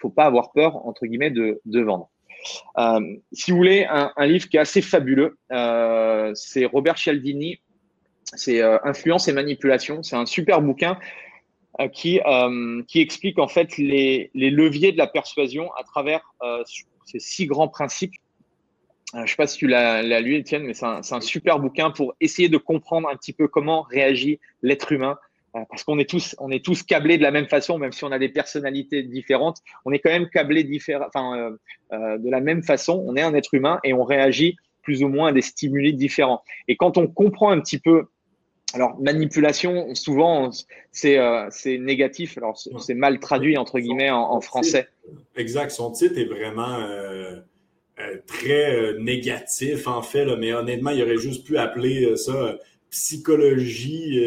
faut 0.00 0.10
pas 0.10 0.24
avoir 0.24 0.50
peur 0.50 0.84
entre 0.88 1.06
guillemets 1.06 1.30
de 1.30 1.80
vendre. 1.80 2.10
Euh, 2.78 3.16
si 3.32 3.50
vous 3.50 3.56
voulez, 3.56 3.86
un, 3.88 4.26
livre 4.26 4.48
qui 4.48 4.56
est 4.56 4.60
assez 4.60 4.82
fabuleux, 4.82 5.38
euh, 5.52 6.32
c'est 6.34 6.64
Robert 6.64 6.98
Cialdini, 6.98 7.60
c'est 8.34 8.62
euh, 8.62 8.78
Influence 8.84 9.28
et 9.28 9.32
manipulation. 9.32 10.02
C'est 10.02 10.16
un 10.16 10.26
super 10.26 10.60
bouquin 10.60 10.98
qui, 11.92 12.20
qui 12.86 13.00
explique 13.00 13.38
en 13.40 13.48
fait 13.48 13.76
les, 13.78 14.30
les, 14.34 14.50
leviers 14.50 14.92
de 14.92 14.98
la 14.98 15.08
persuasion 15.08 15.72
à 15.74 15.82
travers 15.82 16.20
ces 17.04 17.18
six 17.18 17.46
grands 17.46 17.66
principes. 17.66 18.14
Je 19.12 19.20
ne 19.20 19.26
sais 19.26 19.36
pas 19.36 19.48
si 19.48 19.58
tu 19.58 19.66
l'as 19.66 20.20
lu, 20.20 20.36
Étienne, 20.36 20.62
mais 20.62 20.74
c'est 20.74 20.86
un, 20.86 21.00
un, 21.10 21.20
super 21.20 21.58
bouquin 21.58 21.90
pour 21.90 22.14
essayer 22.20 22.48
de 22.48 22.58
comprendre 22.58 23.08
un 23.08 23.16
petit 23.16 23.32
peu 23.32 23.48
comment 23.48 23.82
réagit 23.82 24.38
l'être 24.62 24.92
humain. 24.92 25.18
Euh, 25.56 25.60
parce 25.68 25.84
qu'on 25.84 25.98
est 25.98 26.08
tous, 26.08 26.34
on 26.38 26.50
est 26.50 26.64
tous 26.64 26.82
câblés 26.82 27.16
de 27.16 27.22
la 27.22 27.30
même 27.30 27.46
façon, 27.46 27.78
même 27.78 27.92
si 27.92 28.04
on 28.04 28.12
a 28.12 28.18
des 28.18 28.28
personnalités 28.28 29.02
différentes, 29.02 29.58
on 29.84 29.92
est 29.92 30.00
quand 30.00 30.10
même 30.10 30.28
câblés 30.28 30.68
enfin, 31.06 31.56
euh, 31.92 32.18
de 32.18 32.30
la 32.30 32.40
même 32.40 32.62
façon. 32.62 33.02
On 33.06 33.16
est 33.16 33.22
un 33.22 33.34
être 33.34 33.54
humain 33.54 33.78
et 33.84 33.94
on 33.94 34.04
réagit 34.04 34.56
plus 34.82 35.02
ou 35.02 35.08
moins 35.08 35.28
à 35.28 35.32
des 35.32 35.42
stimuli 35.42 35.94
différents. 35.94 36.42
Et 36.68 36.76
quand 36.76 36.98
on 36.98 37.06
comprend 37.06 37.50
un 37.50 37.60
petit 37.60 37.78
peu 37.78 38.06
alors, 38.74 39.00
manipulation, 39.00 39.94
souvent, 39.94 40.50
c'est 40.90 41.16
euh, 41.16 41.48
négatif. 41.64 42.36
Alors, 42.38 42.58
c'est 42.58 42.94
mal 42.94 43.20
traduit, 43.20 43.56
entre 43.56 43.78
guillemets, 43.78 44.10
en, 44.10 44.40
français. 44.40 44.88
Exact. 45.36 45.70
Son 45.70 45.92
titre 45.92 46.18
est 46.18 46.24
vraiment 46.24 46.80
euh, 46.80 47.36
euh, 48.00 48.16
très 48.26 48.94
négatif, 48.98 49.86
en 49.86 50.02
fait. 50.02 50.26
mais 50.36 50.52
honnêtement, 50.52 50.90
il 50.90 51.02
aurait 51.02 51.18
juste 51.18 51.46
pu 51.46 51.56
appeler 51.56 52.16
ça 52.16 52.58
psychologie, 52.90 54.20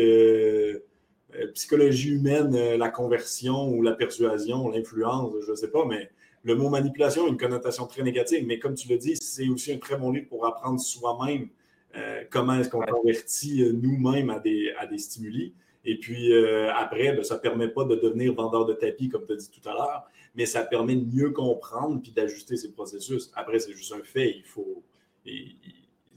psychologie 1.53 2.11
humaine, 2.11 2.75
la 2.75 2.89
conversion 2.89 3.69
ou 3.69 3.81
la 3.81 3.93
persuasion, 3.93 4.69
l'influence, 4.69 5.33
je 5.45 5.51
ne 5.51 5.55
sais 5.55 5.69
pas. 5.69 5.85
Mais 5.85 6.09
le 6.43 6.55
mot 6.55 6.69
manipulation 6.69 7.25
a 7.25 7.29
une 7.29 7.37
connotation 7.37 7.85
très 7.85 8.03
négative. 8.03 8.45
Mais 8.47 8.59
comme 8.59 8.73
tu 8.73 8.87
le 8.87 8.97
dis, 8.97 9.15
c'est 9.17 9.47
aussi 9.49 9.73
un 9.73 9.77
très 9.77 9.97
bon 9.97 10.11
livre 10.11 10.27
pour 10.29 10.45
apprendre 10.45 10.79
soi-même 10.79 11.49
euh, 11.95 12.23
comment 12.29 12.59
est-ce 12.59 12.69
qu'on 12.69 12.81
convertit 12.81 13.63
euh, 13.63 13.71
nous-mêmes 13.71 14.29
à 14.29 14.39
des, 14.39 14.71
à 14.77 14.85
des 14.85 14.97
stimuli. 14.97 15.53
Et 15.85 15.97
puis 15.97 16.33
euh, 16.33 16.71
après, 16.73 17.13
ben, 17.13 17.23
ça 17.23 17.35
ne 17.35 17.39
permet 17.39 17.69
pas 17.69 17.85
de 17.85 17.95
devenir 17.95 18.33
vendeur 18.33 18.65
de 18.65 18.73
tapis, 18.73 19.09
comme 19.09 19.25
tu 19.25 19.33
as 19.33 19.37
dit 19.37 19.49
tout 19.49 19.67
à 19.67 19.73
l'heure, 19.73 20.03
mais 20.35 20.45
ça 20.45 20.63
permet 20.63 20.95
de 20.95 21.05
mieux 21.05 21.31
comprendre 21.31 22.01
puis 22.01 22.11
d'ajuster 22.11 22.57
ces 22.57 22.71
processus. 22.71 23.31
Après, 23.35 23.59
c'est 23.59 23.73
juste 23.73 23.93
un 23.93 24.03
fait. 24.03 24.35
Il 24.37 24.43
faut. 24.43 24.83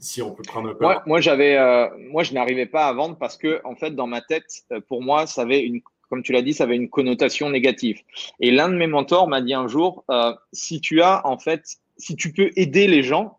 Si 0.01 0.21
on 0.21 0.31
peut 0.31 0.43
prendre 0.43 0.69
un 0.69 0.73
peu. 0.73 0.85
moi, 1.05 1.21
j'avais, 1.21 1.57
moi, 2.09 2.23
je 2.23 2.33
n'arrivais 2.33 2.65
pas 2.65 2.87
à 2.87 2.93
vendre 2.93 3.15
parce 3.17 3.37
que, 3.37 3.61
en 3.63 3.75
fait, 3.75 3.91
dans 3.91 4.07
ma 4.07 4.21
tête, 4.21 4.65
pour 4.87 5.01
moi, 5.01 5.27
ça 5.27 5.43
avait 5.43 5.61
une, 5.61 5.81
comme 6.09 6.23
tu 6.23 6.33
l'as 6.33 6.41
dit, 6.41 6.53
ça 6.53 6.65
avait 6.65 6.75
une 6.75 6.89
connotation 6.89 7.49
négative. 7.49 8.01
Et 8.39 8.51
l'un 8.51 8.67
de 8.67 8.75
mes 8.75 8.87
mentors 8.87 9.27
m'a 9.27 9.41
dit 9.41 9.53
un 9.53 9.67
jour, 9.67 10.03
si 10.51 10.81
tu 10.81 11.01
as, 11.01 11.25
en 11.25 11.37
fait, 11.37 11.77
si 11.97 12.15
tu 12.15 12.33
peux 12.33 12.51
aider 12.55 12.87
les 12.87 13.03
gens, 13.03 13.37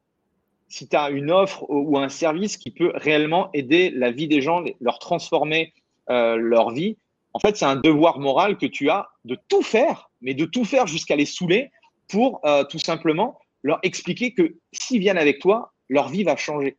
si 0.72 0.88
tu 0.88 0.96
as 0.96 1.10
une 1.10 1.30
offre 1.30 1.66
ou 1.68 1.98
un 1.98 2.08
service 2.08 2.56
qui 2.56 2.70
peut 2.70 2.92
réellement 2.94 3.50
aider 3.52 3.90
la 3.90 4.10
vie 4.10 4.26
des 4.26 4.40
gens, 4.40 4.64
leur 4.80 4.98
transformer 4.98 5.74
euh, 6.08 6.36
leur 6.36 6.70
vie, 6.70 6.96
en 7.34 7.38
fait, 7.40 7.56
c'est 7.56 7.66
un 7.66 7.76
devoir 7.76 8.18
moral 8.18 8.56
que 8.56 8.66
tu 8.66 8.88
as 8.88 9.10
de 9.24 9.36
tout 9.48 9.62
faire, 9.62 10.10
mais 10.22 10.32
de 10.32 10.46
tout 10.46 10.64
faire 10.64 10.86
jusqu'à 10.86 11.16
les 11.16 11.26
saouler 11.26 11.70
pour 12.08 12.40
euh, 12.44 12.64
tout 12.64 12.78
simplement 12.78 13.38
leur 13.62 13.80
expliquer 13.82 14.32
que 14.32 14.56
s'ils 14.72 15.00
viennent 15.00 15.18
avec 15.18 15.40
toi, 15.40 15.71
leur 15.92 16.08
vie 16.08 16.24
va 16.24 16.36
changer. 16.36 16.76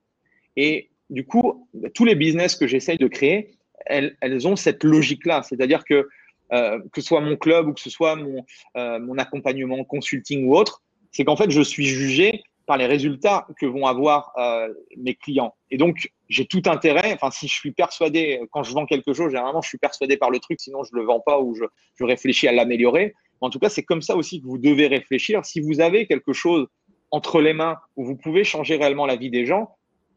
Et 0.55 0.89
du 1.09 1.25
coup, 1.25 1.67
tous 1.93 2.05
les 2.05 2.15
business 2.15 2.55
que 2.55 2.67
j'essaye 2.67 2.97
de 2.97 3.07
créer, 3.07 3.51
elles, 3.85 4.47
ont 4.47 4.55
cette 4.55 4.83
logique-là. 4.83 5.43
C'est-à-dire 5.43 5.83
que 5.83 6.07
euh, 6.51 6.79
que 6.91 7.01
ce 7.01 7.07
soit 7.07 7.21
mon 7.21 7.35
club 7.35 7.67
ou 7.67 7.73
que 7.73 7.79
ce 7.81 7.89
soit 7.89 8.15
mon, 8.15 8.45
mon 8.75 9.17
accompagnement 9.17 9.83
consulting 9.83 10.45
ou 10.45 10.55
autre, 10.55 10.83
c'est 11.11 11.23
qu'en 11.23 11.35
fait, 11.35 11.49
je 11.51 11.61
suis 11.61 11.85
jugé 11.85 12.43
par 12.65 12.77
les 12.77 12.85
résultats 12.85 13.47
que 13.59 13.65
vont 13.65 13.85
avoir 13.87 14.31
euh, 14.37 14.73
mes 14.97 15.15
clients. 15.15 15.55
Et 15.69 15.77
donc, 15.77 16.11
j'ai 16.29 16.45
tout 16.45 16.61
intérêt, 16.65 17.13
enfin, 17.13 17.29
si 17.29 17.47
je 17.47 17.53
suis 17.53 17.71
persuadé, 17.71 18.41
quand 18.51 18.63
je 18.63 18.73
vends 18.73 18.85
quelque 18.85 19.13
chose, 19.13 19.31
généralement, 19.31 19.61
je 19.61 19.67
suis 19.67 19.77
persuadé 19.77 20.17
par 20.17 20.29
le 20.29 20.39
truc, 20.39 20.59
sinon 20.59 20.83
je 20.83 20.95
ne 20.95 21.01
le 21.01 21.05
vends 21.05 21.19
pas 21.19 21.39
ou 21.39 21.55
je 21.55 22.03
réfléchis 22.03 22.47
à 22.47 22.51
l'améliorer. 22.51 23.13
En 23.41 23.49
tout 23.49 23.59
cas, 23.59 23.67
c'est 23.67 23.83
comme 23.83 24.01
ça 24.01 24.15
aussi 24.15 24.41
que 24.41 24.47
vous 24.47 24.57
devez 24.57 24.87
réfléchir. 24.87 25.45
Si 25.45 25.59
vous 25.59 25.81
avez 25.81 26.07
quelque 26.07 26.31
chose 26.31 26.67
entre 27.13 27.41
les 27.41 27.53
mains 27.53 27.77
où 27.95 28.05
vous 28.05 28.15
pouvez 28.15 28.43
changer 28.43 28.75
réellement 28.75 29.05
la 29.05 29.15
vie 29.15 29.29
des 29.29 29.45
gens, 29.45 29.75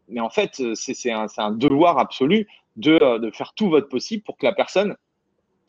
mais 0.09 0.21
en 0.21 0.31
fait, 0.31 0.63
c'est 0.75 1.11
un, 1.11 1.51
devoir 1.51 1.99
absolu 1.99 2.47
de, 2.77 3.19
de, 3.19 3.31
faire 3.31 3.53
tout 3.55 3.69
votre 3.69 3.89
possible 3.89 4.23
pour 4.23 4.37
que 4.37 4.47
la 4.47 4.53
personne, 4.53 4.97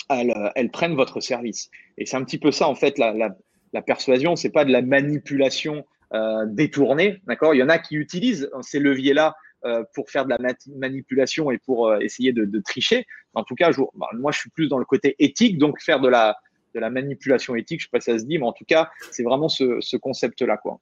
elle, 0.09 0.33
elle 0.55 0.71
prenne 0.71 0.95
votre 0.95 1.19
service. 1.19 1.69
Et 1.97 2.05
c'est 2.05 2.17
un 2.17 2.23
petit 2.23 2.37
peu 2.37 2.51
ça, 2.51 2.67
en 2.67 2.75
fait, 2.75 2.97
la, 2.97 3.13
la, 3.13 3.35
la 3.73 3.81
persuasion, 3.81 4.35
c'est 4.35 4.51
pas 4.51 4.65
de 4.65 4.71
la 4.71 4.81
manipulation 4.81 5.85
euh, 6.13 6.45
détourner. 6.45 7.21
D'accord? 7.27 7.53
Il 7.53 7.57
y 7.57 7.63
en 7.63 7.69
a 7.69 7.79
qui 7.79 7.95
utilisent 7.95 8.49
ces 8.61 8.79
leviers-là 8.79 9.35
euh, 9.65 9.83
pour 9.93 10.09
faire 10.09 10.25
de 10.25 10.29
la 10.29 10.37
manipulation 10.73 11.51
et 11.51 11.57
pour 11.57 11.89
euh, 11.89 11.99
essayer 11.99 12.31
de, 12.31 12.59
tricher. 12.61 13.05
En 13.33 13.43
tout 13.43 13.55
cas, 13.55 13.71
bah, 13.95 14.07
moi, 14.13 14.31
je 14.31 14.39
suis 14.39 14.49
plus 14.49 14.69
dans 14.69 14.77
le 14.77 14.85
côté 14.85 15.15
éthique, 15.19 15.57
donc 15.57 15.81
faire 15.81 15.99
de 15.99 16.07
la, 16.07 16.37
manipulation 16.73 17.55
éthique, 17.55 17.81
je 17.81 17.85
ne 17.85 17.87
sais 17.87 17.91
pas 17.91 17.99
si 17.99 18.11
ça 18.11 18.19
se 18.19 18.25
dit, 18.25 18.37
mais 18.37 18.45
en 18.45 18.53
tout 18.53 18.65
cas, 18.65 18.89
c'est 19.11 19.23
vraiment 19.23 19.49
ce, 19.49 19.97
concept-là. 19.97 20.57
quoi. 20.57 20.79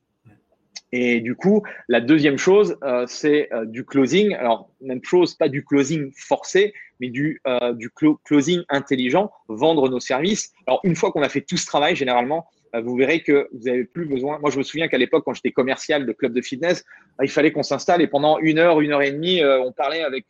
Et 0.92 1.20
du 1.20 1.36
coup, 1.36 1.64
la 1.88 2.00
deuxième 2.00 2.38
chose, 2.38 2.78
euh, 2.84 3.06
c'est 3.08 3.52
euh, 3.52 3.66
du 3.66 3.86
closing. 3.86 4.34
Alors, 4.36 4.70
même 4.82 5.04
chose, 5.04 5.36
pas 5.36 5.50
du 5.50 5.66
closing 5.66 6.12
forcé, 6.16 6.74
mais 7.00 7.10
du, 7.10 7.42
euh, 7.48 7.74
du 7.74 7.90
closing 8.24 8.62
intelligent, 8.70 9.32
vendre 9.48 9.90
nos 9.90 10.00
services. 10.00 10.54
Alors, 10.68 10.80
une 10.84 10.96
fois 10.96 11.12
qu'on 11.12 11.22
a 11.22 11.30
fait 11.30 11.42
tout 11.42 11.58
ce 11.58 11.66
travail, 11.66 11.96
généralement, 11.96 12.48
vous 12.84 12.98
verrez 12.98 13.24
que 13.24 13.48
vous 13.54 13.70
n'avez 13.70 13.86
plus 13.86 14.06
besoin. 14.06 14.38
Moi, 14.40 14.52
je 14.52 14.58
me 14.58 14.64
souviens 14.64 14.90
qu'à 14.90 14.98
l'époque, 14.98 15.24
quand 15.24 15.34
j'étais 15.34 15.54
commercial 15.54 16.06
de 16.06 16.12
club 16.12 16.34
de 16.34 16.42
fitness, 16.42 16.84
il 17.22 17.30
fallait 17.30 17.54
qu'on 17.54 17.64
s'installe 17.64 18.02
et 18.02 18.08
pendant 18.08 18.38
une 18.40 18.60
heure, 18.60 18.82
une 18.82 18.92
heure 18.92 19.02
et 19.02 19.12
demie, 19.12 19.42
on 19.46 19.72
parlait 19.72 20.04
avec, 20.04 20.26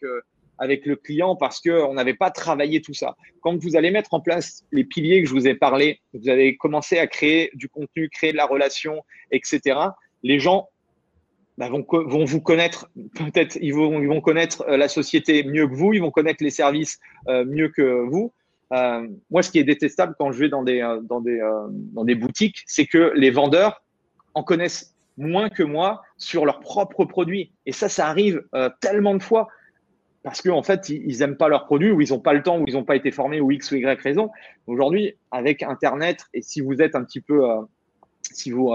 avec 0.60 0.86
le 0.86 0.96
client 0.96 1.36
parce 1.36 1.60
qu'on 1.60 1.96
n'avait 1.96 2.14
pas 2.14 2.30
travaillé 2.30 2.82
tout 2.82 2.94
ça. 2.94 3.16
Quand 3.42 3.58
vous 3.58 3.76
allez 3.76 3.90
mettre 3.90 4.14
en 4.14 4.20
place 4.20 4.64
les 4.72 4.84
piliers 4.84 5.24
que 5.24 5.28
je 5.28 5.34
vous 5.34 5.48
ai 5.48 5.56
parlé, 5.56 6.02
vous 6.14 6.30
allez 6.30 6.56
commencer 6.56 7.00
à 7.00 7.08
créer 7.08 7.50
du 7.56 7.68
contenu, 7.68 8.10
créer 8.10 8.32
de 8.32 8.38
la 8.38 8.46
relation, 8.46 9.04
etc 9.32 9.88
les 10.26 10.40
gens 10.40 10.70
bah, 11.58 11.70
vont, 11.70 11.86
vous 12.26 12.42
connaître, 12.42 12.90
peut-être 13.16 13.58
ils 13.62 13.74
vont, 13.74 14.22
connaître 14.22 14.66
euh, 14.68 14.76
la 14.76 14.90
société 14.90 15.44
mieux 15.44 15.68
que 15.68 15.76
vous, 15.76 15.94
ils 15.94 16.02
vont 16.02 16.12
connaître 16.12 16.44
les 16.44 16.50
services 16.50 17.00
euh, 17.30 17.46
mieux 17.46 17.70
que 17.70 18.04
vous. 18.10 18.34
Euh, 18.74 19.08
moi, 19.30 19.44
ce 19.44 19.52
qui 19.52 19.60
est 19.60 19.64
détestable 19.64 20.16
quand 20.18 20.32
je 20.32 20.40
vais 20.40 20.50
dans 20.50 20.64
des 20.64 22.16
boutiques, 22.16 22.64
c'est 22.66 22.88
que 22.88 23.14
les 23.16 23.30
vendeurs 23.30 23.84
en 24.34 24.44
connaissent 24.44 24.96
moins 25.18 25.50
que 25.50 25.64
moi 25.64 26.02
sur 26.18 26.46
leurs 26.46 26.60
propres 26.60 27.06
produits. 27.06 27.54
Et 27.68 27.72
ça, 27.72 27.88
ça 27.88 28.08
arrive 28.08 28.44
tellement 28.82 29.14
de 29.14 29.24
fois 29.24 29.48
parce 30.24 30.42
qu'en 30.42 30.58
en 30.58 30.64
fait, 30.64 30.90
ils 30.90 31.20
n'aiment 31.20 31.38
pas 31.38 31.48
leurs 31.48 31.66
produits 31.66 31.92
ou 31.92 32.02
ils 32.02 32.10
n'ont 32.10 32.20
pas 32.20 32.34
le 32.34 32.42
temps 32.42 32.60
ou 32.60 32.66
ils 32.68 32.74
n'ont 32.74 32.84
pas 32.84 32.96
été 32.96 33.12
formés 33.12 33.40
ou 33.40 33.52
X 33.52 33.72
ou 33.72 33.76
Y 33.76 34.02
raison. 34.02 34.32
Aujourd'hui, 34.66 35.16
avec 35.30 35.62
Internet, 35.62 36.26
et 36.34 36.42
si 36.42 36.60
vous 36.60 36.82
êtes 36.82 36.96
un 36.96 37.04
petit 37.04 37.22
peu, 37.22 37.46
si 38.24 38.50
vous, 38.52 38.74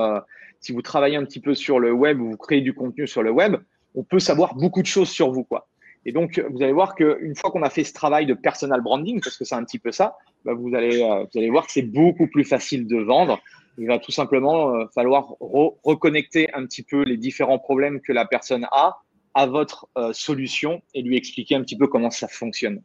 si 0.61 0.73
vous 0.73 0.83
travaillez 0.83 1.17
un 1.17 1.25
petit 1.25 1.41
peu 1.41 1.55
sur 1.55 1.79
le 1.79 1.93
web 1.93 2.21
ou 2.21 2.31
vous 2.31 2.37
créez 2.37 2.61
du 2.61 2.75
contenu 2.75 3.07
sur 3.07 3.23
le 3.23 3.31
web, 3.31 3.57
on 3.95 4.05
peut 4.05 4.21
savoir 4.21 4.55
beaucoup 4.55 4.83
de 4.83 4.87
choses 4.87 5.09
sur 5.09 5.33
vous. 5.33 5.45
Quoi. 5.45 5.69
Et 6.07 6.13
donc, 6.13 6.43
vous 6.51 6.63
allez 6.63 6.73
voir 6.73 6.95
qu'une 6.95 7.35
fois 7.37 7.51
qu'on 7.51 7.63
a 7.63 7.71
fait 7.71 7.85
ce 7.85 7.93
travail 7.93 8.27
de 8.27 8.35
personal 8.35 8.81
branding, 8.81 9.21
parce 9.21 9.37
que 9.37 9.45
c'est 9.45 9.55
un 9.55 9.65
petit 9.65 9.79
peu 9.79 9.93
ça, 9.93 10.17
bah, 10.45 10.55
vous, 10.55 10.75
allez, 10.75 11.03
euh, 11.03 11.25
vous 11.25 11.39
allez 11.39 11.51
voir 11.51 11.67
que 11.67 11.73
c'est 11.73 11.83
beaucoup 11.83 12.27
plus 12.27 12.45
facile 12.45 12.87
de 12.87 12.99
vendre. 12.99 13.41
Il 13.79 13.87
va 13.87 13.99
tout 13.99 14.13
simplement 14.13 14.75
euh, 14.75 14.87
falloir 14.95 15.35
reconnecter 15.41 16.53
un 16.55 16.65
petit 16.67 16.83
peu 16.83 17.03
les 17.03 17.17
différents 17.17 17.59
problèmes 17.59 18.01
que 18.01 18.13
la 18.13 18.25
personne 18.25 18.67
a 18.73 18.99
à 19.35 19.47
votre 19.47 19.89
euh, 19.97 20.13
solution 20.13 20.83
et 20.95 21.03
lui 21.03 21.17
expliquer 21.17 21.55
un 21.55 21.63
petit 21.63 21.77
peu 21.77 21.87
comment 21.87 22.11
ça 22.11 22.29
fonctionne. 22.29 22.83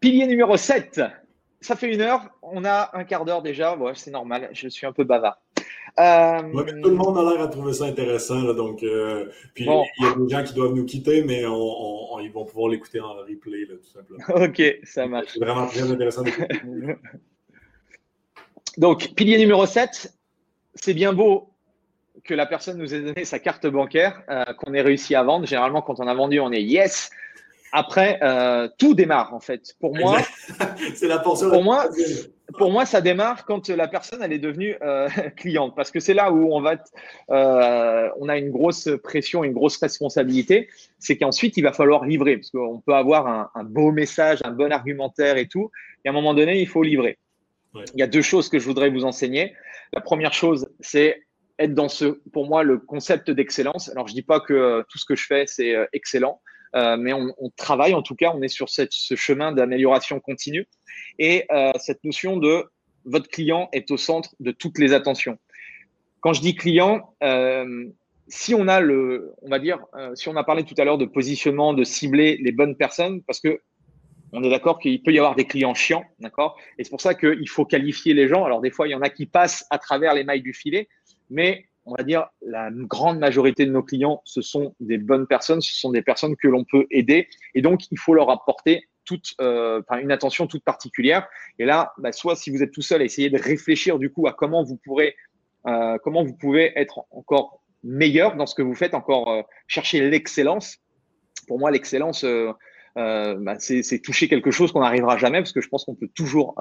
Pilier 0.00 0.26
numéro 0.28 0.56
7, 0.56 1.02
ça 1.60 1.76
fait 1.76 1.92
une 1.92 2.00
heure, 2.00 2.30
on 2.42 2.64
a 2.64 2.90
un 2.96 3.04
quart 3.04 3.24
d'heure 3.24 3.42
déjà. 3.42 3.76
Ouais, 3.76 3.92
c'est 3.94 4.10
normal, 4.10 4.48
je 4.52 4.68
suis 4.68 4.86
un 4.86 4.92
peu 4.92 5.04
bavard. 5.04 5.38
Euh... 5.98 6.42
tout 6.82 6.90
le 6.90 6.94
monde 6.94 7.18
a 7.18 7.22
l'air 7.28 7.40
à 7.42 7.48
trouver 7.48 7.72
ça 7.72 7.86
intéressant. 7.86 8.54
donc, 8.54 8.84
euh, 8.84 9.26
puis 9.54 9.64
il 9.64 10.04
y 10.04 10.06
a 10.06 10.14
des 10.14 10.28
gens 10.28 10.44
qui 10.44 10.54
doivent 10.54 10.74
nous 10.74 10.84
quitter, 10.84 11.24
mais 11.24 11.44
on, 11.46 12.20
ils 12.20 12.30
vont 12.30 12.44
pouvoir 12.44 12.68
l'écouter 12.68 13.00
en 13.00 13.14
replay, 13.14 13.66
tout 13.66 13.82
simplement. 13.92 14.24
ok, 14.46 14.62
ça 14.84 15.06
marche. 15.06 15.30
C'est 15.32 15.40
vraiment 15.40 15.66
très 15.66 15.90
intéressant 15.90 16.22
Donc, 18.76 19.14
pilier 19.16 19.38
numéro 19.38 19.66
7, 19.66 20.14
c'est 20.74 20.94
bien 20.94 21.12
beau 21.12 21.50
que 22.22 22.34
la 22.34 22.46
personne 22.46 22.78
nous 22.78 22.94
ait 22.94 23.00
donné 23.00 23.24
sa 23.24 23.40
carte 23.40 23.66
bancaire, 23.66 24.22
euh, 24.28 24.44
qu'on 24.58 24.74
ait 24.74 24.82
réussi 24.82 25.16
à 25.16 25.24
vendre. 25.24 25.46
Généralement, 25.46 25.82
quand 25.82 25.98
on 25.98 26.06
a 26.06 26.14
vendu, 26.14 26.38
on 26.38 26.52
est 26.52 26.62
yes, 26.62 27.10
après, 27.72 28.18
euh, 28.22 28.68
tout 28.78 28.94
démarre 28.94 29.34
en 29.34 29.40
fait. 29.40 29.74
Pour 29.80 29.96
moi, 29.96 30.20
c'est 30.94 31.08
la 31.08 31.18
portion. 31.18 31.50
Pour 31.50 31.62
moi, 31.62 31.88
pour 32.56 32.72
moi, 32.72 32.86
ça 32.86 33.00
démarre 33.00 33.44
quand 33.44 33.68
la 33.68 33.88
personne 33.88 34.22
elle 34.22 34.32
est 34.32 34.38
devenue 34.38 34.76
euh, 34.82 35.08
cliente, 35.36 35.74
parce 35.76 35.90
que 35.90 36.00
c'est 36.00 36.14
là 36.14 36.32
où 36.32 36.54
on 36.54 36.60
va, 36.60 36.76
euh, 37.30 38.08
on 38.18 38.28
a 38.28 38.38
une 38.38 38.50
grosse 38.50 38.88
pression, 39.02 39.44
une 39.44 39.52
grosse 39.52 39.76
responsabilité. 39.76 40.68
C'est 40.98 41.18
qu'ensuite 41.18 41.56
il 41.56 41.62
va 41.62 41.72
falloir 41.72 42.04
livrer, 42.04 42.36
parce 42.36 42.50
qu'on 42.50 42.80
peut 42.80 42.94
avoir 42.94 43.26
un, 43.26 43.50
un, 43.54 43.64
beau 43.64 43.92
message, 43.92 44.40
un 44.44 44.52
bon 44.52 44.72
argumentaire 44.72 45.36
et 45.36 45.46
tout, 45.46 45.70
et 46.04 46.08
à 46.08 46.12
un 46.12 46.14
moment 46.14 46.34
donné, 46.34 46.60
il 46.60 46.68
faut 46.68 46.82
livrer. 46.82 47.18
Il 47.94 48.00
y 48.00 48.02
a 48.02 48.06
deux 48.06 48.22
choses 48.22 48.48
que 48.48 48.58
je 48.58 48.64
voudrais 48.64 48.88
vous 48.88 49.04
enseigner. 49.04 49.54
La 49.92 50.00
première 50.00 50.32
chose, 50.32 50.68
c'est 50.80 51.22
être 51.58 51.74
dans 51.74 51.88
ce, 51.88 52.06
pour 52.32 52.48
moi, 52.48 52.62
le 52.62 52.78
concept 52.78 53.30
d'excellence. 53.30 53.90
Alors, 53.90 54.08
je 54.08 54.14
dis 54.14 54.22
pas 54.22 54.40
que 54.40 54.84
tout 54.88 54.98
ce 54.98 55.04
que 55.04 55.14
je 55.14 55.26
fais 55.26 55.44
c'est 55.46 55.76
excellent. 55.92 56.40
Euh, 56.74 56.96
mais 56.96 57.12
on, 57.12 57.32
travaille 57.56 57.94
en 57.94 58.02
tout 58.02 58.14
cas, 58.14 58.32
on 58.34 58.42
est 58.42 58.48
sur 58.48 58.68
ce 58.68 59.14
chemin 59.14 59.52
d'amélioration 59.52 60.20
continue. 60.20 60.66
Et 61.18 61.44
euh, 61.50 61.72
cette 61.78 62.04
notion 62.04 62.36
de 62.36 62.64
votre 63.04 63.28
client 63.28 63.68
est 63.72 63.90
au 63.90 63.96
centre 63.96 64.34
de 64.40 64.50
toutes 64.50 64.78
les 64.78 64.92
attentions. 64.92 65.38
Quand 66.20 66.32
je 66.32 66.40
dis 66.40 66.54
client, 66.54 67.14
euh, 67.22 67.86
si 68.26 68.54
on 68.54 68.68
a 68.68 68.80
le, 68.80 69.32
on 69.42 69.48
va 69.48 69.58
dire, 69.58 69.78
si 70.14 70.28
on 70.28 70.36
a 70.36 70.44
parlé 70.44 70.64
tout 70.64 70.74
à 70.76 70.84
l'heure 70.84 70.98
de 70.98 71.06
positionnement, 71.06 71.72
de 71.72 71.84
cibler 71.84 72.38
les 72.42 72.52
bonnes 72.52 72.76
personnes, 72.76 73.22
parce 73.22 73.40
que 73.40 73.60
on 74.32 74.42
est 74.42 74.50
d'accord 74.50 74.78
qu'il 74.78 75.02
peut 75.02 75.12
y 75.12 75.18
avoir 75.18 75.34
des 75.34 75.46
clients 75.46 75.72
chiants, 75.72 76.04
d'accord? 76.18 76.58
Et 76.78 76.84
c'est 76.84 76.90
pour 76.90 77.00
ça 77.00 77.14
qu'il 77.14 77.48
faut 77.48 77.64
qualifier 77.64 78.12
les 78.12 78.28
gens. 78.28 78.44
Alors 78.44 78.60
des 78.60 78.70
fois, 78.70 78.86
il 78.86 78.90
y 78.90 78.94
en 78.94 79.00
a 79.00 79.08
qui 79.08 79.24
passent 79.24 79.64
à 79.70 79.78
travers 79.78 80.12
les 80.12 80.24
mailles 80.24 80.42
du 80.42 80.52
filet, 80.52 80.88
mais 81.30 81.67
on 81.88 81.94
va 81.96 82.04
dire, 82.04 82.28
la 82.42 82.70
grande 82.70 83.18
majorité 83.18 83.64
de 83.64 83.72
nos 83.72 83.82
clients, 83.82 84.20
ce 84.24 84.42
sont 84.42 84.74
des 84.78 84.98
bonnes 84.98 85.26
personnes, 85.26 85.62
ce 85.62 85.74
sont 85.74 85.90
des 85.90 86.02
personnes 86.02 86.36
que 86.36 86.46
l'on 86.46 86.64
peut 86.64 86.86
aider. 86.90 87.28
Et 87.54 87.62
donc, 87.62 87.90
il 87.90 87.98
faut 87.98 88.12
leur 88.12 88.30
apporter 88.30 88.88
toute, 89.06 89.34
euh, 89.40 89.80
une 90.02 90.12
attention 90.12 90.46
toute 90.46 90.62
particulière. 90.62 91.26
Et 91.58 91.64
là, 91.64 91.94
bah, 91.96 92.12
soit 92.12 92.36
si 92.36 92.50
vous 92.50 92.62
êtes 92.62 92.72
tout 92.72 92.82
seul, 92.82 93.00
essayez 93.00 93.30
de 93.30 93.38
réfléchir 93.38 93.98
du 93.98 94.10
coup 94.10 94.26
à 94.26 94.34
comment 94.34 94.62
vous 94.62 94.76
pourrez, 94.76 95.16
euh, 95.66 95.96
comment 96.04 96.22
vous 96.24 96.34
pouvez 96.34 96.78
être 96.78 97.06
encore 97.10 97.62
meilleur 97.82 98.36
dans 98.36 98.44
ce 98.44 98.54
que 98.54 98.62
vous 98.62 98.74
faites, 98.74 98.92
encore 98.92 99.30
euh, 99.30 99.42
chercher 99.66 100.10
l'excellence. 100.10 100.76
Pour 101.46 101.58
moi, 101.58 101.70
l'excellence, 101.70 102.26
bah, 102.98 103.56
c'est 103.58 104.00
toucher 104.02 104.28
quelque 104.28 104.50
chose 104.50 104.72
qu'on 104.72 104.80
n'arrivera 104.80 105.16
jamais 105.18 105.38
parce 105.38 105.52
que 105.52 105.60
je 105.60 105.68
pense 105.68 105.84
qu'on 105.84 105.94
peut 105.94 106.10
toujours 106.14 106.56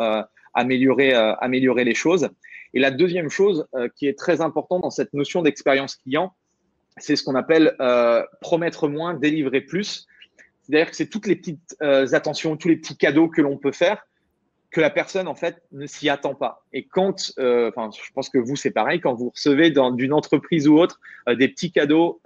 améliorer, 0.54 1.14
améliorer 1.14 1.84
les 1.84 1.96
choses. 1.96 2.30
Et 2.74 2.80
la 2.80 2.92
deuxième 2.92 3.30
chose 3.30 3.68
euh, 3.76 3.88
qui 3.96 4.08
est 4.08 4.18
très 4.18 4.42
importante 4.42 4.82
dans 4.82 4.90
cette 4.90 5.14
notion 5.14 5.42
d'expérience 5.42 5.96
client, 5.96 6.36
c'est 6.98 7.16
ce 7.16 7.24
qu'on 7.24 7.36
appelle 7.36 7.76
euh, 7.80 8.24
promettre 8.42 8.88
moins, 8.88 9.14
délivrer 9.14 9.62
plus. 9.62 10.08
C'est-à-dire 10.62 10.90
que 10.90 10.96
c'est 10.96 11.08
toutes 11.08 11.28
les 11.28 11.36
petites 11.36 11.76
euh, 11.82 12.14
attentions, 12.14 12.58
tous 12.58 12.68
les 12.68 12.78
petits 12.78 12.98
cadeaux 12.98 13.30
que 13.30 13.42
l'on 13.42 13.58
peut 13.58 13.72
faire 13.72 14.06
que 14.70 14.82
la 14.82 14.90
personne 14.90 15.30
en 15.30 15.34
fait 15.34 15.64
ne 15.72 15.88
s'y 15.88 16.10
attend 16.10 16.36
pas. 16.36 16.66
Et 16.74 16.86
quand, 16.86 17.32
enfin, 17.40 17.90
je 17.90 18.12
pense 18.14 18.30
que 18.30 18.38
vous 18.38 18.58
c'est 18.58 18.70
pareil, 18.70 19.00
quand 19.00 19.14
vous 19.14 19.30
recevez 19.30 19.72
d'une 19.72 20.12
entreprise 20.12 20.68
ou 20.68 20.78
autre 20.78 21.00
des 21.26 21.48
petits 21.48 21.72
cadeaux, 21.72 22.20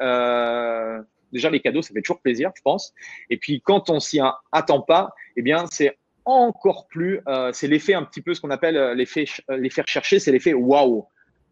déjà 1.32 1.50
les 1.50 1.60
cadeaux 1.60 1.82
ça 1.82 1.94
fait 1.94 2.02
toujours 2.02 2.22
plaisir, 2.22 2.52
je 2.56 2.62
pense. 2.62 2.94
Et 3.30 3.38
puis 3.38 3.62
quand 3.62 3.90
on 3.90 4.00
s'y 4.00 4.20
attend 4.52 4.82
pas, 4.82 5.14
eh 5.36 5.42
bien 5.42 5.66
c'est 5.72 5.98
encore 6.26 6.88
plus, 6.88 7.20
euh, 7.28 7.52
c'est 7.54 7.68
l'effet 7.68 7.94
un 7.94 8.04
petit 8.04 8.22
peu 8.22 8.34
ce 8.34 8.42
qu'on 8.42 8.52
appelle 8.52 8.78
euh, 8.78 8.94
l'effet 8.94 9.26
euh, 9.50 9.58
l'effet 9.58 9.82
recherché, 9.82 10.20
c'est 10.20 10.32
l'effet 10.32 10.54
waouh. 10.54 11.06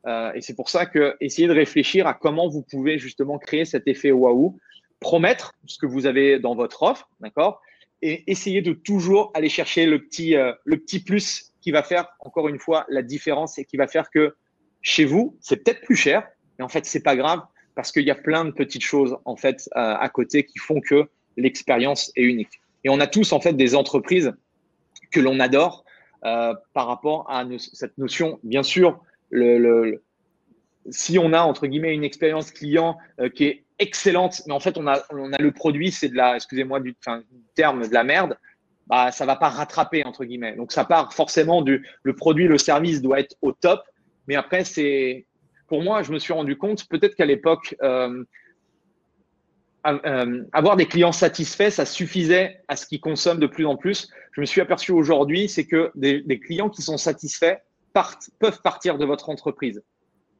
et 0.07 0.41
c'est 0.41 0.55
pour 0.55 0.69
ça 0.69 0.85
que 0.85 1.15
essayez 1.19 1.47
de 1.47 1.53
réfléchir 1.53 2.07
à 2.07 2.13
comment 2.13 2.47
vous 2.47 2.63
pouvez 2.63 2.97
justement 2.97 3.37
créer 3.37 3.65
cet 3.65 3.87
effet 3.87 4.11
waouh, 4.11 4.57
promettre 4.99 5.53
ce 5.65 5.77
que 5.77 5.85
vous 5.85 6.05
avez 6.05 6.39
dans 6.39 6.55
votre 6.55 6.83
offre, 6.83 7.09
d'accord, 7.19 7.61
et 8.01 8.29
essayer 8.31 8.61
de 8.61 8.73
toujours 8.73 9.31
aller 9.33 9.49
chercher 9.49 9.85
le 9.85 10.03
petit 10.03 10.35
le 10.63 10.77
petit 10.77 11.03
plus 11.03 11.51
qui 11.61 11.71
va 11.71 11.83
faire 11.83 12.07
encore 12.19 12.47
une 12.47 12.59
fois 12.59 12.85
la 12.89 13.01
différence 13.01 13.57
et 13.57 13.65
qui 13.65 13.75
va 13.75 13.87
faire 13.87 14.09
que 14.09 14.35
chez 14.81 15.05
vous 15.05 15.37
c'est 15.41 15.57
peut-être 15.63 15.81
plus 15.81 15.97
cher, 15.97 16.27
mais 16.57 16.65
en 16.65 16.69
fait 16.69 16.85
c'est 16.85 17.03
pas 17.03 17.15
grave 17.15 17.41
parce 17.79 17.93
qu'il 17.93 18.03
y 18.03 18.11
a 18.11 18.15
plein 18.15 18.43
de 18.43 18.51
petites 18.51 18.83
choses 18.83 19.15
en 19.23 19.37
fait 19.37 19.69
à 19.73 20.09
côté 20.09 20.45
qui 20.45 20.59
font 20.59 20.81
que 20.81 21.07
l'expérience 21.37 22.11
est 22.17 22.23
unique. 22.23 22.59
Et 22.83 22.89
on 22.89 22.99
a 22.99 23.07
tous 23.07 23.31
en 23.31 23.39
fait 23.39 23.53
des 23.53 23.73
entreprises 23.73 24.33
que 25.11 25.21
l'on 25.21 25.39
adore 25.39 25.85
euh, 26.25 26.53
par 26.73 26.87
rapport 26.87 27.31
à 27.31 27.45
cette 27.57 27.97
notion. 27.97 28.37
Bien 28.43 28.63
sûr, 28.63 28.99
si 30.89 31.17
on 31.17 31.31
a 31.31 31.39
entre 31.39 31.67
guillemets 31.67 31.93
une 31.93 32.03
expérience 32.03 32.51
client 32.51 32.97
euh, 33.21 33.29
qui 33.29 33.45
est 33.45 33.63
excellente, 33.79 34.41
mais 34.45 34.51
en 34.51 34.59
fait 34.59 34.77
on 34.77 34.85
a, 34.85 35.01
on 35.11 35.31
a 35.31 35.37
le 35.37 35.51
produit, 35.53 35.93
c'est 35.93 36.09
de 36.09 36.17
la, 36.17 36.35
excusez-moi 36.35 36.81
du, 36.81 36.97
terme, 37.55 37.87
de 37.87 37.93
la 37.93 38.03
merde, 38.03 38.37
bah, 38.87 39.13
ça 39.13 39.25
va 39.25 39.37
pas 39.37 39.47
rattraper 39.47 40.03
entre 40.03 40.25
guillemets. 40.25 40.57
Donc 40.57 40.73
ça 40.73 40.83
part 40.83 41.13
forcément 41.13 41.61
du 41.61 41.87
le 42.03 42.13
produit, 42.13 42.45
le 42.49 42.57
service 42.57 43.01
doit 43.01 43.21
être 43.21 43.37
au 43.41 43.53
top, 43.53 43.83
mais 44.27 44.35
après 44.35 44.65
c'est 44.65 45.27
pour 45.69 45.83
moi, 45.83 46.03
je 46.03 46.11
me 46.11 46.19
suis 46.19 46.33
rendu 46.33 46.57
compte 46.57 46.87
peut-être 46.89 47.15
qu'à 47.15 47.25
l'époque, 47.25 47.75
euh, 47.81 48.23
euh, 49.87 50.43
avoir 50.51 50.75
des 50.75 50.87
clients 50.87 51.13
satisfaits, 51.13 51.69
ça 51.69 51.85
suffisait 51.85 52.61
à 52.67 52.75
ce 52.75 52.85
qu'ils 52.85 52.99
consomment 52.99 53.39
de 53.39 53.47
plus 53.47 53.65
en 53.65 53.77
plus. 53.77 54.09
Je 54.33 54.41
me 54.41 54.45
suis 54.45 54.59
aperçu 54.59 54.91
aujourd'hui, 54.91 55.47
c'est 55.47 55.65
que 55.65 55.91
des, 55.95 56.39
clients 56.39 56.69
qui 56.69 56.81
sont 56.81 56.97
satisfaits 56.97 57.57
peuvent 58.39 58.61
partir 58.61 58.97
de 58.97 59.05
votre 59.05 59.29
entreprise, 59.29 59.81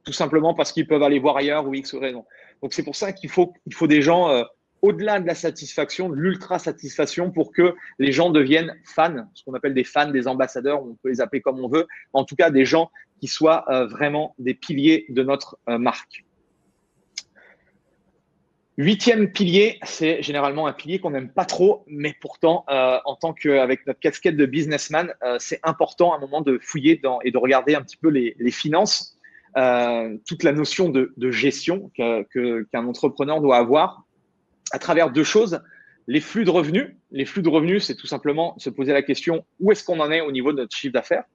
tout 0.03 0.13
simplement 0.13 0.53
parce 0.53 0.71
qu'ils 0.71 0.87
peuvent 0.87 1.03
aller 1.03 1.19
voir 1.19 1.37
ailleurs 1.37 1.67
ou 1.67 1.73
X 1.73 1.95
raison. 1.95 2.25
Donc 2.61 2.73
c'est 2.73 2.83
pour 2.83 2.95
ça 2.95 3.13
qu'il 3.13 3.29
faut, 3.29 3.53
il 3.65 3.73
faut 3.73 3.87
des 3.87 4.01
gens 4.01 4.29
euh, 4.29 4.43
au-delà 4.81 5.19
de 5.19 5.27
la 5.27 5.35
satisfaction, 5.35 6.09
de 6.09 6.15
l'ultra 6.15 6.59
satisfaction, 6.59 7.31
pour 7.31 7.51
que 7.51 7.75
les 7.97 8.11
gens 8.11 8.29
deviennent 8.29 8.73
fans, 8.83 9.27
ce 9.33 9.43
qu'on 9.43 9.53
appelle 9.53 9.73
des 9.73 9.83
fans, 9.83 10.09
des 10.09 10.27
ambassadeurs, 10.27 10.83
on 10.83 10.95
peut 11.01 11.09
les 11.09 11.21
appeler 11.21 11.41
comme 11.41 11.59
on 11.59 11.67
veut, 11.67 11.87
en 12.13 12.23
tout 12.23 12.35
cas 12.35 12.49
des 12.49 12.65
gens 12.65 12.89
qui 13.19 13.27
soient 13.27 13.65
vraiment 13.89 14.33
des 14.39 14.53
piliers 14.53 15.05
de 15.09 15.23
notre 15.23 15.57
marque. 15.67 16.23
Huitième 18.79 19.29
pilier, 19.33 19.77
c'est 19.83 20.23
généralement 20.23 20.65
un 20.65 20.71
pilier 20.71 20.99
qu'on 20.99 21.09
n'aime 21.09 21.27
pas 21.27 21.43
trop, 21.43 21.83
mais 21.87 22.15
pourtant, 22.21 22.63
euh, 22.69 22.97
en 23.03 23.13
tant 23.15 23.33
qu'avec 23.33 23.85
notre 23.85 23.99
casquette 23.99 24.37
de 24.37 24.45
businessman, 24.45 25.13
euh, 25.21 25.35
c'est 25.37 25.59
important 25.63 26.13
à 26.13 26.15
un 26.15 26.19
moment 26.21 26.39
de 26.39 26.57
fouiller 26.61 26.95
dans, 26.95 27.19
et 27.19 27.31
de 27.31 27.37
regarder 27.37 27.75
un 27.75 27.81
petit 27.81 27.97
peu 27.97 28.07
les, 28.07 28.51
finances, 28.51 29.17
euh, 29.57 30.17
toute 30.25 30.43
la 30.43 30.53
notion 30.53 30.87
de, 30.87 31.11
gestion 31.29 31.91
qu'un 31.93 32.87
entrepreneur 32.87 33.41
doit 33.41 33.57
avoir 33.57 34.05
à 34.71 34.79
travers 34.79 35.11
deux 35.11 35.25
choses. 35.25 35.59
Les 36.07 36.21
flux 36.21 36.45
de 36.45 36.49
revenus. 36.49 36.95
Les 37.11 37.25
flux 37.25 37.41
de 37.41 37.49
revenus, 37.49 37.83
c'est 37.83 37.97
tout 37.97 38.07
simplement 38.07 38.57
se 38.59 38.69
poser 38.69 38.93
la 38.93 39.01
question 39.01 39.45
où 39.59 39.73
est-ce 39.73 39.83
qu'on 39.83 39.99
en 39.99 40.09
est 40.09 40.21
au 40.21 40.31
niveau 40.31 40.53
de 40.53 40.59
notre 40.59 40.73
chiffre 40.73 40.93
d'affaires? 40.93 41.25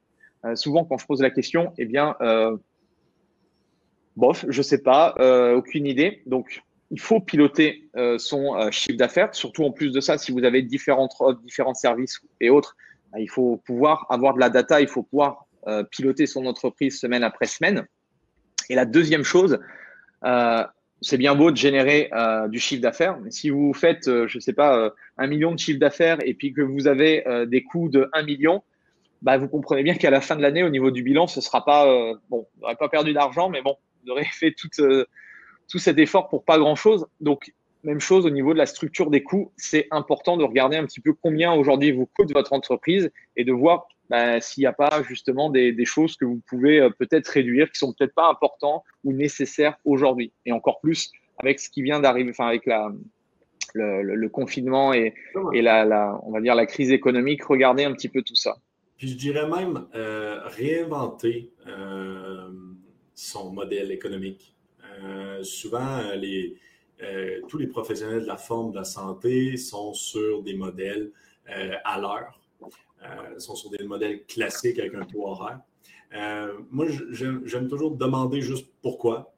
Souvent, 0.53 0.85
quand 0.85 0.97
je 0.97 1.05
pose 1.05 1.21
la 1.21 1.31
question, 1.31 1.73
eh 1.77 1.85
bien, 1.85 2.15
bof, 4.15 4.45
je 4.47 4.61
sais 4.61 4.81
pas, 4.81 5.15
aucune 5.55 5.85
idée. 5.87 6.21
Donc, 6.25 6.61
il 6.91 6.99
faut 6.99 7.19
piloter 7.19 7.89
euh, 7.95 8.17
son 8.17 8.55
euh, 8.55 8.71
chiffre 8.71 8.97
d'affaires. 8.97 9.33
Surtout 9.33 9.63
en 9.63 9.71
plus 9.71 9.91
de 9.91 9.99
ça, 9.99 10.17
si 10.17 10.31
vous 10.31 10.43
avez 10.43 10.61
différentes 10.61 11.13
offres, 11.19 11.41
différents 11.43 11.73
services 11.73 12.19
et 12.39 12.49
autres, 12.49 12.75
bah, 13.11 13.19
il 13.19 13.29
faut 13.29 13.57
pouvoir 13.65 14.05
avoir 14.09 14.33
de 14.33 14.39
la 14.39 14.49
data, 14.49 14.81
il 14.81 14.87
faut 14.87 15.03
pouvoir 15.03 15.47
euh, 15.67 15.83
piloter 15.83 16.25
son 16.25 16.45
entreprise 16.45 16.99
semaine 16.99 17.23
après 17.23 17.47
semaine. 17.47 17.85
Et 18.69 18.75
la 18.75 18.85
deuxième 18.85 19.23
chose, 19.23 19.59
c'est 21.01 21.17
bien 21.17 21.35
beau 21.35 21.51
de 21.51 21.57
générer 21.57 22.09
du 22.49 22.57
chiffre 22.57 22.81
d'affaires, 22.81 23.19
mais 23.19 23.29
si 23.29 23.51
vous 23.51 23.73
faites, 23.73 24.05
je 24.05 24.37
ne 24.37 24.39
sais 24.39 24.53
pas, 24.53 24.91
un 25.17 25.27
million 25.27 25.51
de 25.51 25.59
chiffre 25.59 25.77
d'affaires 25.77 26.17
et 26.25 26.33
puis 26.33 26.51
que 26.51 26.61
vous 26.61 26.87
avez 26.87 27.23
des 27.45 27.61
coûts 27.61 27.89
de 27.89 28.09
1 28.13 28.23
million, 28.23 28.63
bah, 29.21 29.37
vous 29.37 29.47
comprenez 29.47 29.83
bien 29.83 29.95
qu'à 29.95 30.09
la 30.09 30.21
fin 30.21 30.35
de 30.35 30.41
l'année, 30.41 30.63
au 30.63 30.69
niveau 30.69 30.91
du 30.91 31.03
bilan, 31.03 31.27
ce 31.27 31.41
sera 31.41 31.65
pas, 31.65 31.85
bon, 32.29 32.47
vous 32.55 32.61
n'aurez 32.61 32.75
pas 32.75 32.89
perdu 32.89 33.13
d'argent, 33.13 33.49
mais 33.49 33.61
bon, 33.61 33.75
vous 34.03 34.11
aurez 34.11 34.25
fait 34.25 34.51
toute 34.51 34.79
tout 35.67 35.79
cet 35.79 35.97
effort 35.97 36.29
pour 36.29 36.43
pas 36.43 36.57
grand-chose. 36.57 37.07
Donc, 37.19 37.53
même 37.83 37.99
chose 37.99 38.25
au 38.25 38.29
niveau 38.29 38.53
de 38.53 38.57
la 38.57 38.65
structure 38.65 39.09
des 39.09 39.23
coûts, 39.23 39.51
c'est 39.57 39.87
important 39.91 40.37
de 40.37 40.43
regarder 40.43 40.77
un 40.77 40.85
petit 40.85 41.01
peu 41.01 41.13
combien 41.13 41.53
aujourd'hui 41.53 41.91
vous 41.91 42.07
coûte 42.07 42.31
votre 42.33 42.53
entreprise 42.53 43.11
et 43.35 43.43
de 43.43 43.51
voir 43.51 43.87
bah, 44.09 44.41
s'il 44.41 44.61
n'y 44.61 44.67
a 44.67 44.73
pas 44.73 45.03
justement 45.03 45.49
des, 45.49 45.85
choses 45.85 46.15
que 46.15 46.25
vous 46.25 46.41
pouvez 46.47 46.79
euh, 46.79 46.89
peut-être 46.89 47.27
réduire, 47.27 47.71
qui 47.71 47.79
sont 47.79 47.93
peut-être 47.93 48.13
pas 48.13 48.29
importants 48.29 48.83
ou 49.03 49.13
nécessaires 49.13 49.77
aujourd'hui. 49.85 50.33
Et 50.45 50.51
encore 50.51 50.79
plus 50.79 51.11
avec 51.37 51.59
ce 51.59 51.69
qui 51.69 51.81
vient 51.81 51.99
d'arriver, 51.99 52.29
enfin 52.31 52.47
avec 52.47 52.65
la, 52.65 52.91
le, 53.73 54.27
confinement 54.29 54.93
et, 54.93 55.13
et 55.53 55.61
la, 55.61 56.19
on 56.23 56.31
va 56.31 56.41
dire 56.41 56.55
la 56.55 56.65
crise 56.65 56.91
économique, 56.91 57.43
regardez 57.43 57.83
un 57.83 57.93
petit 57.93 58.09
peu 58.09 58.21
tout 58.21 58.35
ça. 58.35 58.57
Puis 58.97 59.09
je 59.09 59.15
dirais 59.15 59.47
même 59.47 59.87
euh, 59.93 60.41
réinventer 60.45 61.51
euh, 61.67 62.49
son 63.13 63.51
modèle 63.51 63.91
économique. 63.91 64.55
Euh, 65.03 65.43
souvent, 65.43 66.01
tous 67.47 67.57
les 67.57 67.67
professionnels 67.67 68.21
de 68.21 68.27
la 68.27 68.37
forme 68.37 68.71
de 68.71 68.77
la 68.77 68.85
santé 68.85 69.57
sont 69.57 69.93
sur 69.93 70.41
des 70.43 70.53
modèles 70.53 71.11
à 71.83 71.99
l'heure, 71.99 72.39
sont 73.37 73.55
sur 73.55 73.69
des 73.69 73.83
modèles 73.83 74.25
classiques 74.25 74.79
avec 74.79 74.95
un 74.95 75.05
taux 75.05 75.27
horaire. 75.27 75.59
moi, 76.71 76.87
j'aime 77.11 77.67
toujours 77.67 77.91
demander 77.91 78.41
juste 78.41 78.67
pourquoi. 78.81 79.35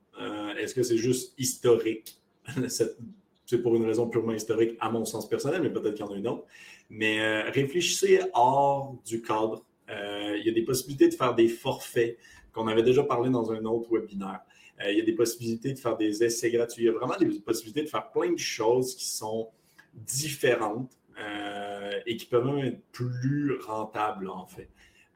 Est-ce 0.57 0.75
que 0.75 0.83
c'est 0.83 0.97
juste 0.97 1.33
historique? 1.37 2.21
c'est 2.67 3.61
pour 3.61 3.75
une 3.75 3.85
raison 3.85 4.07
purement 4.07 4.33
historique, 4.33 4.77
à 4.79 4.91
mon 4.91 5.05
sens 5.05 5.27
personnel, 5.27 5.61
mais 5.61 5.69
peut-être 5.69 5.95
qu'il 5.95 6.05
y 6.05 6.07
en 6.07 6.11
a 6.11 6.17
une 6.17 6.27
autre. 6.27 6.45
Mais 6.89 7.41
réfléchissez 7.49 8.21
hors 8.33 8.95
du 9.05 9.21
cadre. 9.21 9.65
il 9.89 10.43
y 10.45 10.49
a 10.49 10.53
des 10.53 10.63
possibilités 10.63 11.09
de 11.09 11.13
faire 11.13 11.35
des 11.35 11.47
forfaits 11.49 12.17
qu'on 12.53 12.67
avait 12.67 12.83
déjà 12.83 13.03
parlé 13.03 13.29
dans 13.29 13.51
un 13.51 13.63
autre 13.65 13.89
webinaire. 13.91 14.41
Euh, 14.81 14.91
il 14.91 14.97
y 14.97 15.01
a 15.01 15.05
des 15.05 15.13
possibilités 15.13 15.73
de 15.73 15.79
faire 15.79 15.97
des 15.97 16.23
essais 16.23 16.51
gratuits. 16.51 16.83
Il 16.83 16.85
y 16.85 16.89
a 16.89 16.93
vraiment 16.93 17.17
des 17.17 17.39
possibilités 17.39 17.83
de 17.83 17.89
faire 17.89 18.11
plein 18.11 18.31
de 18.31 18.39
choses 18.39 18.95
qui 18.95 19.05
sont 19.05 19.49
différentes 19.93 20.91
euh, 21.19 21.99
et 22.05 22.17
qui 22.17 22.25
peuvent 22.25 22.45
même 22.45 22.65
être 22.65 22.81
plus 22.91 23.59
rentables, 23.59 24.29
en 24.29 24.45
fait. 24.45 24.69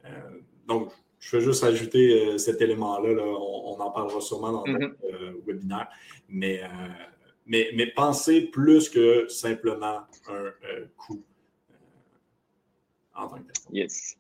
Euh, 0.06 0.10
donc, 0.68 0.92
je 1.20 1.38
vais 1.38 1.44
juste 1.44 1.64
ajouter 1.64 2.38
cet 2.40 2.62
élément-là. 2.62 3.24
On, 3.24 3.80
en 3.80 3.92
parlera 3.92 4.22
sûrement 4.22 4.52
dans 4.52 4.66
le 4.66 4.74
mm-hmm. 4.74 5.46
webinaire. 5.46 5.88
Mais, 6.30 6.62
mais, 7.46 7.70
mais 7.76 7.86
pensez 7.86 8.42
plus 8.42 8.90
que 8.90 9.28
simplement 9.28 10.02
un 10.28 10.52
coût 10.98 11.24
Yes. 13.72 14.18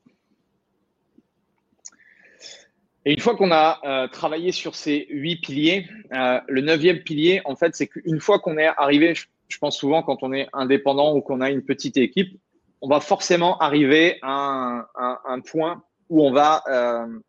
Et 3.05 3.13
une 3.13 3.19
fois 3.19 3.35
qu'on 3.35 3.51
a 3.51 3.79
euh, 3.83 4.07
travaillé 4.07 4.51
sur 4.51 4.75
ces 4.75 5.07
huit 5.09 5.37
piliers, 5.37 5.87
euh, 6.13 6.39
le 6.47 6.61
neuvième 6.61 6.99
pilier, 6.99 7.41
en 7.45 7.55
fait, 7.55 7.75
c'est 7.75 7.87
qu'une 7.87 8.19
fois 8.19 8.39
qu'on 8.39 8.57
est 8.57 8.69
arrivé, 8.77 9.15
je, 9.15 9.57
pense 9.59 9.77
souvent 9.77 10.03
quand 10.03 10.21
on 10.21 10.33
est 10.33 10.47
indépendant 10.53 11.15
ou 11.15 11.21
qu'on 11.21 11.41
a 11.41 11.49
une 11.49 11.63
petite 11.63 11.97
équipe, 11.97 12.39
on 12.81 12.87
va 12.87 12.99
forcément 12.99 13.57
arriver 13.59 14.17
à 14.21 14.87
un, 15.25 15.39
point 15.41 15.83
où 16.09 16.25
on 16.25 16.31
va 16.31 16.63
euh, 16.67 17.19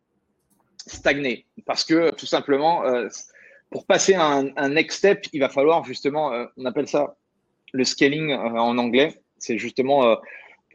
stagner. 0.87 1.47
Parce 1.67 1.85
que 1.85 2.11
tout 2.15 2.27
simplement, 2.27 2.83
pour 3.71 3.85
passer 3.85 4.15
à 4.15 4.43
un, 4.57 4.69
next 4.71 4.99
step, 4.99 5.27
il 5.33 5.41
va 5.41 5.51
falloir 5.51 5.85
justement, 5.85 6.33
on 6.57 6.65
appelle 6.65 6.89
ça 6.89 7.17
le 7.73 7.85
scaling 7.85 8.33
en 8.33 8.79
anglais. 8.79 9.21
C'est 9.37 9.59
justement, 9.59 10.17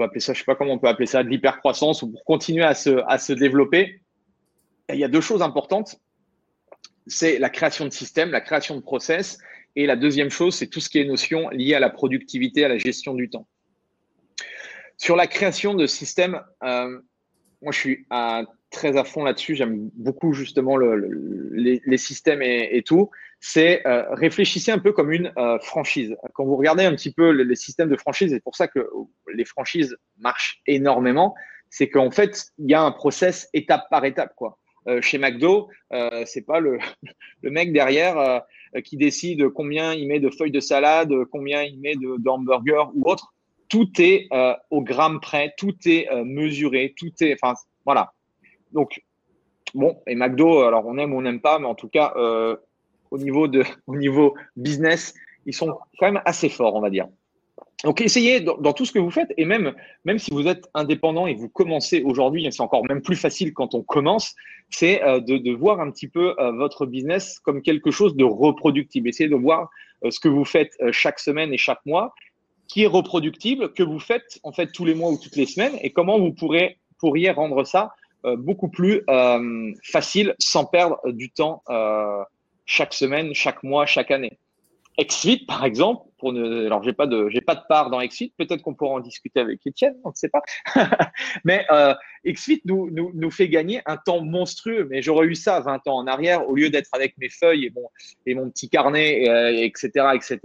appeler 0.03 0.19
ça, 0.19 0.33
je 0.33 0.39
sais 0.39 0.45
pas 0.45 0.55
comment 0.55 0.73
on 0.73 0.79
peut 0.79 0.87
appeler 0.87 1.07
ça, 1.07 1.23
de 1.23 1.29
l'hypercroissance 1.29 2.01
ou 2.01 2.11
pour 2.11 2.23
continuer 2.23 2.63
à 2.63 2.73
se, 2.73 3.03
à 3.07 3.17
se 3.17 3.33
développer 3.33 4.01
il 4.93 4.99
y 4.99 5.03
a 5.03 5.07
deux 5.07 5.21
choses 5.21 5.41
importantes. 5.41 5.97
C'est 7.07 7.39
la 7.39 7.49
création 7.49 7.85
de 7.85 7.91
systèmes, 7.91 8.31
la 8.31 8.41
création 8.41 8.75
de 8.75 8.81
process. 8.81 9.37
Et 9.75 9.85
la 9.85 9.95
deuxième 9.95 10.29
chose, 10.29 10.55
c'est 10.55 10.67
tout 10.67 10.79
ce 10.79 10.89
qui 10.89 10.99
est 10.99 11.05
notion 11.05 11.49
liée 11.49 11.75
à 11.75 11.79
la 11.79 11.89
productivité, 11.89 12.65
à 12.65 12.67
la 12.67 12.77
gestion 12.77 13.13
du 13.13 13.29
temps. 13.29 13.47
Sur 14.97 15.15
la 15.15 15.27
création 15.27 15.75
de 15.75 15.85
systèmes, 15.85 16.41
euh, 16.63 16.99
moi, 17.61 17.71
je 17.71 17.79
suis 17.79 18.05
très 18.70 18.97
à 18.97 19.03
fond 19.03 19.24
là-dessus. 19.24 19.55
J'aime 19.55 19.89
beaucoup 19.95 20.34
justement 20.34 20.78
les, 20.78 21.97
systèmes 21.97 22.41
et, 22.41 22.82
tout. 22.86 23.09
C'est 23.39 23.86
euh, 23.86 24.03
réfléchissez 24.13 24.72
un 24.72 24.80
peu 24.80 24.91
comme 24.91 25.11
une 25.11 25.32
euh, 25.38 25.59
franchise. 25.59 26.15
Quand 26.34 26.45
vous 26.45 26.55
regardez 26.55 26.86
un 26.86 26.95
petit 26.95 27.11
peu 27.11 27.30
les, 27.30 27.55
systèmes 27.55 27.89
de 27.89 27.97
franchise, 27.97 28.32
c'est 28.32 28.43
pour 28.43 28.55
ça 28.55 28.68
que 28.68 28.89
les 29.34 29.45
franchises 29.45 29.95
marchent 30.18 30.61
énormément, 30.65 31.36
c'est 31.70 31.89
qu'en 31.89 32.11
fait, 32.11 32.47
il 32.57 32.70
y 32.70 32.74
a 32.74 32.82
un 32.82 32.91
process 32.91 33.49
étape 33.53 33.84
par 33.89 34.05
étape. 34.05 34.34
quoi. 34.36 34.57
Euh, 34.88 35.01
chez 35.01 35.18
McDo, 35.18 35.68
euh, 35.91 36.24
c'est 36.26 36.45
pas 36.45 36.59
le, 36.59 36.80
le, 37.41 37.51
mec 37.51 37.74
derrière 37.74 38.18
euh, 38.18 38.39
qui 38.84 38.95
décide 38.95 39.49
combien 39.49 39.93
il 39.93 40.07
met 40.07 40.20
de 40.20 40.30
feuilles 40.30 40.51
de 40.51 40.61
salade, 40.61 41.13
combien 41.32 41.63
il 41.63 41.80
met 41.80 41.95
d'hamburgers 42.20 42.86
ou 42.95 43.03
autre. 43.09 43.34
Tout 43.70 43.89
est 43.99 44.30
au 44.70 44.82
gramme 44.82 45.20
près, 45.20 45.53
tout 45.57 45.76
est 45.86 46.07
mesuré, 46.24 46.93
tout 46.95 47.11
est, 47.20 47.34
enfin 47.34 47.53
voilà. 47.84 48.13
Donc 48.72 49.01
bon, 49.74 49.97
et 50.08 50.16
McDo, 50.16 50.62
alors 50.62 50.86
on 50.86 50.97
aime 50.97 51.13
ou 51.13 51.17
on 51.17 51.21
n'aime 51.21 51.41
pas, 51.41 51.59
mais 51.59 51.67
en 51.67 51.75
tout 51.75 51.89
cas 51.89 52.13
au 53.12 53.17
niveau 53.17 53.47
de, 53.47 53.63
au 53.87 53.96
niveau 53.96 54.36
business, 54.55 55.13
ils 55.46 55.54
sont 55.54 55.78
quand 56.00 56.12
même 56.12 56.21
assez 56.25 56.50
forts, 56.50 56.75
on 56.75 56.82
va 56.82 56.89
dire. 56.89 57.08
Donc 57.83 58.01
essayez 58.01 58.39
dans, 58.39 58.74
tout 58.74 58.86
ce 58.86 58.91
que 58.91 58.97
vous 58.97 59.12
faites, 59.12 59.32
et 59.37 59.46
même, 59.46 59.74
même 60.04 60.17
si 60.17 60.32
vous 60.32 60.47
êtes 60.47 60.67
indépendant 60.74 61.28
et 61.28 61.36
vous 61.36 61.47
commencez 61.47 62.01
aujourd'hui, 62.01 62.47
c'est 62.51 62.62
encore 62.62 62.83
même 62.87 63.04
plus 63.04 63.16
facile 63.16 63.54
quand 63.54 63.75
on 63.75 63.83
commence, 63.83 64.33
c'est 64.71 65.04
euh, 65.04 65.20
de, 65.20 65.37
de, 65.37 65.51
voir 65.51 65.79
un 65.79 65.91
petit 65.91 66.08
peu 66.08 66.33
euh, 66.39 66.51
votre 66.54 66.87
business 66.87 67.37
comme 67.39 67.62
quelque 67.62 67.91
chose 67.91 68.16
de 68.16 68.24
reproductible. 68.24 69.09
Essayez 69.09 69.29
de 69.29 69.36
voir 69.36 69.70
euh, 70.04 70.09
ce 70.09 70.20
que 70.20 70.28
vous 70.28 70.43
faites 70.43 70.75
chaque 70.91 71.20
semaine 71.20 71.54
et 71.54 71.58
chaque 71.59 71.86
mois, 71.86 72.16
qui 72.67 72.82
est 72.82 72.87
reproductible, 72.87 73.71
que 73.74 73.83
vous 73.83 74.00
faites 74.00 74.39
en 74.41 74.51
fait 74.51 74.71
tous 74.71 74.83
les 74.83 74.96
mois 74.96 75.12
ou 75.12 75.17
toutes 75.17 75.36
les 75.36 75.46
semaines, 75.46 75.78
et 75.82 75.91
comment 75.91 76.17
vous 76.20 76.33
pourrez, 76.33 76.79
pourriez 76.97 77.29
rendre 77.29 77.63
ça 77.63 77.93
beaucoup 78.23 78.69
plus 78.69 79.03
facile 79.83 80.35
sans 80.39 80.65
perdre 80.65 80.99
du 81.05 81.29
temps 81.29 81.63
chaque 82.65 82.93
semaine, 82.93 83.33
chaque 83.33 83.63
mois, 83.63 83.85
chaque 83.85 84.11
année. 84.11 84.37
XFIT, 84.99 85.45
par 85.45 85.63
exemple, 85.63 86.07
pour 86.17 86.33
ne, 86.33 86.65
alors 86.65 86.83
j'ai 86.83 86.93
pas 86.93 87.05
de, 87.05 87.29
j'ai 87.29 87.41
pas 87.41 87.53
de 87.53 87.61
part 87.69 87.91
dans 87.91 88.03
XFIT. 88.03 88.33
Peut-être 88.35 88.63
qu'on 88.63 88.73
pourra 88.73 88.95
en 88.95 88.99
discuter 88.99 89.39
avec 89.39 89.65
Étienne, 89.65 89.95
on 90.03 90.09
ne 90.09 90.15
sait 90.15 90.29
pas. 90.29 90.41
mais 91.43 91.65
euh, 91.71 91.93
XFIT 92.25 92.61
nous, 92.65 92.89
nous, 92.89 93.11
nous, 93.13 93.31
fait 93.31 93.47
gagner 93.47 93.81
un 93.85 93.97
temps 93.97 94.21
monstrueux. 94.21 94.87
Mais 94.89 95.03
j'aurais 95.03 95.27
eu 95.27 95.35
ça 95.35 95.59
20 95.59 95.87
ans 95.87 95.97
en 95.97 96.07
arrière, 96.07 96.49
au 96.49 96.55
lieu 96.55 96.69
d'être 96.69 96.89
avec 96.93 97.15
mes 97.19 97.29
feuilles 97.29 97.65
et 97.65 97.69
mon, 97.69 97.89
et 98.25 98.33
mon 98.33 98.49
petit 98.49 98.69
carnet, 98.69 99.21
etc., 99.63 99.91
euh, 99.97 100.11
etc. 100.13 100.39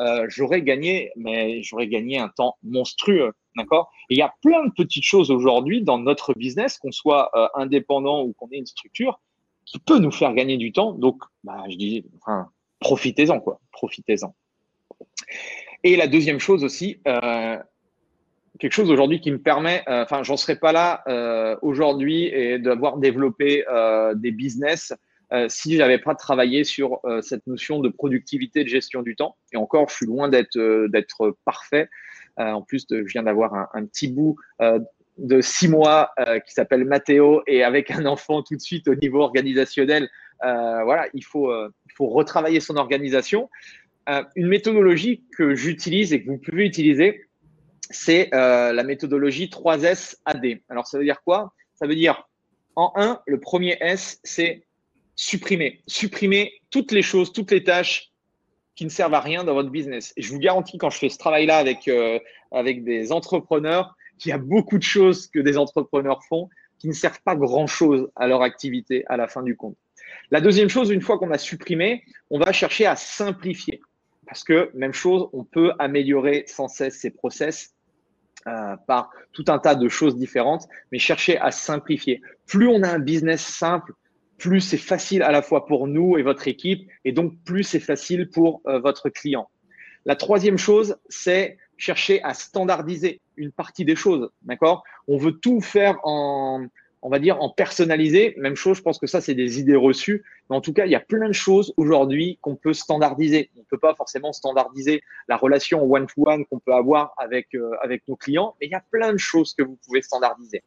Euh, 0.00 0.26
j'aurais 0.28 0.62
gagné, 0.62 1.12
mais 1.16 1.62
j'aurais 1.62 1.86
gagné 1.86 2.18
un 2.18 2.28
temps 2.28 2.56
monstrueux, 2.62 3.32
d'accord? 3.56 3.90
Il 4.08 4.16
y 4.16 4.22
a 4.22 4.32
plein 4.42 4.64
de 4.64 4.72
petites 4.72 5.04
choses 5.04 5.30
aujourd'hui 5.30 5.82
dans 5.82 5.98
notre 5.98 6.34
business, 6.34 6.78
qu'on 6.78 6.92
soit 6.92 7.30
euh, 7.34 7.48
indépendant 7.54 8.22
ou 8.22 8.32
qu'on 8.32 8.48
ait 8.50 8.58
une 8.58 8.66
structure, 8.66 9.20
qui 9.64 9.78
peut 9.78 9.98
nous 9.98 10.10
faire 10.10 10.32
gagner 10.34 10.56
du 10.56 10.72
temps. 10.72 10.92
Donc, 10.92 11.22
bah, 11.44 11.62
je 11.68 11.76
dis, 11.76 12.04
profitez-en, 12.80 13.40
quoi. 13.40 13.60
Profitez-en. 13.70 14.34
Et 15.84 15.96
la 15.96 16.06
deuxième 16.06 16.40
chose 16.40 16.64
aussi, 16.64 17.00
euh, 17.06 17.58
quelque 18.58 18.72
chose 18.72 18.90
aujourd'hui 18.90 19.20
qui 19.20 19.30
me 19.30 19.40
permet, 19.40 19.82
enfin, 19.86 20.22
j'en 20.22 20.36
serais 20.36 20.56
pas 20.56 20.72
là 20.72 21.58
aujourd'hui 21.62 22.24
et 22.26 22.58
d'avoir 22.58 22.98
développé 22.98 23.64
des 24.14 24.30
business 24.30 24.92
si 25.48 25.76
j'avais 25.76 25.98
pas 25.98 26.14
travaillé 26.14 26.64
sur 26.64 27.00
cette 27.22 27.46
notion 27.46 27.80
de 27.80 27.88
productivité, 27.88 28.64
de 28.64 28.68
gestion 28.68 29.02
du 29.02 29.16
temps. 29.16 29.36
Et 29.52 29.56
encore, 29.56 29.88
je 29.88 29.96
suis 29.96 30.06
loin 30.06 30.28
d'être 30.28 30.86
d'être 30.88 31.36
parfait. 31.44 31.88
en 32.36 32.62
plus, 32.62 32.84
je 32.90 33.10
viens 33.12 33.22
d'avoir 33.22 33.68
un, 33.74 33.86
petit 33.86 34.08
bout 34.08 34.36
de 35.18 35.40
six 35.40 35.68
mois 35.68 36.10
qui 36.46 36.52
s'appelle 36.52 36.84
Mathéo 36.84 37.42
et 37.46 37.64
avec 37.64 37.90
un 37.90 38.04
enfant 38.06 38.42
tout 38.42 38.56
de 38.56 38.60
suite 38.60 38.88
au 38.88 38.94
niveau 38.94 39.20
organisationnel. 39.20 40.10
voilà, 40.42 41.06
il 41.14 41.24
faut 41.24 41.50
il 41.52 41.92
faut 41.96 42.08
retravailler 42.08 42.60
son 42.60 42.76
organisation. 42.76 43.48
une 44.36 44.48
méthodologie 44.48 45.24
que 45.36 45.54
j'utilise 45.54 46.12
et 46.12 46.22
que 46.22 46.28
vous 46.28 46.38
pouvez 46.38 46.66
utiliser, 46.66 47.26
c'est 47.92 48.34
euh, 48.34 48.72
la 48.72 48.82
méthodologie 48.82 49.46
3S 49.46 50.16
AD. 50.24 50.60
Alors, 50.68 50.86
ça 50.86 50.98
veut 50.98 51.04
dire 51.04 51.22
quoi? 51.22 51.52
Ça 51.74 51.86
veut 51.86 51.94
dire, 51.94 52.28
en 52.74 52.92
un, 52.96 53.20
le 53.26 53.38
premier 53.38 53.76
S, 53.80 54.18
c'est 54.24 54.64
supprimer. 55.16 55.82
Supprimer 55.86 56.52
toutes 56.70 56.92
les 56.92 57.02
choses, 57.02 57.32
toutes 57.32 57.50
les 57.50 57.64
tâches 57.64 58.10
qui 58.74 58.84
ne 58.84 58.90
servent 58.90 59.14
à 59.14 59.20
rien 59.20 59.44
dans 59.44 59.54
votre 59.54 59.70
business. 59.70 60.12
Et 60.16 60.22
je 60.22 60.32
vous 60.32 60.38
garantis, 60.38 60.78
quand 60.78 60.90
je 60.90 60.98
fais 60.98 61.08
ce 61.08 61.18
travail-là 61.18 61.58
avec, 61.58 61.88
euh, 61.88 62.18
avec 62.50 62.84
des 62.84 63.12
entrepreneurs, 63.12 63.94
qu'il 64.18 64.30
y 64.30 64.32
a 64.32 64.38
beaucoup 64.38 64.78
de 64.78 64.82
choses 64.82 65.26
que 65.26 65.40
des 65.40 65.58
entrepreneurs 65.58 66.22
font 66.24 66.48
qui 66.78 66.88
ne 66.88 66.92
servent 66.92 67.20
pas 67.24 67.36
grand-chose 67.36 68.10
à 68.16 68.26
leur 68.26 68.42
activité 68.42 69.04
à 69.08 69.16
la 69.16 69.28
fin 69.28 69.42
du 69.42 69.56
compte. 69.56 69.76
La 70.30 70.40
deuxième 70.40 70.68
chose, 70.68 70.90
une 70.90 71.00
fois 71.00 71.18
qu'on 71.18 71.30
a 71.30 71.38
supprimé, 71.38 72.04
on 72.30 72.38
va 72.38 72.52
chercher 72.52 72.86
à 72.86 72.96
simplifier. 72.96 73.80
Parce 74.26 74.44
que, 74.44 74.70
même 74.74 74.92
chose, 74.92 75.28
on 75.32 75.44
peut 75.44 75.72
améliorer 75.78 76.44
sans 76.46 76.68
cesse 76.68 76.98
ces 76.98 77.10
process 77.10 77.74
euh, 78.46 78.76
par 78.86 79.10
tout 79.32 79.44
un 79.48 79.58
tas 79.58 79.74
de 79.74 79.88
choses 79.88 80.16
différentes, 80.16 80.66
mais 80.90 80.98
chercher 80.98 81.38
à 81.38 81.50
simplifier. 81.50 82.20
Plus 82.46 82.66
on 82.66 82.82
a 82.82 82.88
un 82.88 82.98
business 82.98 83.42
simple, 83.42 83.92
plus 84.38 84.60
c'est 84.60 84.76
facile 84.76 85.22
à 85.22 85.30
la 85.30 85.42
fois 85.42 85.66
pour 85.66 85.86
nous 85.86 86.18
et 86.18 86.22
votre 86.22 86.48
équipe, 86.48 86.88
et 87.04 87.12
donc 87.12 87.34
plus 87.44 87.62
c'est 87.62 87.80
facile 87.80 88.28
pour 88.28 88.60
euh, 88.66 88.78
votre 88.80 89.08
client. 89.08 89.48
La 90.04 90.16
troisième 90.16 90.58
chose, 90.58 90.96
c'est 91.08 91.58
chercher 91.76 92.22
à 92.22 92.34
standardiser 92.34 93.20
une 93.36 93.52
partie 93.52 93.84
des 93.84 93.96
choses. 93.96 94.30
D'accord? 94.42 94.84
On 95.08 95.16
veut 95.16 95.32
tout 95.32 95.60
faire 95.60 95.98
en, 96.04 96.66
on 97.02 97.08
va 97.08 97.18
dire, 97.18 97.42
en 97.42 97.50
personnalisé. 97.50 98.34
Même 98.38 98.54
chose, 98.54 98.78
je 98.78 98.82
pense 98.82 98.98
que 98.98 99.08
ça, 99.08 99.20
c'est 99.20 99.34
des 99.34 99.58
idées 99.58 99.76
reçues. 99.76 100.24
Mais 100.48 100.56
en 100.56 100.60
tout 100.60 100.72
cas, 100.72 100.86
il 100.86 100.92
y 100.92 100.96
a 100.96 101.00
plein 101.00 101.28
de 101.28 101.34
choses 101.34 101.74
aujourd'hui 101.76 102.38
qu'on 102.40 102.54
peut 102.54 102.72
standardiser. 102.72 103.50
On 103.56 103.60
ne 103.60 103.64
peut 103.64 103.78
pas 103.78 103.94
forcément 103.94 104.32
standardiser 104.32 105.02
la 105.28 105.36
relation 105.36 105.82
one-to-one 105.82 106.44
qu'on 106.46 106.60
peut 106.60 106.74
avoir 106.74 107.14
avec, 107.18 107.54
euh, 107.54 107.72
avec 107.82 108.06
nos 108.06 108.16
clients, 108.16 108.54
mais 108.60 108.68
il 108.68 108.70
y 108.70 108.76
a 108.76 108.84
plein 108.90 109.12
de 109.12 109.18
choses 109.18 109.54
que 109.54 109.64
vous 109.64 109.78
pouvez 109.84 110.02
standardiser. 110.02 110.62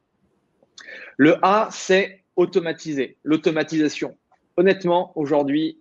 Le 1.18 1.38
A, 1.42 1.70
c'est 1.72 2.25
automatiser, 2.36 3.18
l'automatisation. 3.24 4.18
Honnêtement, 4.58 5.12
aujourd'hui, 5.16 5.80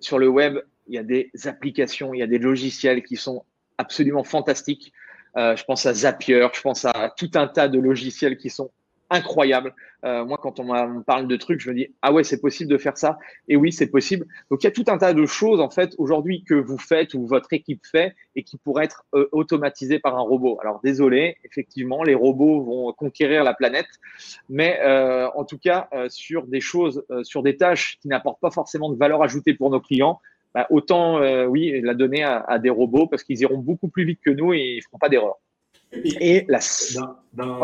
sur 0.00 0.18
le 0.18 0.28
web, 0.28 0.58
il 0.86 0.94
y 0.94 0.98
a 0.98 1.02
des 1.02 1.30
applications, 1.44 2.14
il 2.14 2.18
y 2.18 2.22
a 2.22 2.26
des 2.26 2.38
logiciels 2.38 3.02
qui 3.02 3.16
sont 3.16 3.44
absolument 3.78 4.24
fantastiques. 4.24 4.92
Euh, 5.36 5.56
je 5.56 5.64
pense 5.64 5.84
à 5.86 5.92
Zapier, 5.92 6.46
je 6.54 6.60
pense 6.60 6.84
à 6.84 7.12
tout 7.16 7.30
un 7.34 7.46
tas 7.46 7.68
de 7.68 7.78
logiciels 7.78 8.38
qui 8.38 8.50
sont 8.50 8.70
incroyable. 9.10 9.74
Euh, 10.04 10.24
moi, 10.24 10.38
quand 10.40 10.60
on, 10.60 10.64
me 10.64 11.02
parle 11.02 11.26
de 11.26 11.36
trucs, 11.36 11.60
je 11.60 11.70
me 11.70 11.74
dis 11.74 11.88
ah 12.02 12.12
ouais, 12.12 12.24
c'est 12.24 12.40
possible 12.40 12.70
de 12.70 12.78
faire 12.78 12.96
ça. 12.96 13.18
Et 13.48 13.56
oui, 13.56 13.72
c'est 13.72 13.88
possible. 13.88 14.26
Donc 14.50 14.62
il 14.62 14.66
y 14.66 14.68
a 14.68 14.72
tout 14.72 14.84
un 14.88 14.98
tas 14.98 15.14
de 15.14 15.26
choses 15.26 15.60
en 15.60 15.70
fait 15.70 15.94
aujourd'hui 15.98 16.44
que 16.44 16.54
vous 16.54 16.78
faites 16.78 17.14
ou 17.14 17.26
votre 17.26 17.52
équipe 17.52 17.84
fait 17.86 18.14
et 18.34 18.42
qui 18.42 18.56
pourraient 18.56 18.84
être 18.84 19.04
euh, 19.14 19.28
automatisées 19.32 19.98
par 19.98 20.16
un 20.16 20.20
robot. 20.20 20.58
Alors 20.60 20.80
désolé, 20.82 21.36
effectivement, 21.44 22.02
les 22.02 22.14
robots 22.14 22.62
vont 22.62 22.92
conquérir 22.92 23.44
la 23.44 23.54
planète, 23.54 23.88
mais 24.48 24.78
euh, 24.82 25.28
en 25.34 25.44
tout 25.44 25.58
cas 25.58 25.88
sur 26.08 26.46
des 26.46 26.60
choses, 26.60 27.04
sur 27.22 27.42
des 27.42 27.56
tâches 27.56 27.98
qui 28.00 28.08
n'apportent 28.08 28.40
pas 28.40 28.50
forcément 28.50 28.90
de 28.90 28.96
valeur 28.96 29.22
ajoutée 29.22 29.54
pour 29.54 29.70
nos 29.70 29.80
clients. 29.80 30.20
Bah, 30.54 30.66
autant 30.70 31.20
oui 31.46 31.80
la 31.82 31.94
donner 31.94 32.22
à, 32.22 32.38
à 32.40 32.58
des 32.58 32.70
robots 32.70 33.06
parce 33.06 33.24
qu'ils 33.24 33.40
iront 33.40 33.58
beaucoup 33.58 33.88
plus 33.88 34.04
vite 34.04 34.20
que 34.24 34.30
nous 34.30 34.54
et 34.54 34.76
ils 34.76 34.82
feront 34.82 34.98
pas 34.98 35.08
d'erreur. 35.08 35.36
Et, 35.92 36.44
la. 36.48 36.58
Dans, 37.32 37.60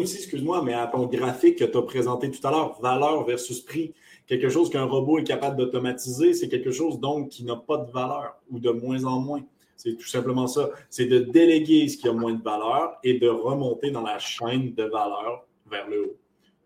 aussi, 0.00 0.16
excuse-moi, 0.16 0.62
mais 0.64 0.74
à 0.74 0.86
ton 0.86 1.06
graphique 1.06 1.58
que 1.58 1.64
tu 1.64 1.76
as 1.76 1.82
présenté 1.82 2.30
tout 2.30 2.46
à 2.46 2.50
l'heure, 2.50 2.80
valeur 2.80 3.24
versus 3.24 3.60
prix, 3.60 3.92
quelque 4.26 4.48
chose 4.48 4.70
qu'un 4.70 4.84
robot 4.84 5.18
est 5.18 5.24
capable 5.24 5.56
d'automatiser, 5.56 6.34
c'est 6.34 6.48
quelque 6.48 6.70
chose 6.70 6.98
donc 6.98 7.28
qui 7.30 7.44
n'a 7.44 7.56
pas 7.56 7.78
de 7.78 7.90
valeur 7.90 8.36
ou 8.50 8.58
de 8.58 8.70
moins 8.70 9.04
en 9.04 9.20
moins. 9.20 9.42
C'est 9.76 9.96
tout 9.96 10.06
simplement 10.08 10.46
ça. 10.46 10.70
C'est 10.90 11.06
de 11.06 11.20
déléguer 11.20 11.88
ce 11.88 11.96
qui 11.96 12.08
a 12.08 12.12
moins 12.12 12.32
de 12.32 12.42
valeur 12.42 12.98
et 13.04 13.18
de 13.18 13.28
remonter 13.28 13.90
dans 13.90 14.02
la 14.02 14.18
chaîne 14.18 14.74
de 14.74 14.84
valeur 14.84 15.46
vers 15.70 15.88
le 15.88 16.02
haut, 16.02 16.16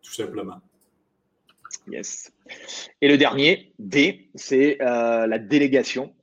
tout 0.03 0.15
simplement. 0.15 0.61
Yes. 1.89 2.33
Et 3.01 3.09
le 3.09 3.19
dernier, 3.19 3.73
D, 3.79 4.29
c'est 4.35 4.81
euh, 4.81 5.27
la 5.27 5.39
délégation. 5.39 6.15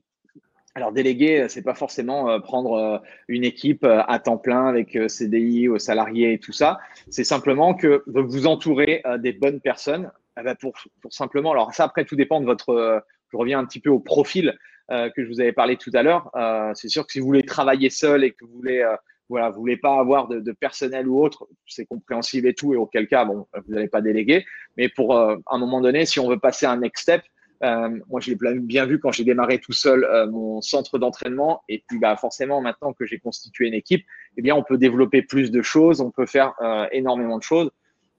Alors 0.80 0.94
déléguer, 0.94 1.48
c'est 1.50 1.62
pas 1.62 1.74
forcément 1.74 2.30
euh, 2.30 2.40
prendre 2.40 2.74
euh, 2.76 2.98
une 3.28 3.44
équipe 3.44 3.84
euh, 3.84 4.02
à 4.08 4.18
temps 4.18 4.38
plein 4.38 4.66
avec 4.66 4.98
CDI, 5.10 5.68
aux 5.68 5.78
salariés 5.78 6.32
et 6.32 6.40
tout 6.40 6.54
ça. 6.54 6.80
C'est 7.10 7.26
simplement 7.26 7.74
que 7.74 8.02
vous 8.08 8.48
entourez 8.48 9.04
des 9.18 9.34
bonnes 9.34 9.60
personnes 9.60 10.10
eh 10.40 10.44
ben, 10.44 10.56
pour, 10.56 10.72
pour 11.02 11.12
simplement. 11.12 11.52
Alors 11.52 11.74
ça 11.74 11.84
après 11.84 12.06
tout 12.06 12.16
dépend 12.16 12.40
de 12.40 12.46
votre. 12.46 13.04
Je 13.30 13.36
reviens 13.36 13.60
un 13.60 13.66
petit 13.66 13.82
peu 13.82 13.90
au 13.90 14.00
profil 14.00 14.58
que 14.90 15.24
je 15.24 15.28
vous 15.28 15.42
avais 15.42 15.52
parlé 15.52 15.76
tout 15.76 15.92
à 15.94 16.02
l'heure. 16.02 16.32
c'est 16.76 16.88
sûr 16.88 17.06
que 17.06 17.12
si 17.12 17.20
vous 17.20 17.26
voulez 17.26 17.44
travailler 17.44 17.90
seul 17.90 18.24
et 18.24 18.32
que 18.32 18.46
vous 18.46 18.54
voulez 18.54 18.86
voilà, 19.28 19.50
vous 19.50 19.60
voulez 19.60 19.78
pas 19.78 20.00
avoir 20.00 20.28
de, 20.28 20.40
de 20.40 20.52
personnel 20.54 21.08
ou 21.08 21.22
autre, 21.22 21.48
c'est 21.68 21.86
compréhensible 21.86 22.48
et 22.48 22.54
tout, 22.54 22.74
et 22.74 22.78
auquel 22.78 23.08
cas, 23.08 23.26
bon, 23.26 23.46
vous 23.54 23.74
n'allez 23.74 23.88
pas 23.88 24.02
déléguer. 24.02 24.46
Mais 24.78 24.90
pour 24.90 25.16
un 25.16 25.58
moment 25.58 25.82
donné, 25.82 26.06
si 26.06 26.20
on 26.20 26.30
veut 26.30 26.40
passer 26.40 26.66
un 26.66 26.78
next 26.78 27.04
step, 27.04 27.22
euh, 27.64 28.00
moi, 28.08 28.22
je 28.22 28.32
l'ai 28.32 28.60
bien 28.60 28.86
vu 28.86 29.00
quand 29.00 29.12
j'ai 29.12 29.24
démarré 29.24 29.60
tout 29.60 29.74
seul 29.74 30.04
euh, 30.06 30.28
mon 30.28 30.62
centre 30.62 30.98
d'entraînement. 30.98 31.62
Et 31.68 31.84
puis, 31.88 32.00
bah, 32.00 32.16
forcément, 32.16 32.62
maintenant 32.62 32.94
que 32.94 33.06
j'ai 33.06 33.20
constitué 33.20 33.68
une 33.68 33.74
équipe, 33.74 34.06
eh 34.38 34.42
bien, 34.42 34.56
on 34.56 34.64
peut 34.64 34.78
développer 34.78 35.22
plus 35.22 35.52
de 35.52 35.62
choses, 35.62 36.02
on 36.02 36.12
peut 36.12 36.26
faire 36.26 36.54
euh, 36.62 36.88
énormément 36.92 37.38
de 37.38 37.44
choses. 37.44 37.70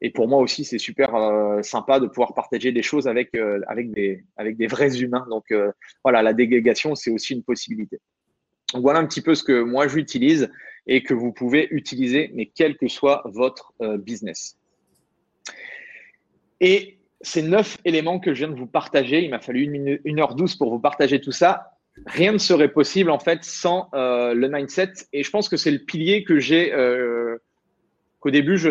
Et 0.03 0.11
pour 0.11 0.29
moi 0.29 0.39
aussi, 0.39 0.65
c'est 0.65 0.79
super 0.79 1.11
sympa 1.63 2.01
de 2.01 2.07
pouvoir 2.07 2.33
partager 2.33 2.73
des 2.73 2.83
choses 2.83 3.07
avec, 3.07 3.35
avec, 3.67 3.93
des, 3.93 4.25
avec 4.39 4.57
des 4.57 4.67
vrais 4.67 4.99
humains. 4.99 5.27
Donc, 5.29 5.53
voilà, 6.03 6.23
la 6.23 6.33
délégation, 6.33 6.95
c'est 6.95 7.11
aussi 7.11 7.35
une 7.35 7.43
possibilité. 7.43 8.01
Donc, 8.73 8.81
voilà 8.81 9.01
un 9.01 9.05
petit 9.05 9.21
peu 9.21 9.35
ce 9.35 9.45
que 9.45 9.61
moi, 9.61 9.89
j'utilise 9.89 10.51
et 10.87 11.03
que 11.03 11.13
vous 11.13 11.33
pouvez 11.33 11.69
utiliser, 11.71 12.31
mais 12.33 12.47
quel 12.47 12.79
que 12.79 12.89
soit 12.89 13.23
votre 13.27 13.75
business. 13.99 14.57
Et 16.61 17.00
ces 17.23 17.43
neuf 17.43 17.77
éléments 17.85 18.19
que 18.19 18.33
je 18.33 18.45
viens 18.45 18.55
de 18.55 18.59
vous 18.59 18.67
partager, 18.67 19.23
il 19.23 19.31
m'a 19.31 19.41
fallu 19.41 20.01
une, 20.05 20.21
heure 20.21 20.35
douze 20.35 20.57
pour 20.57 20.71
vous 20.71 20.81
partager 20.81 21.21
tout 21.21 21.33
ça. 21.33 21.73
Rien 22.07 22.33
ne 22.33 22.39
serait 22.39 22.73
possible 22.73 23.11
en 23.11 23.19
fait 23.19 23.45
sans 23.45 23.89
euh, 23.95 24.33
le 24.33 24.49
mindset. 24.49 24.93
Et 25.13 25.23
je 25.23 25.31
pense 25.31 25.49
que 25.49 25.57
c'est 25.57 25.71
le 25.71 25.81
pilier 25.81 26.25
que 26.25 26.39
j'ai, 26.39 26.73
euh, 26.73 27.37
qu'au 28.21 28.31
début, 28.31 28.57
je 28.57 28.71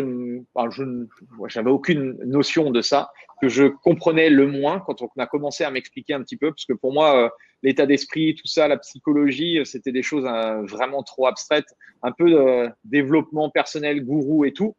n'avais 1.56 1.70
aucune 1.70 2.18
notion 2.26 2.72
de 2.72 2.82
ça, 2.82 3.12
que 3.42 3.50
je 3.50 3.66
comprenais 3.66 4.30
le 4.30 4.48
moins 4.48 4.80
quand 4.80 5.02
on 5.04 5.10
a 5.18 5.28
commencé 5.28 5.64
à 5.64 5.70
m'expliquer 5.70 6.14
un 6.14 6.24
petit 6.24 6.38
peu, 6.38 6.50
parce 6.50 6.66
que 6.66 6.74
pour 6.74 6.92
moi, 6.92 7.26
euh, 7.26 7.30
l'état 7.62 7.86
d'esprit, 7.86 8.34
tout 8.34 8.48
ça, 8.48 8.68
la 8.68 8.78
psychologie, 8.78 9.60
c'était 9.64 9.92
des 9.92 10.04
choses 10.04 10.24
vraiment 10.68 11.04
trop 11.04 11.28
abstraites, 11.28 11.76
un 12.02 12.12
peu 12.12 12.32
de 12.32 12.70
développement 12.84 13.52
personnel, 13.52 14.04
gourou 14.04 14.46
et 14.46 14.54
tout. 14.54 14.76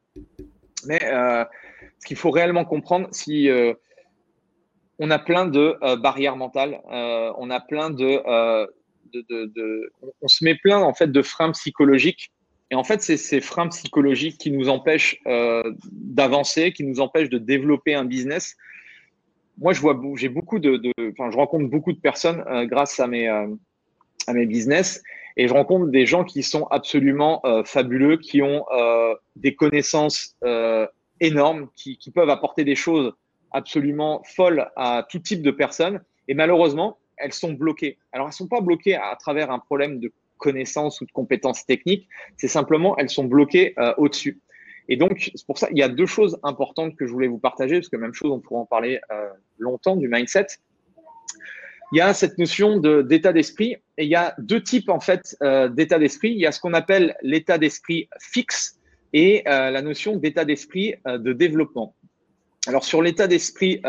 Mais 0.86 1.01
ce 2.01 2.07
qu'il 2.07 2.16
faut 2.16 2.31
réellement 2.31 2.65
comprendre, 2.65 3.09
si 3.12 3.48
euh, 3.48 3.74
on 4.98 5.11
a 5.11 5.19
plein 5.19 5.47
de 5.47 5.77
euh, 5.82 5.97
barrières 5.97 6.36
mentales, 6.36 6.81
euh, 6.90 7.32
on 7.39 7.51
a 7.51 7.61
plein 7.61 7.90
de, 7.90 8.23
se 10.27 10.44
met 10.44 10.55
plein 10.57 10.78
en 10.78 10.94
fait 10.94 11.12
de 11.12 11.23
freins 11.23 11.52
psychologiques. 11.52 12.32
Et 12.73 12.74
en 12.77 12.85
fait, 12.85 13.02
c'est 13.02 13.16
ces 13.16 13.40
freins 13.40 13.69
psychologiques 13.69 14.39
qui 14.39 14.52
nous 14.52 14.69
empêchent 14.69 15.20
d'avancer, 15.90 16.73
qui 16.73 16.85
nous 16.85 17.01
empêchent 17.01 17.28
de 17.28 17.39
développer 17.39 17.94
un 17.94 18.05
business. 18.05 18.57
Moi, 19.59 19.73
je 19.73 19.81
vois, 19.81 20.01
j'ai 20.15 20.28
beaucoup 20.28 20.61
de, 20.61 20.81
enfin, 21.11 21.32
je 21.32 21.36
rencontre 21.36 21.69
beaucoup 21.69 21.93
de 21.93 21.98
personnes 21.98 22.44
grâce 22.69 23.01
à 23.01 23.09
mes, 23.09 23.27
à 23.27 24.32
mes 24.32 24.47
business, 24.47 25.02
et 25.36 25.48
je 25.48 25.55
rencontre 25.55 25.86
des 25.86 26.07
gens 26.07 26.24
qui 26.24 26.43
sont 26.43 26.66
absolument 26.66 27.43
fabuleux, 27.65 28.16
qui 28.16 28.43
ont 28.43 28.65
des 29.36 29.55
connaissances 29.55 30.36
énormes 31.20 31.69
qui, 31.77 31.98
peuvent 32.15 32.31
apporter 32.31 32.65
des 32.65 32.74
choses 32.74 33.12
absolument 33.52 34.23
folles 34.24 34.70
à 34.77 35.07
tout 35.09 35.19
type 35.19 35.43
de 35.43 35.51
personnes. 35.51 36.01
Et 36.28 36.35
malheureusement, 36.35 36.98
elles 37.16 37.32
sont 37.32 37.52
bloquées. 37.52 37.98
Alors, 38.12 38.27
elles 38.27 38.31
ne 38.31 38.35
sont 38.35 38.48
pas 38.48 38.61
bloquées 38.61 38.97
à 38.97 39.15
travers 39.16 39.51
un 39.51 39.59
problème 39.59 40.01
de 40.01 40.12
connaissance 40.39 41.01
ou 41.01 41.07
de 41.07 41.12
compétences 41.12 41.66
techniques. 41.66 42.09
C'est 42.36 42.48
simplement, 42.48 42.97
elles 42.97 43.11
sont 43.11 43.24
bloquées 43.24 43.74
euh, 43.78 43.93
au-dessus. 43.98 44.40
Et 44.89 44.97
donc, 44.97 45.31
c'est 45.35 45.47
pour 45.47 45.59
ça, 45.59 45.69
il 45.70 45.78
y 45.78 45.82
a 45.82 45.89
deux 45.89 46.07
choses 46.07 46.39
importantes 46.43 46.97
que 46.97 47.07
je 47.07 47.12
voulais 47.12 47.28
vous 47.28 47.39
partager, 47.39 47.77
parce 47.77 47.89
que 47.89 47.97
même 47.97 48.15
chose, 48.15 48.32
on 48.32 48.40
pourra 48.40 48.61
en 48.61 48.66
parler 48.66 49.01
euh, 49.12 49.28
longtemps 49.59 49.97
du 49.97 50.09
mindset. 50.09 50.47
Il 51.93 51.98
y 51.98 52.01
a 52.01 52.15
cette 52.15 52.39
notion 52.39 52.78
d'état 52.78 53.32
d'esprit 53.32 53.77
il 54.05 54.09
y 54.09 54.14
a 54.14 54.35
deux 54.39 54.62
types 54.62 54.89
en 54.89 55.01
fait 55.01 55.36
d'état 55.70 55.98
d'esprit. 55.98 56.31
Il 56.31 56.39
y 56.39 56.47
a 56.47 56.52
ce 56.52 56.60
qu'on 56.60 56.74
appelle 56.74 57.14
l'état 57.22 57.59
d'esprit 57.59 58.09
fixe 58.20 58.78
et 59.12 59.43
la 59.47 59.82
notion 59.82 60.16
d'état 60.16 60.44
d'esprit 60.44 60.94
de 61.06 61.32
développement. 61.32 61.94
Alors 62.66 62.85
sur 62.85 63.02
l'état 63.02 63.27
d'esprit 63.27 63.82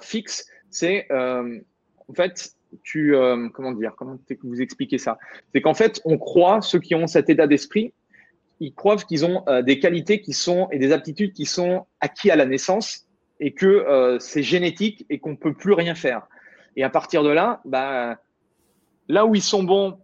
fixe, 0.00 0.46
c'est 0.70 1.06
en 1.10 2.14
fait 2.14 2.52
tu 2.82 3.14
comment 3.52 3.72
dire 3.72 3.94
comment 3.96 4.18
vous 4.42 4.60
expliquer 4.60 4.98
ça? 4.98 5.18
C'est 5.52 5.60
qu'en 5.60 5.74
fait 5.74 6.00
on 6.04 6.18
croit 6.18 6.62
ceux 6.62 6.80
qui 6.80 6.94
ont 6.94 7.06
cet 7.06 7.30
état 7.30 7.46
d'esprit 7.46 7.92
ils 8.62 8.74
croient 8.74 8.96
qu'ils 8.96 9.24
ont 9.24 9.42
euh, 9.48 9.60
des 9.60 9.80
qualités 9.80 10.20
qui 10.20 10.32
sont 10.32 10.68
et 10.70 10.78
des 10.78 10.92
aptitudes 10.92 11.32
qui 11.32 11.46
sont 11.46 11.86
acquis 12.00 12.30
à 12.30 12.36
la 12.36 12.46
naissance 12.46 13.08
et 13.40 13.52
que 13.52 13.66
euh, 13.66 14.20
c'est 14.20 14.44
génétique 14.44 15.04
et 15.10 15.18
qu'on 15.18 15.34
peut 15.34 15.52
plus 15.52 15.72
rien 15.72 15.96
faire. 15.96 16.28
Et 16.76 16.84
à 16.84 16.88
partir 16.88 17.24
de 17.24 17.30
là, 17.30 17.60
bah, 17.64 18.18
là 19.08 19.26
où 19.26 19.34
ils 19.34 19.42
sont 19.42 19.62
bons, 19.62 19.98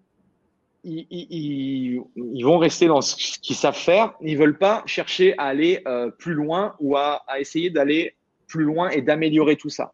ils, 0.84 2.00
vont 2.42 2.58
rester 2.58 2.86
dans 2.86 3.00
ce 3.00 3.38
qu'ils 3.40 3.56
savent 3.56 3.76
faire. 3.76 4.14
Ils 4.22 4.38
veulent 4.38 4.58
pas 4.58 4.82
chercher 4.86 5.36
à 5.38 5.44
aller 5.44 5.82
euh, 5.86 6.10
plus 6.10 6.34
loin 6.34 6.74
ou 6.80 6.96
à, 6.96 7.24
à 7.26 7.40
essayer 7.40 7.70
d'aller 7.70 8.14
plus 8.46 8.64
loin 8.64 8.88
et 8.90 9.02
d'améliorer 9.02 9.56
tout 9.56 9.68
ça. 9.68 9.92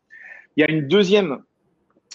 Il 0.56 0.60
y 0.60 0.64
a 0.64 0.70
une 0.70 0.86
deuxième 0.86 1.42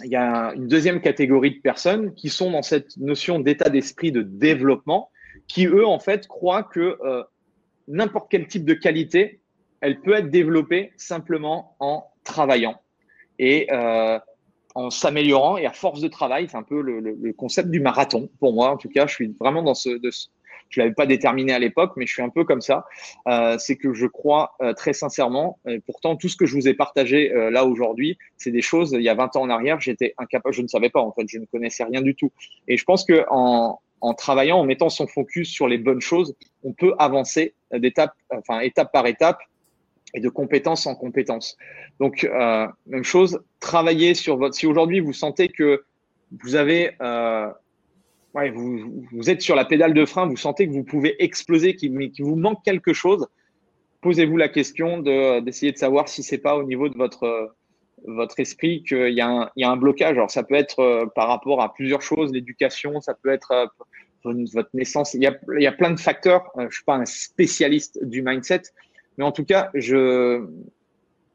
il 0.04 0.12
y 0.12 0.16
a 0.16 0.54
une 0.56 0.68
deuxième 0.68 1.02
catégorie 1.02 1.56
de 1.56 1.62
personnes 1.62 2.14
qui 2.14 2.30
sont 2.30 2.52
dans 2.52 2.62
cette 2.62 2.96
notion 2.96 3.40
d'état 3.40 3.70
d'esprit 3.70 4.14
de 4.14 4.22
développement 4.22 5.12
qui 5.48 5.66
eux, 5.66 5.86
en 5.86 6.00
fait, 6.00 6.28
croient 6.28 6.64
que 6.64 6.98
euh, 7.04 7.24
n'importe 7.88 8.28
quel 8.30 8.48
type 8.48 8.66
de 8.66 8.74
qualité, 8.74 9.42
elle 9.82 10.00
peut 10.00 10.14
être 10.14 10.30
développée 10.30 10.94
simplement 10.96 11.76
en 11.80 12.06
travaillant 12.24 12.80
et 13.40 13.68
euh, 13.72 14.20
en 14.80 14.90
s'améliorant 14.90 15.58
et 15.58 15.66
à 15.66 15.74
force 15.74 16.02
de 16.02 16.08
travail. 16.08 16.48
C'est 16.50 16.58
un 16.58 16.64
peu 16.64 16.82
le, 16.82 17.34
concept 17.34 17.70
du 17.70 17.80
marathon 17.80 18.30
pour 18.40 18.54
moi. 18.54 18.72
En 18.72 18.78
tout 18.78 18.90
cas, 18.90 19.08
je 19.08 19.14
suis 19.14 19.36
vraiment 19.40 19.62
dans 19.62 19.76
ce. 19.76 19.90
De 19.90 20.10
je 20.70 20.80
l'avais 20.80 20.94
pas 20.94 21.08
déterminé 21.08 21.52
à 21.52 21.58
l'époque, 21.58 21.94
mais 21.96 22.06
je 22.06 22.14
suis 22.14 22.22
un 22.22 22.30
peu 22.30 22.44
comme 22.44 22.62
ça. 22.62 22.86
Euh, 23.28 23.58
c'est 23.58 23.76
que 23.76 23.96
je 23.96 24.06
crois 24.06 24.56
très 24.78 24.94
sincèrement. 24.94 25.58
Et 25.68 25.80
pourtant, 25.80 26.16
tout 26.16 26.30
ce 26.30 26.38
que 26.38 26.46
je 26.46 26.54
vous 26.54 26.68
ai 26.68 26.76
partagé 26.76 27.30
là 27.52 27.66
aujourd'hui, 27.66 28.20
c'est 28.38 28.52
des 28.52 28.62
choses. 28.62 28.92
Il 28.92 29.02
y 29.02 29.10
a 29.10 29.16
20 29.16 29.36
ans 29.36 29.42
en 29.42 29.50
arrière, 29.50 29.82
j'étais 29.82 30.14
incapable. 30.20 30.54
Je 30.54 30.62
ne 30.62 30.68
savais 30.68 30.90
pas 30.90 31.02
en 31.02 31.12
fait. 31.12 31.26
Je 31.28 31.40
ne 31.40 31.46
connaissais 31.46 31.84
rien 31.84 32.02
du 32.02 32.14
tout. 32.14 32.32
Et 32.68 32.78
je 32.78 32.84
pense 32.84 33.04
que 33.04 33.26
en 33.32 34.14
travaillant, 34.14 34.60
en 34.60 34.64
mettant 34.64 34.90
son 34.90 35.08
focus 35.08 35.50
sur 35.50 35.68
les 35.68 35.80
bonnes 35.80 36.02
choses, 36.02 36.36
on 36.64 36.74
peut 36.74 36.94
avancer 37.00 37.56
d'étape, 37.74 38.14
enfin 38.32 38.60
étape 38.60 38.92
par 38.94 39.08
étape 39.08 39.40
et 40.14 40.20
de 40.20 40.30
compétence 40.30 40.88
en 40.88 40.96
compétence. 40.96 41.58
Donc 42.00 42.24
euh, 42.24 42.68
même 42.88 43.04
chose, 43.04 43.40
travailler 43.60 44.14
sur 44.14 44.38
votre. 44.38 44.56
Si 44.56 44.66
aujourd'hui 44.66 45.00
vous 45.00 45.14
sentez 45.14 45.50
que 45.50 45.84
vous 46.44 46.56
avez, 46.56 46.92
euh, 47.02 47.48
vous, 48.34 49.30
êtes 49.30 49.42
sur 49.42 49.56
la 49.56 49.66
pédale 49.66 49.94
de 49.94 50.06
frein, 50.06 50.28
vous 50.28 50.38
sentez 50.38 50.68
que 50.68 50.74
vous 50.74 50.84
pouvez 50.84 51.22
exploser, 51.24 51.76
qu'il 51.76 51.92
vous 52.20 52.36
manque 52.36 52.64
quelque 52.64 52.94
chose, 52.94 53.28
posez-vous 54.02 54.38
la 54.38 54.50
question 54.50 55.00
d'essayer 55.00 55.72
de, 55.72 55.78
savoir 55.78 56.08
si 56.08 56.24
c'est 56.24 56.38
pas 56.38 56.56
au 56.56 56.64
niveau 56.64 56.90
de 56.90 56.98
votre 56.98 57.56
votre 58.08 58.40
esprit 58.40 58.82
qu'il 58.84 59.10
y, 59.10 59.20
a 59.20 59.28
un, 59.28 59.50
y 59.58 59.66
a 59.66 59.70
un 59.70 59.76
blocage. 59.76 60.16
Alors, 60.16 60.32
ça 60.32 60.44
peut 60.44 60.56
être 60.56 60.80
euh, 60.80 61.06
par 61.16 61.28
rapport 61.28 61.62
à 61.62 61.74
plusieurs 61.74 62.02
choses, 62.02 62.32
l'éducation, 62.32 63.02
ça 63.02 63.14
peut 63.14 63.30
être 63.30 63.70
votre 64.24 64.70
naissance. 64.74 65.14
Il 65.16 65.24
y, 65.24 65.28
a, 65.28 65.38
il 65.58 65.64
y 65.64 65.68
a 65.68 65.74
plein 65.74 65.92
de 65.92 66.00
facteurs. 66.00 66.50
Je 66.58 66.74
suis 66.74 66.86
pas 66.86 66.96
un 66.96 67.06
spécialiste 67.06 68.00
du 68.06 68.22
mindset, 68.22 68.62
mais 69.20 69.26
en 69.26 69.34
tout 69.34 69.44
cas, 69.44 69.70
je, 69.74 70.48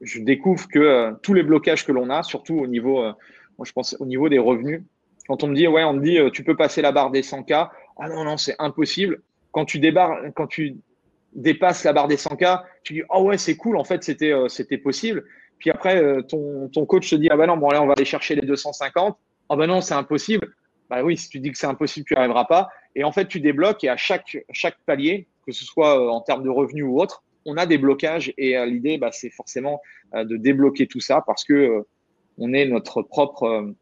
je 0.01 0.19
découvre 0.21 0.67
que 0.69 1.13
tous 1.23 1.35
les 1.35 1.43
blocages 1.43 1.85
que 1.85 1.93
l'on 1.93 2.09
a, 2.09 2.23
surtout 2.23 2.59
au 2.59 2.67
niveau, 2.67 3.03
moi, 3.03 3.65
je 3.65 3.73
pense 3.73 3.95
au 4.01 4.07
niveau 4.07 4.31
des 4.31 4.39
revenus, 4.39 4.83
quand 5.29 5.45
on 5.45 5.49
me 5.49 5.55
dit, 5.55 5.69
ouais, 5.69 5.85
on 5.85 5.93
me 5.93 6.03
dit, 6.03 6.19
tu 6.33 6.45
peux 6.45 6.57
passer 6.57 6.81
la 6.81 6.93
barre 6.93 7.11
des 7.11 7.21
100K. 7.21 7.69
Ah 7.99 8.09
non, 8.09 8.25
non, 8.25 8.39
c'est 8.39 8.57
impossible. 8.59 9.21
Quand 9.53 9.67
tu 9.67 9.83
quand 10.35 10.47
tu 10.47 10.77
dépasses 11.35 11.85
la 11.85 11.93
barre 11.93 12.09
des 12.09 12.17
100K, 12.17 12.63
tu 12.85 12.95
dis, 12.95 13.03
oh 13.11 13.25
ouais, 13.25 13.37
c'est 13.37 13.57
cool, 13.57 13.77
en 13.77 13.85
fait, 13.85 14.03
c'était, 14.03 14.79
possible. 14.79 15.25
Puis 15.59 15.71
après, 15.71 16.03
euh, 16.03 16.23
ton, 16.23 16.69
ton 16.69 16.87
coach 16.87 17.11
te 17.11 17.17
dit 17.17 17.29
Ah 17.31 17.37
ben 17.37 17.47
non, 17.47 17.59
bon, 17.59 17.69
allez, 17.69 17.81
on 17.81 17.87
va 17.87 17.93
aller 17.93 18.07
chercher 18.07 18.35
les 18.35 18.47
250. 18.47 19.19
Ah 19.51 19.57
ben 19.57 19.67
non, 19.67 19.83
c'est 19.83 19.95
impossible. 19.95 20.55
Bah 20.91 21.03
oui, 21.03 21.17
si 21.17 21.29
tu 21.29 21.39
dis 21.41 21.51
que 21.53 21.59
c'est 21.59 21.67
impossible, 21.67 22.07
tu 22.07 22.15
n'y 22.15 22.19
arriveras 22.19 22.45
pas. 22.45 22.69
Et 22.95 23.05
en 23.05 23.13
fait, 23.13 23.27
tu 23.27 23.41
débloques 23.41 23.85
et 23.85 23.89
à 23.89 23.97
chaque, 23.97 24.39
chaque 24.53 24.77
palier, 24.87 25.29
que 25.47 25.53
ce 25.53 25.65
soit 25.65 26.01
euh, 26.01 26.09
en 26.09 26.21
termes 26.21 26.43
de 26.43 26.51
revenus 26.51 26.85
ou 26.87 27.01
autre, 27.01 27.23
on 27.47 27.57
a 27.57 27.67
des 27.67 27.79
blocages. 27.79 28.33
Et 28.39 28.57
euh, 28.57 28.67
l'idée, 28.67 28.99
bah, 28.99 29.11
c'est 29.13 29.31
forcément 29.31 29.81
de 30.15 30.37
débloquer 30.37 30.87
tout 30.87 31.01
ça 31.01 31.23
parce 31.27 31.45
que 31.45 31.85
on 32.39 32.53
est 32.53 32.67
notre 32.67 33.03
propre, 33.03 33.75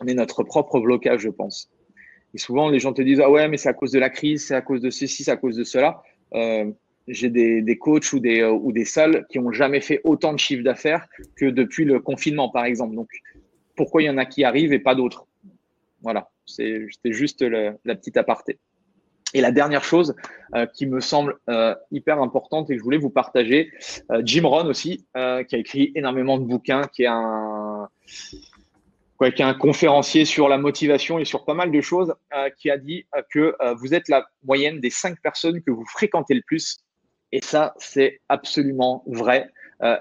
on 0.00 0.06
est 0.06 0.14
notre 0.14 0.42
propre 0.42 0.80
blocage, 0.80 1.20
je 1.20 1.30
pense. 1.30 1.70
Et 2.34 2.38
souvent, 2.38 2.68
les 2.68 2.80
gens 2.80 2.92
te 2.92 3.02
disent 3.02 3.20
Ah 3.20 3.30
ouais, 3.30 3.48
mais 3.48 3.56
c'est 3.56 3.68
à 3.68 3.74
cause 3.74 3.92
de 3.92 3.98
la 3.98 4.10
crise, 4.10 4.46
c'est 4.46 4.54
à 4.54 4.62
cause 4.62 4.80
de 4.80 4.90
ceci, 4.90 5.24
c'est 5.24 5.30
à 5.30 5.36
cause 5.36 5.56
de 5.56 5.64
cela 5.64 6.02
j'ai 7.08 7.28
des, 7.28 7.62
des, 7.62 7.78
coachs 7.78 8.12
ou 8.12 8.20
des, 8.20 8.40
euh, 8.40 8.52
ou 8.52 8.72
salles 8.84 9.26
qui 9.28 9.38
ont 9.38 9.52
jamais 9.52 9.80
fait 9.80 10.00
autant 10.04 10.32
de 10.32 10.38
chiffre 10.38 10.62
d'affaires 10.62 11.06
que 11.36 11.46
depuis 11.46 11.84
le 11.84 12.00
confinement, 12.00 12.48
par 12.48 12.64
exemple. 12.64 12.94
Donc, 12.94 13.08
pourquoi 13.76 14.02
il 14.02 14.06
y 14.06 14.10
en 14.10 14.18
a 14.18 14.24
qui 14.24 14.44
arrivent 14.44 14.72
et 14.72 14.78
pas 14.78 14.94
d'autres? 14.94 15.26
Voilà, 16.02 16.30
c'était 16.46 17.12
juste 17.12 17.42
la 17.42 17.94
petite 17.94 18.16
aparté. 18.16 18.58
Et 19.34 19.40
la 19.40 19.50
dernière 19.50 19.82
chose 19.82 20.14
euh, 20.54 20.64
qui 20.66 20.86
me 20.86 21.00
semble 21.00 21.36
euh, 21.50 21.74
hyper 21.90 22.22
importante 22.22 22.70
et 22.70 22.74
que 22.74 22.78
je 22.78 22.84
voulais 22.84 22.98
vous 22.98 23.10
partager, 23.10 23.72
euh, 24.12 24.22
Jim 24.24 24.46
Rohn 24.46 24.68
aussi, 24.68 25.04
qui 25.14 25.56
a 25.56 25.58
écrit 25.58 25.90
énormément 25.96 26.38
de 26.38 26.44
bouquins, 26.44 26.82
qui 26.92 27.02
est 27.02 27.08
un, 27.08 27.88
qui 28.06 29.24
est 29.24 29.40
un 29.42 29.54
conférencier 29.54 30.24
sur 30.24 30.48
la 30.48 30.56
motivation 30.56 31.18
et 31.18 31.24
sur 31.24 31.44
pas 31.44 31.54
mal 31.54 31.72
de 31.72 31.80
choses, 31.80 32.14
qui 32.58 32.70
a 32.70 32.78
dit 32.78 33.06
que 33.30 33.56
vous 33.74 33.94
êtes 33.94 34.08
la 34.08 34.26
moyenne 34.44 34.80
des 34.80 34.90
cinq 34.90 35.20
personnes 35.20 35.62
que 35.62 35.70
vous 35.70 35.84
fréquentez 35.86 36.34
le 36.34 36.42
plus 36.42 36.78
et 37.32 37.40
ça, 37.42 37.74
c'est 37.78 38.20
absolument 38.28 39.02
vrai. 39.06 39.48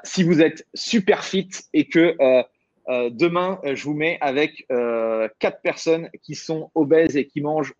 Si 0.03 0.23
vous 0.23 0.41
êtes 0.41 0.67
super 0.73 1.23
fit 1.23 1.49
et 1.73 1.87
que 1.87 2.15
demain, 2.87 3.59
je 3.63 3.83
vous 3.83 3.93
mets 3.93 4.17
avec 4.21 4.67
quatre 5.39 5.61
personnes 5.61 6.09
qui 6.21 6.35
sont 6.35 6.69
obèses 6.75 7.15
et 7.17 7.25
qui 7.25 7.41
mangent, 7.41 7.73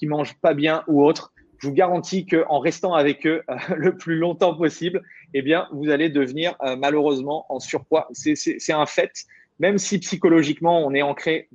qui 0.00 0.06
mangent 0.06 0.34
pas 0.40 0.54
bien 0.54 0.82
ou 0.88 1.04
autre, 1.04 1.32
je 1.58 1.68
vous 1.68 1.74
garantis 1.74 2.24
qu'en 2.24 2.58
restant 2.58 2.94
avec 2.94 3.26
eux 3.26 3.42
le 3.76 3.94
plus 3.94 4.16
longtemps 4.16 4.56
possible, 4.56 5.02
eh 5.34 5.42
bien, 5.42 5.68
vous 5.72 5.90
allez 5.90 6.08
devenir 6.08 6.56
malheureusement 6.78 7.44
en 7.50 7.60
surpoids. 7.60 8.08
C'est 8.12 8.72
un 8.72 8.86
fait, 8.86 9.12
même 9.58 9.76
si 9.76 9.98
psychologiquement 9.98 10.84
on 10.84 10.94
est 10.94 11.02
ancré. 11.02 11.50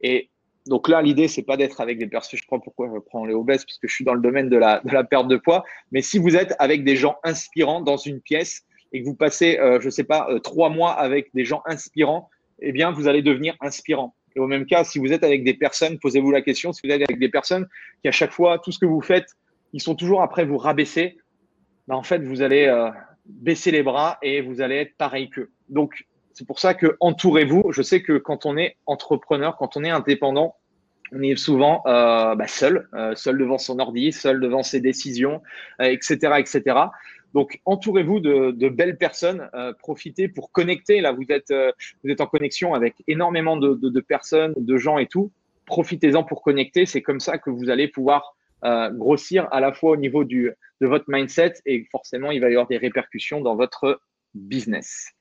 et 0.00 0.30
donc 0.66 0.88
là, 0.88 1.02
l'idée, 1.02 1.28
c'est 1.28 1.42
pas 1.42 1.58
d'être 1.58 1.80
avec 1.80 1.98
des 1.98 2.06
personnes. 2.06 2.40
Je 2.40 2.46
crois 2.46 2.60
pourquoi 2.60 2.90
je 2.92 2.98
prends 2.98 3.26
les 3.26 3.34
obèses, 3.34 3.64
parce 3.64 3.78
que 3.78 3.86
je 3.86 3.94
suis 3.94 4.04
dans 4.04 4.14
le 4.14 4.20
domaine 4.20 4.48
de 4.48 4.56
la, 4.56 4.80
perte 5.04 5.28
de 5.28 5.36
poids. 5.36 5.62
Mais 5.92 6.00
si 6.00 6.18
vous 6.18 6.34
êtes 6.34 6.54
avec 6.58 6.82
des 6.82 6.96
gens 6.96 7.16
inspirants 7.22 7.82
dans 7.82 7.98
une 7.98 8.20
pièce 8.20 8.64
et 8.92 9.00
que 9.00 9.06
vous 9.06 9.14
passez, 9.14 9.58
euh, 9.58 9.78
je 9.78 9.90
sais 9.90 10.04
pas, 10.04 10.26
euh, 10.30 10.38
trois 10.38 10.70
mois 10.70 10.92
avec 10.92 11.28
des 11.34 11.44
gens 11.44 11.62
inspirants, 11.66 12.30
eh 12.60 12.72
bien, 12.72 12.90
vous 12.90 13.06
allez 13.06 13.22
devenir 13.22 13.54
inspirant. 13.60 14.14
Et 14.36 14.40
au 14.40 14.46
même 14.46 14.66
cas, 14.66 14.84
si 14.84 14.98
vous 14.98 15.12
êtes 15.12 15.24
avec 15.24 15.44
des 15.44 15.54
personnes, 15.54 15.98
posez-vous 15.98 16.30
la 16.30 16.42
question, 16.42 16.72
si 16.72 16.82
vous 16.84 16.92
êtes 16.92 17.02
avec 17.02 17.18
des 17.18 17.30
personnes 17.30 17.66
qui, 18.02 18.08
à 18.08 18.12
chaque 18.12 18.32
fois, 18.32 18.58
tout 18.58 18.70
ce 18.70 18.78
que 18.78 18.86
vous 18.86 19.00
faites, 19.00 19.30
ils 19.72 19.80
sont 19.80 19.94
toujours 19.94 20.22
après 20.22 20.44
vous 20.44 20.58
rabaisser, 20.58 21.16
ben, 21.88 21.94
en 21.94 22.02
fait, 22.02 22.22
vous 22.22 22.42
allez 22.42 22.66
euh, 22.66 22.90
baisser 23.24 23.70
les 23.70 23.82
bras 23.82 24.18
et 24.22 24.42
vous 24.42 24.60
allez 24.60 24.76
être 24.76 24.96
pareil 24.98 25.30
qu'eux. 25.30 25.50
Donc, 25.70 26.06
c'est 26.34 26.46
pour 26.46 26.60
ça 26.60 26.74
que 26.74 26.98
entourez-vous. 27.00 27.72
Je 27.72 27.80
sais 27.80 28.02
que 28.02 28.18
quand 28.18 28.44
on 28.44 28.58
est 28.58 28.76
entrepreneur, 28.84 29.56
quand 29.56 29.78
on 29.78 29.84
est 29.84 29.90
indépendant, 29.90 30.54
on 31.12 31.22
est 31.22 31.36
souvent 31.36 31.82
euh, 31.86 32.34
bah, 32.34 32.46
seul, 32.46 32.88
euh, 32.94 33.14
seul 33.14 33.38
devant 33.38 33.58
son 33.58 33.78
ordi, 33.78 34.12
seul 34.12 34.40
devant 34.40 34.62
ses 34.62 34.80
décisions, 34.80 35.42
etc., 35.80 36.18
euh, 36.24 36.34
etc. 36.36 36.62
Donc, 37.34 37.60
entourez-vous 37.64 38.20
de, 38.20 38.68
belles 38.68 38.96
personnes. 38.96 39.50
profitez 39.80 40.26
pour 40.26 40.52
connecter. 40.52 41.02
Là, 41.02 41.12
vous 41.12 41.26
êtes, 41.28 41.52
en 42.20 42.26
connexion 42.26 42.72
avec 42.72 42.94
énormément 43.08 43.58
de, 43.58 44.00
personnes, 44.00 44.54
de 44.56 44.76
gens 44.78 44.96
et 44.96 45.06
tout. 45.06 45.30
Profitez-en 45.66 46.22
pour 46.22 46.42
connecter. 46.42 46.86
C'est 46.86 47.02
comme 47.02 47.20
ça 47.20 47.36
que 47.36 47.50
vous 47.50 47.68
allez 47.68 47.88
pouvoir 47.88 48.34
grossir 48.62 49.48
à 49.50 49.60
la 49.60 49.74
fois 49.74 49.90
au 49.90 49.96
niveau 49.96 50.24
de 50.24 50.56
votre 50.80 51.04
mindset 51.08 51.54
et 51.66 51.86
forcément, 51.90 52.30
il 52.30 52.40
va 52.40 52.48
y 52.48 52.52
avoir 52.52 52.68
des 52.68 52.78
répercussions 52.78 53.42
dans 53.42 53.54
votre 53.54 54.00
business. 54.34 55.15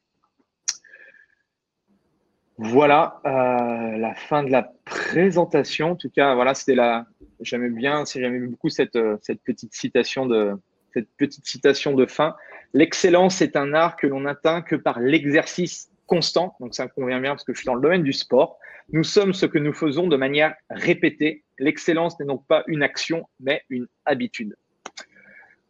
Voilà 2.57 3.19
euh, 3.25 3.97
la 3.97 4.15
fin 4.15 4.43
de 4.43 4.49
la 4.49 4.71
présentation. 4.85 5.91
En 5.91 5.95
tout 5.95 6.09
cas, 6.09 6.35
voilà, 6.35 6.53
c'était 6.53 6.75
la. 6.75 7.05
J'aimais 7.41 7.69
bien, 7.69 8.05
j'aimais 8.05 8.39
beaucoup 8.39 8.69
cette, 8.69 8.95
euh, 8.95 9.17
cette 9.21 9.41
petite 9.41 9.73
citation 9.73 10.25
de 10.25 10.53
cette 10.93 11.09
petite 11.17 11.45
citation 11.45 11.93
de 11.93 12.05
fin. 12.05 12.35
L'excellence 12.73 13.41
est 13.41 13.57
un 13.57 13.73
art 13.73 13.97
que 13.97 14.07
l'on 14.07 14.21
n'atteint 14.21 14.61
que 14.61 14.77
par 14.77 15.01
l'exercice 15.01 15.89
constant. 16.07 16.55
Donc 16.61 16.73
ça 16.73 16.85
me 16.85 16.89
convient 16.89 17.19
bien 17.19 17.31
parce 17.31 17.43
que 17.43 17.53
je 17.53 17.59
suis 17.59 17.65
dans 17.65 17.75
le 17.75 17.81
domaine 17.81 18.03
du 18.03 18.13
sport. 18.13 18.57
Nous 18.93 19.03
sommes 19.03 19.33
ce 19.33 19.45
que 19.45 19.57
nous 19.57 19.73
faisons 19.73 20.07
de 20.07 20.15
manière 20.15 20.55
répétée. 20.69 21.43
L'excellence 21.59 22.17
n'est 22.19 22.25
donc 22.25 22.47
pas 22.47 22.63
une 22.67 22.83
action, 22.83 23.27
mais 23.41 23.63
une 23.69 23.87
habitude. 24.05 24.55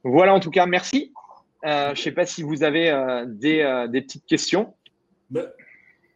Voilà, 0.03 0.35
en 0.35 0.39
tout 0.39 0.51
cas, 0.51 0.67
merci. 0.67 1.11
Euh, 1.65 1.85
je 1.87 1.91
ne 1.91 1.95
sais 1.95 2.11
pas 2.11 2.27
si 2.27 2.43
vous 2.43 2.61
avez 2.61 3.23
des, 3.27 3.87
des 3.89 4.01
petites 4.01 4.25
questions. 4.27 4.75
Ben, 5.31 5.47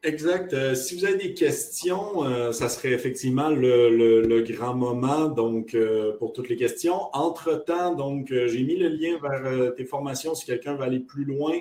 Exact. 0.04 0.54
Euh, 0.54 0.76
si 0.76 0.98
vous 0.98 1.04
avez 1.04 1.18
des 1.18 1.34
questions, 1.34 2.24
euh, 2.24 2.54
ça 2.54 2.70
serait 2.70 2.94
effectivement 2.94 3.50
le, 3.50 4.42
grand 4.44 4.74
moment 4.74 5.28
donc 5.28 5.76
euh, 5.76 6.16
pour 6.18 6.32
toutes 6.32 6.48
les 6.48 6.56
questions. 6.56 7.10
Entre-temps, 7.12 7.96
donc 7.96 8.28
j'ai 8.30 8.64
mis 8.64 8.78
le 8.78 8.88
lien 8.88 9.20
vers 9.22 9.76
tes 9.76 9.84
formations 9.84 10.36
si 10.36 10.46
quelqu'un 10.46 10.76
veut 10.76 10.84
aller 10.84 11.02
plus 11.02 11.26
loin. 11.26 11.60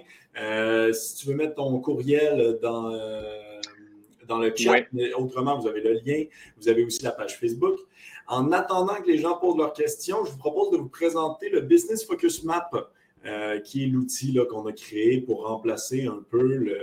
si 0.93 1.17
tu 1.17 1.27
veux 1.27 1.35
mettre 1.35 1.57
ton 1.57 1.81
courriel 1.81 2.61
dans, 2.63 2.97
dans 4.29 4.39
le 4.39 4.55
chat, 4.55 4.85
autrement, 5.17 5.59
vous 5.59 5.67
avez 5.67 5.81
le 5.81 5.95
lien. 5.95 6.23
Vous 6.61 6.69
avez 6.69 6.85
aussi 6.85 7.03
la 7.03 7.11
page 7.11 7.39
Facebook. 7.41 7.77
En 8.29 8.53
attendant 8.53 9.03
que 9.03 9.09
les 9.09 9.19
gens 9.19 9.37
posent 9.37 9.57
leurs 9.57 9.73
questions, 9.73 10.25
je 10.25 10.31
vous 10.31 10.39
propose 10.39 10.71
de 10.71 10.77
vous 10.77 10.89
présenter 10.89 11.49
le 11.51 11.61
Business 11.61 12.05
Focus 12.05 12.45
Map, 12.45 12.71
qui 13.65 13.83
est 13.83 13.89
l'outil 13.89 14.39
qu'on 14.49 14.65
a 14.67 14.73
créé 14.73 15.21
pour 15.23 15.49
remplacer 15.49 16.07
un 16.07 16.25
peu 16.31 16.41
le 16.41 16.79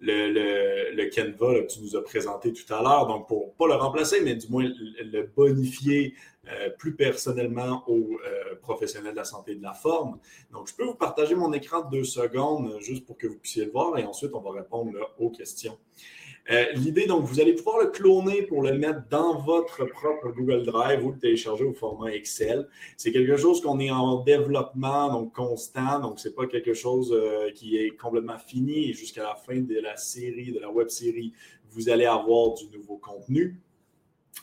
le, 0.00 0.94
le, 0.94 1.10
Canva 1.10 1.60
que 1.60 1.72
tu 1.72 1.80
nous 1.80 1.96
as 1.96 2.02
présenté 2.02 2.52
tout 2.52 2.72
à 2.72 2.82
l'heure. 2.82 3.06
Donc, 3.06 3.28
pour 3.28 3.54
pas 3.54 3.66
le 3.66 3.74
remplacer, 3.74 4.20
mais 4.22 4.34
du 4.34 4.48
moins 4.48 4.64
le, 4.64 5.22
bonifier 5.22 6.14
euh, 6.48 6.70
plus 6.70 6.94
personnellement 6.94 7.84
aux 7.88 8.18
euh, 8.24 8.54
professionnels 8.62 9.12
de 9.12 9.16
la 9.16 9.24
santé 9.24 9.52
et 9.52 9.56
de 9.56 9.62
la 9.62 9.74
forme. 9.74 10.18
Donc, 10.52 10.68
je 10.68 10.74
peux 10.74 10.84
vous 10.84 10.94
partager 10.94 11.34
mon 11.34 11.52
écran 11.52 11.82
de 11.82 11.98
deux 11.98 12.04
secondes 12.04 12.72
euh, 12.72 12.80
juste 12.80 13.06
pour 13.06 13.18
que 13.18 13.26
vous 13.26 13.38
puissiez 13.38 13.64
le 13.64 13.72
voir 13.72 13.98
et 13.98 14.04
ensuite, 14.04 14.30
on 14.34 14.40
va 14.40 14.52
répondre 14.52 14.92
aux 15.18 15.30
questions. 15.30 15.78
Euh, 16.50 16.64
l'idée, 16.74 17.06
donc, 17.06 17.24
vous 17.24 17.40
allez 17.40 17.52
pouvoir 17.52 17.78
le 17.78 17.90
cloner 17.90 18.42
pour 18.42 18.62
le 18.62 18.72
mettre 18.72 19.02
dans 19.10 19.38
votre 19.38 19.84
propre 19.84 20.30
Google 20.30 20.64
Drive 20.64 21.04
ou 21.04 21.12
le 21.12 21.18
télécharger 21.18 21.64
au 21.64 21.74
format 21.74 22.12
Excel. 22.12 22.66
C'est 22.96 23.12
quelque 23.12 23.36
chose 23.36 23.60
qu'on 23.60 23.78
est 23.80 23.90
en 23.90 24.22
développement, 24.22 25.12
donc 25.12 25.34
constant. 25.34 26.00
Donc, 26.00 26.18
ce 26.18 26.28
n'est 26.28 26.34
pas 26.34 26.46
quelque 26.46 26.72
chose 26.72 27.12
euh, 27.12 27.50
qui 27.52 27.76
est 27.76 27.90
complètement 27.96 28.38
fini 28.38 28.90
et 28.90 28.92
jusqu'à 28.94 29.22
la 29.22 29.34
fin 29.34 29.60
de 29.60 29.78
la 29.78 29.96
série, 29.96 30.52
de 30.52 30.58
la 30.58 30.70
web 30.70 30.88
série, 30.88 31.34
vous 31.70 31.90
allez 31.90 32.06
avoir 32.06 32.54
du 32.54 32.66
nouveau 32.68 32.96
contenu 32.96 33.60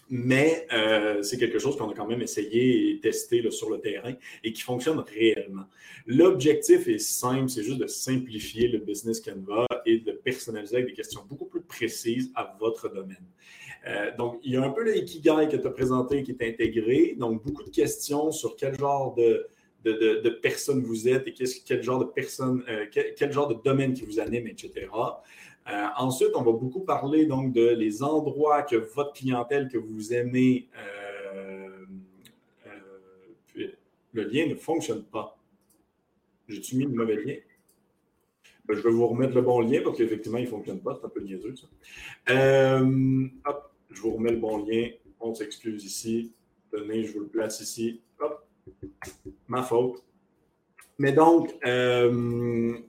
mais 0.10 0.68
euh, 0.72 1.24
c'est 1.24 1.38
quelque 1.38 1.60
chose 1.60 1.78
qu'on 1.78 1.90
a 1.90 1.94
quand 1.94 2.08
même 2.08 2.22
essayé 2.22 2.92
et 2.92 3.00
testé 3.00 3.50
sur 3.52 3.70
le 3.70 3.80
terrain 3.80 4.14
et 4.44 4.54
qui 4.54 4.62
fonctionne 4.62 5.00
réellement. 5.00 5.66
L'objectif 6.06 6.88
est 6.88 7.00
simple, 7.00 7.50
c'est 7.50 7.64
juste 7.64 7.80
de 7.80 7.88
simplifier 7.88 8.68
le 8.68 8.80
business 8.80 9.20
Canva 9.20 9.66
et 9.86 10.00
de 10.00 10.12
personnaliser 10.12 10.76
avec 10.76 10.88
des 10.88 10.94
questions 10.94 11.22
beaucoup 11.28 11.46
plus 11.46 11.62
précises 11.62 12.32
à 12.36 12.56
votre 12.60 12.90
domaine. 12.90 13.26
Euh, 13.88 14.16
donc, 14.18 14.40
il 14.44 14.54
y 14.54 14.58
a 14.58 14.64
un 14.64 14.70
peu 14.70 14.84
le 14.84 14.98
Ikigai 14.98 15.48
que 15.50 15.58
tu 15.58 15.68
as 15.68 15.72
présenté 15.72 16.24
qui 16.24 16.32
est 16.32 16.48
intégré. 16.48 17.16
Donc, 17.18 17.44
beaucoup 17.44 17.64
de 17.64 17.70
questions 17.70 18.32
sur 18.32 18.56
quel 18.56 18.78
genre 18.78 19.16
de, 19.16 19.48
de, 19.84 20.30
personne 20.42 20.82
vous 20.82 21.08
êtes 21.08 21.28
et 21.28 21.34
quel 21.34 21.84
genre 21.84 22.00
de 22.00 22.06
personne, 22.06 22.64
euh, 22.68 22.86
quel, 22.92 23.32
genre 23.32 23.48
de 23.48 23.58
domaine 23.64 23.94
qui 23.94 24.04
vous 24.04 24.20
anime, 24.20 24.48
etc. 24.48 24.88
Euh, 25.68 25.88
ensuite, 25.98 26.30
on 26.36 26.44
va 26.44 26.52
beaucoup 26.52 26.82
parler 26.82 27.26
donc 27.26 27.54
de 27.54 27.70
les 27.70 28.04
endroits 28.04 28.62
que 28.64 28.76
votre 28.76 29.14
clientèle 29.14 29.68
que 29.68 29.78
vous 29.78 30.14
aimez. 30.14 30.68
Euh, 30.78 31.86
euh, 32.68 33.68
le 34.14 34.24
lien 34.24 34.48
ne 34.48 34.56
fonctionne 34.56 35.04
pas. 35.04 35.38
J'ai-tu 36.48 36.78
mis 36.78 36.86
le 36.86 36.92
mauvais 36.92 37.16
lien? 37.16 37.36
Ben, 38.66 38.76
je 38.76 38.82
vais 38.82 38.92
vous 38.92 39.08
remettre 39.08 39.34
le 39.34 39.42
bon 39.42 39.62
lien 39.62 39.82
parce 39.84 39.98
qu'effectivement, 39.98 40.38
il 40.38 40.46
ne 40.46 40.50
fonctionne 40.50 40.80
pas. 40.80 40.96
C'est 41.00 41.06
un 41.06 41.10
peu 41.10 41.22
niaiseux, 41.22 41.56
ça. 41.56 42.82
hop, 43.46 43.72
je 43.90 44.02
vous 44.02 44.12
remets 44.12 44.32
le 44.32 44.40
bon 44.40 44.64
lien. 44.66 44.90
On 45.20 45.34
s'excuse 45.34 45.84
ici. 45.84 46.32
Tenez, 46.72 47.04
je 47.04 47.14
vous 47.14 47.22
le 47.22 47.28
place 47.28 47.60
ici. 47.62 48.02
Hop, 48.20 48.48
ma 49.48 49.64
faute. 49.64 50.04
Mais 50.98 51.12
donc, 51.12 51.54
le, 51.64 52.84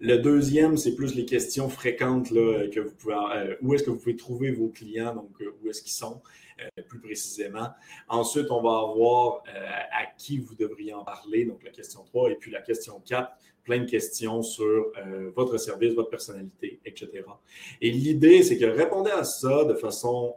le 0.00 0.18
deuxième, 0.18 0.76
c'est 0.76 0.94
plus 0.94 1.14
les 1.14 1.24
questions 1.24 1.68
fréquentes 1.68 2.30
là, 2.30 2.66
que 2.68 2.80
vous 2.80 2.94
pouvez. 2.94 3.14
Euh, 3.14 3.56
où 3.62 3.74
est-ce 3.74 3.82
que 3.82 3.90
vous 3.90 3.98
pouvez 3.98 4.16
trouver 4.16 4.50
vos 4.50 4.68
clients, 4.68 5.14
donc 5.14 5.30
euh, 5.40 5.56
où 5.62 5.70
est-ce 5.70 5.82
qu'ils 5.82 5.92
sont 5.92 6.20
euh, 6.60 6.82
plus 6.88 7.00
précisément. 7.00 7.68
Ensuite, 8.08 8.50
on 8.50 8.60
va 8.60 8.78
avoir 8.78 9.42
à 9.46 10.06
qui 10.18 10.38
vous 10.38 10.54
devriez 10.54 10.94
en 10.94 11.04
parler, 11.04 11.44
donc 11.44 11.62
la 11.62 11.70
question 11.70 12.02
3. 12.04 12.30
Et 12.30 12.34
puis 12.34 12.50
la 12.50 12.60
question 12.60 13.00
4, 13.06 13.30
plein 13.64 13.80
de 13.80 13.90
questions 13.90 14.42
sur 14.42 14.92
votre 15.34 15.58
service, 15.58 15.92
votre 15.94 16.08
personnalité, 16.08 16.78
etc. 16.84 17.24
Et 17.80 17.90
l'idée, 17.90 18.42
c'est 18.42 18.58
que 18.58 18.64
répondez 18.64 19.10
à 19.10 19.24
ça 19.24 19.64
de 19.64 19.74
façon 19.74 20.36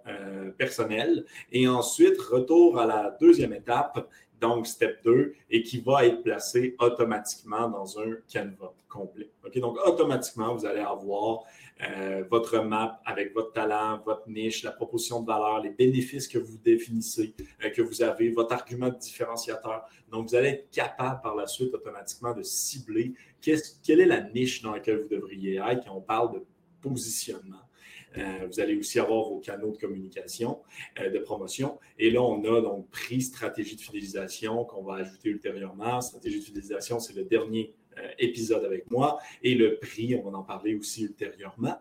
personnelle 0.58 1.26
et 1.52 1.68
ensuite, 1.68 2.20
retour 2.20 2.80
à 2.80 2.88
la 2.88 3.16
deuxième 3.22 3.54
étape 3.54 4.10
donc 4.40 4.68
step 4.68 5.04
2, 5.04 5.34
et 5.50 5.64
qui 5.64 5.80
va 5.82 6.06
être 6.06 6.24
placé 6.24 6.76
automatiquement 6.80 7.70
dans 7.70 8.00
un 8.00 8.16
Canva 8.32 8.74
complet. 8.88 9.30
Donc, 9.56 9.78
automatiquement, 9.86 10.56
vous 10.56 10.66
allez 10.66 10.82
avoir 10.82 11.44
euh, 11.82 12.24
votre 12.30 12.60
map 12.60 13.02
avec 13.06 13.34
votre 13.34 13.54
talent, 13.54 14.02
votre 14.06 14.28
niche, 14.30 14.64
la 14.64 14.72
proposition 14.72 15.22
de 15.22 15.28
valeur, 15.28 15.62
les 15.62 15.70
bénéfices 15.70 16.28
que 16.28 16.38
vous 16.38 16.58
définissez, 16.58 17.34
euh, 17.64 17.70
que 17.70 17.82
vous 17.82 18.02
avez, 18.02 18.30
votre 18.32 18.54
argument 18.54 18.90
de 18.90 18.98
différenciateur. 18.98 19.86
Donc, 20.12 20.30
vous 20.30 20.36
allez 20.36 20.50
être 20.50 20.72
capable 20.72 21.22
par 21.22 21.36
la 21.36 21.48
suite 21.48 21.74
automatiquement 21.74 22.34
de 22.34 22.44
cibler 22.44 23.14
quelle 23.42 24.02
est 24.02 24.06
la 24.06 24.22
niche 24.22 24.62
dans 24.62 24.74
laquelle 24.74 25.02
vous 25.02 25.08
devriez 25.08 25.58
être 25.58 25.86
quand 25.86 25.96
on 25.96 26.02
parle 26.02 26.34
de 26.34 26.46
positionnement. 26.82 27.69
Euh, 28.18 28.48
vous 28.48 28.60
allez 28.60 28.76
aussi 28.76 29.00
avoir 29.00 29.30
vos 29.30 29.40
canaux 29.40 29.72
de 29.72 29.78
communication, 29.78 30.60
euh, 31.00 31.10
de 31.10 31.20
promotion. 31.20 31.80
Et 31.98 32.10
là, 32.10 32.22
on 32.22 32.44
a 32.44 32.62
donc 32.62 32.90
pris 32.90 33.22
stratégie 33.22 33.76
de 33.76 33.82
fidélisation 33.82 34.66
qu'on 34.66 34.84
va 34.84 34.96
ajouter 34.96 35.30
ultérieurement. 35.30 36.02
Stratégie 36.02 36.40
de 36.40 36.46
fidélisation, 36.46 37.00
c'est 37.00 37.16
le 37.16 37.24
dernier 37.24 37.74
euh, 37.98 38.08
épisode 38.18 38.66
avec 38.66 38.90
moi. 38.90 39.20
Et 39.44 39.56
le 39.56 39.78
prix, 39.78 40.16
on 40.16 40.30
va 40.30 40.38
en 40.38 40.44
parler 40.44 40.76
aussi 40.76 41.04
ultérieurement. 41.04 41.78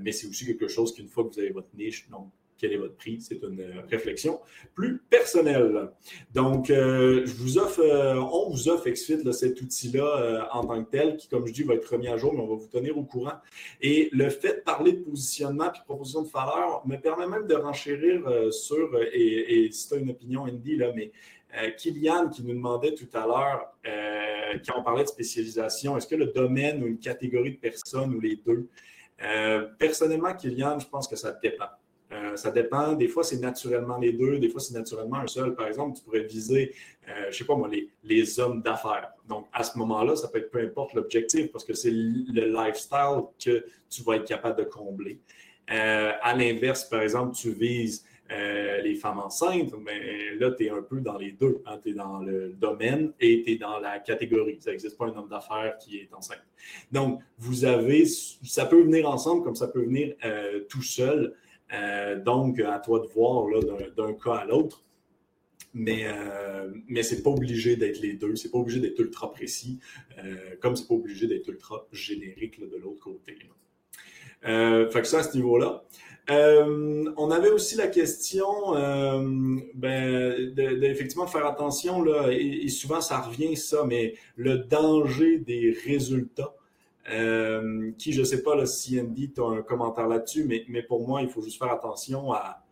mais 0.00 0.12
c'est 0.12 0.26
aussi 0.26 0.46
quelque 0.46 0.68
chose 0.68 0.92
qu'une 0.94 1.08
fois 1.08 1.24
que 1.24 1.28
vous 1.28 1.38
avez 1.38 1.50
votre 1.50 1.68
niche, 1.76 2.08
donc 2.08 2.28
quel 2.60 2.72
est 2.72 2.76
votre 2.76 2.96
prix. 2.96 3.20
C'est 3.20 3.42
une 3.42 3.60
euh, 3.60 3.80
réflexion 3.90 4.40
plus 4.74 4.98
personnelle. 4.98 5.90
Donc, 6.34 6.70
euh, 6.70 7.24
je 7.24 7.32
vous 7.34 7.58
offre, 7.58 7.80
euh, 7.80 8.16
on 8.16 8.50
vous 8.50 8.68
offre 8.68 8.88
XFIT, 8.88 9.32
cet 9.32 9.60
outil-là 9.60 10.48
en 10.52 10.64
tant 10.64 10.84
que 10.84 10.90
tel, 10.90 11.16
qui, 11.16 11.28
comme 11.28 11.46
je 11.46 11.52
dis, 11.52 11.62
va 11.62 11.74
être 11.74 11.90
remis 11.90 12.08
à 12.08 12.16
jour, 12.16 12.34
mais 12.34 12.40
on 12.40 12.46
va 12.46 12.56
vous 12.56 12.68
tenir 12.68 12.98
au 12.98 13.04
courant. 13.04 13.38
Et 13.80 14.10
le 14.12 14.28
fait 14.28 14.56
de 14.56 14.60
parler 14.60 14.92
de 14.92 15.02
positionnement 15.02 15.72
et 15.72 15.78
de 15.78 15.84
proposition 15.84 16.22
de 16.22 16.28
valeur 16.28 16.82
me 16.86 16.96
permet 16.96 17.26
même 17.26 17.46
de 17.46 17.54
renchérir 17.54 18.52
sur, 18.52 18.98
et, 19.12 19.64
et 19.64 19.72
si 19.72 19.88
tu 19.88 19.94
as 19.94 19.96
une 19.98 20.10
opinion, 20.10 20.42
Andy, 20.42 20.78
mais 20.94 21.12
Kylian 21.78 22.28
qui 22.28 22.42
nous 22.42 22.54
demandait 22.54 22.94
tout 22.94 23.08
à 23.14 23.26
l'heure, 23.26 23.72
quand 24.66 24.78
on 24.78 24.82
parlait 24.82 25.04
de 25.04 25.08
spécialisation, 25.08 25.96
est-ce 25.96 26.06
que 26.06 26.16
le 26.16 26.26
domaine 26.26 26.82
ou 26.82 26.86
une 26.86 26.98
catégorie 26.98 27.52
de 27.52 27.58
personnes 27.58 28.14
ou 28.14 28.20
les 28.20 28.36
deux? 28.36 28.68
personnellement, 29.78 30.34
Kylian, 30.34 30.78
je 30.78 30.86
pense 30.86 31.06
que 31.06 31.16
ça 31.16 31.32
dépend. 31.42 31.66
Euh, 32.30 32.36
ça 32.36 32.50
dépend. 32.50 32.94
Des 32.94 33.08
fois, 33.08 33.22
c'est 33.22 33.38
naturellement 33.38 33.98
les 33.98 34.12
deux. 34.12 34.38
Des 34.38 34.48
fois, 34.48 34.60
c'est 34.60 34.74
naturellement 34.74 35.18
un 35.18 35.26
seul. 35.26 35.54
Par 35.54 35.66
exemple, 35.66 35.98
tu 35.98 36.04
pourrais 36.04 36.22
viser, 36.22 36.74
euh, 37.08 37.22
je 37.24 37.26
ne 37.28 37.32
sais 37.32 37.44
pas 37.44 37.56
moi, 37.56 37.70
les, 38.04 38.40
hommes 38.40 38.62
d'affaires. 38.62 39.12
Donc, 39.28 39.46
à 39.52 39.62
ce 39.62 39.76
moment-là, 39.78 40.16
ça 40.16 40.28
peut 40.28 40.38
être 40.38 40.50
peu 40.50 40.60
importe 40.60 40.94
l'objectif 40.94 41.50
parce 41.52 41.64
que 41.64 41.74
c'est 41.74 41.90
le 41.90 42.52
lifestyle 42.52 43.24
que 43.42 43.64
tu 43.88 44.02
vas 44.02 44.16
être 44.16 44.26
capable 44.26 44.58
de 44.58 44.64
combler. 44.64 45.20
Euh, 45.70 46.12
à 46.20 46.34
l'inverse, 46.34 46.84
par 46.84 47.02
exemple, 47.02 47.34
tu 47.34 47.52
vises 47.52 48.04
les 48.84 48.94
femmes 48.94 49.18
enceintes, 49.18 49.74
mais 49.84 50.36
là, 50.36 50.52
tu 50.52 50.64
es 50.64 50.70
un 50.70 50.82
peu 50.82 51.00
dans 51.00 51.18
les 51.18 51.32
deux. 51.32 51.60
Hein. 51.66 51.80
Tu 51.82 51.90
es 51.90 51.94
dans 51.94 52.20
le 52.20 52.50
domaine 52.50 53.12
et 53.18 53.42
tu 53.42 53.50
es 53.50 53.56
dans 53.56 53.80
la 53.80 53.98
catégorie. 53.98 54.56
Ça 54.60 54.70
n'existe 54.70 54.96
pas 54.96 55.06
un 55.06 55.16
homme 55.16 55.28
d'affaires 55.28 55.76
qui 55.78 55.98
est 55.98 56.14
enceinte. 56.14 56.44
Donc, 56.92 57.20
vous 57.38 57.64
avez, 57.64 58.04
ça 58.06 58.66
peut 58.66 58.82
venir 58.82 59.10
ensemble 59.10 59.42
comme 59.42 59.56
ça 59.56 59.66
peut 59.66 59.82
venir 59.82 60.14
tout 60.68 60.82
seul. 60.82 61.34
Euh, 61.72 62.20
donc, 62.20 62.60
à 62.60 62.78
toi 62.78 63.00
de 63.00 63.06
voir 63.06 63.46
d'un 63.96 64.12
cas 64.14 64.34
à 64.34 64.44
l'autre. 64.44 64.82
Mais, 65.72 66.02
euh, 66.04 66.68
mais 66.88 67.04
ce 67.04 67.14
n'est 67.14 67.22
pas 67.22 67.30
obligé 67.30 67.76
d'être 67.76 68.00
les 68.00 68.14
deux. 68.14 68.34
Ce 68.34 68.46
n'est 68.46 68.50
pas 68.50 68.58
obligé 68.58 68.80
d'être 68.80 68.98
ultra 68.98 69.30
précis, 69.30 69.78
euh, 70.18 70.56
comme 70.60 70.74
ce 70.74 70.82
n'est 70.82 70.88
pas 70.88 70.94
obligé 70.94 71.26
d'être 71.28 71.48
ultra 71.48 71.86
générique 71.92 72.60
de 72.60 72.76
l'autre 72.76 73.00
côté. 73.00 73.38
fait 74.42 75.00
que 75.00 75.06
ça, 75.06 75.20
à 75.20 75.22
ce 75.22 75.36
niveau-là. 75.36 75.84
on 76.28 77.30
avait 77.30 77.50
aussi 77.50 77.76
la 77.76 77.86
question 77.86 78.72
ben, 79.74 80.54
d'effectivement 80.54 81.28
faire 81.28 81.46
attention, 81.46 82.02
là, 82.02 82.32
et, 82.32 82.68
souvent 82.68 83.00
ça 83.00 83.20
revient 83.20 83.56
ça, 83.56 83.84
mais 83.86 84.14
le 84.34 84.58
danger 84.58 85.38
des 85.38 85.76
résultats. 85.84 86.54
Euh, 87.08 87.92
qui, 87.98 88.12
je 88.12 88.20
ne 88.20 88.24
sais 88.24 88.42
pas 88.42 88.64
si 88.66 89.00
Andy, 89.00 89.32
tu 89.32 89.40
as 89.40 89.46
un 89.46 89.62
commentaire 89.62 90.06
là-dessus, 90.06 90.44
mais, 90.44 90.64
mais, 90.68 90.82
pour 90.82 91.06
moi, 91.06 91.22
il 91.22 91.28
faut 91.28 91.40
juste 91.40 91.58
faire 91.58 91.72
attention 91.72 92.32
à, 92.32 92.64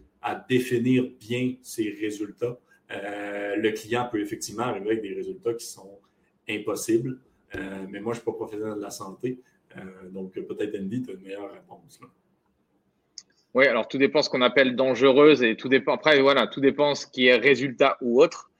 définir 0.49 1.09
bien 1.19 1.55
ses 1.63 1.89
résultats. 1.91 2.59
Euh, 2.91 3.57
le 3.57 3.71
client 3.71 4.07
peut 4.13 4.21
effectivement 4.21 4.65
arriver 4.65 4.91
avec 4.91 5.03
des 5.03 5.15
résultats 5.15 5.55
qui 5.55 5.65
sont 5.65 5.99
impossibles, 6.47 7.19
euh, 7.55 7.87
mais 7.89 8.01
moi, 8.01 8.13
je 8.13 8.19
ne 8.19 8.23
suis 8.23 8.31
pas 8.31 8.37
professionnel 8.37 8.75
de 8.77 8.83
la 8.83 8.91
santé, 8.91 9.41
donc 10.11 10.33
peut-être 10.33 10.79
Andy, 10.79 11.03
tu 11.03 11.11
as 11.11 11.15
une 11.15 11.23
meilleure 11.23 11.51
réponse. 11.51 11.99
Oui, 13.55 13.67
alors 13.67 13.89
tout 13.89 13.97
dépend 13.97 14.21
ce 14.21 14.29
qu'on 14.29 14.43
appelle 14.43 14.77
dangereuse 14.77 15.43
et 15.43 15.57
tout 15.57 15.69
dépend, 15.69 15.95
après, 15.95 16.21
voilà, 16.21 16.47
tout 16.47 16.61
dépend 16.61 16.95
ce 16.95 17.07
qui 17.07 17.27
est 17.27 17.37
résultat 17.37 17.97
ou 18.03 18.21
autre. 18.21 18.51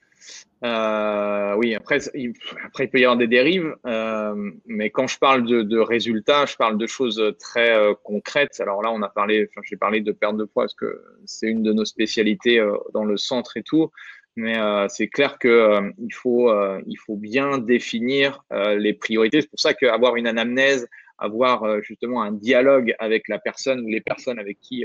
Oui, 0.63 1.75
après 1.75 1.99
il, 2.15 2.33
peut 2.33 2.99
y 2.99 3.05
avoir 3.05 3.17
des 3.17 3.27
dérives. 3.27 3.75
Euh, 3.87 4.51
mais 4.67 4.91
quand 4.91 5.07
je 5.07 5.19
parle 5.19 5.45
de, 5.45 5.79
résultats, 5.79 6.47
je 6.47 6.57
parle 6.57 6.79
de 6.79 6.87
choses 6.87 7.23
très 7.39 7.73
euh, 7.73 7.95
concrètes. 8.05 8.61
Alors 8.61 8.83
là, 8.83 8.91
on 8.91 9.03
a 9.03 9.09
parlé, 9.09 9.49
j'ai 9.63 9.77
parlé 9.77 10.01
de 10.01 10.13
perte 10.13 10.37
de 10.37 10.45
poids 10.45 10.65
parce 10.65 10.75
que 10.75 11.03
c'est 11.27 11.49
une 11.49 11.63
de 11.63 11.73
nos 11.73 11.85
spécialités 11.85 12.59
euh, 12.59 12.77
dans 12.93 13.05
le 13.05 13.17
centre 13.17 13.57
et 13.57 13.63
tout. 13.63 13.91
Mais 14.37 14.55
c'est 14.89 15.09
clair 15.09 15.37
que 15.37 15.81
il 15.99 16.15
faut, 16.15 16.49
il 16.87 16.97
faut 16.97 17.17
bien 17.17 17.59
définir 17.59 18.45
les 18.53 18.93
priorités. 18.93 19.41
C'est 19.41 19.51
pour 19.51 19.59
ça 19.59 19.75
qu'avoir 19.75 20.15
une 20.15 20.29
anamnèse, 20.29 20.87
avoir 21.19 21.83
justement 21.83 22.23
un 22.23 22.31
dialogue 22.31 22.95
avec 23.01 23.27
la 23.27 23.41
personne 23.41 23.81
ou 23.81 23.89
les 23.89 24.01
personnes 24.01 24.39
avec 24.39 24.61
qui 24.61 24.85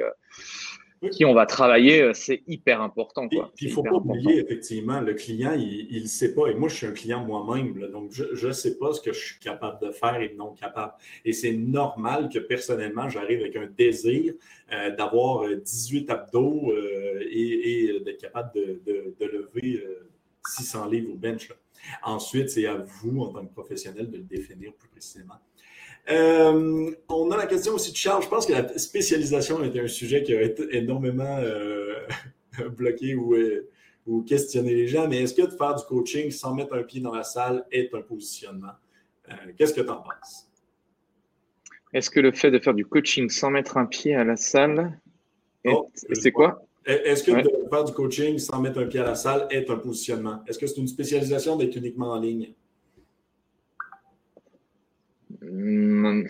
qui 1.11 1.25
on 1.25 1.33
va 1.33 1.45
travailler, 1.45 2.01
euh, 2.01 2.13
c'est 2.13 2.43
hyper 2.47 2.81
important. 2.81 3.27
Quoi. 3.29 3.51
il 3.59 3.69
ne 3.69 3.73
faut 3.73 3.83
pas 3.83 3.95
oublier, 3.95 4.39
effectivement, 4.39 5.01
le 5.01 5.13
client, 5.13 5.53
il 5.53 6.01
ne 6.01 6.07
sait 6.07 6.33
pas. 6.33 6.47
Et 6.47 6.55
moi, 6.55 6.69
je 6.69 6.75
suis 6.75 6.85
un 6.87 6.91
client 6.91 7.23
moi-même, 7.23 7.87
donc 7.91 8.11
je 8.11 8.47
ne 8.47 8.53
sais 8.53 8.77
pas 8.77 8.93
ce 8.93 9.01
que 9.01 9.13
je 9.13 9.19
suis 9.19 9.39
capable 9.39 9.85
de 9.85 9.91
faire 9.91 10.21
et 10.21 10.33
non 10.35 10.53
capable. 10.53 10.93
Et 11.25 11.33
c'est 11.33 11.53
normal 11.53 12.29
que 12.29 12.39
personnellement, 12.39 13.09
j'arrive 13.09 13.41
avec 13.41 13.55
un 13.55 13.67
désir 13.67 14.33
euh, 14.71 14.95
d'avoir 14.95 15.47
18 15.49 16.09
euh, 16.09 16.13
abdos 16.13 16.73
et, 17.31 18.01
d'être 18.05 18.21
capable 18.21 18.51
de, 18.53 19.13
lever 19.19 19.83
600 20.45 20.89
livres 20.89 21.13
au 21.13 21.15
bench. 21.15 21.49
Ensuite, 22.03 22.49
c'est 22.49 22.65
à 22.65 22.75
vous, 22.75 23.19
en 23.19 23.27
tant 23.27 23.45
que 23.45 23.53
professionnel, 23.53 24.09
de 24.09 24.17
le 24.17 24.23
définir 24.23 24.73
plus 24.73 24.89
précisément. 24.89 25.35
Euh, 26.09 26.91
on 27.07 27.31
a 27.31 27.37
la 27.37 27.45
question 27.45 27.73
aussi 27.73 27.91
de 27.91 27.97
Charles. 27.97 28.23
Je 28.23 28.29
pense 28.29 28.45
que 28.45 28.53
la 28.53 28.77
spécialisation 28.77 29.63
était 29.63 29.79
un 29.79 29.87
sujet 29.87 30.23
qui 30.23 30.35
a 30.35 30.41
été 30.41 30.63
énormément 30.75 31.37
euh, 31.39 31.95
bloqué 32.77 33.13
euh, 33.13 33.69
ou, 34.05 34.21
questionné 34.23 34.73
les 34.73 34.87
gens. 34.87 35.07
Mais 35.07 35.21
est-ce 35.23 35.33
que 35.33 35.43
de 35.43 35.55
faire 35.55 35.75
du 35.75 35.83
coaching 35.85 36.29
sans 36.31 36.53
mettre 36.53 36.73
un 36.73 36.83
pied 36.83 37.01
dans 37.01 37.13
la 37.13 37.23
salle 37.23 37.65
est 37.71 37.93
un 37.93 38.01
positionnement? 38.01 38.73
Qu'est-ce 39.57 39.73
que 39.73 39.81
tu 39.81 39.89
en 39.89 40.01
penses? 40.01 40.49
Est-ce 41.93 42.09
que 42.09 42.19
le 42.19 42.33
fait 42.33 42.51
de 42.51 42.59
faire 42.59 42.73
du 42.73 42.85
coaching 42.85 43.29
sans 43.29 43.51
mettre 43.51 43.77
un 43.77 43.85
pied 43.85 44.15
à 44.15 44.25
la 44.25 44.35
salle, 44.35 44.99
oh, 45.65 45.89
c'est 46.11 46.31
quoi? 46.31 46.65
Est-ce 46.85 47.23
que 47.23 47.31
de 47.31 47.69
faire 47.69 47.83
du 47.85 47.93
coaching 47.93 48.37
sans 48.37 48.59
mettre 48.59 48.79
un 48.79 48.87
pied 48.87 48.99
à 48.99 49.05
la 49.05 49.15
salle 49.15 49.47
est 49.49 49.69
un 49.69 49.77
positionnement? 49.77 50.43
Est-ce 50.45 50.59
que 50.59 50.67
c'est 50.67 50.81
une 50.81 50.87
spécialisation 50.87 51.55
d'être 51.55 51.77
uniquement 51.77 52.11
en 52.11 52.19
ligne? 52.19 52.53
Hum, 55.43 56.27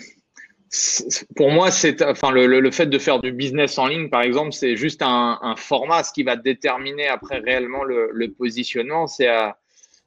pour 1.35 1.52
moi, 1.52 1.69
c'est 1.69 2.02
enfin 2.02 2.31
le, 2.31 2.72
fait 2.72 2.88
de 2.88 2.98
faire 2.98 3.19
du 3.19 3.31
business 3.31 3.77
en 3.77 3.88
ligne, 3.88 4.10
par 4.10 4.23
exemple, 4.23 4.53
c'est 4.53 4.76
juste 4.76 5.02
un, 5.03 5.56
format. 5.56 6.03
Ce 6.03 6.11
qui 6.11 6.23
va 6.23 6.35
déterminer 6.35 7.07
après 7.07 7.40
réellement 7.40 7.84
le, 7.84 8.27
positionnement, 8.31 9.06
c'est 9.07 9.30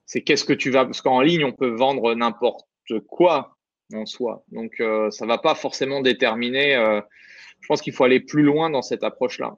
c'est 0.07 0.23
qu'est-ce 0.23 0.45
que 0.45 0.53
tu 0.53 0.70
vas 0.70 0.85
parce 0.85 1.01
qu'en 1.01 1.20
ligne, 1.20 1.45
on 1.45 1.53
peut 1.53 1.69
vendre 1.69 2.15
n'importe 2.15 2.66
quoi 3.09 3.57
en 3.95 4.07
soi. 4.07 4.45
Donc, 4.53 4.81
euh, 4.81 5.11
ça 5.11 5.27
va 5.27 5.39
pas 5.39 5.55
forcément 5.55 6.01
déterminer. 6.01 6.77
Euh, 6.77 7.01
je 7.61 7.66
pense 7.66 7.83
qu'il 7.83 7.93
faut 7.93 8.05
aller 8.05 8.20
plus 8.20 8.43
loin 8.43 8.70
dans 8.70 8.83
cette 8.83 9.03
approche-là. 9.03 9.57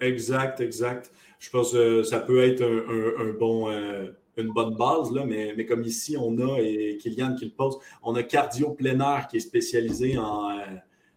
Exact, 0.00 0.60
exact. 0.60 1.10
Je 1.38 1.50
pense 1.50 1.72
que 1.72 2.02
ça 2.02 2.20
peut 2.20 2.42
être 2.42 2.62
un, 2.62 3.32
bon. 3.38 3.70
Euh, 3.70 4.10
une 4.36 4.52
bonne 4.52 4.74
base, 4.76 5.12
là, 5.12 5.24
mais, 5.24 5.54
mais, 5.56 5.66
comme 5.66 5.82
ici, 5.82 6.16
on 6.18 6.38
a, 6.38 6.60
et 6.60 6.98
Kylian 6.98 7.34
qui 7.34 7.46
le 7.46 7.52
pose, 7.52 7.78
on 8.02 8.14
a 8.14 8.22
Cardio 8.22 8.70
Plein 8.70 9.00
Air 9.00 9.28
qui 9.28 9.38
est 9.38 9.40
spécialisé 9.40 10.18
en, 10.18 10.50
euh, 10.50 10.64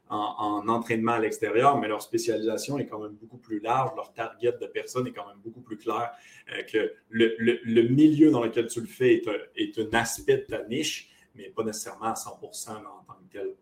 en, 0.10 0.68
entraînement 0.68 1.14
à 1.14 1.20
l'extérieur, 1.20 1.78
mais 1.78 1.88
leur 1.88 2.02
spécialisation 2.02 2.80
est 2.80 2.88
quand 2.88 3.00
même 3.00 3.14
beaucoup 3.14 3.38
plus 3.38 3.60
large, 3.60 3.92
leur 3.96 4.14
target 4.14 4.54
de 4.60 4.66
personnes 4.68 5.08
est 5.08 5.12
quand 5.12 5.28
même 5.28 5.40
beaucoup 5.44 5.62
plus 5.62 5.78
clair 5.78 6.12
euh, 6.52 6.64
que 6.64 6.94
le, 7.10 7.36
le, 7.40 7.82
milieu 7.84 8.32
dans 8.32 8.44
lequel 8.44 8.68
tu 8.68 8.82
le 8.82 8.88
fais 8.88 9.16
est 9.16 9.28
un, 9.28 9.38
est 9.56 9.78
un 9.78 9.98
aspect 9.98 10.38
de 10.38 10.56
ta 10.56 10.64
niche, 10.64 11.10
mais 11.36 11.50
pas 11.50 11.64
nécessairement 11.64 12.06
à 12.06 12.16
100 12.16 12.32
en 12.32 12.40
tant 12.40 13.14
que 13.14 13.38
tel. 13.38 13.56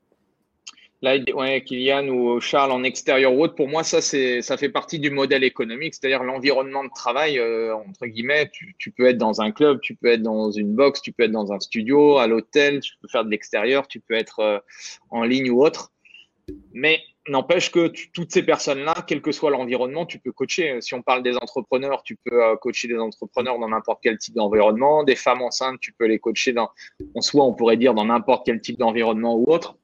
Là, 1.03 1.17
ouais, 1.35 1.63
Kylian 1.63 2.07
ou 2.07 2.39
Charles 2.39 2.71
en 2.71 2.83
extérieur 2.83 3.31
ou 3.33 3.43
autre, 3.43 3.53
pour 3.53 3.67
moi, 3.67 3.83
ça, 3.83 4.01
ça 4.01 4.57
fait 4.57 4.69
partie 4.69 4.97
du 4.97 5.11
modèle 5.11 5.43
économique, 5.43 5.93
c'est-à-dire 5.93 6.23
l'environnement 6.23 6.83
de 6.83 6.89
travail, 6.89 7.37
euh, 7.37 7.75
entre 7.75 8.07
guillemets. 8.07 8.49
Tu, 8.51 8.75
tu, 8.79 8.89
peux 8.91 9.05
être 9.05 9.19
dans 9.19 9.39
un 9.39 9.51
club, 9.51 9.79
tu 9.81 9.95
peux 9.95 10.07
être 10.07 10.23
dans 10.23 10.49
une 10.49 10.73
box, 10.73 11.01
tu 11.03 11.11
peux 11.11 11.23
être 11.23 11.31
dans 11.31 11.51
un 11.51 11.59
studio, 11.59 12.17
à 12.17 12.25
l'hôtel, 12.25 12.79
tu 12.79 12.93
peux 12.99 13.07
faire 13.07 13.23
de 13.23 13.29
l'extérieur, 13.29 13.87
tu 13.87 13.99
peux 13.99 14.15
être 14.15 14.39
euh, 14.39 14.59
en 15.11 15.23
ligne 15.23 15.51
ou 15.51 15.63
autre. 15.63 15.91
Mais 16.73 16.99
n'empêche 17.29 17.71
que 17.71 17.91
toutes 18.13 18.31
ces 18.31 18.41
personnes-là, 18.41 18.95
quel 19.05 19.21
que 19.21 19.31
soit 19.31 19.51
l'environnement, 19.51 20.05
tu 20.05 20.17
peux 20.17 20.31
coacher. 20.31 20.81
Si 20.81 20.95
on 20.95 21.03
parle 21.03 21.21
des 21.21 21.35
entrepreneurs, 21.35 22.01
tu 22.03 22.15
peux 22.15 22.43
euh, 22.43 22.55
coacher 22.55 22.87
des 22.87 22.97
entrepreneurs 22.97 23.59
dans 23.59 23.69
n'importe 23.69 23.99
quel 24.01 24.17
type 24.17 24.33
d'environnement. 24.33 25.03
Des 25.03 25.15
femmes 25.15 25.41
enceintes, 25.41 25.79
tu 25.79 25.93
peux 25.93 26.05
les 26.05 26.17
coacher 26.17 26.53
dans, 26.53 26.71
en 27.15 27.21
soi, 27.21 27.45
on 27.45 27.53
pourrait 27.53 27.77
dire 27.77 27.93
dans 27.93 28.05
n'importe 28.05 28.45
quel 28.45 28.61
type 28.61 28.79
d'environnement 28.79 29.35
ou 29.35 29.51
autre. 29.51 29.77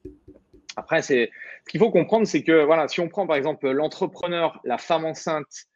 Après, 0.75 1.01
c'est 1.01 1.31
ce 1.65 1.71
qu'il 1.71 1.79
faut 1.79 1.91
comprendre, 1.91 2.25
c'est 2.25 2.43
que 2.43 2.63
voilà, 2.63 2.87
si 2.87 2.99
on 2.99 3.09
prend 3.09 3.27
par 3.27 3.35
exemple 3.35 3.69
l'entrepreneur, 3.69 4.59
la 4.63 4.77
femme 4.77 5.05
enceinte, 5.05 5.67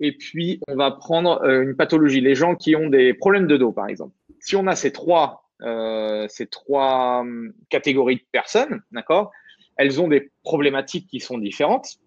et 0.00 0.12
puis 0.12 0.60
on 0.68 0.76
va 0.76 0.90
prendre 0.90 1.42
euh, 1.42 1.62
une 1.62 1.76
pathologie, 1.76 2.20
les 2.20 2.34
gens 2.34 2.54
qui 2.54 2.76
ont 2.76 2.88
des 2.88 3.14
problèmes 3.14 3.46
de 3.46 3.56
dos, 3.56 3.72
par 3.72 3.88
exemple. 3.88 4.14
Si 4.40 4.56
on 4.56 4.66
a 4.66 4.76
ces 4.76 4.92
trois, 4.92 5.48
euh, 5.62 6.26
ces 6.28 6.46
trois 6.46 7.20
hum, 7.20 7.52
catégories 7.68 8.16
de 8.16 8.26
personnes, 8.32 8.82
d'accord, 8.92 9.32
elles 9.76 10.00
ont 10.00 10.08
des 10.08 10.30
problématiques 10.42 11.08
qui 11.08 11.20
sont 11.20 11.38
différentes. 11.38 11.98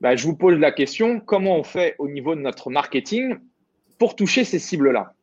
Bah, 0.00 0.16
je 0.16 0.24
vous 0.24 0.36
pose 0.36 0.58
la 0.58 0.72
question 0.72 1.20
comment 1.20 1.56
on 1.56 1.62
fait 1.62 1.94
au 1.98 2.08
niveau 2.08 2.34
de 2.34 2.40
notre 2.40 2.70
marketing 2.70 3.36
pour 3.98 4.16
toucher 4.16 4.44
ces 4.44 4.58
cibles-là? 4.58 5.14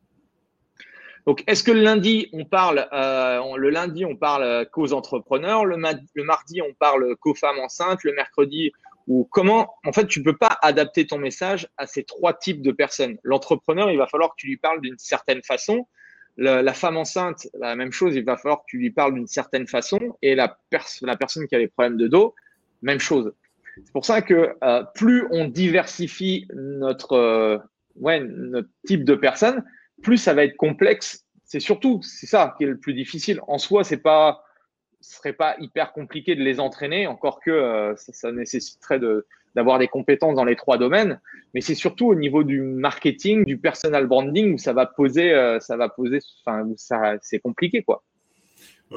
Donc, 1.26 1.44
est-ce 1.46 1.62
que 1.62 1.70
le 1.70 1.82
lundi, 1.82 2.28
on 2.32 2.44
parle, 2.44 2.88
euh, 2.92 3.56
le 3.56 3.70
lundi, 3.70 4.04
on 4.04 4.16
parle 4.16 4.42
euh, 4.42 4.64
qu'aux 4.64 4.92
entrepreneurs, 4.92 5.64
le, 5.64 5.76
mardi, 5.76 6.62
on 6.62 6.72
parle 6.74 7.16
qu'aux 7.16 7.34
femmes 7.34 7.58
enceintes, 7.58 8.02
le 8.04 8.14
mercredi, 8.14 8.72
ou 9.06 9.28
comment, 9.30 9.74
en 9.84 9.92
fait, 9.92 10.06
tu 10.06 10.22
peux 10.22 10.36
pas 10.36 10.58
adapter 10.62 11.06
ton 11.06 11.18
message 11.18 11.68
à 11.76 11.86
ces 11.86 12.04
trois 12.04 12.32
types 12.32 12.62
de 12.62 12.72
personnes. 12.72 13.18
L'entrepreneur, 13.22 13.90
il 13.90 13.98
va 13.98 14.06
falloir 14.06 14.30
que 14.30 14.36
tu 14.36 14.46
lui 14.46 14.56
parles 14.56 14.80
d'une 14.80 14.98
certaine 14.98 15.42
façon. 15.42 15.86
la 16.36 16.72
femme 16.72 16.96
enceinte, 16.96 17.48
la 17.58 17.76
même 17.76 17.92
chose, 17.92 18.14
il 18.14 18.24
va 18.24 18.36
falloir 18.36 18.60
que 18.60 18.66
tu 18.68 18.78
lui 18.78 18.90
parles 18.90 19.14
d'une 19.14 19.26
certaine 19.26 19.66
façon. 19.66 19.98
Et 20.22 20.34
la, 20.34 20.58
la 21.02 21.16
personne 21.16 21.46
qui 21.48 21.54
a 21.54 21.58
des 21.58 21.68
problèmes 21.68 21.96
de 21.96 22.08
dos, 22.08 22.34
même 22.82 23.00
chose. 23.00 23.32
C'est 23.76 23.92
pour 23.92 24.04
ça 24.04 24.22
que 24.22 24.54
euh, 24.62 24.84
plus 24.94 25.26
on 25.30 25.48
diversifie 25.48 26.46
notre, 26.54 27.62
ouais, 27.96 28.20
notre 28.20 28.68
type 28.86 29.04
de 29.04 29.14
personnes, 29.14 29.64
plus 30.02 30.18
ça 30.18 30.34
va 30.34 30.44
être 30.44 30.56
complexe. 30.56 31.26
C'est 31.44 31.60
surtout, 31.60 32.00
c'est 32.02 32.26
ça 32.26 32.54
qui 32.56 32.64
est 32.64 32.68
le 32.68 32.78
plus 32.78 32.94
difficile. 32.94 33.40
En 33.48 33.58
soi, 33.58 33.82
c'est 33.82 33.96
pas, 33.96 34.44
ce 35.00 35.16
serait 35.16 35.32
pas 35.32 35.56
hyper 35.58 35.92
compliqué 35.92 36.34
de 36.34 36.42
les 36.42 36.60
entraîner, 36.60 37.06
encore 37.06 37.40
que 37.40 37.50
euh, 37.50 37.94
ça, 37.96 38.30
nécessiterait 38.30 39.00
de, 39.00 39.26
d'avoir 39.54 39.78
des 39.78 39.88
compétences 39.88 40.36
dans 40.36 40.44
les 40.44 40.56
trois 40.56 40.78
domaines. 40.78 41.20
Mais 41.54 41.60
c'est 41.60 41.74
surtout 41.74 42.06
au 42.06 42.14
niveau 42.14 42.44
du 42.44 42.60
marketing, 42.60 43.44
du 43.44 43.58
personal 43.58 44.06
branding 44.06 44.54
où 44.54 44.58
ça 44.58 44.72
va 44.72 44.86
poser, 44.86 45.32
euh, 45.32 45.58
ça 45.58 45.76
va 45.76 45.88
poser, 45.88 46.20
enfin, 46.44 46.68
ça, 46.76 47.16
c'est 47.20 47.40
compliqué, 47.40 47.82
quoi. 47.82 48.04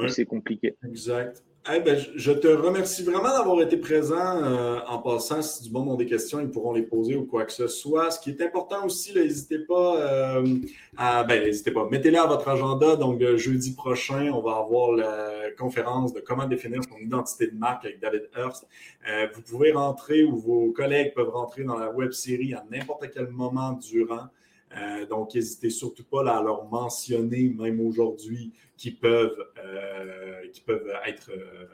C'est 0.08 0.26
compliqué. 0.26 0.76
Exact. 0.84 1.42
Ben, 1.66 1.98
je 2.14 2.30
te 2.30 2.46
remercie 2.46 3.02
vraiment 3.04 3.30
d'avoir 3.30 3.62
été 3.62 3.78
présent 3.78 4.42
euh, 4.44 4.80
en 4.86 4.98
passant. 4.98 5.40
Si 5.40 5.62
du 5.62 5.70
monde 5.70 5.88
ont 5.88 5.94
des 5.94 6.04
questions, 6.04 6.38
ils 6.38 6.50
pourront 6.50 6.74
les 6.74 6.82
poser 6.82 7.16
ou 7.16 7.24
quoi 7.24 7.46
que 7.46 7.52
ce 7.52 7.68
soit. 7.68 8.10
Ce 8.10 8.20
qui 8.20 8.30
est 8.30 8.42
important 8.42 8.84
aussi, 8.84 9.14
n'hésitez 9.14 9.60
pas 9.60 9.96
euh, 9.98 10.58
à. 10.98 11.24
Ben, 11.24 11.42
n'hésitez 11.42 11.70
pas. 11.70 11.88
Mettez-les 11.90 12.18
à 12.18 12.26
votre 12.26 12.48
agenda. 12.48 12.96
Donc, 12.96 13.22
jeudi 13.36 13.72
prochain, 13.72 14.30
on 14.34 14.42
va 14.42 14.56
avoir 14.58 14.92
la 14.92 15.50
conférence 15.56 16.12
de 16.12 16.20
comment 16.20 16.46
définir 16.46 16.82
son 16.84 16.98
identité 16.98 17.46
de 17.46 17.56
marque 17.56 17.86
avec 17.86 17.98
David 17.98 18.28
Hurst. 18.36 18.66
Euh, 19.08 19.26
vous 19.34 19.40
pouvez 19.40 19.72
rentrer 19.72 20.22
ou 20.22 20.36
vos 20.36 20.70
collègues 20.72 21.14
peuvent 21.14 21.30
rentrer 21.30 21.64
dans 21.64 21.78
la 21.78 21.90
web 21.90 22.12
série 22.12 22.52
à 22.52 22.62
n'importe 22.70 23.10
quel 23.10 23.28
moment 23.28 23.72
durant. 23.72 24.28
Euh, 24.76 25.06
donc, 25.06 25.34
n'hésitez 25.34 25.70
surtout 25.70 26.04
pas 26.04 26.20
à 26.20 26.42
leur 26.42 26.64
mentionner, 26.66 27.48
même 27.48 27.80
aujourd'hui, 27.80 28.52
qui 28.76 28.90
peuvent, 28.90 29.36
euh, 29.58 30.42
peuvent 30.66 30.92
être 31.06 31.30
euh, 31.30 31.66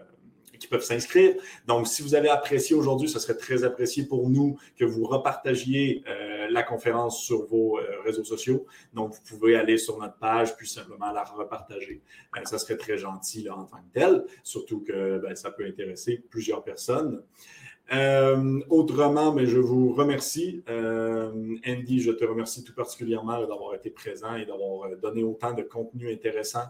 qui 0.59 0.67
peuvent 0.67 0.83
s'inscrire. 0.83 1.37
Donc, 1.67 1.87
si 1.87 2.03
vous 2.03 2.15
avez 2.15 2.29
apprécié 2.29 2.77
aujourd'hui, 2.77 3.09
ce 3.09 3.19
serait 3.19 3.37
très 3.37 3.65
apprécié 3.65 4.05
pour 4.05 4.29
nous 4.29 4.59
que 4.77 4.85
vous 4.85 5.05
repartagiez 5.05 6.05
la 6.51 6.63
conférence 6.63 7.23
sur 7.23 7.47
vos 7.47 7.79
réseaux 8.05 8.25
sociaux. 8.25 8.67
Donc, 8.93 9.15
vous 9.15 9.23
pouvez 9.23 9.57
aller 9.57 9.79
sur 9.79 9.99
notre 9.99 10.19
page 10.19 10.55
puis 10.57 10.69
simplement 10.69 11.13
la 11.13 11.25
repartager. 11.25 12.03
ça 12.45 12.59
serait 12.59 12.77
très 12.77 12.99
gentil 12.99 13.49
en 13.49 13.65
tant 13.65 13.79
que 13.79 13.93
tel, 13.95 14.25
surtout 14.43 14.81
que 14.81 15.19
ben, 15.21 15.35
ça 15.35 15.51
peut 15.51 15.65
intéresser 15.65 16.23
plusieurs 16.29 16.63
personnes. 16.63 17.23
Euh, 17.93 18.61
autrement, 18.69 19.33
mais 19.33 19.47
je 19.47 19.59
vous 19.59 19.93
remercie. 19.93 20.63
Euh, 20.69 21.57
Andy, 21.67 22.01
je 22.01 22.13
te 22.13 22.25
remercie 22.25 22.63
tout 22.63 22.75
particulièrement 22.75 23.41
d'avoir 23.41 23.75
été 23.75 23.91
présent 23.91 24.37
et 24.37 24.47
d'avoir 24.47 24.85
euh, 24.85 24.97
donné 24.97 25.25
autant 25.25 25.53
de 25.53 25.63
contenu 25.63 26.13
intéressant. 26.13 26.67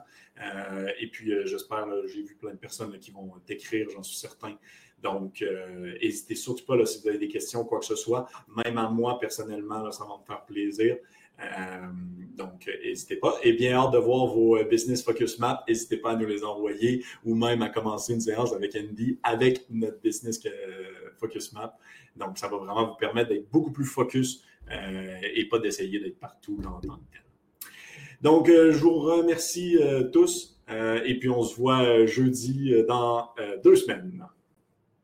et 0.98 1.06
puis, 1.08 1.32
j'espère, 1.44 1.86
j'ai 2.06 2.22
vu 2.22 2.34
plein 2.34 2.52
de 2.52 2.56
personnes 2.56 2.98
qui 2.98 3.10
vont 3.10 3.30
t'écrire, 3.44 3.88
j'en 3.90 4.02
suis 4.02 4.16
certain. 4.16 4.56
Donc, 5.02 5.44
n'hésitez 6.00 6.34
surtout 6.34 6.64
pas 6.64 6.86
si 6.86 7.02
vous 7.02 7.08
avez 7.08 7.18
des 7.18 7.28
questions, 7.28 7.62
quoi 7.64 7.78
que 7.80 7.84
ce 7.84 7.96
soit. 7.96 8.26
Même 8.64 8.78
à 8.78 8.88
moi, 8.88 9.18
personnellement, 9.18 9.90
ça 9.92 10.04
va 10.04 10.16
me 10.18 10.24
faire 10.24 10.42
plaisir. 10.46 10.96
Donc, 12.36 12.70
n'hésitez 12.82 13.16
pas. 13.16 13.38
Et 13.42 13.52
bien 13.52 13.74
hâte 13.74 13.92
de 13.92 13.98
voir 13.98 14.26
vos 14.26 14.62
Business 14.64 15.02
Focus 15.02 15.38
Map. 15.38 15.62
N'hésitez 15.68 15.98
pas 15.98 16.12
à 16.12 16.16
nous 16.16 16.26
les 16.26 16.42
envoyer 16.42 17.04
ou 17.24 17.34
même 17.34 17.62
à 17.62 17.68
commencer 17.68 18.14
une 18.14 18.20
séance 18.20 18.52
avec 18.52 18.74
Andy 18.76 19.18
avec 19.22 19.66
notre 19.68 20.00
Business 20.00 20.40
Focus 21.18 21.52
Map. 21.52 21.76
Donc, 22.16 22.38
ça 22.38 22.48
va 22.48 22.56
vraiment 22.56 22.88
vous 22.88 22.96
permettre 22.96 23.28
d'être 23.28 23.50
beaucoup 23.50 23.72
plus 23.72 23.84
focus 23.84 24.42
et 25.34 25.44
pas 25.48 25.58
d'essayer 25.58 26.00
d'être 26.00 26.18
partout 26.18 26.56
dans 26.62 26.76
le 26.76 26.88
temps. 26.88 27.00
Donc, 28.22 28.48
je 28.48 28.78
vous 28.78 28.98
remercie 29.00 29.78
tous 30.12 30.60
et 30.68 31.18
puis 31.18 31.28
on 31.28 31.42
se 31.42 31.56
voit 31.56 32.06
jeudi 32.06 32.72
dans 32.86 33.30
deux 33.64 33.76
semaines. 33.76 34.24